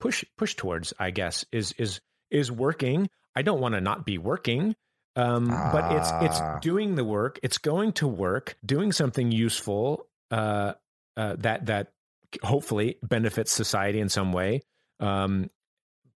push 0.00 0.24
push 0.36 0.54
towards 0.54 0.92
i 0.98 1.10
guess 1.10 1.44
is 1.52 1.72
is 1.78 2.00
is 2.30 2.50
working 2.52 3.08
i 3.34 3.42
don't 3.42 3.60
want 3.60 3.74
to 3.74 3.80
not 3.80 4.04
be 4.04 4.18
working 4.18 4.74
um 5.16 5.46
but 5.48 5.92
it's 5.92 6.08
Ah. 6.10 6.24
it's 6.24 6.40
doing 6.64 6.94
the 6.96 7.04
work 7.04 7.38
it's 7.42 7.58
going 7.58 7.92
to 7.92 8.06
work 8.08 8.56
doing 8.64 8.92
something 8.92 9.30
useful 9.32 10.06
uh 10.30 10.72
uh 11.16 11.36
that 11.38 11.66
that 11.66 11.92
hopefully 12.42 12.98
benefits 13.02 13.52
society 13.52 14.00
in 14.00 14.08
some 14.08 14.32
way 14.32 14.60
um 15.00 15.48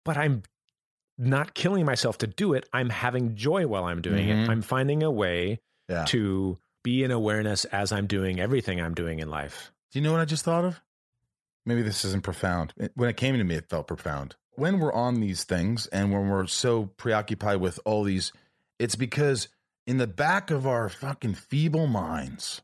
but 0.04 0.16
i'm 0.16 0.42
not 1.18 1.54
killing 1.54 1.84
myself 1.84 2.18
to 2.18 2.26
do 2.26 2.52
it 2.54 2.68
i'm 2.72 2.90
having 2.90 3.34
joy 3.36 3.66
while 3.66 3.84
i'm 3.84 4.00
doing 4.02 4.26
Mhm. 4.28 4.44
it 4.44 4.50
i'm 4.50 4.62
finding 4.62 5.02
a 5.02 5.10
way 5.10 5.60
Yeah. 5.88 6.04
to 6.06 6.58
be 6.82 7.02
in 7.02 7.10
awareness 7.10 7.64
as 7.66 7.92
I'm 7.92 8.06
doing 8.06 8.38
everything 8.40 8.78
I'm 8.78 8.92
doing 8.92 9.18
in 9.20 9.30
life. 9.30 9.72
Do 9.90 9.98
you 9.98 10.02
know 10.04 10.12
what 10.12 10.20
I 10.20 10.26
just 10.26 10.44
thought 10.44 10.66
of? 10.66 10.82
Maybe 11.64 11.80
this 11.80 12.04
isn't 12.04 12.22
profound. 12.24 12.74
When 12.94 13.08
it 13.08 13.16
came 13.16 13.38
to 13.38 13.44
me, 13.44 13.54
it 13.54 13.70
felt 13.70 13.86
profound. 13.86 14.36
When 14.56 14.78
we're 14.80 14.92
on 14.92 15.20
these 15.20 15.44
things 15.44 15.86
and 15.86 16.12
when 16.12 16.28
we're 16.28 16.46
so 16.46 16.86
preoccupied 16.98 17.60
with 17.62 17.80
all 17.86 18.02
these, 18.04 18.32
it's 18.78 18.96
because 18.96 19.48
in 19.86 19.98
the 19.98 20.06
back 20.06 20.50
of 20.50 20.66
our 20.66 20.88
fucking 20.88 21.34
feeble 21.34 21.86
minds, 21.86 22.62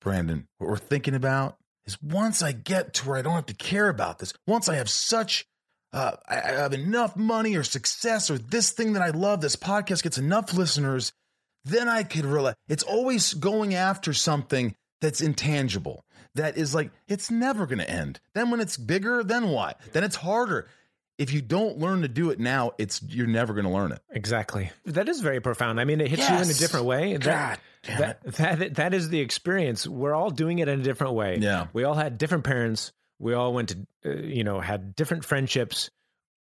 Brandon, 0.00 0.46
what 0.58 0.70
we're 0.70 0.76
thinking 0.76 1.14
about 1.14 1.56
is 1.84 2.00
once 2.02 2.42
I 2.42 2.52
get 2.52 2.94
to 2.94 3.08
where 3.08 3.18
I 3.18 3.22
don't 3.22 3.34
have 3.34 3.46
to 3.46 3.54
care 3.54 3.88
about 3.88 4.18
this, 4.18 4.32
once 4.46 4.68
I 4.68 4.76
have 4.76 4.88
such, 4.88 5.46
uh, 5.92 6.12
I, 6.28 6.36
I 6.36 6.52
have 6.52 6.72
enough 6.72 7.16
money 7.16 7.56
or 7.56 7.62
success 7.62 8.30
or 8.30 8.38
this 8.38 8.70
thing 8.70 8.94
that 8.94 9.02
I 9.02 9.10
love, 9.10 9.40
this 9.40 9.56
podcast 9.56 10.02
gets 10.02 10.18
enough 10.18 10.54
listeners, 10.54 11.12
then 11.64 11.88
I 11.88 12.02
could 12.02 12.24
realize 12.24 12.54
it's 12.68 12.82
always 12.82 13.34
going 13.34 13.74
after 13.74 14.12
something 14.12 14.74
that's 15.00 15.20
intangible. 15.20 16.04
That 16.34 16.56
is 16.56 16.74
like, 16.74 16.90
it's 17.08 17.30
never 17.30 17.66
going 17.66 17.78
to 17.78 17.90
end. 17.90 18.20
Then 18.34 18.50
when 18.50 18.60
it's 18.60 18.76
bigger, 18.76 19.22
then 19.22 19.48
what? 19.48 19.78
Then 19.92 20.02
it's 20.02 20.16
harder. 20.16 20.68
If 21.18 21.32
you 21.32 21.42
don't 21.42 21.78
learn 21.78 22.02
to 22.02 22.08
do 22.08 22.30
it 22.30 22.40
now, 22.40 22.72
it's 22.78 23.02
you're 23.02 23.26
never 23.26 23.52
going 23.52 23.66
to 23.66 23.70
learn 23.70 23.92
it. 23.92 24.00
Exactly. 24.10 24.70
That 24.86 25.08
is 25.08 25.20
very 25.20 25.40
profound. 25.40 25.80
I 25.80 25.84
mean, 25.84 26.00
it 26.00 26.08
hits 26.08 26.28
you 26.28 26.34
in 26.36 26.42
a 26.42 26.54
different 26.54 26.86
way. 26.86 27.12
God 27.18 27.22
That, 27.22 27.60
damn 27.82 27.98
that, 28.00 28.58
that, 28.58 28.74
that 28.76 28.94
is 28.94 29.08
the 29.10 29.20
experience. 29.20 29.86
We're 29.86 30.14
all 30.14 30.30
doing 30.30 30.58
it 30.58 30.68
in 30.68 30.80
a 30.80 30.82
different 30.82 31.12
way. 31.14 31.38
Yeah. 31.40 31.66
We 31.72 31.84
all 31.84 31.94
had 31.94 32.18
different 32.18 32.44
parents. 32.44 32.92
We 33.18 33.34
all 33.34 33.52
went 33.52 33.68
to, 33.68 33.86
uh, 34.06 34.10
you 34.22 34.42
know, 34.42 34.58
had 34.58 34.96
different 34.96 35.24
friendships. 35.24 35.90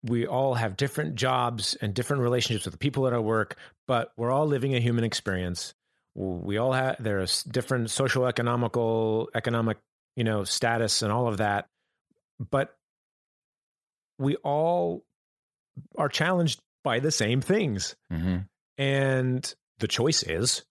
We 0.03 0.27
all 0.27 0.53
have 0.53 0.77
different 0.77 1.15
jobs 1.15 1.75
and 1.81 1.93
different 1.93 2.21
relationships 2.21 2.65
with 2.65 2.73
the 2.73 2.77
people 2.77 3.07
at 3.07 3.13
our 3.13 3.21
work, 3.21 3.57
but 3.87 4.11
we're 4.15 4.31
all 4.31 4.45
living 4.45 4.75
a 4.75 4.79
human 4.79 5.03
experience. 5.03 5.73
We 6.13 6.57
all 6.57 6.73
have, 6.73 6.97
there's 6.99 7.41
different 7.43 7.89
social, 7.89 8.27
economical, 8.27 9.29
economic, 9.33 9.77
you 10.15 10.23
know, 10.23 10.43
status 10.43 11.01
and 11.01 11.11
all 11.11 11.27
of 11.27 11.37
that. 11.37 11.67
But 12.39 12.76
we 14.19 14.35
all 14.37 15.03
are 15.97 16.09
challenged 16.09 16.61
by 16.83 16.99
the 16.99 17.11
same 17.11 17.41
things. 17.41 17.95
Mm-hmm. 18.11 18.37
And 18.77 19.55
the 19.79 19.87
choice 19.87 20.23
is 20.23 20.63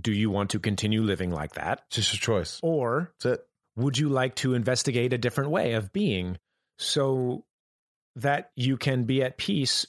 do 0.00 0.12
you 0.12 0.30
want 0.30 0.50
to 0.50 0.60
continue 0.60 1.02
living 1.02 1.30
like 1.30 1.54
that? 1.54 1.82
It's 1.88 1.96
just 1.96 2.14
a 2.14 2.18
choice. 2.18 2.60
Or 2.62 3.12
would 3.76 3.98
you 3.98 4.08
like 4.08 4.36
to 4.36 4.54
investigate 4.54 5.12
a 5.12 5.18
different 5.18 5.50
way 5.50 5.72
of 5.72 5.92
being 5.92 6.38
so 6.78 7.44
that 8.16 8.50
you 8.56 8.76
can 8.76 9.04
be 9.04 9.22
at 9.22 9.38
peace 9.38 9.86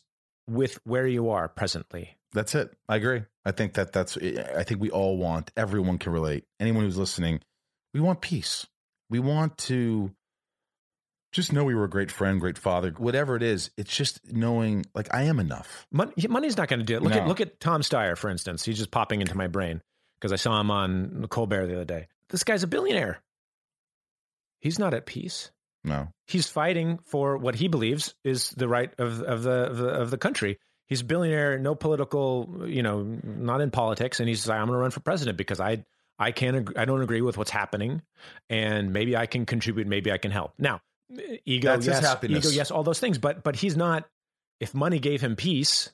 with 0.47 0.79
where 0.83 1.07
you 1.07 1.29
are 1.29 1.47
presently? 1.47 2.17
That's 2.33 2.55
it. 2.55 2.75
I 2.87 2.97
agree. 2.97 3.23
I 3.45 3.51
think 3.51 3.73
that 3.73 3.91
that's. 3.91 4.17
I 4.17 4.63
think 4.63 4.81
we 4.81 4.91
all 4.91 5.17
want. 5.17 5.51
Everyone 5.57 5.97
can 5.97 6.11
relate. 6.11 6.45
Anyone 6.59 6.83
who's 6.83 6.97
listening, 6.97 7.41
we 7.93 7.99
want 7.99 8.21
peace. 8.21 8.67
We 9.09 9.19
want 9.19 9.57
to 9.59 10.11
just 11.31 11.53
know 11.53 11.63
we 11.63 11.75
were 11.75 11.83
a 11.83 11.89
great 11.89 12.11
friend, 12.11 12.39
great 12.39 12.57
father, 12.57 12.91
whatever 12.97 13.35
it 13.35 13.43
is. 13.43 13.69
It's 13.77 13.95
just 13.95 14.19
knowing, 14.31 14.85
like, 14.95 15.13
I 15.13 15.23
am 15.23 15.39
enough. 15.39 15.85
Money, 15.91 16.13
money's 16.27 16.57
not 16.57 16.67
going 16.67 16.79
to 16.79 16.85
do 16.85 16.95
it. 16.95 17.03
Look 17.03 17.13
No. 17.13 17.19
at 17.21 17.27
look 17.27 17.41
at 17.41 17.59
Tom 17.59 17.81
Steyer, 17.81 18.17
for 18.17 18.29
instance. 18.29 18.65
He's 18.65 18.77
just 18.77 18.91
popping 18.91 19.21
into 19.21 19.37
my 19.37 19.47
brain 19.47 19.81
because 20.19 20.33
I 20.33 20.37
saw 20.37 20.59
him 20.59 20.71
on 20.71 21.25
Colbert 21.29 21.67
the 21.67 21.75
other 21.75 21.85
day. 21.85 22.07
This 22.29 22.43
guy's 22.43 22.63
a 22.63 22.67
billionaire. 22.67 23.21
He's 24.59 24.79
not 24.79 24.93
at 24.93 25.05
peace. 25.05 25.51
No, 25.83 26.09
he's 26.27 26.47
fighting 26.47 26.99
for 27.05 27.37
what 27.37 27.55
he 27.55 27.69
believes 27.69 28.13
is 28.25 28.49
the 28.49 28.67
right 28.67 28.91
of 28.99 29.21
of 29.21 29.43
the 29.43 29.51
of 29.51 29.77
the, 29.77 29.87
of 29.87 30.11
the 30.11 30.17
country. 30.17 30.59
He's 30.87 31.01
a 31.01 31.05
billionaire, 31.05 31.57
no 31.59 31.73
political, 31.75 32.65
you 32.67 32.83
know, 32.83 33.03
not 33.23 33.61
in 33.61 33.71
politics, 33.71 34.19
and 34.19 34.27
he's 34.27 34.45
like, 34.47 34.59
I'm 34.59 34.65
going 34.65 34.75
to 34.75 34.81
run 34.81 34.91
for 34.91 34.99
president 34.99 35.37
because 35.37 35.59
I 35.61 35.85
I 36.17 36.31
can't 36.31 36.77
I 36.77 36.83
don't 36.83 37.01
agree 37.01 37.21
with 37.21 37.37
what's 37.37 37.51
happening, 37.51 38.01
and 38.49 38.91
maybe 38.91 39.15
I 39.15 39.25
can 39.25 39.45
contribute, 39.45 39.87
maybe 39.87 40.11
I 40.11 40.17
can 40.17 40.31
help. 40.31 40.53
Now, 40.57 40.81
ego, 41.45 41.69
That's 41.69 41.87
yes, 41.87 41.99
happiness. 42.05 42.45
ego, 42.45 42.53
yes, 42.55 42.71
all 42.71 42.83
those 42.83 42.99
things, 42.99 43.17
but 43.17 43.43
but 43.43 43.55
he's 43.55 43.75
not. 43.75 44.07
If 44.59 44.73
money 44.73 44.99
gave 44.99 45.21
him 45.21 45.35
peace 45.35 45.89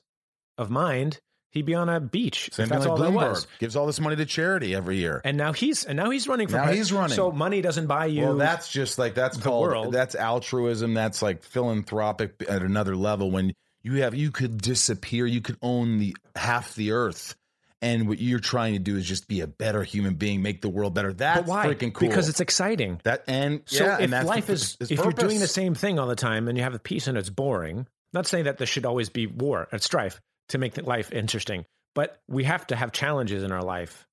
of 0.58 0.70
mind, 0.70 1.20
he'd 1.50 1.66
be 1.66 1.74
on 1.74 1.88
a 1.88 2.00
beach. 2.00 2.50
same 2.52 2.66
thing 2.68 2.78
that's 2.78 2.84
like 2.84 2.90
all 2.90 2.96
there 2.98 3.10
was. 3.10 3.46
Bloomberg 3.46 3.58
gives 3.60 3.76
all 3.76 3.86
this 3.86 4.00
money 4.00 4.16
to 4.16 4.26
charity 4.26 4.74
every 4.74 4.96
year. 4.96 5.20
And 5.24 5.36
now 5.36 5.52
he's 5.52 5.84
and 5.84 5.96
now 5.96 6.10
he's 6.10 6.26
running 6.26 6.48
for 6.48 6.56
Now 6.56 6.66
he's 6.72 6.92
running. 6.92 7.14
So 7.14 7.30
money 7.30 7.60
doesn't 7.62 7.86
buy 7.86 8.06
you. 8.06 8.22
well, 8.22 8.36
that's 8.36 8.68
just 8.68 8.98
like 8.98 9.14
that's 9.14 9.36
the 9.36 9.44
called 9.44 9.62
world. 9.68 9.94
that's 9.94 10.14
altruism. 10.14 10.94
That's 10.94 11.22
like 11.22 11.44
philanthropic 11.44 12.44
at 12.48 12.62
another 12.62 12.96
level. 12.96 13.30
When 13.30 13.52
you 13.82 14.02
have 14.02 14.14
you 14.14 14.30
could 14.32 14.58
disappear, 14.58 15.26
you 15.26 15.40
could 15.40 15.56
own 15.62 15.98
the 15.98 16.16
half 16.34 16.74
the 16.74 16.90
earth, 16.92 17.36
and 17.82 18.08
what 18.08 18.18
you're 18.18 18.40
trying 18.40 18.72
to 18.74 18.78
do 18.78 18.96
is 18.96 19.06
just 19.06 19.28
be 19.28 19.40
a 19.40 19.46
better 19.46 19.82
human 19.82 20.14
being, 20.14 20.42
make 20.42 20.62
the 20.62 20.68
world 20.68 20.94
better. 20.94 21.12
That's 21.12 21.40
but 21.40 21.48
why? 21.48 21.66
freaking 21.66 21.92
cool. 21.92 22.08
Because 22.08 22.28
it's 22.28 22.40
exciting. 22.40 23.00
that 23.04 23.24
and 23.26 23.62
So 23.66 23.84
yeah, 23.84 23.96
if 23.96 24.00
and 24.00 24.12
that's 24.12 24.26
life 24.26 24.50
is, 24.50 24.76
if 24.80 24.92
you're 24.92 25.12
doing 25.12 25.40
the 25.40 25.46
same 25.46 25.74
thing 25.74 25.98
all 25.98 26.06
the 26.06 26.16
time 26.16 26.48
and 26.48 26.56
you 26.56 26.64
have 26.64 26.72
the 26.72 26.78
peace 26.78 27.06
and 27.06 27.18
it's 27.18 27.30
boring, 27.30 27.86
not 28.12 28.26
saying 28.26 28.44
that 28.44 28.58
there 28.58 28.66
should 28.66 28.86
always 28.86 29.08
be 29.08 29.26
war 29.26 29.68
and 29.70 29.82
strife 29.82 30.20
to 30.48 30.58
make 30.58 30.80
life 30.86 31.12
interesting, 31.12 31.64
but 31.94 32.20
we 32.28 32.44
have 32.44 32.66
to 32.68 32.76
have 32.76 32.92
challenges 32.92 33.42
in 33.42 33.52
our 33.52 33.62
life 33.62 34.06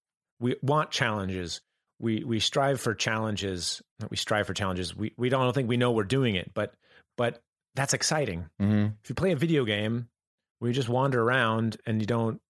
we 0.44 0.58
want 0.62 0.92
challenges. 0.92 1.62
We 2.00 2.24
we 2.24 2.40
strive 2.40 2.82
for 2.82 2.94
challenges. 2.94 3.82
We 4.10 4.18
strive 4.18 4.46
for 4.46 4.54
challenges. 4.54 4.96
We 4.96 5.14
we 5.18 5.30
don't 5.30 5.54
think 5.54 5.70
we 5.70 5.78
know 5.78 5.92
we're 5.92 6.04
doing 6.04 6.36
it, 6.36 6.52
but 6.54 6.74
but 7.18 7.42
that's 7.76 7.94
exciting. 7.94 8.50
Mm-hmm. 8.62 8.88
If 9.02 9.10
you 9.10 9.16
play 9.16 9.32
a 9.32 9.38
video 9.38 9.64
game 9.64 10.10
where 10.60 10.70
you 10.70 10.76
just 10.76 10.90
wander 10.90 11.22
around 11.22 11.78
and 11.86 12.02
you 12.02 12.06
don't 12.06 12.42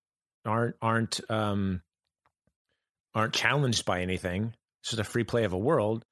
aren't 0.46 0.76
aren't 0.82 1.22
um 1.30 1.82
aren't 3.16 3.34
challenged 3.34 3.86
by 3.86 4.02
anything, 4.02 4.54
it's 4.82 4.90
just 4.92 5.00
a 5.00 5.04
free 5.04 5.24
play 5.24 5.44
of 5.44 5.54
a 5.54 5.58
world. 5.58 6.04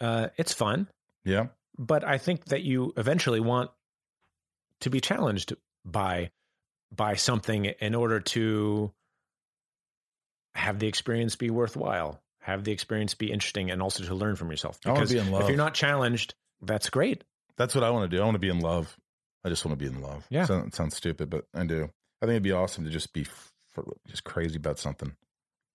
Uh, 0.00 0.28
it's 0.36 0.52
fun, 0.52 0.88
Yeah. 1.24 1.46
but 1.78 2.02
I 2.04 2.18
think 2.18 2.46
that 2.46 2.62
you 2.62 2.92
eventually 2.96 3.38
want 3.40 3.70
to 4.80 4.90
be 4.90 5.00
challenged 5.00 5.54
by 5.84 6.30
by 6.94 7.14
something 7.14 7.66
in 7.66 7.94
order 7.94 8.18
to 8.20 8.92
have 10.54 10.78
the 10.78 10.86
experience 10.88 11.36
be 11.36 11.50
worthwhile, 11.50 12.20
have 12.40 12.64
the 12.64 12.72
experience 12.72 13.14
be 13.14 13.30
interesting, 13.32 13.70
and 13.70 13.80
also 13.80 14.04
to 14.04 14.14
learn 14.14 14.36
from 14.36 14.50
yourself. 14.50 14.78
Because 14.82 15.12
be 15.12 15.18
in 15.18 15.30
love. 15.30 15.42
if 15.42 15.48
you're 15.48 15.56
not 15.56 15.74
challenged, 15.74 16.34
that's 16.60 16.90
great. 16.90 17.24
That's 17.56 17.74
what 17.74 17.84
I 17.84 17.90
want 17.90 18.10
to 18.10 18.16
do. 18.16 18.20
I 18.20 18.24
want 18.24 18.34
to 18.34 18.38
be 18.40 18.48
in 18.50 18.60
love. 18.60 18.96
I 19.44 19.48
just 19.48 19.64
want 19.64 19.78
to 19.78 19.82
be 19.84 19.90
in 19.90 20.02
love. 20.02 20.26
Yeah. 20.30 20.44
Sounds 20.46 20.96
stupid, 20.96 21.30
but 21.30 21.46
I 21.54 21.64
do. 21.64 21.84
I 22.20 22.26
think 22.26 22.32
it'd 22.32 22.42
be 22.42 22.52
awesome 22.52 22.84
to 22.84 22.90
just 22.90 23.12
be 23.12 23.26
just 24.08 24.24
crazy 24.24 24.56
about 24.56 24.78
something. 24.78 25.14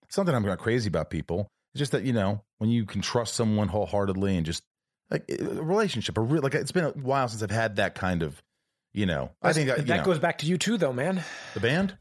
Something 0.10 0.36
I'm 0.36 0.44
not 0.46 0.60
crazy 0.60 0.88
about 0.88 1.10
people. 1.10 1.48
It's 1.74 1.80
just 1.80 1.92
that 1.92 2.04
you 2.04 2.14
know 2.14 2.44
when 2.60 2.70
you 2.70 2.86
can 2.86 3.02
trust 3.02 3.34
someone 3.36 3.68
wholeheartedly 3.68 4.38
and 4.38 4.46
just 4.46 4.64
like 5.10 5.24
a 5.30 5.44
relationship, 5.64 6.18
a 6.18 6.22
real 6.22 6.42
like 6.42 6.56
it's 6.56 6.72
been 6.72 6.86
a 6.86 6.90
while 6.92 7.28
since 7.28 7.44
I've 7.44 7.52
had 7.52 7.76
that 7.78 7.96
kind 7.96 8.24
of, 8.24 8.42
you 8.94 9.06
know. 9.06 9.32
I 9.42 9.54
think 9.54 9.68
that, 9.68 9.86
that 9.88 9.98
know, 9.98 10.04
goes 10.04 10.20
back 10.20 10.40
to 10.40 10.46
you 10.46 10.58
too, 10.58 10.78
though, 10.78 10.94
man. 10.94 11.24
the 11.54 11.60
band. 11.60 11.98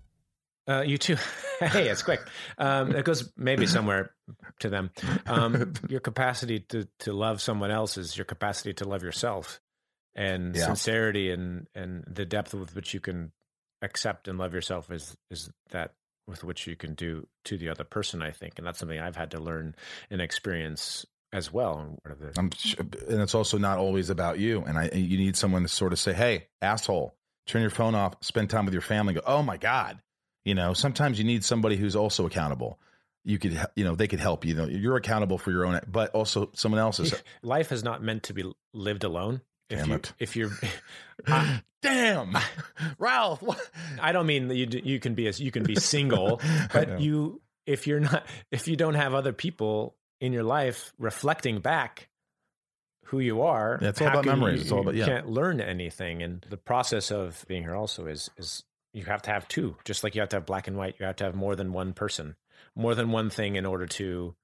Uh, 0.68 0.82
you 0.84 0.98
too. 0.98 1.16
hey, 1.60 1.88
it's 1.88 2.02
quick. 2.02 2.20
Um, 2.58 2.94
it 2.96 3.04
goes 3.04 3.32
maybe 3.36 3.66
somewhere 3.66 4.10
to 4.60 4.68
them. 4.68 4.90
Um, 5.26 5.74
your 5.88 6.00
capacity 6.00 6.60
to 6.70 6.88
to 7.00 7.12
love 7.12 7.40
someone 7.40 7.70
else 7.70 7.96
is 7.96 8.16
your 8.16 8.24
capacity 8.24 8.72
to 8.74 8.84
love 8.88 9.02
yourself, 9.04 9.60
and 10.16 10.56
Yeah. 10.56 10.66
sincerity 10.66 11.30
and 11.30 11.66
and 11.74 12.04
the 12.08 12.24
depth 12.24 12.52
with 12.54 12.74
which 12.74 12.94
you 12.94 13.00
can 13.00 13.30
accept 13.82 14.28
and 14.28 14.38
love 14.38 14.54
yourself 14.54 14.90
is 14.90 15.16
is 15.30 15.50
that 15.70 15.92
with 16.26 16.42
which 16.42 16.66
you 16.66 16.74
can 16.74 16.94
do 16.94 17.26
to 17.44 17.56
the 17.56 17.68
other 17.68 17.84
person. 17.84 18.22
I 18.22 18.30
think, 18.32 18.54
and 18.58 18.66
that's 18.66 18.78
something 18.78 18.98
I've 18.98 19.16
had 19.16 19.30
to 19.32 19.38
learn 19.40 19.74
and 20.10 20.20
experience 20.20 21.06
as 21.32 21.52
well. 21.52 21.98
One 22.02 22.12
of 22.12 22.18
the- 22.18 22.32
I'm, 22.38 22.50
and 23.08 23.20
it's 23.20 23.34
also 23.34 23.58
not 23.58 23.78
always 23.78 24.10
about 24.10 24.38
you. 24.38 24.62
And 24.66 24.78
I, 24.78 24.90
you 24.92 25.18
need 25.18 25.36
someone 25.36 25.62
to 25.62 25.68
sort 25.68 25.92
of 25.92 25.98
say, 25.98 26.12
"Hey, 26.12 26.48
asshole, 26.62 27.14
turn 27.46 27.60
your 27.62 27.70
phone 27.70 27.94
off, 27.94 28.14
spend 28.22 28.50
time 28.50 28.64
with 28.64 28.74
your 28.74 28.82
family." 28.82 29.14
Go, 29.14 29.20
"Oh 29.26 29.42
my 29.42 29.56
god," 29.56 30.00
you 30.44 30.54
know. 30.54 30.72
Sometimes 30.72 31.18
you 31.18 31.24
need 31.24 31.44
somebody 31.44 31.76
who's 31.76 31.96
also 31.96 32.26
accountable. 32.26 32.78
You 33.24 33.38
could, 33.38 33.60
you 33.74 33.82
know, 33.84 33.96
they 33.96 34.06
could 34.06 34.20
help 34.20 34.44
you. 34.44 34.54
You 34.54 34.60
know, 34.60 34.66
you're 34.68 34.96
accountable 34.96 35.36
for 35.36 35.50
your 35.50 35.66
own, 35.66 35.80
but 35.88 36.10
also 36.12 36.50
someone 36.54 36.80
else's. 36.80 37.12
life 37.42 37.72
is 37.72 37.82
not 37.82 38.02
meant 38.02 38.22
to 38.24 38.34
be 38.34 38.44
lived 38.72 39.02
alone. 39.04 39.40
If 39.68 39.78
Damn 39.80 39.88
you, 39.88 39.94
it. 39.96 40.12
If 40.18 40.36
you're, 40.36 40.50
I, 41.26 41.62
Damn, 41.82 42.36
Ralph. 42.98 43.42
What? 43.42 43.60
I 44.00 44.12
don't 44.12 44.26
mean 44.26 44.48
that 44.48 44.56
you 44.56 44.66
you 44.84 45.00
can 45.00 45.14
be 45.14 45.26
as 45.28 45.40
you 45.40 45.50
can 45.50 45.62
be 45.64 45.76
single, 45.76 46.40
but 46.72 47.00
you 47.00 47.40
if 47.66 47.86
you're 47.86 48.00
not 48.00 48.26
if 48.50 48.68
you 48.68 48.76
don't 48.76 48.94
have 48.94 49.14
other 49.14 49.32
people 49.32 49.96
in 50.20 50.32
your 50.32 50.42
life 50.44 50.92
reflecting 50.98 51.60
back 51.60 52.08
who 53.06 53.18
you 53.20 53.42
are, 53.42 53.78
Yeah, 53.80 53.88
it's 53.90 54.00
all 54.00 54.08
how 54.08 54.14
about 54.14 54.24
memories. 54.24 54.56
You, 54.56 54.62
It's 54.62 54.72
all 54.72 54.80
about- 54.80 54.94
you 54.94 55.00
yeah. 55.00 55.06
can't 55.06 55.28
learn 55.28 55.60
anything, 55.60 56.22
and 56.22 56.44
the 56.50 56.56
process 56.56 57.10
of 57.12 57.44
being 57.48 57.62
here 57.62 57.74
also 57.76 58.06
is 58.06 58.30
is 58.36 58.64
you 58.92 59.04
have 59.04 59.22
to 59.22 59.30
have 59.30 59.46
two, 59.46 59.76
just 59.84 60.02
like 60.02 60.14
you 60.14 60.20
have 60.22 60.30
to 60.30 60.36
have 60.36 60.46
black 60.46 60.66
and 60.68 60.76
white. 60.76 60.96
You 60.98 61.06
have 61.06 61.16
to 61.16 61.24
have 61.24 61.34
more 61.34 61.54
than 61.54 61.72
one 61.72 61.92
person, 61.92 62.34
more 62.74 62.94
than 62.94 63.10
one 63.12 63.30
thing 63.30 63.56
in 63.56 63.66
order 63.66 63.86
to 63.86 64.34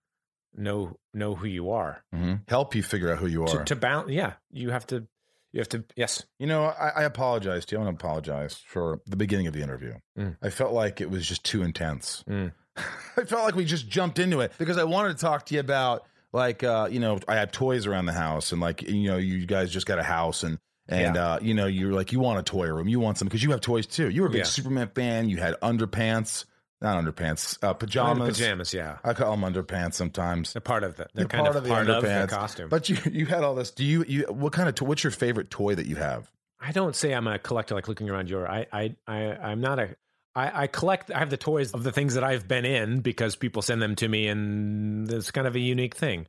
know 0.54 0.96
know 1.14 1.34
who 1.34 1.46
you 1.46 1.70
are. 1.70 2.04
Mhm. 2.14 2.48
Help 2.48 2.74
you 2.74 2.82
figure 2.82 3.10
out 3.10 3.18
who 3.18 3.26
you 3.26 3.42
are. 3.44 3.48
To, 3.48 3.64
to 3.64 3.76
balance, 3.76 4.10
yeah, 4.10 4.34
you 4.52 4.70
have 4.70 4.86
to. 4.88 5.06
You 5.52 5.60
have 5.60 5.68
to. 5.70 5.84
Yes, 5.96 6.24
You 6.38 6.46
know, 6.46 6.64
I, 6.64 6.88
I 6.96 7.02
apologize 7.02 7.66
to 7.66 7.74
you. 7.76 7.80
I 7.80 7.84
want 7.84 7.98
to 7.98 8.04
apologize 8.04 8.56
for 8.66 9.00
the 9.06 9.16
beginning 9.16 9.46
of 9.46 9.52
the 9.52 9.62
interview. 9.62 9.94
Mm. 10.18 10.36
I 10.42 10.48
felt 10.50 10.72
like 10.72 11.00
it 11.00 11.10
was 11.10 11.26
just 11.26 11.44
too 11.44 11.62
intense. 11.62 12.24
Mm. 12.28 12.52
I 13.16 13.24
felt 13.24 13.44
like 13.44 13.54
we 13.54 13.64
just 13.66 13.86
jumped 13.88 14.18
into 14.18 14.40
it 14.40 14.52
because 14.58 14.78
I 14.78 14.84
wanted 14.84 15.16
to 15.18 15.20
talk 15.20 15.44
to 15.46 15.54
you 15.54 15.60
about 15.60 16.04
like 16.32 16.64
uh, 16.64 16.88
you 16.90 17.00
know, 17.00 17.18
I 17.28 17.34
have 17.36 17.52
toys 17.52 17.86
around 17.86 18.06
the 18.06 18.12
house 18.14 18.52
and 18.52 18.60
like 18.60 18.82
you 18.82 19.10
know, 19.10 19.18
you 19.18 19.44
guys 19.46 19.70
just 19.70 19.86
got 19.86 19.98
a 19.98 20.02
house 20.02 20.42
and 20.42 20.58
and 20.88 21.16
uh, 21.18 21.38
you 21.42 21.52
know, 21.54 21.66
you're 21.66 21.92
like 21.92 22.12
you 22.12 22.20
want 22.20 22.38
a 22.38 22.42
toy 22.42 22.66
room, 22.68 22.88
you 22.88 22.98
want 22.98 23.18
some 23.18 23.28
because 23.28 23.42
you 23.42 23.50
have 23.50 23.60
toys 23.60 23.86
too. 23.86 24.08
You 24.08 24.22
were 24.22 24.28
a 24.28 24.30
big 24.30 24.38
Yeah. 24.38 24.44
Superman 24.44 24.90
fan. 24.94 25.28
You 25.28 25.36
had 25.36 25.54
underpants, 25.60 26.46
not 26.82 27.02
underpants, 27.02 27.58
uh, 27.62 27.72
pajamas. 27.74 28.38
pajamas. 28.38 28.74
Yeah, 28.74 28.98
I 29.04 29.14
call 29.14 29.36
them 29.36 29.52
underpants 29.52 29.94
sometimes. 29.94 30.52
they're 30.52 30.60
part 30.60 30.84
of 30.84 30.96
the. 30.96 31.06
They're 31.14 31.22
You're 31.22 31.28
kind 31.28 31.44
part 31.44 31.50
of, 31.50 31.56
of 31.56 31.64
the 31.64 31.70
part 31.70 31.88
of 31.88 32.02
the 32.02 32.08
underpants. 32.08 32.28
costume. 32.28 32.68
But 32.68 32.88
you 32.88 32.98
you 33.10 33.26
had 33.26 33.44
all 33.44 33.54
this. 33.54 33.70
Do 33.70 33.84
you 33.84 34.04
you 34.06 34.22
what 34.28 34.52
kind 34.52 34.68
of 34.68 34.74
to, 34.76 34.84
what's 34.84 35.04
your 35.04 35.10
favorite 35.10 35.50
toy 35.50 35.74
that 35.74 35.86
you 35.86 35.96
have? 35.96 36.30
I 36.60 36.72
don't 36.72 36.94
say 36.94 37.12
I'm 37.12 37.26
a 37.26 37.38
collector 37.38 37.74
like 37.74 37.88
looking 37.88 38.08
around 38.08 38.30
your 38.30 38.48
I 38.48 38.66
I, 38.72 38.94
I 39.06 39.14
I'm 39.14 39.60
not 39.60 39.78
a 39.78 39.96
I, 40.34 40.62
I 40.62 40.66
collect 40.68 41.10
I 41.10 41.18
have 41.18 41.30
the 41.30 41.36
toys 41.36 41.72
of 41.72 41.82
the 41.82 41.92
things 41.92 42.14
that 42.14 42.24
I've 42.24 42.46
been 42.46 42.64
in 42.64 43.00
because 43.00 43.34
people 43.36 43.62
send 43.62 43.82
them 43.82 43.96
to 43.96 44.08
me 44.08 44.28
and 44.28 45.10
it's 45.10 45.30
kind 45.30 45.46
of 45.46 45.56
a 45.56 45.60
unique 45.60 45.96
thing. 45.96 46.26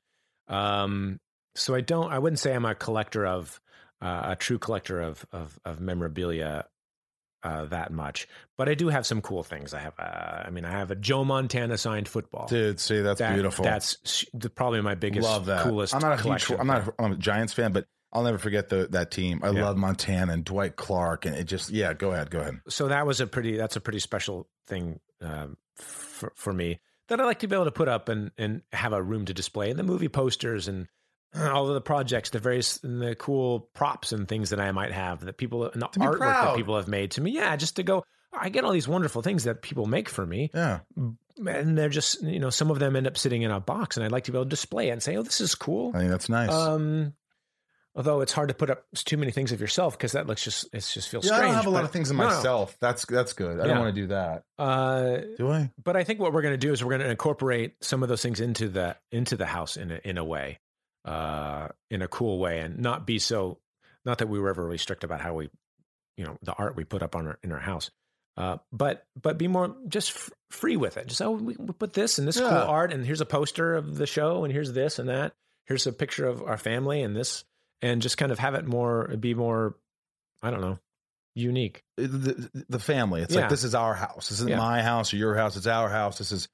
Um 0.47 1.20
so 1.56 1.76
I 1.76 1.82
don't 1.82 2.12
I 2.12 2.20
wouldn't 2.20 2.39
say 2.39 2.54
I'm 2.54 2.66
a 2.66 2.74
collector 2.76 3.26
of 3.26 3.60
uh, 4.01 4.22
a 4.32 4.36
true 4.36 4.58
collector 4.58 5.01
of 5.01 5.26
of 5.32 5.60
of 5.66 5.80
memorabilia 5.80 6.66
uh, 7.44 7.66
that 7.66 7.91
much. 7.91 8.28
But 8.58 8.70
I 8.70 8.74
do 8.74 8.89
have 8.89 9.06
some 9.06 9.22
cool 9.22 9.44
things. 9.44 9.74
I 9.74 9.80
have 9.80 9.94
uh, 10.00 10.44
I 10.46 10.50
mean 10.50 10.66
I 10.66 10.72
have 10.72 10.91
a 10.91 10.96
Joe 10.96 11.24
Montana 11.26 11.78
signed 11.78 12.08
football. 12.08 12.48
Dude, 12.48 12.80
see 12.80 13.02
that's 13.02 13.20
That- 13.20 13.34
beautiful. 13.34 13.64
That's 13.66 14.26
the, 14.34 14.50
probably 14.50 14.82
my 14.82 14.96
biggest 14.96 15.28
Love 15.28 15.46
that. 15.48 15.64
coolest 15.64 15.94
I'm 15.94 16.02
not 16.02 16.20
a 16.20 16.24
huge. 16.24 16.52
I'm 16.52 16.68
not 16.68 16.88
a, 16.88 16.94
I'm 17.00 17.12
a 17.14 17.16
Giants 17.18 17.54
fan, 17.54 17.72
but 17.72 17.86
I'll 18.12 18.24
never 18.24 18.38
forget 18.38 18.70
the 18.70 18.88
that 18.91 19.12
team. 19.12 19.39
I 19.44 19.50
Yeah. 19.52 19.66
love 19.66 19.78
Montana 19.78 20.34
and 20.34 20.46
Dwight 20.46 20.76
Clark, 20.76 21.26
and 21.26 21.36
it 21.36 21.46
just 21.46 21.70
yeah. 21.72 21.94
Go 21.94 22.12
ahead, 22.12 22.30
go 22.30 22.39
ahead. 22.41 22.60
so 22.70 22.88
that 22.88 23.06
was 23.08 23.20
a 23.22 23.28
pretty 23.28 23.58
that's 23.58 23.76
a 23.76 23.82
pretty 23.82 24.00
special 24.00 24.48
thing 24.68 25.00
um, 25.22 25.58
for 25.76 26.32
for 26.36 26.54
me 26.54 26.80
that 27.10 27.20
I 27.20 27.26
like 27.26 27.39
to 27.39 27.48
be 27.48 27.56
able 27.56 27.66
to 27.66 27.72
put 27.72 27.88
up 27.88 28.08
and 28.10 28.32
and 28.38 28.62
have 28.72 28.94
a 28.94 29.02
room 29.02 29.26
to 29.26 29.34
display 29.34 29.70
and 29.72 29.80
the 29.80 29.84
movie 29.84 30.10
posters 30.10 30.68
and 30.68 30.88
all 31.53 31.67
of 31.67 31.73
the 31.73 31.81
projects, 31.81 32.29
the 32.31 32.39
various 32.39 32.84
and 32.84 33.01
the 33.01 33.15
cool 33.15 33.61
props 33.73 34.11
and 34.11 34.27
things 34.27 34.49
that 34.51 34.59
I 34.59 34.71
might 34.71 34.91
have 34.91 35.25
that 35.25 35.38
people 35.38 35.69
and 35.69 35.81
the 35.81 35.88
artwork 35.88 36.17
proud. 36.17 36.47
that 36.49 36.55
people 36.55 36.75
have 36.75 36.88
made 36.88 37.11
to 37.11 37.21
me. 37.21 37.31
Yeah, 37.31 37.55
just 37.55 37.75
to 37.77 37.84
go. 37.84 38.03
I 38.36 38.49
get 38.49 38.63
all 38.63 38.71
these 38.71 38.88
wonderful 38.88 39.21
things 39.21 39.43
that 39.43 39.61
people 39.61 39.86
make 39.86 40.09
for 40.09 40.25
me, 40.25 40.49
Yeah, 40.55 40.79
and 40.97 41.77
they're 41.77 41.89
just 41.89 42.21
you 42.23 42.39
know 42.39 42.49
some 42.49 42.71
of 42.71 42.79
them 42.79 42.95
end 42.95 43.05
up 43.07 43.17
sitting 43.17 43.43
in 43.43 43.51
a 43.51 43.59
box, 43.59 43.95
and 43.97 44.03
I'd 44.05 44.11
like 44.11 44.23
to 44.25 44.31
be 44.31 44.38
able 44.38 44.45
to 44.45 44.49
display 44.49 44.89
it 44.89 44.91
and 44.91 45.03
say, 45.03 45.15
"Oh, 45.17 45.21
this 45.23 45.39
is 45.39 45.53
cool." 45.55 45.91
I 45.93 45.99
think 45.99 46.09
that's 46.09 46.29
nice. 46.29 46.51
Um, 46.51 47.13
although 47.95 48.21
it's 48.21 48.31
hard 48.34 48.49
to 48.49 48.55
put 48.55 48.71
up 48.71 48.86
too 48.95 49.17
many 49.17 49.31
things 49.31 49.51
of 49.51 49.61
yourself 49.61 49.95
because 49.95 50.13
that 50.13 50.25
looks 50.25 50.43
just 50.43 50.67
it's 50.73 50.91
just 50.93 51.09
feels 51.09 51.27
yeah, 51.27 51.36
I 51.38 51.41
don't 51.41 51.53
have 51.53 51.67
a 51.67 51.69
lot 51.69 51.84
of 51.84 51.91
things 51.91 52.09
in 52.09 52.17
No, 52.17 52.23
no. 52.23 52.29
myself. 52.36 52.75
That's 52.81 53.05
that's 53.05 53.34
good. 53.34 53.59
I 53.59 53.65
Yeah. 53.67 53.73
don't 53.75 53.84
want 53.84 53.95
to 53.95 54.01
do 54.01 54.07
that. 54.07 54.43
Uh, 54.57 55.17
Do 55.38 55.51
I? 55.51 55.71
but 55.84 55.95
I 55.95 56.03
think 56.03 56.19
what 56.19 56.34
we're 56.34 56.41
going 56.41 56.55
to 56.55 56.57
do 56.57 56.71
is 56.71 56.84
we're 56.84 56.89
going 56.89 57.01
to 57.01 57.09
incorporate 57.11 57.75
some 57.81 58.01
of 58.01 58.09
those 58.09 58.23
things 58.23 58.39
into 58.39 58.67
the 58.67 58.95
into 59.11 59.38
the 59.38 59.45
house 59.45 59.77
in 59.77 59.91
a, 59.91 59.99
in 60.03 60.17
a 60.17 60.23
way, 60.23 60.59
uh, 61.06 61.68
in 61.90 62.02
a 62.02 62.07
cool 62.07 62.40
way, 62.40 62.60
and 62.60 62.80
not 62.80 63.06
be 63.06 63.19
so. 63.19 63.60
Not 64.06 64.18
that 64.18 64.27
we 64.27 64.40
were 64.40 64.49
ever 64.49 64.64
really 64.65 64.77
strict 64.77 65.03
about 65.06 65.22
how 65.22 65.34
we, 65.34 65.49
you 66.18 66.26
know, 66.26 66.38
the 66.41 66.53
art 66.53 66.76
we 66.76 66.84
put 66.84 67.02
up 67.02 67.15
on 67.15 67.26
our, 67.27 67.40
in 67.41 67.52
our 67.53 67.60
house, 67.60 67.90
uh, 68.36 68.57
but 68.72 69.06
but 69.22 69.38
be 69.38 69.48
more 69.48 69.76
just 69.88 70.11
f- 70.11 70.30
free 70.52 70.76
with 70.76 70.98
it. 70.98 71.07
Just 71.07 71.22
oh, 71.22 71.32
we, 71.32 71.56
we 71.57 71.73
put 71.73 71.94
this 71.94 72.18
and 72.18 72.27
this 72.27 72.38
cool 72.38 72.48
art, 72.48 72.91
and 72.91 73.06
here's 73.06 73.22
a 73.22 73.26
poster 73.26 73.76
of 73.76 73.95
the 73.95 74.06
show, 74.07 74.44
and 74.44 74.52
here's 74.53 74.73
this 74.73 74.99
and 74.99 75.10
that. 75.10 75.34
Here's 75.68 75.88
a 75.88 75.94
picture 75.94 76.27
of 76.27 76.41
our 76.41 76.57
family 76.57 77.02
and 77.02 77.15
this, 77.15 77.45
and 77.82 78.02
just 78.02 78.18
kind 78.18 78.32
of 78.32 78.40
have 78.40 78.56
it 78.56 78.65
more 78.65 79.07
be 79.18 79.34
more, 79.34 79.77
I 80.41 80.52
don't 80.52 80.60
know, 80.61 80.80
unique. 81.36 81.84
The, 81.95 82.49
the, 82.68 82.80
family. 82.80 83.22
It's 83.22 83.34
Yeah. 83.34 83.41
like 83.41 83.49
this 83.49 83.64
is 83.64 83.73
our 83.76 83.94
house. 83.94 84.27
This 84.30 84.40
isn't 84.40 84.49
Yeah. 84.49 84.57
my 84.57 84.82
house 84.82 85.14
or 85.14 85.18
your 85.18 85.36
house. 85.36 85.56
It's 85.56 85.68
our 85.68 85.90
house. 85.90 86.18
This 86.18 86.34
is, 86.34 86.49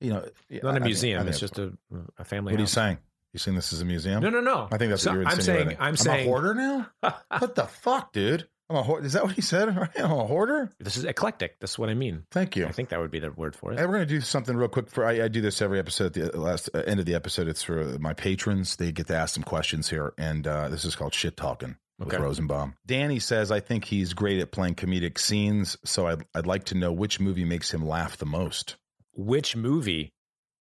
you 0.00 0.10
know, 0.10 0.24
Not 0.62 0.76
a 0.76 0.80
museum. 0.80 1.18
I 1.18 1.22
think 1.22 1.30
it's 1.30 1.40
just 1.40 1.58
a 1.58 1.72
a 2.18 2.24
family. 2.24 2.52
What 2.52 2.58
are 2.58 2.62
you 2.62 2.66
saying? 2.68 2.98
You 3.32 3.38
saying 3.38 3.54
this 3.54 3.72
is 3.72 3.80
a 3.80 3.84
museum? 3.84 4.22
No, 4.22 4.28
no, 4.30 4.40
no. 4.40 4.68
I 4.70 4.76
think 4.78 4.90
that's 4.90 5.02
So 5.02 5.10
what 5.10 5.16
you're 5.20 5.26
I'm 5.28 5.40
saying. 5.40 5.56
insinuating. 5.68 5.76
I'm 5.80 5.94
a 5.94 5.96
saying. 5.96 6.26
hoarder 6.28 6.54
now. 6.54 6.86
what 7.38 7.54
the 7.54 7.64
fuck, 7.64 8.12
dude? 8.12 8.46
I'm 8.68 8.76
a 8.76 8.82
hoarder. 8.82 9.06
Is 9.06 9.14
that 9.14 9.24
what 9.24 9.32
he 9.32 9.40
said? 9.42 9.68
I'm 9.96 10.10
a 10.10 10.26
hoarder. 10.26 10.70
This 10.78 10.96
is 10.96 11.04
eclectic. 11.04 11.58
That's 11.60 11.78
what 11.78 11.88
I 11.88 11.94
mean. 11.94 12.24
Thank 12.30 12.56
you. 12.56 12.66
I 12.66 12.72
think 12.72 12.90
that 12.90 13.00
would 13.00 13.10
be 13.10 13.18
the 13.18 13.30
word 13.32 13.54
for 13.56 13.72
it. 13.72 13.76
We're 13.78 13.86
going 13.86 14.00
to 14.00 14.06
do 14.06 14.20
something 14.20 14.56
real 14.56 14.68
quick. 14.68 14.90
For 14.90 15.04
I, 15.06 15.24
I 15.24 15.28
do 15.28 15.40
this 15.40 15.60
every 15.62 15.78
episode. 15.78 16.16
At 16.16 16.32
the 16.32 16.40
last 16.40 16.68
uh, 16.74 16.78
end 16.86 17.00
of 17.00 17.06
the 17.06 17.14
episode, 17.14 17.48
it's 17.48 17.62
for 17.62 17.84
my 17.98 18.12
patrons. 18.14 18.76
They 18.76 18.92
get 18.92 19.06
to 19.08 19.16
ask 19.16 19.34
some 19.34 19.42
questions 19.44 19.88
here, 19.88 20.12
and 20.18 20.46
uh, 20.46 20.68
this 20.68 20.84
is 20.84 20.94
called 20.94 21.14
shit 21.14 21.36
talking 21.36 21.76
with 21.98 22.12
Rosenbaum. 22.12 22.74
Danny 22.86 23.18
says, 23.18 23.50
"I 23.50 23.60
think 23.60 23.84
he's 23.84 24.12
great 24.14 24.40
at 24.40 24.52
playing 24.52 24.74
comedic 24.76 25.18
scenes, 25.18 25.76
so 25.84 26.06
I'd, 26.06 26.22
I'd 26.34 26.46
like 26.46 26.64
to 26.64 26.74
know 26.74 26.92
which 26.92 27.18
movie 27.20 27.44
makes 27.44 27.72
him 27.72 27.86
laugh 27.86 28.16
the 28.18 28.26
most." 28.26 28.76
Which 29.14 29.54
movie 29.56 30.14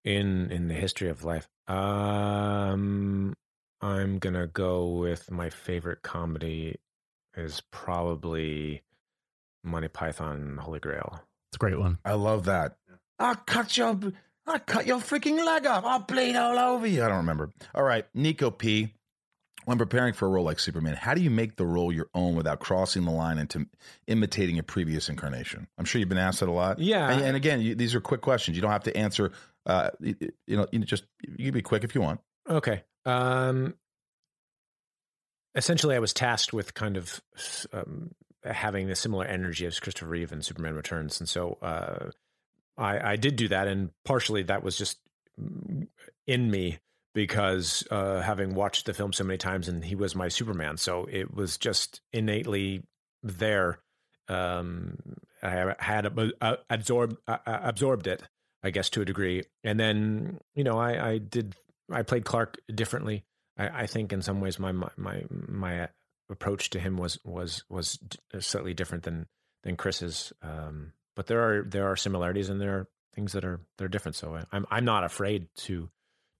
in 0.03 0.52
in 0.52 0.68
the 0.68 0.73
history 0.73 1.10
of 1.10 1.23
life? 1.23 1.48
Um, 1.68 3.34
I'm 3.82 4.19
gonna 4.19 4.48
go 4.48 4.88
with 4.88 5.32
my 5.32 5.49
favorite 5.49 6.02
comedy 6.02 6.78
is 7.36 7.61
probably 7.72 8.82
Monty 9.64 9.88
Python 9.88 10.57
Holy 10.61 10.80
Grail. 10.80 11.22
It's 11.49 11.57
a 11.57 11.60
great 11.60 11.80
one. 11.80 11.98
I 12.06 12.14
love 12.14 12.45
that. 12.45 12.78
I'll 13.19 13.36
cut 13.36 13.78
your 13.78 13.99
I 14.48 14.57
cut 14.60 14.86
your 14.88 14.99
freaking 14.99 15.44
leg 15.44 15.65
off. 15.65 15.86
I'll 15.86 15.99
bleed 15.99 16.36
all 16.36 16.57
over 16.57 16.88
you. 16.88 17.03
I 17.03 17.07
don't 17.07 17.18
remember. 17.18 17.52
All 17.76 17.84
right, 17.84 18.06
Nico 18.14 18.52
P. 18.52 18.94
When 19.65 19.78
preparing 19.78 20.15
for 20.15 20.26
a 20.26 20.30
role 20.30 20.44
like 20.44 20.60
Superman, 20.60 20.95
how 20.95 21.14
do 21.14 21.22
you 21.22 21.30
make 21.30 21.56
the 21.56 21.68
role 21.68 21.91
your 21.91 22.07
own 22.15 22.36
without 22.36 22.60
crossing 22.60 23.06
the 23.06 23.11
line 23.11 23.38
into 23.38 23.68
imitating 24.07 24.57
a 24.57 24.64
previous 24.64 25.07
incarnation? 25.07 25.68
I'm 25.78 25.86
sure 25.86 25.99
you've 25.99 26.10
been 26.10 26.18
asked 26.18 26.40
that 26.40 26.49
a 26.49 26.52
lot. 26.52 26.80
Yeah. 26.80 27.07
And, 27.07 27.22
and 27.22 27.38
again, 27.38 27.61
you, 27.61 27.76
these 27.76 27.94
are 27.94 28.02
quick 28.02 28.22
questions. 28.22 28.57
You 28.57 28.64
don't 28.64 28.72
have 28.72 28.86
to 28.86 28.98
answer. 28.98 29.32
Uh, 29.66 29.90
you, 30.00 30.16
you 30.48 30.58
know, 30.58 30.68
you 30.72 30.80
just 30.80 31.04
you 31.22 31.46
can 31.46 31.54
be 31.54 31.62
quick 31.62 31.84
if 31.84 31.94
you 31.96 32.02
want. 32.02 32.20
Okay. 32.50 32.84
Um, 33.06 33.76
essentially, 35.56 35.96
I 35.96 36.00
was 36.00 36.14
tasked 36.14 36.54
with 36.54 36.74
kind 36.74 36.98
of 36.98 37.22
um, 37.74 38.12
having 38.44 38.90
a 38.90 38.96
similar 38.96 39.26
energy 39.26 39.66
as 39.66 39.80
Christopher 39.80 40.10
Reeve 40.10 40.32
in 40.32 40.42
Superman 40.42 40.76
Returns, 40.76 41.20
and 41.20 41.30
so 41.30 41.58
uh, 41.62 42.10
I, 42.78 43.12
I 43.12 43.16
did 43.16 43.36
do 43.36 43.48
that, 43.50 43.68
and 43.68 43.92
partially 44.04 44.44
that 44.44 44.64
was 44.64 44.78
just 44.78 44.98
in 46.28 46.52
me 46.52 46.80
because 47.14 47.86
uh, 47.92 48.22
having 48.22 48.56
watched 48.56 48.86
the 48.86 48.94
film 48.94 49.14
so 49.14 49.24
many 49.24 49.38
times, 49.38 49.68
and 49.68 49.84
he 49.84 49.96
was 49.96 50.16
my 50.16 50.28
Superman, 50.28 50.78
so 50.78 51.08
it 51.12 51.34
was 51.34 51.58
just 51.58 52.02
innately 52.14 52.84
there. 53.22 53.80
Um, 54.28 54.98
I 55.44 55.76
had 55.80 56.06
uh, 56.42 56.56
absorbed 56.70 57.18
uh, 57.28 57.38
absorbed 57.46 58.08
it, 58.08 58.24
I 58.64 58.70
guess, 58.70 58.90
to 58.92 59.02
a 59.02 59.06
degree, 59.06 59.44
and 59.64 59.80
then 59.80 60.40
you 60.56 60.64
know 60.64 60.78
I, 60.78 61.12
I 61.12 61.18
did 61.18 61.56
I 61.92 62.04
played 62.04 62.26
Clark 62.26 62.60
differently. 62.74 63.24
I, 63.58 63.84
I 63.84 63.86
think 63.88 64.14
in 64.14 64.22
some 64.22 64.42
ways 64.42 64.60
my 64.60 64.72
my 64.72 65.24
my 65.30 65.90
approach 66.30 66.70
to 66.72 66.80
him 66.80 66.98
was 66.98 67.20
was 67.24 67.64
was 67.70 68.00
slightly 68.40 68.74
different 68.74 69.04
than 69.04 69.28
than 69.64 69.78
Chris's. 69.78 70.34
Um, 70.42 70.94
but 71.16 71.28
there 71.28 71.42
are 71.42 71.64
there 71.64 71.88
are 71.88 71.96
similarities 71.96 72.50
and 72.50 72.60
there 72.60 72.78
are 72.78 72.88
things 73.14 73.34
that 73.34 73.44
are 73.46 73.60
they're 73.78 73.88
different. 73.88 74.16
So 74.16 74.36
I, 74.36 74.44
I'm 74.52 74.66
I'm 74.72 74.86
not 74.86 75.04
afraid 75.04 75.48
to 75.58 75.90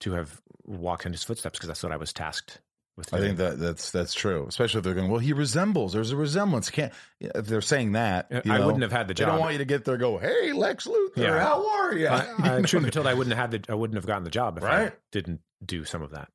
to 0.02 0.14
have 0.14 0.42
walked 0.66 1.06
in 1.06 1.12
his 1.12 1.24
footsteps 1.24 1.58
because 1.58 1.68
that's 1.68 1.84
what 1.84 1.92
I 1.92 1.98
was 1.98 2.14
tasked. 2.14 2.62
I 3.12 3.18
think 3.20 3.38
that 3.38 3.60
that's 3.60 3.92
that's 3.92 4.14
true, 4.14 4.46
especially 4.48 4.80
if 4.80 4.84
they're 4.84 4.94
going. 4.94 5.10
Well, 5.10 5.20
he 5.20 5.34
resembles. 5.34 5.94
There's 5.94 6.12
a 6.12 6.16
resemblance. 6.18 6.70
Can't 6.70 6.94
if 7.20 7.46
they're 7.48 7.62
saying 7.62 7.94
that? 7.94 8.28
I 8.46 8.58
know, 8.58 8.66
wouldn't 8.66 8.84
have 8.84 8.92
had 8.92 9.08
the 9.08 9.14
job. 9.14 9.30
I 9.30 9.32
don't 9.32 9.40
want 9.40 9.54
you 9.54 9.60
to 9.60 9.66
get 9.66 9.86
there. 9.86 9.96
and 9.96 10.02
Go, 10.02 10.18
hey, 10.18 10.52
Lex 10.54 10.88
Luthor, 10.88 11.18
Yeah. 11.18 11.40
how 11.44 11.68
are 11.70 11.94
you? 11.94 12.08
I, 12.08 12.58
I, 12.58 12.62
truth 12.66 12.84
be 12.86 12.92
told, 12.92 13.08
I 13.08 13.14
wouldn't 13.14 13.36
have 13.36 13.52
had 13.52 13.64
the 13.66 13.72
I 13.72 13.76
wouldn't 13.76 13.96
have 13.96 14.06
gotten 14.06 14.24
the 14.24 14.30
job 14.30 14.58
if 14.58 14.64
I 14.64 14.92
didn't 15.12 15.42
do 15.66 15.86
some 15.86 16.02
of 16.02 16.12
that. 16.12 16.30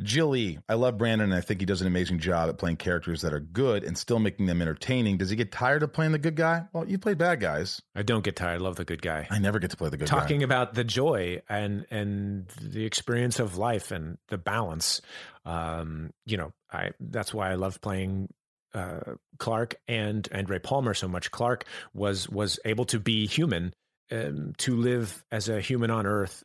Jill 0.00 0.34
I 0.68 0.74
love 0.74 0.98
Brandon, 0.98 1.32
and 1.32 1.34
I 1.34 1.40
think 1.40 1.60
he 1.60 1.66
does 1.66 1.80
an 1.80 1.86
amazing 1.86 2.18
job 2.18 2.48
at 2.48 2.58
playing 2.58 2.76
characters 2.76 3.22
that 3.22 3.32
are 3.32 3.40
good 3.40 3.82
and 3.82 3.96
still 3.96 4.18
making 4.18 4.46
them 4.46 4.62
entertaining. 4.62 5.16
Does 5.16 5.30
he 5.30 5.36
get 5.36 5.50
tired 5.50 5.82
of 5.82 5.92
playing 5.92 6.12
the 6.12 6.18
good 6.18 6.36
guy? 6.36 6.66
Well, 6.72 6.88
you 6.88 6.98
play 6.98 7.14
bad 7.14 7.40
guys. 7.40 7.80
I 7.94 8.02
don't 8.02 8.22
get 8.22 8.36
tired. 8.36 8.60
I 8.60 8.64
love 8.64 8.76
the 8.76 8.84
good 8.84 9.02
guy. 9.02 9.26
I 9.30 9.38
never 9.38 9.58
get 9.58 9.70
to 9.70 9.76
play 9.76 9.88
the 9.88 9.96
good 9.96 10.06
talking 10.06 10.18
guy. 10.18 10.24
Talking 10.24 10.42
about 10.44 10.74
the 10.74 10.84
joy 10.84 11.42
and 11.48 11.86
and 11.90 12.48
the 12.62 12.84
experience 12.84 13.40
of 13.40 13.56
life 13.56 13.90
and 13.90 14.18
the 14.28 14.38
balance 14.38 15.00
um 15.44 16.10
you 16.26 16.36
know 16.36 16.52
i 16.70 16.90
that's 17.00 17.32
why 17.32 17.50
i 17.50 17.54
love 17.54 17.80
playing 17.80 18.28
uh 18.74 19.00
clark 19.38 19.76
and 19.88 20.28
and 20.30 20.50
ray 20.50 20.58
palmer 20.58 20.94
so 20.94 21.08
much 21.08 21.30
clark 21.30 21.64
was 21.94 22.28
was 22.28 22.60
able 22.64 22.84
to 22.84 23.00
be 23.00 23.26
human 23.26 23.72
um, 24.10 24.52
to 24.58 24.76
live 24.76 25.24
as 25.30 25.48
a 25.48 25.60
human 25.60 25.90
on 25.90 26.06
earth 26.06 26.44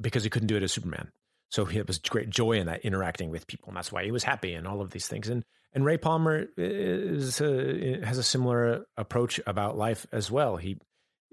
because 0.00 0.24
he 0.24 0.30
couldn't 0.30 0.48
do 0.48 0.56
it 0.56 0.62
as 0.62 0.72
superman 0.72 1.10
so 1.50 1.64
he 1.64 1.82
was 1.82 1.98
great 1.98 2.30
joy 2.30 2.52
in 2.52 2.66
that 2.66 2.84
interacting 2.84 3.30
with 3.30 3.46
people 3.46 3.68
and 3.68 3.76
that's 3.76 3.92
why 3.92 4.04
he 4.04 4.10
was 4.10 4.24
happy 4.24 4.54
and 4.54 4.66
all 4.66 4.80
of 4.80 4.90
these 4.90 5.06
things 5.06 5.28
and 5.28 5.44
and 5.72 5.84
ray 5.84 5.98
palmer 5.98 6.46
is 6.56 7.40
a, 7.40 8.00
has 8.04 8.18
a 8.18 8.22
similar 8.22 8.86
approach 8.96 9.38
about 9.46 9.76
life 9.76 10.06
as 10.12 10.30
well 10.30 10.56
he 10.56 10.78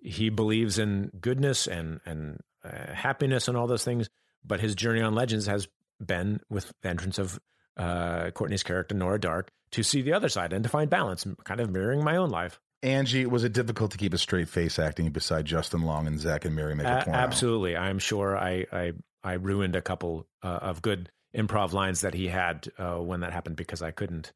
he 0.01 0.29
believes 0.29 0.79
in 0.79 1.11
goodness 1.19 1.67
and 1.67 1.99
and 2.05 2.39
uh, 2.63 2.93
happiness 2.93 3.47
and 3.47 3.57
all 3.57 3.67
those 3.67 3.83
things. 3.83 4.09
But 4.45 4.59
his 4.59 4.75
journey 4.75 5.01
on 5.01 5.15
Legends 5.15 5.47
has 5.47 5.67
been 6.03 6.39
with 6.49 6.71
the 6.81 6.89
entrance 6.89 7.17
of 7.19 7.39
uh, 7.75 8.31
Courtney's 8.31 8.63
character 8.63 8.95
Nora 8.95 9.19
Darhk 9.19 9.49
to 9.71 9.83
see 9.83 10.01
the 10.01 10.13
other 10.13 10.29
side 10.29 10.53
and 10.53 10.63
to 10.63 10.69
find 10.69 10.89
balance, 10.89 11.25
kind 11.43 11.59
of 11.59 11.69
mirroring 11.69 12.03
my 12.03 12.17
own 12.17 12.29
life. 12.29 12.59
Angie, 12.83 13.25
was 13.25 13.43
it 13.43 13.53
difficult 13.53 13.91
to 13.91 13.97
keep 13.97 14.13
a 14.13 14.17
straight 14.17 14.47
face 14.47 14.77
acting 14.77 15.09
beside 15.09 15.45
Justin 15.45 15.81
Long 15.81 16.05
and 16.05 16.19
Zack 16.19 16.45
and 16.45 16.55
Miri 16.55 16.79
A- 16.79 17.09
absolutely, 17.09 17.75
I'm 17.75 17.99
sure 17.99 18.37
I 18.37 18.65
I, 18.71 18.93
I 19.23 19.33
ruined 19.33 19.75
a 19.75 19.81
couple 19.81 20.27
uh, 20.43 20.47
of 20.61 20.81
good 20.81 21.11
improv 21.35 21.73
lines 21.73 22.01
that 22.01 22.13
he 22.13 22.27
had 22.27 22.67
uh, 22.77 22.95
when 22.95 23.19
that 23.21 23.33
happened 23.33 23.55
because 23.57 23.81
I 23.81 23.91
couldn't. 23.91 24.31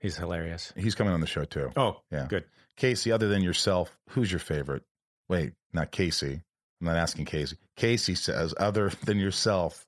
He's 0.00 0.16
hilarious. 0.16 0.72
He's 0.76 0.94
coming 0.94 1.12
on 1.14 1.20
the 1.20 1.26
show 1.26 1.44
too. 1.44 1.70
Oh, 1.76 2.00
Yeah. 2.10 2.26
good. 2.28 2.44
Casey, 2.76 3.12
other 3.12 3.28
than 3.28 3.42
yourself, 3.42 3.96
who's 4.10 4.30
your 4.32 4.40
favorite? 4.40 4.82
Wait, 5.28 5.52
not 5.72 5.92
Casey. 5.92 6.42
I'm 6.80 6.86
not 6.86 6.96
asking 6.96 7.24
Casey. 7.26 7.56
Casey 7.76 8.14
says, 8.14 8.52
other 8.58 8.90
than 9.04 9.18
yourself, 9.18 9.86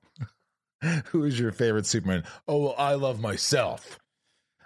who 1.07 1.25
is 1.25 1.39
your 1.39 1.53
favorite 1.53 1.85
Superman? 1.87 2.23
Oh, 2.47 2.59
well, 2.59 2.75
I 2.79 2.95
love 2.95 3.21
myself. 3.21 3.99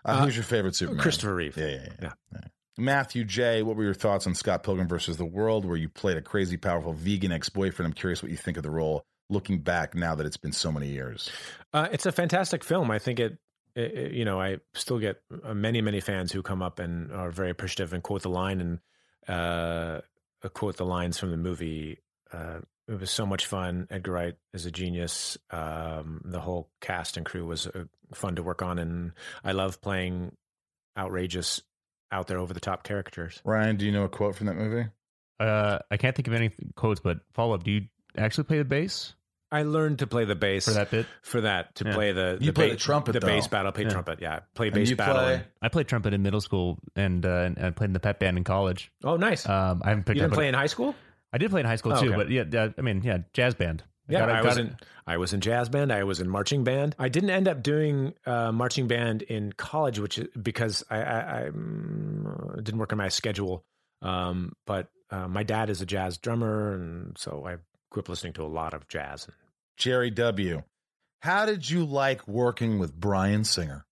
Uh, 0.04 0.10
Uh, 0.10 0.24
who's 0.24 0.36
your 0.36 0.44
favorite 0.44 0.74
Superman? 0.76 1.02
Christopher 1.02 1.34
Reeve. 1.34 1.56
Yeah, 1.56 1.66
yeah, 1.66 1.76
yeah. 1.82 1.88
Yeah. 2.02 2.12
yeah. 2.34 2.40
Matthew 2.78 3.24
J., 3.24 3.62
what 3.62 3.76
were 3.76 3.84
your 3.84 3.94
thoughts 3.94 4.26
on 4.26 4.34
Scott 4.34 4.62
Pilgrim 4.62 4.88
versus 4.88 5.16
the 5.16 5.24
World, 5.26 5.64
where 5.64 5.76
you 5.76 5.88
played 5.88 6.16
a 6.16 6.22
crazy, 6.22 6.56
powerful 6.56 6.92
vegan 6.92 7.32
ex 7.32 7.48
boyfriend? 7.48 7.86
I'm 7.88 7.92
curious 7.94 8.22
what 8.22 8.30
you 8.30 8.38
think 8.38 8.56
of 8.56 8.62
the 8.62 8.70
role 8.70 9.04
looking 9.30 9.60
back 9.60 9.94
now 9.94 10.14
that 10.14 10.26
it's 10.26 10.36
been 10.36 10.52
so 10.52 10.70
many 10.72 10.88
years. 10.88 11.30
Uh, 11.72 11.88
it's 11.92 12.06
a 12.06 12.12
fantastic 12.12 12.64
film. 12.64 12.90
I 12.90 12.98
think 12.98 13.20
it, 13.20 13.38
it, 13.74 13.92
it- 13.94 14.12
you 14.12 14.24
know, 14.24 14.40
I 14.40 14.58
still 14.74 14.98
get 14.98 15.22
uh, 15.44 15.54
many, 15.54 15.80
many 15.80 16.00
fans 16.00 16.32
who 16.32 16.42
come 16.42 16.62
up 16.62 16.78
and 16.78 17.12
are 17.12 17.30
very 17.30 17.50
appreciative 17.50 17.92
and 17.92 18.02
quote 18.02 18.22
the 18.22 18.28
line 18.30 18.60
and 18.60 18.78
uh, 19.28 20.00
uh, 20.42 20.48
quote 20.52 20.76
the 20.76 20.84
lines 20.84 21.18
from 21.18 21.30
the 21.30 21.36
movie. 21.36 21.98
Uh, 22.32 22.58
it 22.88 22.98
was 22.98 23.10
so 23.10 23.24
much 23.24 23.46
fun. 23.46 23.86
Edgar 23.90 24.12
Wright 24.12 24.34
is 24.52 24.66
a 24.66 24.70
genius. 24.72 25.38
Um, 25.50 26.22
the 26.24 26.40
whole 26.40 26.68
cast 26.80 27.16
and 27.16 27.24
crew 27.24 27.46
was 27.46 27.68
uh, 27.68 27.84
fun 28.12 28.34
to 28.36 28.42
work 28.42 28.62
on, 28.62 28.78
and 28.80 29.12
I 29.44 29.52
love 29.52 29.80
playing 29.80 30.32
outrageous, 30.98 31.62
out 32.10 32.26
there, 32.26 32.38
over 32.38 32.52
the 32.52 32.60
top 32.60 32.82
characters. 32.82 33.40
Ryan, 33.44 33.76
do 33.76 33.84
you 33.86 33.92
know 33.92 34.04
a 34.04 34.08
quote 34.08 34.34
from 34.34 34.48
that 34.48 34.56
movie? 34.56 34.88
Uh, 35.38 35.78
I 35.90 35.96
can't 35.96 36.16
think 36.16 36.26
of 36.28 36.34
any 36.34 36.50
quotes, 36.74 37.00
but 37.00 37.20
follow 37.32 37.54
up. 37.54 37.62
Do 37.62 37.70
you 37.70 37.82
actually 38.16 38.44
play 38.44 38.58
the 38.58 38.64
bass 38.64 39.14
I 39.52 39.62
learned 39.64 39.98
to 40.00 40.06
play 40.06 40.24
the 40.24 40.34
bass 40.36 40.64
for 40.66 40.72
that 40.72 40.90
bit? 40.90 41.06
For 41.22 41.40
that, 41.40 41.74
to 41.76 41.84
Yeah. 41.86 41.94
play 41.94 42.12
the 42.12 42.38
You 42.40 42.46
the 42.48 42.52
play 42.52 42.68
ba- 42.68 42.74
the 42.74 42.78
trumpet, 42.80 43.12
the 43.12 43.20
bass 43.20 43.48
battle. 43.48 43.72
Play 43.72 43.84
Yeah. 43.84 43.90
trumpet, 43.90 44.18
yeah. 44.22 44.40
Play 44.54 44.68
And 44.68 44.74
bass 44.76 44.92
battle. 44.92 45.22
play- 45.22 45.42
I 45.60 45.68
played 45.68 45.88
trumpet 45.88 46.14
in 46.14 46.22
middle 46.22 46.40
school 46.40 46.78
and 46.94 47.24
uh, 47.26 47.28
and 47.56 47.58
I 47.58 47.70
played 47.70 47.88
in 47.88 47.92
the 47.94 48.00
pep 48.00 48.20
band 48.20 48.38
in 48.38 48.44
college. 48.44 48.92
oh, 49.04 49.16
nice. 49.16 49.48
Um, 49.48 49.82
I 49.84 49.88
haven't 49.90 50.04
picked 50.04 50.16
you 50.16 50.22
didn't 50.22 50.32
up. 50.32 50.36
play 50.36 50.48
in 50.48 50.54
high 50.54 50.66
school? 50.66 50.94
I 51.32 51.38
did 51.38 51.50
play 51.50 51.60
in 51.60 51.66
high 51.66 51.76
school 51.76 51.92
Oh, 51.92 52.00
too, 52.00 52.08
okay. 52.14 52.16
but 52.16 52.30
yeah, 52.30 52.62
uh, 52.62 52.70
I 52.76 52.80
mean, 52.82 53.02
yeah, 53.02 53.18
jazz 53.32 53.54
band. 53.54 53.82
Yeah, 54.08 54.20
got 54.20 54.28
it- 54.28 54.32
I 54.32 54.36
got 54.42 54.44
was 54.46 54.56
it. 54.58 54.60
in 54.62 54.76
I 55.06 55.16
was 55.16 55.32
in 55.32 55.40
jazz 55.40 55.68
band. 55.68 55.92
I 55.92 56.04
was 56.04 56.20
in 56.20 56.28
marching 56.28 56.62
band. 56.64 56.94
I 56.98 57.08
didn't 57.08 57.30
end 57.30 57.48
up 57.48 57.62
doing 57.62 58.14
uh, 58.26 58.52
marching 58.52 58.86
band 58.86 59.22
in 59.22 59.52
college, 59.52 59.98
which 59.98 60.18
is 60.18 60.28
because 60.40 60.84
I, 60.90 61.02
I, 61.02 61.18
I 61.46 61.50
mm, 61.50 62.62
didn't 62.62 62.78
work 62.78 62.92
on 62.92 62.98
my 62.98 63.08
schedule. 63.08 63.64
Um, 64.02 64.52
but 64.66 64.88
uh, 65.10 65.26
my 65.28 65.42
dad 65.42 65.70
is 65.70 65.80
a 65.80 65.86
jazz 65.86 66.16
drummer, 66.18 66.74
and 66.74 67.16
so 67.18 67.44
I 67.46 67.56
grew 67.90 68.00
up 68.02 68.08
listening 68.08 68.32
to 68.34 68.42
a 68.42 68.46
lot 68.48 68.72
of 68.74 68.86
jazz. 68.88 69.26
Jerry 69.80 70.10
W. 70.10 70.62
How 71.22 71.46
did 71.46 71.68
you 71.68 71.84
like 71.84 72.28
working 72.28 72.78
with 72.78 72.94
Bryan 72.94 73.44
Singer? 73.44 73.84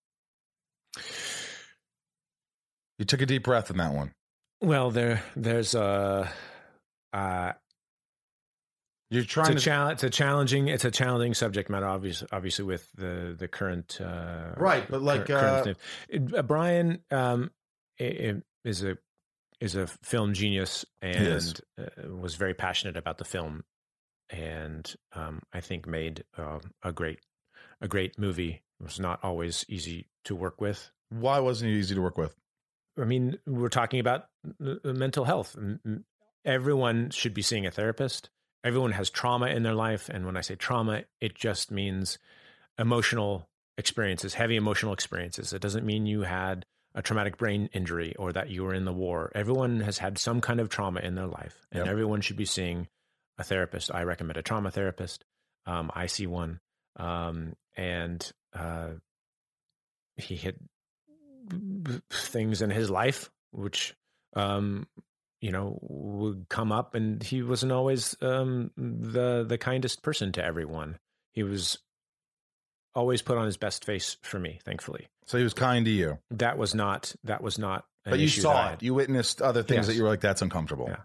You 2.98 3.04
took 3.04 3.22
a 3.22 3.26
deep 3.26 3.44
breath 3.44 3.70
in 3.70 3.78
that 3.78 3.92
one. 3.92 4.12
Well, 4.60 4.90
there 4.90 5.22
there's 5.34 5.74
a. 5.74 6.30
Uh, 7.12 7.52
You're 9.10 9.24
trying 9.24 9.52
a 9.52 9.54
to 9.54 9.60
challenge. 9.60 9.94
It's 9.94 10.04
a 10.04 10.10
challenging. 10.10 10.68
It's 10.68 10.84
a 10.84 10.90
challenging 10.90 11.34
subject 11.34 11.70
matter. 11.70 11.86
Obviously, 11.86 12.28
obviously 12.32 12.64
with 12.66 12.88
the 12.94 13.34
the 13.38 13.48
current 13.48 13.98
uh, 14.00 14.52
Right, 14.56 14.84
but 14.88 15.00
like, 15.00 15.26
current 15.26 15.76
uh. 16.12 16.38
Uh, 16.38 16.42
Brian 16.42 17.00
um, 17.10 17.50
is 17.98 18.84
a 18.84 18.98
is 19.60 19.74
a 19.74 19.86
film 19.86 20.34
genius 20.34 20.84
and 21.00 21.60
uh, 21.78 22.08
was 22.08 22.34
very 22.34 22.54
passionate 22.54 22.96
about 22.96 23.18
the 23.18 23.24
film, 23.24 23.64
and 24.30 24.94
um, 25.14 25.40
I 25.52 25.60
think 25.60 25.86
made 25.86 26.24
uh, 26.36 26.58
a 26.82 26.92
great 26.92 27.20
a 27.80 27.88
great 27.88 28.18
movie. 28.18 28.62
It 28.80 28.84
was 28.84 29.00
not 29.00 29.20
always 29.22 29.64
easy 29.68 30.08
to 30.24 30.34
work 30.36 30.60
with. 30.60 30.90
why 31.10 31.38
wasn't 31.40 31.70
it 31.70 31.74
easy 31.74 31.94
to 31.94 32.02
work 32.02 32.18
with? 32.18 32.34
I 33.00 33.04
mean, 33.04 33.38
we're 33.46 33.68
talking 33.68 34.00
about 34.00 34.26
mental 34.84 35.24
health. 35.24 35.56
Everyone 36.44 37.10
should 37.10 37.34
be 37.34 37.42
seeing 37.42 37.66
a 37.66 37.70
therapist. 37.70 38.30
Everyone 38.64 38.92
has 38.92 39.10
trauma 39.10 39.46
in 39.46 39.62
their 39.62 39.74
life. 39.74 40.08
And 40.08 40.26
when 40.26 40.36
I 40.36 40.40
say 40.40 40.54
trauma, 40.56 41.04
it 41.20 41.34
just 41.34 41.70
means 41.70 42.18
emotional 42.78 43.48
experiences, 43.76 44.34
heavy 44.34 44.56
emotional 44.56 44.92
experiences. 44.92 45.52
It 45.52 45.62
doesn't 45.62 45.86
mean 45.86 46.06
you 46.06 46.22
had 46.22 46.64
a 46.94 47.02
traumatic 47.02 47.36
brain 47.36 47.68
injury 47.72 48.14
or 48.18 48.32
that 48.32 48.50
you 48.50 48.64
were 48.64 48.74
in 48.74 48.84
the 48.84 48.92
war. 48.92 49.30
Everyone 49.34 49.80
has 49.80 49.98
had 49.98 50.18
some 50.18 50.40
kind 50.40 50.58
of 50.58 50.68
trauma 50.68 51.00
in 51.00 51.14
their 51.14 51.26
life, 51.26 51.66
and 51.70 51.84
Yep. 51.84 51.88
everyone 51.92 52.20
should 52.20 52.36
be 52.36 52.44
seeing 52.44 52.88
a 53.38 53.44
therapist. 53.44 53.94
I 53.94 54.02
recommend 54.02 54.36
a 54.36 54.42
trauma 54.42 54.70
therapist. 54.70 55.24
Um, 55.66 55.90
I 55.94 56.06
see 56.06 56.26
one. 56.26 56.60
Um, 56.96 57.54
and 57.76 58.30
uh, 58.54 58.90
he 60.16 60.34
hit 60.36 60.56
things 62.10 62.60
in 62.62 62.70
his 62.70 62.90
life 62.90 63.30
which 63.52 63.94
um 64.34 64.86
you 65.40 65.52
know, 65.52 65.78
would 65.82 66.46
come 66.48 66.72
up, 66.72 66.96
and 66.96 67.22
he 67.22 67.44
wasn't 67.44 67.70
always 67.70 68.16
um, 68.20 68.72
the 68.76 69.44
the 69.48 69.56
kindest 69.56 70.02
person 70.02 70.32
to 70.32 70.44
everyone. 70.44 70.98
He 71.32 71.44
was 71.44 71.78
always 72.92 73.22
put 73.22 73.38
on 73.38 73.46
his 73.46 73.56
best 73.56 73.84
face 73.84 74.16
for 74.22 74.40
me. 74.40 74.58
Thankfully, 74.64 75.06
So 75.26 75.38
he 75.38 75.44
was 75.44 75.54
kind 75.54 75.84
to 75.84 75.92
you, 75.92 76.18
that 76.32 76.58
was 76.58 76.74
not 76.74 77.14
that 77.22 77.40
was 77.40 77.56
not. 77.56 77.84
An 78.04 78.10
but 78.10 78.18
you 78.18 78.26
saw 78.26 78.72
it. 78.72 78.82
You 78.82 78.94
witnessed 78.94 79.40
other 79.40 79.62
things 79.62 79.76
Yes. 79.76 79.86
that 79.86 79.94
you 79.94 80.02
were 80.02 80.08
like, 80.08 80.20
"That's 80.22 80.42
uncomfortable." 80.42 80.86
Yeah. 80.88 80.96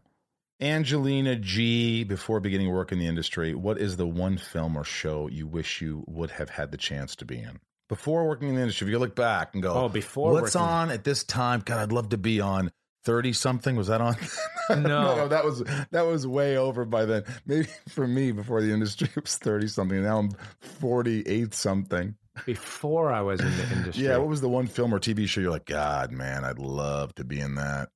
Angelina 0.63 1.35
G. 1.35 2.03
Before 2.03 2.39
beginning 2.39 2.71
work 2.71 2.91
in 2.91 2.99
the 2.99 3.07
industry, 3.07 3.53
what 3.53 3.77
is 3.77 3.97
the 3.97 4.07
one 4.07 4.37
film 4.37 4.77
or 4.77 4.83
show 4.83 5.27
you 5.27 5.45
wish 5.45 5.81
you 5.81 6.03
would 6.07 6.31
have 6.31 6.49
had 6.49 6.71
the 6.71 6.77
chance 6.77 7.15
to 7.17 7.25
be 7.25 7.37
in? 7.39 7.59
Before 7.89 8.25
working 8.27 8.49
in 8.49 8.55
the 8.55 8.61
industry, 8.61 8.87
if 8.87 8.91
you 8.91 8.97
look 8.99 9.15
back 9.15 9.53
and 9.53 9.61
go, 9.61 9.73
Oh, 9.73 9.89
before 9.89 10.31
what's 10.33 10.55
working- 10.55 10.67
on 10.67 10.89
at 10.91 11.03
this 11.03 11.23
time? 11.23 11.61
God, 11.65 11.79
I'd 11.79 11.91
love 11.91 12.09
to 12.09 12.17
be 12.17 12.39
on 12.39 12.71
thirty 13.03 13.33
something. 13.33 13.75
Was 13.75 13.87
that 13.87 14.01
on? 14.01 14.15
No. 14.69 15.27
that 15.27 15.43
was 15.43 15.61
that 15.91 16.03
was 16.05 16.25
way 16.25 16.55
over 16.57 16.85
by 16.85 17.03
then. 17.03 17.23
Maybe 17.45 17.67
for 17.89 18.07
me, 18.07 18.31
before 18.31 18.61
the 18.61 18.71
industry, 18.71 19.09
it 19.13 19.21
was 19.21 19.35
thirty 19.37 19.67
something. 19.67 20.01
Now 20.01 20.19
I'm 20.19 20.31
forty 20.61 21.21
eight 21.27 21.53
something. 21.53 22.15
before 22.45 23.11
I 23.11 23.19
was 23.21 23.41
in 23.41 23.51
the 23.57 23.71
industry. 23.75 24.05
Yeah, 24.05 24.17
what 24.17 24.29
was 24.29 24.39
the 24.39 24.47
one 24.49 24.67
film 24.67 24.93
or 24.93 24.99
TV 24.99 25.27
show 25.27 25.41
you're 25.41 25.51
like, 25.51 25.65
God, 25.65 26.11
man, 26.13 26.45
I'd 26.45 26.57
love 26.59 27.13
to 27.15 27.25
be 27.25 27.39
in 27.41 27.55
that? 27.55 27.89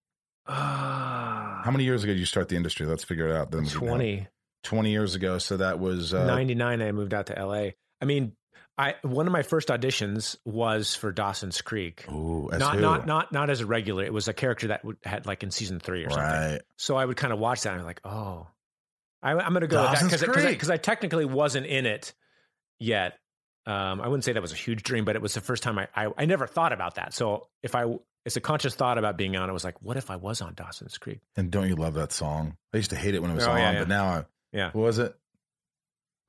Ah, 0.47 1.61
How 1.63 1.71
many 1.71 1.83
years 1.83 2.03
ago 2.03 2.13
did 2.13 2.19
you 2.19 2.25
start 2.25 2.49
the 2.49 2.55
industry? 2.55 2.85
Let's 2.85 3.03
figure 3.03 3.27
it 3.27 3.35
out. 3.35 3.51
Then 3.51 3.63
we 3.63 3.69
can 3.69 3.81
know. 3.81 3.87
20. 3.87 4.27
20 4.63 4.91
years 4.91 5.15
ago. 5.15 5.37
So 5.37 5.57
that 5.57 5.79
was 5.79 6.13
uh, 6.13 6.25
99 6.25 6.81
I 6.81 6.91
moved 6.91 7.13
out 7.13 7.27
to 7.27 7.45
LA. 7.45 7.69
I 8.01 8.05
mean, 8.05 8.33
I 8.77 8.95
one 9.01 9.25
of 9.27 9.33
my 9.33 9.41
first 9.41 9.69
auditions 9.69 10.35
was 10.45 10.93
for 10.95 11.11
Dawson's 11.11 11.61
Creek. 11.61 12.05
Ooh, 12.11 12.49
as 12.51 12.59
not 12.59 12.75
who? 12.75 12.81
not 12.81 13.07
not 13.07 13.31
not 13.31 13.49
as 13.49 13.61
a 13.61 13.65
regular. 13.65 14.03
It 14.03 14.13
was 14.13 14.27
a 14.27 14.33
character 14.33 14.67
that 14.67 14.83
had 15.03 15.25
like 15.25 15.41
in 15.43 15.51
season 15.51 15.79
3 15.79 16.05
or 16.05 16.09
something. 16.11 16.59
So 16.77 16.95
I 16.95 17.05
would 17.05 17.17
kind 17.17 17.33
of 17.33 17.39
watch 17.39 17.61
that 17.61 17.71
and 17.71 17.79
I'm 17.79 17.85
like, 17.85 18.01
"Oh. 18.03 18.47
I 19.23 19.31
am 19.31 19.37
going 19.51 19.61
to 19.61 19.67
go 19.67 19.81
Dawson's 19.81 20.11
with 20.11 20.21
that 20.21 20.27
cuz 20.31 20.43
Creek. 20.43 20.59
cuz 20.59 20.69
I 20.69 20.77
technically 20.77 21.25
wasn't 21.25 21.65
in 21.65 21.85
it 21.87 22.13
yet. 22.79 23.17
Um, 23.65 23.99
I 23.99 24.07
wouldn't 24.07 24.23
say 24.23 24.33
that 24.33 24.41
was 24.41 24.53
a 24.53 24.55
huge 24.55 24.83
dream, 24.83 25.05
but 25.05 25.15
it 25.15 25.21
was 25.21 25.33
the 25.33 25.41
first 25.41 25.63
time 25.63 25.79
I, 25.79 25.87
I 25.95 26.11
I 26.15 26.25
never 26.25 26.45
thought 26.45 26.71
about 26.71 26.95
that. 26.95 27.13
So 27.13 27.47
if 27.63 27.73
I 27.73 27.85
it's 28.27 28.35
a 28.35 28.41
conscious 28.41 28.75
thought 28.75 28.97
about 28.99 29.17
being 29.17 29.35
on. 29.35 29.49
it 29.49 29.53
was 29.53 29.63
like, 29.63 29.81
what 29.81 29.97
if 29.97 30.11
I 30.11 30.17
was 30.17 30.41
on 30.41 30.53
Dawson's 30.53 30.97
Creek? 30.99 31.21
And 31.35 31.49
don't 31.49 31.67
you 31.67 31.75
love 31.75 31.95
that 31.95 32.11
song? 32.11 32.57
I 32.73 32.77
used 32.77 32.91
to 32.91 32.95
hate 32.95 33.15
it 33.15 33.21
when 33.23 33.31
it 33.31 33.35
was 33.35 33.47
Oh, 33.47 33.51
on, 33.51 33.57
yeah, 33.57 33.71
yeah. 33.71 33.79
but 33.79 33.87
now 33.87 34.05
I, 34.05 34.25
Yeah. 34.51 34.65
what 34.73 34.83
was 34.83 34.99
it? 34.99 35.15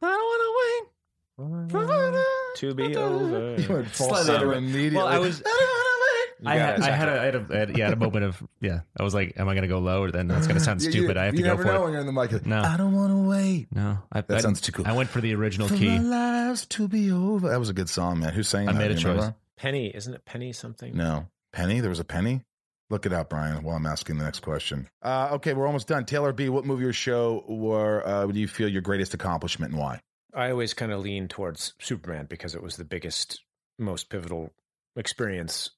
I 0.01 0.07
don't 0.07 0.17
want 0.17 0.43
to 0.43 0.55
wait. 0.61 2.29
To 2.57 2.75
be 2.75 2.97
over. 2.97 3.57
You 3.61 3.69
went 3.69 3.95
Slightly 3.95 4.15
falsetto 4.17 4.51
immediately. 4.53 4.97
Well, 4.97 5.07
I 5.07 5.19
was- 5.19 5.43
I 5.47 5.49
don't 5.49 5.59
want 5.59 5.95
You 6.41 6.49
I 6.51 6.57
got 6.57 6.81
had. 6.81 6.81
I 6.83 6.91
had, 6.97 7.09
a, 7.09 7.21
I 7.21 7.25
had 7.25 7.35
a, 7.35 7.47
I 7.51 7.57
had- 7.59 7.77
yeah, 7.79 7.85
had 7.87 7.93
a 7.95 7.97
moment 7.97 8.25
of, 8.25 8.43
yeah. 8.61 8.81
I 8.99 9.03
was 9.03 9.13
like, 9.15 9.35
am 9.37 9.49
I 9.49 9.55
going 9.55 9.63
to 9.63 9.69
go 9.69 9.79
low 9.81 10.03
or 10.05 10.11
then 10.13 10.29
that's 10.29 10.47
going 10.47 10.59
to 10.59 10.65
sound 10.65 10.81
to 10.83 10.91
stupid? 10.91 11.17
You, 11.17 11.23
I 11.23 11.25
have 11.27 11.35
to 11.35 11.43
go 11.43 11.49
never 11.49 11.63
for 11.63 11.69
know 11.73 11.81
it. 11.81 11.85
when 11.85 11.93
you're 11.93 12.01
in 12.03 12.07
the 12.07 12.13
mic. 12.13 12.47
No. 12.47 12.61
I 12.63 12.77
don't 12.77 12.93
want 12.93 13.11
to 13.13 13.29
wait. 13.29 13.67
No, 13.73 13.99
I, 14.13 14.21
That 14.21 14.39
I- 14.39 14.41
sounds 14.41 14.61
too 14.61 14.71
cool. 14.73 14.87
I 14.87 14.93
went 14.93 15.11
for 15.11 15.21
the 15.21 15.35
original 15.35 15.67
For 15.69 15.77
key. 15.77 15.99
my 15.99 16.47
lives 16.49 16.65
to 16.67 16.87
be 16.89 17.11
over. 17.11 17.49
That 17.51 17.59
was 17.59 17.69
a 17.71 17.75
good 17.75 17.89
song, 17.89 18.21
man. 18.21 18.33
Who 18.35 18.43
sang 18.45 18.69
I 18.69 18.73
that? 18.73 18.79
made 18.79 18.91
a 18.93 18.95
Do 18.95 19.01
you 19.01 19.07
remember? 19.09 19.31
choice. 19.33 19.35
Penny, 19.57 19.89
isn't 19.95 20.15
it 20.15 20.25
Penny 20.25 20.53
something? 20.53 20.97
No. 20.97 21.27
Penny? 21.53 21.81
There 21.81 21.91
was 21.91 22.01
a 22.01 22.05
penny? 22.05 22.43
Look 22.91 23.05
it 23.05 23.13
up, 23.13 23.31
Brian, 23.31 23.63
while 23.63 23.77
I'm 23.77 23.87
asking 23.87 24.17
the 24.19 24.25
next 24.25 24.41
question. 24.41 24.89
Uh, 25.03 25.29
okay, 25.33 25.53
we're 25.53 25.67
almost 25.67 25.89
done. 25.89 26.07
Taylor 26.07 26.33
B., 26.33 26.49
what 26.49 26.65
movie 26.65 26.87
or 26.87 26.93
show 26.93 27.45
were, 27.47 28.07
uh, 28.07 28.27
do 28.27 28.41
you 28.41 28.49
feel 28.49 28.69
your 28.69 28.81
greatest 28.81 29.13
accomplishment 29.13 29.73
and 29.73 29.81
why? 29.81 30.01
I 30.35 30.51
always 30.51 30.73
kind 30.75 30.93
of 30.93 31.01
lean 31.01 31.29
towards 31.29 31.75
Superman 31.81 32.27
because 32.27 32.55
it 32.55 32.63
was 32.63 32.77
the 32.77 32.85
biggest, 32.85 33.43
most 33.79 34.09
pivotal 34.09 34.53
experience, 34.97 35.71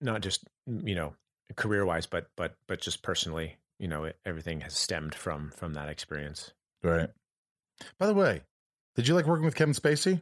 not 0.00 0.20
just 0.20 0.44
you 0.66 0.94
know 0.94 1.14
career 1.56 1.84
wise, 1.84 2.06
but 2.06 2.28
but 2.36 2.54
but 2.66 2.80
just 2.80 3.02
personally. 3.02 3.56
You 3.78 3.88
know, 3.88 4.04
it, 4.04 4.16
everything 4.24 4.60
has 4.62 4.74
stemmed 4.74 5.14
from 5.14 5.52
from 5.56 5.74
that 5.74 5.88
experience. 5.88 6.52
Right. 6.82 7.08
By 7.98 8.06
the 8.06 8.14
way, 8.14 8.42
did 8.96 9.06
you 9.06 9.14
like 9.14 9.26
working 9.26 9.44
with 9.44 9.54
Kevin 9.54 9.74
Spacey? 9.74 10.20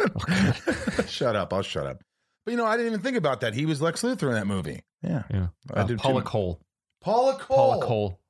shut 1.08 1.36
up. 1.36 1.52
I'll 1.52 1.62
shut 1.62 1.86
up. 1.86 2.02
But 2.44 2.50
you 2.52 2.56
know, 2.56 2.66
I 2.66 2.76
didn't 2.76 2.92
even 2.92 3.00
think 3.00 3.16
about 3.16 3.40
that. 3.40 3.54
He 3.54 3.66
was 3.66 3.80
Lex 3.80 4.02
Luthor 4.02 4.28
in 4.28 4.34
that 4.34 4.46
movie. 4.46 4.82
Yeah. 5.02 5.22
Yeah. 5.30 5.46
I 5.72 5.80
Uh, 5.80 5.84
did 5.84 5.98
Paula 5.98 6.20
too. 6.20 6.26
Cole. 6.26 6.60
Paula 7.00 7.34
Cole. 7.38 7.56
Paula 7.56 7.86
Cole. 7.86 8.20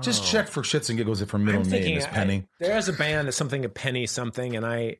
Just 0.00 0.22
Oh. 0.22 0.26
check 0.26 0.48
for 0.48 0.62
shits 0.62 0.88
and 0.88 0.96
giggles 0.96 1.20
if 1.20 1.30
her 1.30 1.38
middle 1.38 1.60
I'm 1.60 1.66
name 1.68 1.70
thinking 1.70 1.96
is 1.96 2.04
I- 2.06 2.08
Penny. 2.10 2.46
there's 2.58 2.88
a 2.88 2.92
band 2.94 3.26
that's 3.28 3.36
something 3.36 3.64
a 3.64 3.68
Penny 3.68 4.06
something, 4.06 4.56
and 4.56 4.64
I, 4.64 4.96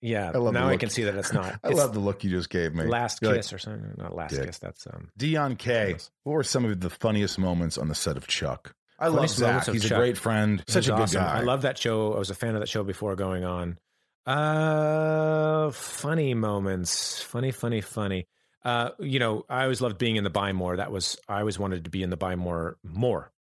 yeah, 0.00 0.30
I 0.32 0.38
love 0.38 0.54
now 0.54 0.68
I 0.68 0.76
can 0.76 0.88
see 0.88 1.02
that 1.04 1.14
it's 1.16 1.32
not. 1.32 1.58
I 1.64 1.68
It's 1.70 1.78
love 1.78 1.94
the 1.94 1.98
look 2.00 2.22
you 2.22 2.30
just 2.30 2.48
gave 2.48 2.74
me. 2.74 2.84
Last 2.84 3.20
You're 3.22 3.32
like, 3.32 3.40
Kiss 3.40 3.52
or 3.52 3.58
something. 3.58 3.92
Not 3.96 4.14
Last 4.14 4.30
Dick. 4.34 4.46
Kiss. 4.46 4.58
That's 4.58 4.86
um. 4.86 5.10
Dion 5.16 5.56
K. 5.56 5.96
What 6.22 6.32
were 6.34 6.42
some 6.44 6.64
of 6.64 6.78
the 6.80 6.90
funniest 6.90 7.38
moments 7.38 7.76
on 7.76 7.88
the 7.88 7.94
set 7.94 8.16
of 8.16 8.26
Chuck? 8.28 8.74
I 9.00 9.06
love 9.06 9.14
Funniest 9.16 9.40
moments 9.40 9.66
Zach. 9.66 9.68
of 9.74 9.82
He's 9.82 9.90
a 9.90 9.94
great 9.94 10.18
friend. 10.18 10.62
Such 10.68 10.84
He's 10.84 10.88
a 10.88 10.92
good 10.92 11.00
awesome. 11.02 11.22
guy. 11.22 11.38
I 11.38 11.40
love 11.40 11.62
that 11.62 11.78
show. 11.78 12.12
I 12.14 12.18
was 12.18 12.30
a 12.30 12.34
fan 12.34 12.54
of 12.54 12.60
that 12.60 12.68
show 12.68 12.84
before 12.84 13.16
going 13.16 13.44
on. 13.44 13.78
Uh, 14.30 15.70
funny 15.70 16.34
moments. 16.34 17.20
Funny, 17.22 17.50
funny, 17.50 17.80
funny. 17.80 18.26
Uh, 18.64 18.90
you 18.98 19.18
know, 19.18 19.44
I 19.48 19.62
always 19.62 19.80
loved 19.80 19.98
being 19.98 20.16
in 20.16 20.24
the 20.24 20.30
Buy 20.30 20.52
More. 20.52 20.76
That 20.76 20.92
was 20.92 21.16
I 21.28 21.40
always 21.40 21.58
wanted 21.58 21.84
to 21.84 21.90
be 21.90 22.02
in 22.02 22.10
the 22.10 22.16
Buy 22.16 22.36
More 22.36 22.76
more, 22.82 23.32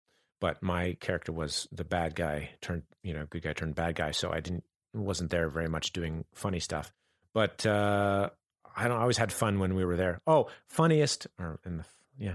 but 0.41 0.63
my 0.63 0.97
character 1.01 1.33
was 1.33 1.69
the 1.73 1.85
bad 1.85 2.15
guy 2.15 2.51
turned, 2.61 2.85
you 3.03 3.13
know, 3.13 3.27
good 3.29 3.43
guy 3.43 3.53
turned 3.53 3.75
bad 3.75 3.97
guy. 3.97 4.13
So 4.13 4.31
I 4.33 4.41
didn't 4.41 4.65
wasn't 4.95 5.31
there 5.31 5.49
very 5.49 5.69
much 5.69 5.93
doing 5.93 6.25
funny 6.33 6.61
stuff. 6.61 6.93
But 7.35 7.67
uh, 7.67 8.31
I 8.77 8.89
don't. 8.89 8.97
I 8.97 9.01
always 9.03 9.19
had 9.19 9.33
fun 9.33 9.59
when 9.59 9.75
we 9.75 9.85
were 9.85 9.97
there. 9.97 10.21
Oh, 10.27 10.49
funniest 10.69 11.27
or 11.39 11.59
in 11.67 11.79
the 11.79 11.85
yeah, 12.19 12.35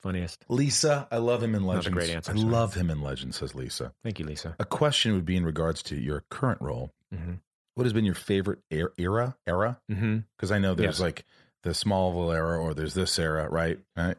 funniest. 0.00 0.44
Lisa, 0.48 1.06
I 1.10 1.18
love 1.18 1.42
him 1.42 1.54
in 1.54 1.66
Not 1.66 1.86
a 1.86 1.90
great 1.90 2.10
answer, 2.10 2.32
I 2.32 2.36
sorry. 2.36 2.48
love 2.48 2.74
him 2.74 2.90
in 2.90 3.02
Legends, 3.02 3.36
says 3.36 3.54
Lisa. 3.54 3.92
Thank 4.02 4.18
you, 4.20 4.24
Lisa. 4.24 4.56
A 4.58 4.64
question 4.64 5.14
would 5.14 5.26
be 5.26 5.36
in 5.36 5.44
regards 5.44 5.82
to 5.84 5.96
your 5.96 6.24
current 6.30 6.60
role. 6.62 6.92
hmm 7.12 7.34
What 7.74 7.84
has 7.84 7.92
been 7.92 8.04
your 8.04 8.14
favorite 8.14 8.60
er- 8.72 8.92
era? 8.98 9.36
Era? 9.46 9.80
Because 9.88 10.50
I 10.52 10.58
know 10.58 10.74
there's 10.74 10.98
Yes. 10.98 11.00
like 11.00 11.24
the 11.62 11.70
Smallville 11.70 12.34
era 12.34 12.58
or 12.60 12.74
there's 12.74 12.94
this 12.94 13.18
era, 13.18 13.48
right? 13.48 13.78
Right. 13.96 14.16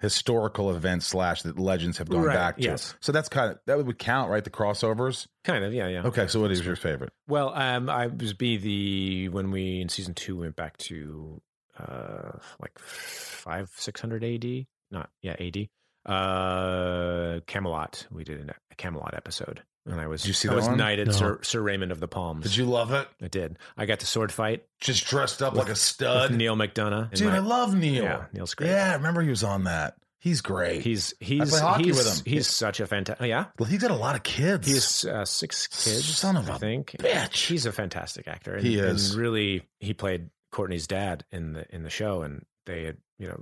Historical 0.00 0.70
events 0.76 1.06
slash 1.06 1.40
that 1.42 1.58
legends 1.58 1.96
have 1.98 2.08
gone 2.10 2.22
Right, 2.22 2.34
back 2.34 2.56
to. 2.58 2.62
yes. 2.62 2.94
So 3.00 3.12
that's 3.12 3.30
kind 3.30 3.50
of 3.52 3.58
that 3.66 3.82
would 3.82 3.98
count, 3.98 4.30
right? 4.30 4.44
The 4.44 4.50
crossovers. 4.50 5.26
Kind 5.42 5.64
of, 5.64 5.72
yeah, 5.72 5.88
yeah. 5.88 6.02
Okay, 6.02 6.26
so 6.26 6.38
what 6.40 6.50
is 6.50 6.64
your 6.64 6.76
favorite? 6.76 7.12
Well, 7.28 7.52
um, 7.54 7.88
I 7.88 8.08
was 8.08 8.34
be 8.34 8.58
the 8.58 9.28
when 9.30 9.50
we 9.50 9.80
in 9.80 9.88
season 9.88 10.12
two 10.12 10.36
went 10.36 10.54
back 10.54 10.76
to 10.78 11.40
uh 11.78 12.32
like 12.60 12.78
five 12.78 13.70
six 13.76 13.98
hundred 14.00 14.22
AD, 14.22 14.66
not 14.90 15.08
yeah 15.22 15.34
AD. 15.40 15.68
Uh, 16.04 17.40
Camelot. 17.46 18.06
We 18.10 18.22
did 18.24 18.50
a 18.50 18.74
Camelot 18.76 19.14
episode, 19.14 19.62
and 19.86 20.00
I 20.00 20.06
was 20.08 20.22
Did 20.22 20.28
you 20.28 20.34
see 20.34 20.48
I 20.48 20.52
that 20.52 20.56
was 20.56 20.66
one? 20.66 20.76
knighted 20.78 21.06
No. 21.08 21.12
Sir 21.12 21.38
Sir 21.42 21.60
Raymond 21.62 21.92
of 21.92 22.00
the 22.00 22.08
Palms. 22.08 22.42
Did 22.44 22.56
you 22.56 22.64
love 22.66 22.92
it? 22.92 23.08
I 23.22 23.28
did. 23.28 23.58
I 23.76 23.86
got 23.86 24.00
to 24.00 24.06
sword 24.06 24.32
fight 24.32 24.64
Just 24.80 25.06
dressed 25.06 25.42
up 25.42 25.52
With- 25.54 25.62
like 25.64 25.72
a 25.72 25.76
stud. 25.76 26.32
Neal 26.34 26.56
McDonough. 26.56 27.12
Dude, 27.14 27.28
my- 27.28 27.36
I 27.36 27.38
love 27.38 27.74
Neal. 27.74 28.04
Yeah, 28.04 28.24
Neal's 28.32 28.54
great. 28.54 28.70
Yeah, 28.70 28.90
I 28.90 28.94
remember 28.94 29.22
he 29.22 29.30
was 29.30 29.44
on 29.44 29.64
that. 29.64 29.96
He's 30.18 30.40
great. 30.40 30.82
He's 30.82 31.14
he's 31.20 31.50
play 31.50 31.82
he's, 31.84 31.96
with 31.96 32.18
him. 32.18 32.24
He's 32.32 32.48
such 32.48 32.80
a 32.80 32.86
fantastic. 32.86 33.28
Yeah, 33.28 33.46
well, 33.60 33.68
he's 33.68 33.80
got 33.80 33.92
a 33.92 33.96
lot 33.96 34.16
of 34.16 34.24
kids. 34.24 34.66
He's 34.66 35.04
uh, 35.04 35.24
six 35.24 35.68
kids. 35.68 36.04
Son 36.18 36.36
of 36.36 36.50
I 36.50 36.56
a 36.56 36.58
think. 36.58 36.96
bitch. 36.98 37.46
He's 37.46 37.64
a 37.64 37.70
fantastic 37.70 38.26
actor. 38.26 38.54
And, 38.54 38.66
He 38.66 38.76
is. 38.78 39.10
And 39.10 39.20
really, 39.20 39.62
he 39.78 39.94
played 39.94 40.30
Courtney's 40.50 40.88
dad 40.88 41.24
in 41.30 41.52
the 41.52 41.72
in 41.72 41.84
the 41.84 41.90
show, 41.90 42.22
and 42.22 42.44
they 42.64 42.84
had 42.84 42.96
you 43.20 43.28
know 43.28 43.40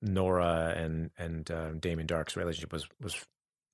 Nora 0.00 0.74
and 0.76 1.10
and 1.18 1.48
uh, 1.50 1.70
Damien 1.72 2.08
Darhk's 2.08 2.36
relationship 2.36 2.72
was 2.72 2.88
was 3.00 3.14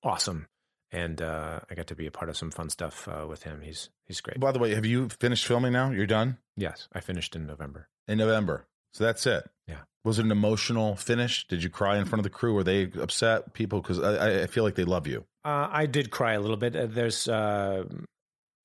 awesome, 0.03 0.47
and 0.91 1.21
uh, 1.21 1.59
I 1.69 1.75
got 1.75 1.87
to 1.87 1.95
be 1.95 2.07
a 2.07 2.11
part 2.11 2.29
of 2.29 2.37
some 2.37 2.51
fun 2.51 2.69
stuff 2.69 3.07
uh, 3.07 3.25
with 3.27 3.43
him. 3.43 3.61
He's 3.61 3.89
he's 4.05 4.21
great. 4.21 4.39
By 4.39 4.51
the 4.51 4.59
way, 4.59 4.73
have 4.75 4.85
you 4.85 5.09
finished 5.09 5.45
filming 5.45 5.73
now? 5.73 5.91
You're 5.91 6.05
done 6.07 6.37
yes, 6.57 6.87
I 6.93 6.99
finished 6.99 7.35
in 7.35 7.45
November. 7.45 7.87
in 8.07 8.17
November. 8.17 8.65
So 8.93 9.03
that's 9.03 9.25
it. 9.27 9.47
Yeah. 9.67 9.81
Was 10.03 10.17
it 10.17 10.25
an 10.25 10.31
emotional 10.31 10.95
finish? 10.95 11.47
Did 11.47 11.61
you 11.61 11.69
cry 11.69 11.97
in 11.97 12.05
front 12.05 12.19
of 12.21 12.23
the 12.23 12.29
crew? 12.31 12.53
Were 12.55 12.63
they 12.63 12.89
upset? 12.99 13.53
People, 13.53 13.81
because 13.81 13.99
I, 13.99 14.43
I 14.43 14.47
feel 14.47 14.63
like 14.63 14.75
they 14.75 14.83
love 14.85 15.05
you. 15.07 15.25
Uh, 15.45 15.67
I 15.69 15.85
did 15.85 16.09
cry 16.09 16.33
a 16.33 16.39
little 16.39 16.57
bit. 16.57 16.75
Uh, 16.75 16.87
There's, 16.87 17.27
uh, 17.27 17.83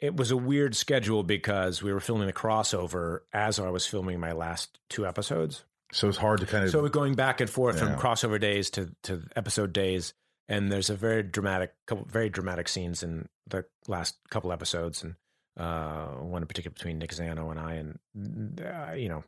it 0.01 0.16
was 0.16 0.30
a 0.30 0.36
weird 0.36 0.74
schedule 0.74 1.22
because 1.24 1.82
we 1.82 1.92
were 1.92 2.01
filming 2.01 2.26
the 2.26 2.32
crossover 2.32 3.20
as 3.32 3.59
I 3.59 3.68
was 3.68 3.84
filming 3.86 4.18
my 4.20 4.32
last 4.32 4.78
two 4.88 5.06
episodes. 5.06 5.64
So 5.92 6.09
it's 6.09 6.16
hard 6.18 6.40
to 6.40 6.46
kind 6.46 6.64
of. 6.64 6.70
So 6.70 6.80
we're 6.82 6.88
going 6.88 7.14
back 7.14 7.40
and 7.40 7.51
forth 7.51 7.76
Yeah. 7.76 7.96
from 7.96 7.96
crossover 7.96 8.40
days 8.40 8.70
to 8.70 8.90
to 9.05 9.22
episode 9.36 9.72
days, 9.72 10.14
and 10.48 10.70
there's 10.70 10.90
a 10.90 10.94
very 10.94 11.22
dramatic 11.22 11.74
couple 11.86 12.04
very 12.04 12.28
dramatic 12.28 12.68
scenes 12.68 13.02
in 13.02 13.28
the 13.46 13.64
last 13.88 14.16
couple 14.30 14.52
episodes, 14.52 15.02
and 15.02 15.14
uh, 15.56 16.06
one 16.06 16.42
in 16.42 16.48
particular 16.48 16.72
between 16.72 16.98
Nick 16.98 17.12
Zano 17.12 17.50
and 17.50 17.60
I, 17.60 17.74
and 17.74 18.60
uh, 18.60 18.92
you 18.94 19.08
know, 19.08 19.24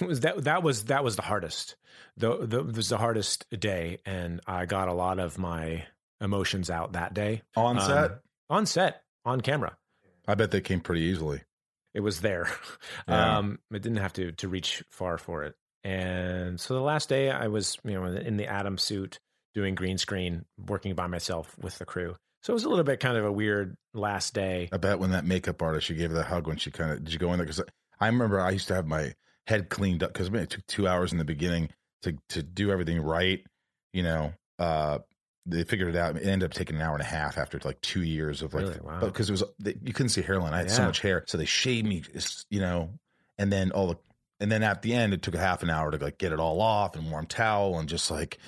it 0.00 0.06
was 0.06 0.20
that 0.20 0.44
that 0.44 0.62
was 0.62 0.84
that 0.84 1.04
was 1.04 1.16
the 1.16 1.22
hardest. 1.22 1.76
The, 2.16 2.46
the 2.46 2.60
it 2.60 2.76
was 2.76 2.88
the 2.88 2.98
hardest 2.98 3.46
day, 3.58 3.98
and 4.04 4.40
I 4.46 4.66
got 4.66 4.88
a 4.88 4.94
lot 4.94 5.18
of 5.18 5.38
my 5.38 5.86
emotions 6.20 6.70
out 6.70 6.92
that 6.92 7.14
day 7.14 7.42
on 7.56 7.78
um, 7.78 7.86
set, 7.86 8.10
on 8.50 8.66
set, 8.66 9.02
on 9.24 9.40
camera. 9.40 9.76
I 10.26 10.34
bet 10.34 10.50
they 10.50 10.60
came 10.60 10.80
pretty 10.80 11.02
easily. 11.02 11.42
It 11.92 12.00
was 12.00 12.20
there. 12.20 12.48
Yeah. 13.08 13.38
Um, 13.38 13.58
I 13.72 13.78
didn't 13.78 13.98
have 13.98 14.14
to 14.14 14.32
to 14.32 14.48
reach 14.48 14.82
far 14.90 15.18
for 15.18 15.44
it. 15.44 15.54
And 15.82 16.58
so 16.58 16.74
the 16.74 16.80
last 16.80 17.08
day, 17.08 17.30
I 17.30 17.48
was 17.48 17.76
you 17.84 17.92
know 17.92 18.04
in 18.04 18.36
the 18.36 18.46
Atom 18.46 18.78
suit 18.78 19.20
doing 19.54 19.74
green 19.74 19.98
screen, 19.98 20.44
working 20.58 20.94
by 20.94 21.06
myself 21.06 21.56
with 21.60 21.78
the 21.78 21.84
crew. 21.84 22.16
So 22.42 22.52
it 22.52 22.54
was 22.54 22.64
a 22.64 22.68
little 22.68 22.84
bit 22.84 23.00
kind 23.00 23.16
of 23.16 23.24
a 23.24 23.32
weird 23.32 23.76
last 23.94 24.34
day. 24.34 24.68
I 24.70 24.76
bet 24.76 24.98
when 24.98 25.12
that 25.12 25.24
makeup 25.24 25.62
artist, 25.62 25.86
she 25.86 25.94
gave 25.94 26.10
her 26.10 26.16
that 26.16 26.26
hug 26.26 26.46
when 26.46 26.58
she 26.58 26.70
kind 26.70 26.92
of 26.92 27.02
did 27.04 27.12
you 27.12 27.18
go 27.18 27.32
in 27.32 27.38
there? 27.38 27.46
Because 27.46 27.62
I 28.00 28.06
remember 28.06 28.40
I 28.40 28.50
used 28.50 28.68
to 28.68 28.74
have 28.74 28.86
my 28.86 29.14
head 29.46 29.70
cleaned 29.70 30.02
up 30.02 30.12
because 30.12 30.28
it 30.28 30.50
took 30.50 30.66
two 30.66 30.86
hours 30.86 31.12
in 31.12 31.18
the 31.18 31.24
beginning 31.24 31.70
to 32.02 32.18
to 32.30 32.42
do 32.42 32.70
everything 32.70 33.00
right. 33.00 33.42
You 33.94 34.02
know, 34.02 34.32
uh, 34.58 34.98
they 35.46 35.64
figured 35.64 35.94
it 35.94 35.96
out. 35.96 36.16
It 36.16 36.26
ended 36.26 36.50
up 36.50 36.54
taking 36.54 36.76
an 36.76 36.82
hour 36.82 36.94
and 36.94 37.02
a 37.02 37.06
half 37.06 37.38
after 37.38 37.58
like 37.64 37.80
two 37.80 38.02
years 38.02 38.42
of 38.42 38.52
like, 38.52 38.64
Really? 38.64 38.80
Wow. 38.82 39.00
because 39.00 39.30
it 39.30 39.32
was 39.32 39.44
you 39.62 39.92
couldn't 39.92 40.10
see 40.10 40.20
hairline. 40.22 40.52
I 40.52 40.58
had 40.58 40.70
so 40.70 40.84
much 40.84 41.00
hair, 41.00 41.24
so 41.26 41.38
they 41.38 41.44
shaved 41.44 41.86
me, 41.86 42.02
you 42.50 42.60
know, 42.60 42.90
and 43.38 43.50
then 43.50 43.70
all 43.72 43.86
the 43.86 43.96
and 44.40 44.50
then 44.50 44.62
at 44.62 44.82
the 44.82 44.92
end 44.92 45.14
it 45.14 45.22
took 45.22 45.34
a 45.34 45.38
half 45.38 45.62
an 45.62 45.70
hour 45.70 45.90
to 45.90 45.96
like 45.96 46.18
get 46.18 46.32
it 46.32 46.40
all 46.40 46.60
off 46.60 46.96
and 46.96 47.10
warm 47.10 47.26
towel 47.26 47.78
and 47.78 47.88
just 47.88 48.10
like 48.10 48.38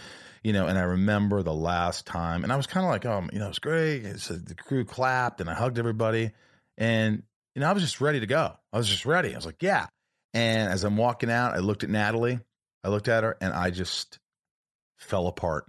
you 0.46 0.52
know 0.52 0.68
and 0.68 0.78
i 0.78 0.82
remember 0.82 1.42
the 1.42 1.52
last 1.52 2.06
time 2.06 2.44
and 2.44 2.52
i 2.52 2.56
was 2.56 2.68
kind 2.68 2.86
of 2.86 2.90
like 2.92 3.04
um 3.04 3.28
you 3.32 3.40
know 3.40 3.48
it's 3.48 3.58
great. 3.58 4.04
It's, 4.04 4.28
the 4.28 4.54
crew 4.54 4.84
clapped 4.84 5.40
and 5.40 5.50
i 5.50 5.54
hugged 5.54 5.76
everybody 5.76 6.30
and 6.78 7.24
you 7.56 7.60
know 7.60 7.68
i 7.68 7.72
was 7.72 7.82
just 7.82 8.00
ready 8.00 8.20
to 8.20 8.26
go. 8.26 8.52
I 8.72 8.78
was 8.78 8.88
just 8.88 9.04
ready. 9.04 9.32
I 9.32 9.36
was 9.36 9.44
like 9.44 9.60
yeah. 9.60 9.88
And 10.34 10.70
as 10.70 10.84
i'm 10.84 10.96
walking 10.96 11.32
out 11.32 11.54
i 11.54 11.58
looked 11.58 11.82
at 11.82 11.90
natalie. 11.90 12.38
I 12.84 12.90
looked 12.90 13.08
at 13.08 13.24
her 13.24 13.36
and 13.40 13.52
i 13.52 13.70
just 13.70 14.20
fell 14.98 15.26
apart. 15.26 15.64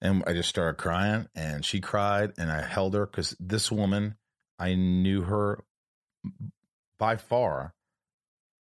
And 0.00 0.22
i 0.28 0.32
just 0.32 0.48
started 0.48 0.80
crying 0.80 1.26
and 1.34 1.64
she 1.64 1.80
cried 1.80 2.34
and 2.38 2.52
i 2.52 2.62
held 2.62 2.94
her 2.94 3.04
because 3.04 3.34
this 3.40 3.72
woman 3.72 4.14
i 4.60 4.76
knew 4.76 5.22
her 5.22 5.64
by 7.00 7.16
far 7.16 7.74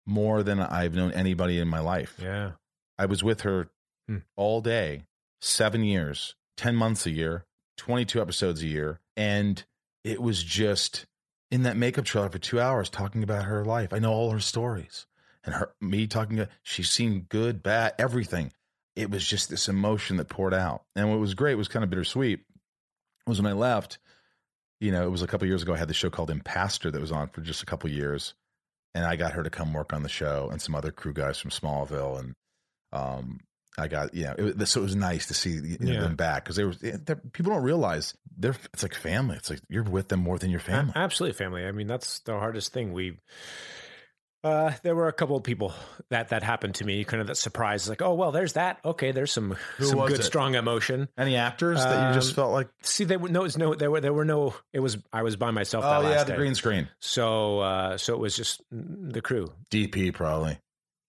more 0.05 0.43
than 0.43 0.61
I've 0.61 0.95
known 0.95 1.11
anybody 1.13 1.59
in 1.59 1.67
my 1.67 1.81
life. 1.81 2.17
Yeah. 2.23 2.53
I 2.99 3.07
was 3.07 3.25
with 3.25 3.41
her 3.41 3.71
Hmm. 4.09 4.19
all 4.37 4.61
day, 4.61 5.03
seven 5.41 5.83
years, 5.83 6.35
10 6.57 6.77
months 6.77 7.07
a 7.07 7.11
year, 7.11 7.45
22 7.79 8.21
episodes 8.21 8.63
a 8.63 8.67
year. 8.67 9.01
And 9.17 9.65
it 10.05 10.23
was 10.23 10.43
just 10.43 11.07
in 11.51 11.65
that 11.65 11.77
makeup 11.77 12.05
trailer 12.05 12.29
for 12.29 12.39
two 12.39 12.61
hours 12.61 12.89
talking 12.89 13.23
about 13.23 13.45
her 13.45 13.65
life. 13.65 13.93
I 13.93 13.99
know 13.99 14.13
all 14.13 14.31
her 14.31 14.41
stories 14.41 15.07
and 15.45 15.55
her, 15.55 15.73
me 15.81 16.07
talking, 16.07 16.37
to- 16.37 16.49
she's 16.63 16.91
seen 16.91 17.27
good, 17.29 17.63
bad, 17.63 17.95
everything. 17.99 18.53
It 18.95 19.11
was 19.11 19.27
just 19.27 19.51
this 19.51 19.69
emotion 19.69 20.17
that 20.17 20.29
poured 20.29 20.55
out. 20.55 20.85
And 20.95 21.11
what 21.11 21.19
was 21.19 21.35
great 21.35 21.57
was 21.57 21.69
kind 21.69 21.83
of 21.83 21.91
bittersweet 21.91 22.41
was 23.27 23.43
when 23.43 23.51
I 23.51 23.55
left, 23.55 23.99
you 24.81 24.93
know, 24.93 25.05
it 25.05 25.11
was 25.11 25.23
a 25.23 25.27
couple 25.27 25.49
years 25.49 25.63
ago. 25.63 25.75
I 25.75 25.79
had 25.79 25.89
the 25.89 25.95
show 25.95 26.11
called 26.11 26.31
Impastor 26.31 26.91
that 26.91 27.01
was 27.01 27.13
on 27.13 27.29
for 27.29 27.41
just 27.41 27.63
a 27.63 27.67
couple 27.67 27.91
years 27.91 28.35
and 28.97 29.05
I 29.05 29.17
got 29.17 29.33
her 29.33 29.43
to 29.43 29.51
come 29.51 29.75
work 29.75 29.93
on 29.93 30.03
the 30.03 30.09
show 30.09 30.49
and 30.51 30.61
some 30.61 30.75
other 30.75 30.91
crew 30.91 31.13
guys 31.13 31.39
from 31.39 31.51
Smallville, 31.51 32.19
and 32.19 32.35
um, 32.95 33.41
I 33.79 33.89
got 33.89 34.15
you 34.15 34.25
know, 34.25 34.35
it, 34.39 34.67
so 34.69 34.81
it 34.81 34.85
was 34.85 34.97
nice 34.97 35.27
to 35.27 35.35
see 35.35 35.51
you 35.51 35.77
know, 35.81 35.93
Yeah. 35.93 36.01
them 36.01 36.17
back 36.17 36.45
because 36.45 36.57
they 36.57 36.65
were 36.65 36.75
they're, 36.75 37.17
people 37.17 37.53
don't 37.53 37.63
realize 37.63 38.15
they're 38.39 38.57
it's 38.73 38.83
like 38.83 38.95
family. 38.95 39.37
It's 39.37 39.51
like 39.51 39.61
you're 39.69 39.83
with 39.83 40.09
them 40.09 40.21
more 40.21 40.39
than 40.39 40.51
your 40.51 40.61
family. 40.61 40.93
Absolutely 40.97 41.37
family. 41.37 41.67
I 41.67 41.73
mean, 41.73 41.87
that's 41.87 42.21
the 42.21 42.39
hardest 42.39 42.73
thing. 42.73 42.93
We 42.93 43.19
uh 44.45 44.73
there 44.83 44.95
were 44.95 45.09
a 45.09 45.13
couple 45.13 45.37
of 45.37 45.43
people 45.43 45.73
that 46.11 46.29
that 46.29 46.43
happened 46.43 46.77
to 46.77 46.85
me, 46.85 47.03
kind 47.05 47.21
of 47.21 47.27
that 47.27 47.37
surprise, 47.37 47.89
like, 47.89 48.01
oh 48.03 48.15
well, 48.15 48.31
there's 48.33 48.53
that. 48.53 48.79
Okay, 48.85 49.11
there's 49.11 49.33
some 49.33 49.57
Who 49.79 49.85
some 49.87 50.07
good 50.07 50.21
it? 50.21 50.25
strong 50.25 50.55
emotion. 50.55 51.09
Any 51.19 51.37
actors 51.37 51.83
that 51.83 52.09
you 52.09 52.15
just 52.15 52.31
Um, 52.31 52.35
felt 52.37 52.53
like? 52.53 52.69
See, 52.83 53.05
there 53.05 53.19
were 53.19 53.29
no, 53.31 53.45
it's 53.45 53.57
no, 53.57 53.75
there 53.75 53.91
were 53.91 54.01
there 54.01 54.13
were 54.13 54.25
no. 54.27 54.55
It 54.73 54.81
was 54.81 54.99
I 55.13 55.23
was 55.23 55.37
by 55.37 55.51
myself. 55.51 55.85
that 55.85 56.05
Oh 56.05 56.09
yeah, 56.09 56.23
the 56.25 56.33
day. 56.33 56.37
green 56.37 56.55
screen. 56.55 56.89
So 57.01 57.61
uh 57.61 57.97
so 57.99 58.15
it 58.15 58.21
was 58.21 58.37
just 58.37 58.63
the 58.71 59.21
crew. 59.23 59.53
DP 59.71 60.15
probably. 60.15 60.59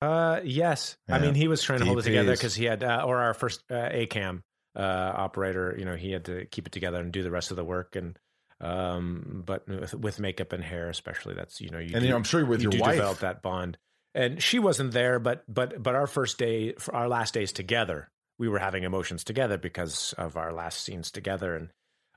Uh, 0.02 0.41
yes. 0.44 0.95
I 1.10 1.19
mean, 1.19 1.34
he 1.34 1.48
was 1.48 1.64
trying 1.64 1.80
to 1.80 1.86
hold 1.86 1.99
it 1.99 2.03
together 2.03 2.32
because 2.34 2.53
he 2.56 2.65
had, 2.65 2.84
uh, 2.84 3.03
or 3.06 3.18
our 3.18 3.34
first 3.34 3.64
uh, 3.69 3.74
ACAM 3.74 4.44
uh, 4.76 4.82
operator, 4.82 5.76
you 5.78 5.86
know, 5.86 5.95
he 5.95 6.11
had 6.11 6.26
to 6.26 6.45
keep 6.45 6.68
it 6.68 6.72
together 6.72 6.99
and 6.99 7.11
do 7.11 7.24
the 7.24 7.32
rest 7.32 7.49
of 7.52 7.57
the 7.57 7.64
work. 7.64 7.95
And, 7.95 8.18
um, 8.61 9.44
but 9.45 9.68
with, 9.68 9.94
with 9.95 10.19
makeup 10.19 10.53
and 10.53 10.64
hair, 10.64 10.90
especially, 10.90 11.34
that's, 11.34 11.60
you 11.61 11.69
know, 11.69 11.80
you 11.80 11.95
And 11.95 12.06
do- 12.06 12.15
I'm 12.15 12.24
sure 12.24 12.45
with 12.45 12.61
you 12.61 12.69
your 12.72 12.82
wife. 12.82 12.95
develop 12.95 13.19
that 13.19 13.41
bond. 13.41 13.78
And 14.14 14.41
she 14.41 14.60
wasn't 14.60 14.91
there, 14.94 15.19
but, 15.19 15.44
but, 15.48 15.82
but 15.82 15.95
our 15.95 16.07
first 16.07 16.38
day, 16.38 16.74
our 16.91 17.07
last 17.07 17.34
days 17.34 17.52
together, 17.52 18.10
we 18.40 18.48
were 18.48 18.60
having 18.60 18.84
emotions 18.84 19.24
together 19.24 19.57
because 19.57 20.14
of 20.14 20.38
our 20.38 20.53
last 20.53 20.84
scenes 20.84 21.11
together. 21.11 21.56
And, 21.56 21.69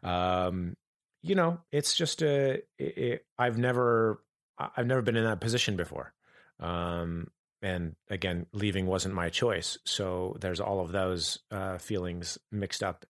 um, 0.02 0.76
you 1.22 1.34
know, 1.34 1.60
it's 1.72 1.94
just 1.94 2.22
a, 2.22 2.62
it, 2.78 3.24
I've 3.38 3.58
never, 3.58 4.22
I've 4.58 4.86
never 4.86 5.02
been 5.02 5.16
in 5.16 5.24
that 5.24 5.40
position 5.40 5.76
before. 5.76 6.12
Um, 6.58 7.28
and 7.62 7.94
again, 8.08 8.46
leaving 8.52 8.86
wasn't 8.86 9.14
my 9.14 9.28
choice. 9.28 9.78
So 9.84 10.36
there's 10.40 10.60
all 10.60 10.80
of 10.80 10.92
those 10.92 11.38
uh, 11.50 11.78
feelings 11.78 12.38
mixed 12.50 12.82
up 12.82 13.04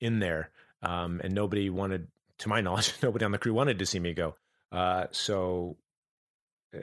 in 0.00 0.18
there. 0.20 0.50
Um, 0.82 1.20
and 1.24 1.34
nobody 1.34 1.70
wanted, 1.70 2.08
to 2.38 2.48
my 2.48 2.60
knowledge, 2.62 2.92
nobody 3.02 3.24
on 3.24 3.32
the 3.32 3.38
crew 3.38 3.54
wanted 3.54 3.78
to 3.80 3.86
see 3.86 3.98
me 3.98 4.12
go. 4.14 4.34
Uh, 4.70 5.06
so, 5.10 5.76
uh, 6.74 6.78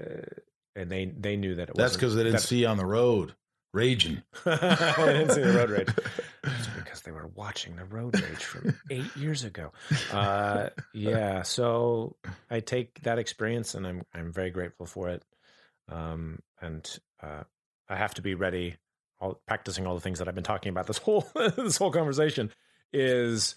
and 0.76 0.90
they 0.92 1.06
they 1.06 1.36
knew 1.38 1.56
that 1.56 1.70
it 1.70 1.76
That's 1.76 1.94
because 1.96 2.16
they 2.16 2.24
didn't 2.24 2.38
that- 2.38 2.48
see 2.48 2.62
you 2.62 2.68
on 2.68 2.78
the 2.78 2.86
road 2.86 3.36
raging. 3.74 4.24
I 4.46 4.96
didn't 4.98 5.32
see 5.32 5.42
the 5.42 5.54
road 5.54 5.70
rage. 5.70 5.90
It's 6.46 6.68
because 6.68 7.02
they 7.04 7.12
were 7.12 7.28
watching 7.36 7.78
the 7.78 7.86
road 7.86 8.20
rage 8.20 8.44
from 8.44 8.76
eight 8.90 9.16
years 9.16 9.46
ago. 9.46 9.72
Uh, 10.12 10.70
yeah, 10.94 11.44
so 11.44 12.18
I 12.52 12.60
take 12.60 13.02
that 13.04 13.18
experience 13.18 13.76
and 13.76 13.88
I'm 13.88 14.02
I'm 14.14 14.32
very 14.34 14.50
grateful 14.50 14.86
for 14.86 15.08
it. 15.10 15.24
Um, 15.90 16.40
and 16.62 16.88
uh, 17.22 17.44
I 17.90 17.96
have 17.96 18.14
to 18.16 18.22
be 18.22 18.36
ready. 18.36 18.76
All, 19.20 19.40
practicing 19.48 19.88
all 19.88 19.96
the 19.96 20.02
things 20.02 20.20
that 20.20 20.28
I've 20.28 20.36
been 20.36 20.44
talking 20.44 20.70
about 20.70 20.88
this 20.88 20.98
whole 21.00 21.26
this 21.34 21.78
whole 21.78 21.92
conversation 21.92 22.52
is 22.92 23.56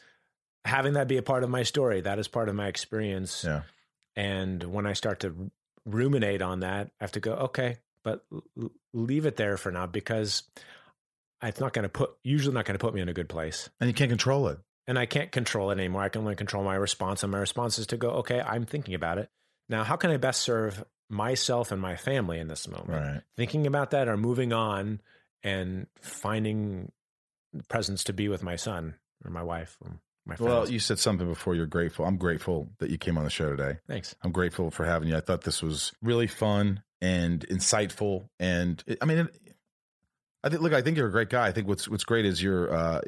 having 0.64 0.94
that 0.94 1.08
be 1.08 1.16
a 1.16 1.22
part 1.22 1.42
of 1.44 1.50
my 1.50 1.62
story. 1.62 2.00
That 2.00 2.18
is 2.18 2.28
part 2.28 2.48
of 2.48 2.54
my 2.54 2.68
experience. 2.68 3.44
Yeah. 3.44 3.62
And 4.14 4.62
when 4.62 4.86
I 4.86 4.94
start 4.94 5.20
to 5.20 5.50
ruminate 5.84 6.42
on 6.42 6.60
that, 6.60 6.90
I 7.00 7.04
have 7.04 7.12
to 7.12 7.20
go, 7.20 7.32
okay, 7.34 7.78
but 8.02 8.24
l- 8.32 8.70
leave 8.92 9.26
it 9.26 9.36
there 9.36 9.56
for 9.56 9.70
now 9.70 9.86
because 9.86 10.42
it's 11.42 11.60
not 11.60 11.72
going 11.72 11.84
to 11.84 11.88
put, 11.88 12.16
usually 12.24 12.54
not 12.54 12.64
going 12.64 12.78
to 12.78 12.84
put 12.84 12.94
me 12.94 13.00
in 13.00 13.08
a 13.08 13.12
good 13.14 13.28
place. 13.28 13.68
And 13.80 13.88
you 13.88 13.94
can't 13.94 14.10
control 14.10 14.48
it. 14.48 14.58
And 14.86 14.98
I 14.98 15.06
can't 15.06 15.32
control 15.32 15.70
it 15.70 15.78
anymore. 15.78 16.02
I 16.02 16.08
can 16.08 16.22
only 16.22 16.36
control 16.36 16.64
my 16.64 16.76
response. 16.76 17.22
And 17.22 17.32
my 17.32 17.38
response 17.38 17.78
is 17.78 17.88
to 17.88 17.96
go, 17.96 18.10
okay, 18.10 18.40
I'm 18.40 18.64
thinking 18.64 18.94
about 18.94 19.18
it. 19.18 19.28
Now, 19.68 19.84
how 19.84 19.96
can 19.96 20.10
I 20.10 20.16
best 20.16 20.42
serve 20.42 20.84
myself 21.08 21.72
and 21.72 21.80
my 21.80 21.96
family 21.96 22.38
in 22.38 22.48
this 22.48 22.68
moment? 22.68 22.88
Right. 22.88 23.20
Thinking 23.36 23.66
about 23.66 23.90
that 23.90 24.08
or 24.08 24.16
moving 24.16 24.52
on 24.52 25.00
and 25.42 25.86
finding 26.00 26.92
presence 27.68 28.04
to 28.04 28.12
be 28.12 28.28
with 28.28 28.42
my 28.42 28.56
son 28.56 28.94
or 29.24 29.30
my 29.30 29.42
wife 29.42 29.76
or 29.80 30.00
my 30.26 30.36
friends. 30.36 30.50
Well, 30.50 30.70
you 30.70 30.78
said 30.78 30.98
something 30.98 31.26
before. 31.26 31.54
You're 31.54 31.66
grateful. 31.66 32.04
I'm 32.04 32.16
grateful 32.16 32.68
that 32.78 32.90
you 32.90 32.98
came 32.98 33.16
on 33.16 33.24
the 33.24 33.30
show 33.30 33.48
today. 33.54 33.78
Thanks. 33.86 34.14
I'm 34.22 34.32
grateful 34.32 34.70
for 34.70 34.84
having 34.84 35.08
you. 35.08 35.16
I 35.16 35.20
thought 35.20 35.42
this 35.42 35.62
was 35.62 35.92
really 36.02 36.26
fun 36.26 36.82
and 37.00 37.46
insightful. 37.48 38.28
And 38.38 38.82
I 39.00 39.04
mean, 39.04 39.18
it, 39.18 39.36
I 40.42 40.48
think. 40.48 40.62
Look, 40.62 40.72
I 40.72 40.82
think 40.82 40.96
you're 40.96 41.08
a 41.08 41.12
great 41.12 41.30
guy. 41.30 41.46
I 41.46 41.52
think 41.52 41.68
what's 41.68 41.88
what's 41.88 42.04
great 42.04 42.26
is 42.26 42.42
you're 42.42 42.74
uh, 42.74 43.00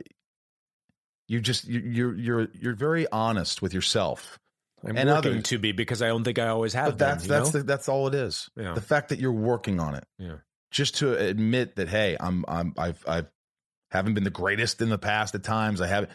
you 1.27 1.41
just 1.41 1.67
you, 1.67 1.81
you're 1.81 2.15
you're 2.15 2.49
you're 2.53 2.75
very 2.75 3.07
honest 3.11 3.63
with 3.63 3.75
yourself. 3.75 4.39
I'm 4.87 4.97
and 4.97 5.09
working 5.11 5.33
others. 5.33 5.45
to 5.45 5.59
be 5.59 5.73
because 5.73 6.03
I 6.03 6.09
don't 6.09 6.25
think 6.25 6.39
I 6.39 6.49
always 6.49 6.73
have 6.75 6.87
But 6.91 6.99
that's 6.99 7.23
been. 7.27 7.33
you 7.33 7.39
that's 7.41 7.55
know? 7.55 7.61
the, 7.61 7.67
that's 7.67 7.89
all 7.89 8.07
it 8.07 8.15
is. 8.15 8.49
Yeah. 8.57 8.75
The 8.75 8.81
fact 8.81 9.09
that 9.11 9.19
you're 9.19 9.33
working 9.33 9.81
on 9.81 9.95
it. 9.95 10.05
Yeah. 10.19 10.37
Just 10.71 10.97
to 10.99 11.17
admit 11.17 11.77
that, 11.77 11.89
hey, 11.89 12.17
I'm 12.21 12.45
I'm 12.47 12.75
I've 12.77 13.03
I've 13.09 13.27
haven't 13.91 14.15
been 14.15 14.25
the 14.25 14.31
greatest 14.31 14.83
in 14.83 14.91
the 14.91 14.99
past 14.99 15.35
at 15.35 15.43
times. 15.43 15.81
I 15.81 15.87
haven't. 15.87 16.13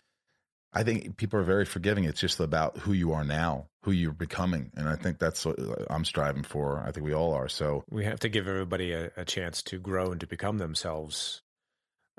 I 0.75 0.83
think 0.83 1.17
people 1.17 1.39
are 1.39 1.43
very 1.43 1.65
forgiving. 1.65 2.05
It's 2.05 2.19
just 2.19 2.39
about 2.39 2.77
who 2.77 2.93
you 2.93 3.13
are 3.13 3.23
now, 3.23 3.67
who 3.83 3.91
you're 3.91 4.11
becoming, 4.11 4.71
and 4.75 4.87
I 4.89 4.95
think 4.95 5.19
that's 5.19 5.45
what 5.45 5.59
uh, 5.59 5.85
I'm 5.89 6.05
striving 6.05 6.43
for. 6.43 6.83
I 6.85 6.91
think 6.91 7.05
we 7.05 7.13
all 7.13 7.33
are. 7.33 7.47
So 7.47 7.83
we 7.91 8.05
have 8.05 8.19
to 8.21 8.29
give 8.29 8.47
everybody 8.47 8.91
a, 8.91 9.11
a 9.17 9.25
chance 9.25 9.61
to 9.63 9.77
grow 9.79 10.11
and 10.11 10.19
to 10.21 10.27
become 10.27 10.57
themselves. 10.57 11.41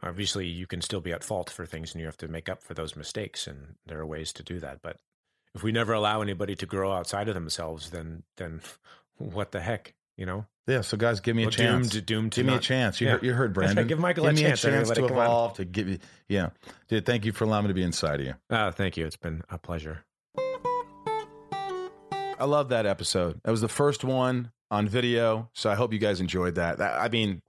Obviously, 0.02 0.46
you 0.46 0.66
can 0.66 0.80
still 0.82 1.00
be 1.00 1.12
at 1.12 1.24
fault 1.24 1.50
for 1.50 1.66
things, 1.66 1.92
and 1.92 2.00
you 2.00 2.06
have 2.06 2.16
to 2.18 2.28
make 2.28 2.48
up 2.48 2.62
for 2.62 2.74
those 2.74 2.94
mistakes. 2.96 3.46
And 3.46 3.76
there 3.86 3.98
are 4.00 4.06
ways 4.06 4.32
to 4.34 4.42
do 4.42 4.60
that. 4.60 4.80
But 4.82 4.96
if 5.54 5.62
we 5.62 5.72
never 5.72 5.92
allow 5.92 6.20
anybody 6.22 6.54
to 6.56 6.66
grow 6.66 6.92
outside 6.92 7.28
of 7.28 7.34
themselves, 7.34 7.90
then 7.90 8.22
then 8.36 8.60
what 9.16 9.52
the 9.52 9.60
heck, 9.60 9.94
you 10.16 10.26
know? 10.26 10.46
yeah. 10.66 10.80
So 10.80 10.96
guys, 10.96 11.20
give 11.20 11.36
me 11.36 11.44
a 11.44 11.50
chance. 11.50 11.90
Doomed, 11.90 12.06
doomed 12.06 12.32
to 12.32 12.40
Give 12.42 12.46
me 12.50 12.56
a 12.56 12.60
chance. 12.60 13.00
You, 13.00 13.06
Yeah. 13.06 13.12
heard, 13.14 13.22
you 13.22 13.32
heard 13.34 13.52
Brandon. 13.54 13.86
Give 13.86 13.98
Michael 13.98 14.24
give 14.24 14.32
a 14.32 14.34
me 14.36 14.40
chance, 14.42 14.64
a 14.64 14.70
chance 14.70 14.88
to 14.90 14.94
Come 14.96 15.04
on. 15.04 15.10
evolve. 15.12 15.54
To 15.54 15.64
give 15.64 15.88
you, 15.88 15.98
yeah, 16.28 16.50
dude. 16.88 17.06
Thank 17.06 17.24
you 17.24 17.32
for 17.32 17.44
allowing 17.44 17.64
me 17.64 17.68
to 17.68 17.74
be 17.74 17.82
inside 17.82 18.20
of 18.20 18.26
you. 18.26 18.34
Oh, 18.50 18.70
thank 18.70 18.96
you. 18.96 19.06
It's 19.06 19.16
been 19.16 19.42
a 19.50 19.58
pleasure. 19.58 20.04
I 22.36 22.46
love 22.46 22.70
that 22.70 22.84
episode. 22.86 23.40
That 23.44 23.50
was 23.50 23.60
the 23.60 23.68
first 23.68 24.02
one 24.04 24.50
on 24.70 24.88
video, 24.88 25.50
so 25.54 25.70
I 25.70 25.74
hope 25.76 25.92
you 25.92 25.98
guys 26.00 26.20
enjoyed 26.20 26.56
that. 26.56 26.78
That- 26.78 27.00
I 27.00 27.08
mean, 27.08 27.40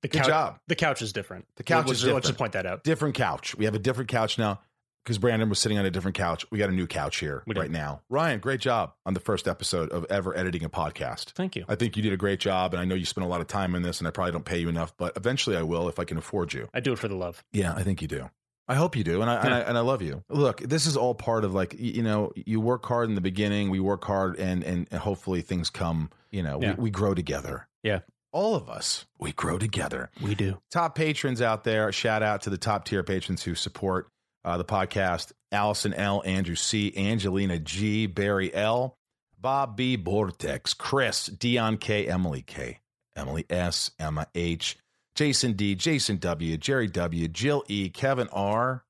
The 0.00 0.08
Good 0.08 0.18
couch, 0.22 0.26
job. 0.26 0.58
The 0.66 0.74
couch 0.74 1.00
is 1.02 1.12
different. 1.12 1.46
The 1.56 1.62
couch 1.62 1.86
Let's- 1.86 1.98
is 2.00 2.04
Let's 2.04 2.06
different. 2.06 2.24
just 2.24 2.38
point 2.38 2.52
that 2.54 2.66
out. 2.66 2.82
different 2.82 3.14
couch. 3.14 3.54
We 3.54 3.66
have 3.66 3.74
a 3.74 3.78
different 3.78 4.08
couch 4.10 4.36
now 4.38 4.60
because 5.04 5.18
Brandon 5.18 5.48
was 5.48 5.58
sitting 5.58 5.78
on 5.78 5.84
a 5.86 5.90
different 5.90 6.16
couch. 6.16 6.44
We 6.50 6.58
got 6.58 6.68
a 6.68 6.72
new 6.72 6.86
couch 6.86 7.16
here 7.18 7.42
right 7.46 7.70
now. 7.70 8.02
Ryan, 8.08 8.38
great 8.40 8.60
job 8.60 8.92
on 9.06 9.14
the 9.14 9.20
first 9.20 9.48
episode 9.48 9.90
of 9.90 10.04
ever 10.10 10.36
editing 10.36 10.64
a 10.64 10.70
podcast. 10.70 11.30
Thank 11.32 11.56
you. 11.56 11.64
I 11.68 11.74
think 11.74 11.96
you 11.96 12.02
did 12.02 12.12
a 12.12 12.16
great 12.16 12.40
job, 12.40 12.72
and 12.74 12.80
I 12.80 12.84
know 12.84 12.94
you 12.94 13.04
spent 13.04 13.24
a 13.24 13.28
lot 13.28 13.40
of 13.40 13.46
time 13.48 13.74
in 13.74 13.82
this, 13.82 13.98
and 14.00 14.06
I 14.08 14.10
probably 14.10 14.32
don't 14.32 14.44
pay 14.44 14.58
you 14.58 14.68
enough, 14.68 14.96
but 14.96 15.16
eventually 15.16 15.56
I 15.56 15.62
will 15.62 15.88
if 15.88 15.98
I 15.98 16.04
can 16.04 16.18
afford 16.18 16.52
you. 16.52 16.68
I 16.74 16.80
do 16.80 16.92
it 16.92 16.98
for 16.98 17.08
the 17.08 17.16
love. 17.16 17.42
Yeah, 17.52 17.72
I 17.74 17.82
think 17.82 18.02
you 18.02 18.08
do. 18.08 18.30
I 18.68 18.74
hope 18.76 18.94
you 18.96 19.02
do, 19.04 19.20
and 19.22 19.30
I, 19.30 19.34
and 19.44 19.52
I 19.54 19.58
and 19.60 19.76
I 19.76 19.80
love 19.80 20.02
you. 20.02 20.22
Look, 20.30 20.60
this 20.60 20.86
is 20.86 20.96
all 20.96 21.14
part 21.16 21.44
of 21.44 21.52
like 21.52 21.74
you 21.78 22.02
know, 22.02 22.30
you 22.36 22.60
work 22.60 22.86
hard 22.86 23.08
in 23.08 23.16
the 23.16 23.20
beginning. 23.20 23.70
We 23.70 23.80
work 23.80 24.04
hard, 24.04 24.38
and 24.38 24.62
and, 24.62 24.86
and 24.90 25.00
hopefully 25.00 25.40
things 25.42 25.68
come. 25.68 26.10
You 26.30 26.42
know, 26.44 26.60
Yeah. 26.62 26.74
we, 26.76 26.84
we 26.84 26.90
grow 26.90 27.12
together. 27.12 27.66
Yeah. 27.82 27.98
all 28.30 28.54
of 28.54 28.70
us, 28.70 29.04
we 29.18 29.32
grow 29.32 29.58
together. 29.58 30.10
We 30.22 30.34
do. 30.36 30.58
top 30.70 30.94
patrons 30.94 31.42
out 31.42 31.64
there. 31.64 31.90
Shout 31.92 32.22
out 32.22 32.42
to 32.42 32.50
the 32.50 32.56
top 32.56 32.84
tier 32.84 33.02
patrons 33.02 33.42
who 33.42 33.54
support 33.56 34.08
uh, 34.44 34.56
the 34.56 34.64
podcast: 34.64 35.32
Allison 35.50 35.94
L, 35.94 36.22
Andrew 36.24 36.54
C, 36.54 36.92
Angelina 36.96 37.58
G, 37.58 38.06
Barry 38.06 38.52
L, 38.54 38.98
Bob 39.38 39.76
B, 39.76 39.96
Vortex, 39.96 40.74
Chris, 40.74 41.26
Dion 41.26 41.76
K, 41.76 42.06
Emily 42.08 42.42
K, 42.42 42.80
Emily 43.16 43.44
S, 43.50 43.90
Emma 43.98 44.26
H, 44.34 44.78
Jason 45.14 45.52
D, 45.54 45.74
Jason 45.74 46.16
W, 46.18 46.56
Jerry 46.56 46.88
W, 46.88 47.28
Jill 47.28 47.64
E, 47.68 47.88
Kevin 47.90 48.28
R, 48.32 48.84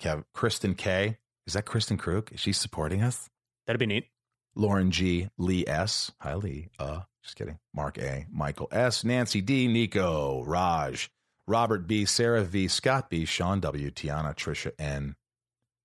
Kev, 0.00 0.24
Kristen 0.34 0.74
K. 0.74 1.18
Is 1.46 1.54
that 1.54 1.64
Kristin 1.64 1.98
Kreuk? 1.98 2.32
Is 2.32 2.40
she 2.40 2.52
supporting 2.52 3.02
us? 3.02 3.28
That'd 3.66 3.80
be 3.80 3.86
neat. 3.86 4.06
Lauren 4.54 4.90
G, 4.90 5.30
Lee 5.38 5.64
S. 5.66 6.10
Hi, 6.20 6.34
Lee. 6.34 6.68
Uh, 6.78 7.00
just 7.22 7.36
kidding. 7.36 7.58
Mark 7.72 7.96
A, 7.98 8.26
Michael 8.30 8.68
S, 8.72 9.04
Nancy 9.04 9.40
D, 9.40 9.68
Nico, 9.68 10.42
Raj, 10.44 11.10
Robert 11.48 11.86
B, 11.86 12.04
Sarah 12.04 12.44
V, 12.44 12.68
Scott 12.68 13.10
B, 13.10 13.24
Sean 13.24 13.60
W, 13.60 13.90
Tiana, 13.90 14.34
Trisha 14.34 14.72
N, 14.78 15.16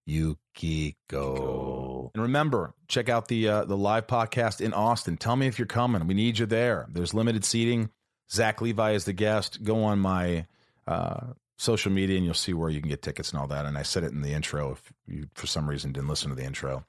Yukiko. 0.05 2.11
And 2.13 2.23
remember, 2.23 2.73
check 2.87 3.09
out 3.09 3.27
the 3.27 3.47
uh, 3.47 3.65
the 3.65 3.77
live 3.77 4.07
podcast 4.07 4.61
in 4.61 4.73
Austin. 4.73 5.17
Tell 5.17 5.35
me 5.35 5.47
if 5.47 5.57
you're 5.57 5.65
coming. 5.65 6.05
We 6.05 6.13
need 6.13 6.39
you 6.39 6.45
there. 6.45 6.87
There's 6.89 7.13
limited 7.13 7.45
seating. 7.45 7.89
Zach 8.31 8.61
Levi 8.61 8.91
is 8.91 9.05
the 9.05 9.13
guest. 9.13 9.63
Go 9.63 9.83
on 9.83 9.99
my 9.99 10.45
uh, 10.87 11.33
social 11.57 11.91
media 11.91 12.17
and 12.17 12.25
you'll 12.25 12.33
see 12.33 12.53
where 12.53 12.69
you 12.69 12.79
can 12.79 12.89
get 12.89 13.01
tickets 13.01 13.31
and 13.31 13.39
all 13.39 13.47
that. 13.47 13.65
And 13.65 13.77
I 13.77 13.83
said 13.83 14.03
it 14.03 14.11
in 14.11 14.21
the 14.21 14.33
intro 14.33 14.71
if 14.71 14.93
you, 15.07 15.27
for 15.35 15.47
some 15.47 15.69
reason, 15.69 15.91
didn't 15.91 16.09
listen 16.09 16.29
to 16.29 16.35
the 16.35 16.43
intro. 16.43 16.85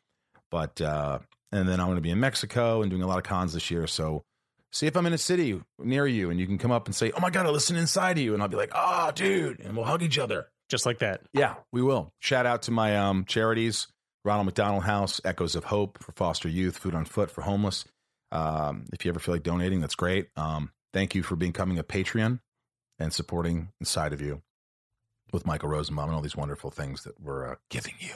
But, 0.51 0.81
uh, 0.81 1.19
and 1.53 1.69
then 1.69 1.81
I'm 1.81 1.87
going 1.87 1.97
to 1.97 2.03
be 2.03 2.11
in 2.11 2.21
Mexico 2.21 2.83
and 2.83 2.91
doing 2.91 3.03
a 3.03 3.07
lot 3.07 3.19
of 3.19 3.25
cons 3.25 3.53
this 3.53 3.71
year. 3.71 3.87
So 3.87 4.25
see 4.75 4.87
if 4.87 4.97
I'm 4.97 5.07
in 5.07 5.13
a 5.13 5.19
city 5.19 5.61
near 5.79 6.07
you 6.07 6.31
and 6.31 6.39
you 6.39 6.47
can 6.47 6.59
come 6.59 6.73
up 6.73 6.87
and 6.87 6.95
say, 6.95 7.13
Oh 7.17 7.21
my 7.21 7.31
God, 7.31 7.47
I 7.47 7.51
listen 7.51 7.77
inside 7.77 8.19
of 8.19 8.25
you. 8.25 8.35
And 8.35 8.43
I'll 8.43 8.49
be 8.49 8.57
like, 8.57 8.73
Oh, 8.75 9.11
dude. 9.15 9.61
And 9.61 9.77
we'll 9.77 9.87
hug 9.87 10.03
each 10.03 10.19
other. 10.19 10.49
Just 10.69 10.85
like 10.87 10.99
that. 10.99 11.21
Yeah, 11.33 11.55
we 11.73 11.83
will. 11.83 12.13
Shout 12.19 12.47
out 12.47 12.63
to 12.63 12.71
my 12.71 12.97
um, 12.97 13.25
charities 13.27 13.87
Ronald 14.25 14.47
McDonald 14.47 14.85
House, 14.85 15.21
Echoes 15.25 15.55
of 15.55 15.65
Hope 15.65 16.03
for 16.03 16.13
foster 16.13 16.49
youth, 16.49 16.79
Food 16.79 16.95
on 16.95 17.05
Foot 17.05 17.31
for 17.31 17.43
homeless. 17.43 17.85
Um, 18.33 18.87
if 18.93 19.05
you 19.05 19.11
ever 19.11 19.21
feel 19.21 19.35
like 19.35 19.43
donating, 19.43 19.81
that's 19.81 19.95
great. 19.95 20.29
Um, 20.37 20.71
thank 20.93 21.15
you 21.15 21.23
for 21.23 21.37
becoming 21.37 21.79
a 21.79 21.85
Patreon 21.85 22.41
and 22.99 23.13
supporting 23.13 23.69
Inside 23.81 24.15
of 24.15 24.23
You 24.23 24.43
with 25.33 25.47
Michael 25.47 25.69
Rosenbaum 25.69 26.07
and 26.07 26.15
all 26.15 26.23
these 26.23 26.37
wonderful 26.37 26.71
things 26.71 27.05
that 27.05 27.21
we're 27.21 27.53
uh, 27.53 27.55
giving 27.69 27.95
you. 27.99 28.15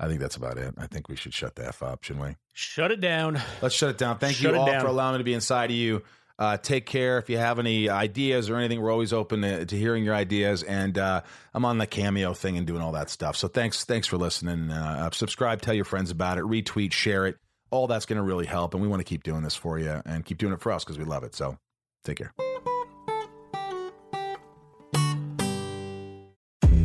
I 0.00 0.06
think 0.06 0.20
that's 0.20 0.36
about 0.36 0.58
it. 0.58 0.74
I 0.78 0.86
think 0.86 1.08
we 1.08 1.16
should 1.16 1.34
shut 1.34 1.56
the 1.56 1.66
F 1.66 1.82
up, 1.82 2.04
shouldn't 2.04 2.24
we? 2.24 2.36
Shut 2.52 2.92
it 2.92 3.00
down. 3.00 3.40
Let's 3.60 3.74
shut 3.74 3.90
it 3.90 3.98
down. 3.98 4.18
Thank 4.18 4.36
Shut 4.36 4.52
you 4.54 4.60
all 4.60 4.66
down. 4.66 4.80
for 4.80 4.86
allowing 4.86 5.14
me 5.14 5.18
to 5.18 5.24
be 5.24 5.34
inside 5.34 5.70
of 5.70 5.76
you. 5.76 6.02
Uh, 6.38 6.56
take 6.56 6.86
care. 6.86 7.18
If 7.18 7.28
you 7.28 7.36
have 7.36 7.58
any 7.58 7.88
ideas 7.88 8.48
or 8.48 8.56
anything, 8.56 8.80
we're 8.80 8.92
always 8.92 9.12
open 9.12 9.42
to, 9.42 9.66
to 9.66 9.76
hearing 9.76 10.04
your 10.04 10.14
ideas. 10.14 10.62
And 10.62 10.96
uh, 10.96 11.22
I'm 11.52 11.64
on 11.64 11.78
the 11.78 11.86
cameo 11.86 12.32
thing 12.32 12.56
and 12.56 12.64
doing 12.64 12.80
all 12.80 12.92
that 12.92 13.10
stuff. 13.10 13.36
So 13.36 13.48
thanks, 13.48 13.84
thanks 13.84 14.06
for 14.06 14.18
listening. 14.18 14.70
Uh, 14.70 15.10
subscribe, 15.10 15.62
tell 15.62 15.74
your 15.74 15.84
friends 15.84 16.12
about 16.12 16.38
it, 16.38 16.44
retweet, 16.44 16.92
share 16.92 17.26
it. 17.26 17.38
All 17.70 17.88
that's 17.88 18.06
going 18.06 18.18
to 18.18 18.22
really 18.22 18.46
help. 18.46 18.74
And 18.74 18.82
we 18.82 18.88
want 18.88 19.00
to 19.00 19.04
keep 19.04 19.24
doing 19.24 19.42
this 19.42 19.56
for 19.56 19.80
you 19.80 20.00
and 20.06 20.24
keep 20.24 20.38
doing 20.38 20.52
it 20.52 20.60
for 20.60 20.70
us 20.70 20.84
because 20.84 20.96
we 20.96 21.04
love 21.04 21.24
it. 21.24 21.34
So 21.34 21.58
take 22.04 22.18
care. 22.18 22.32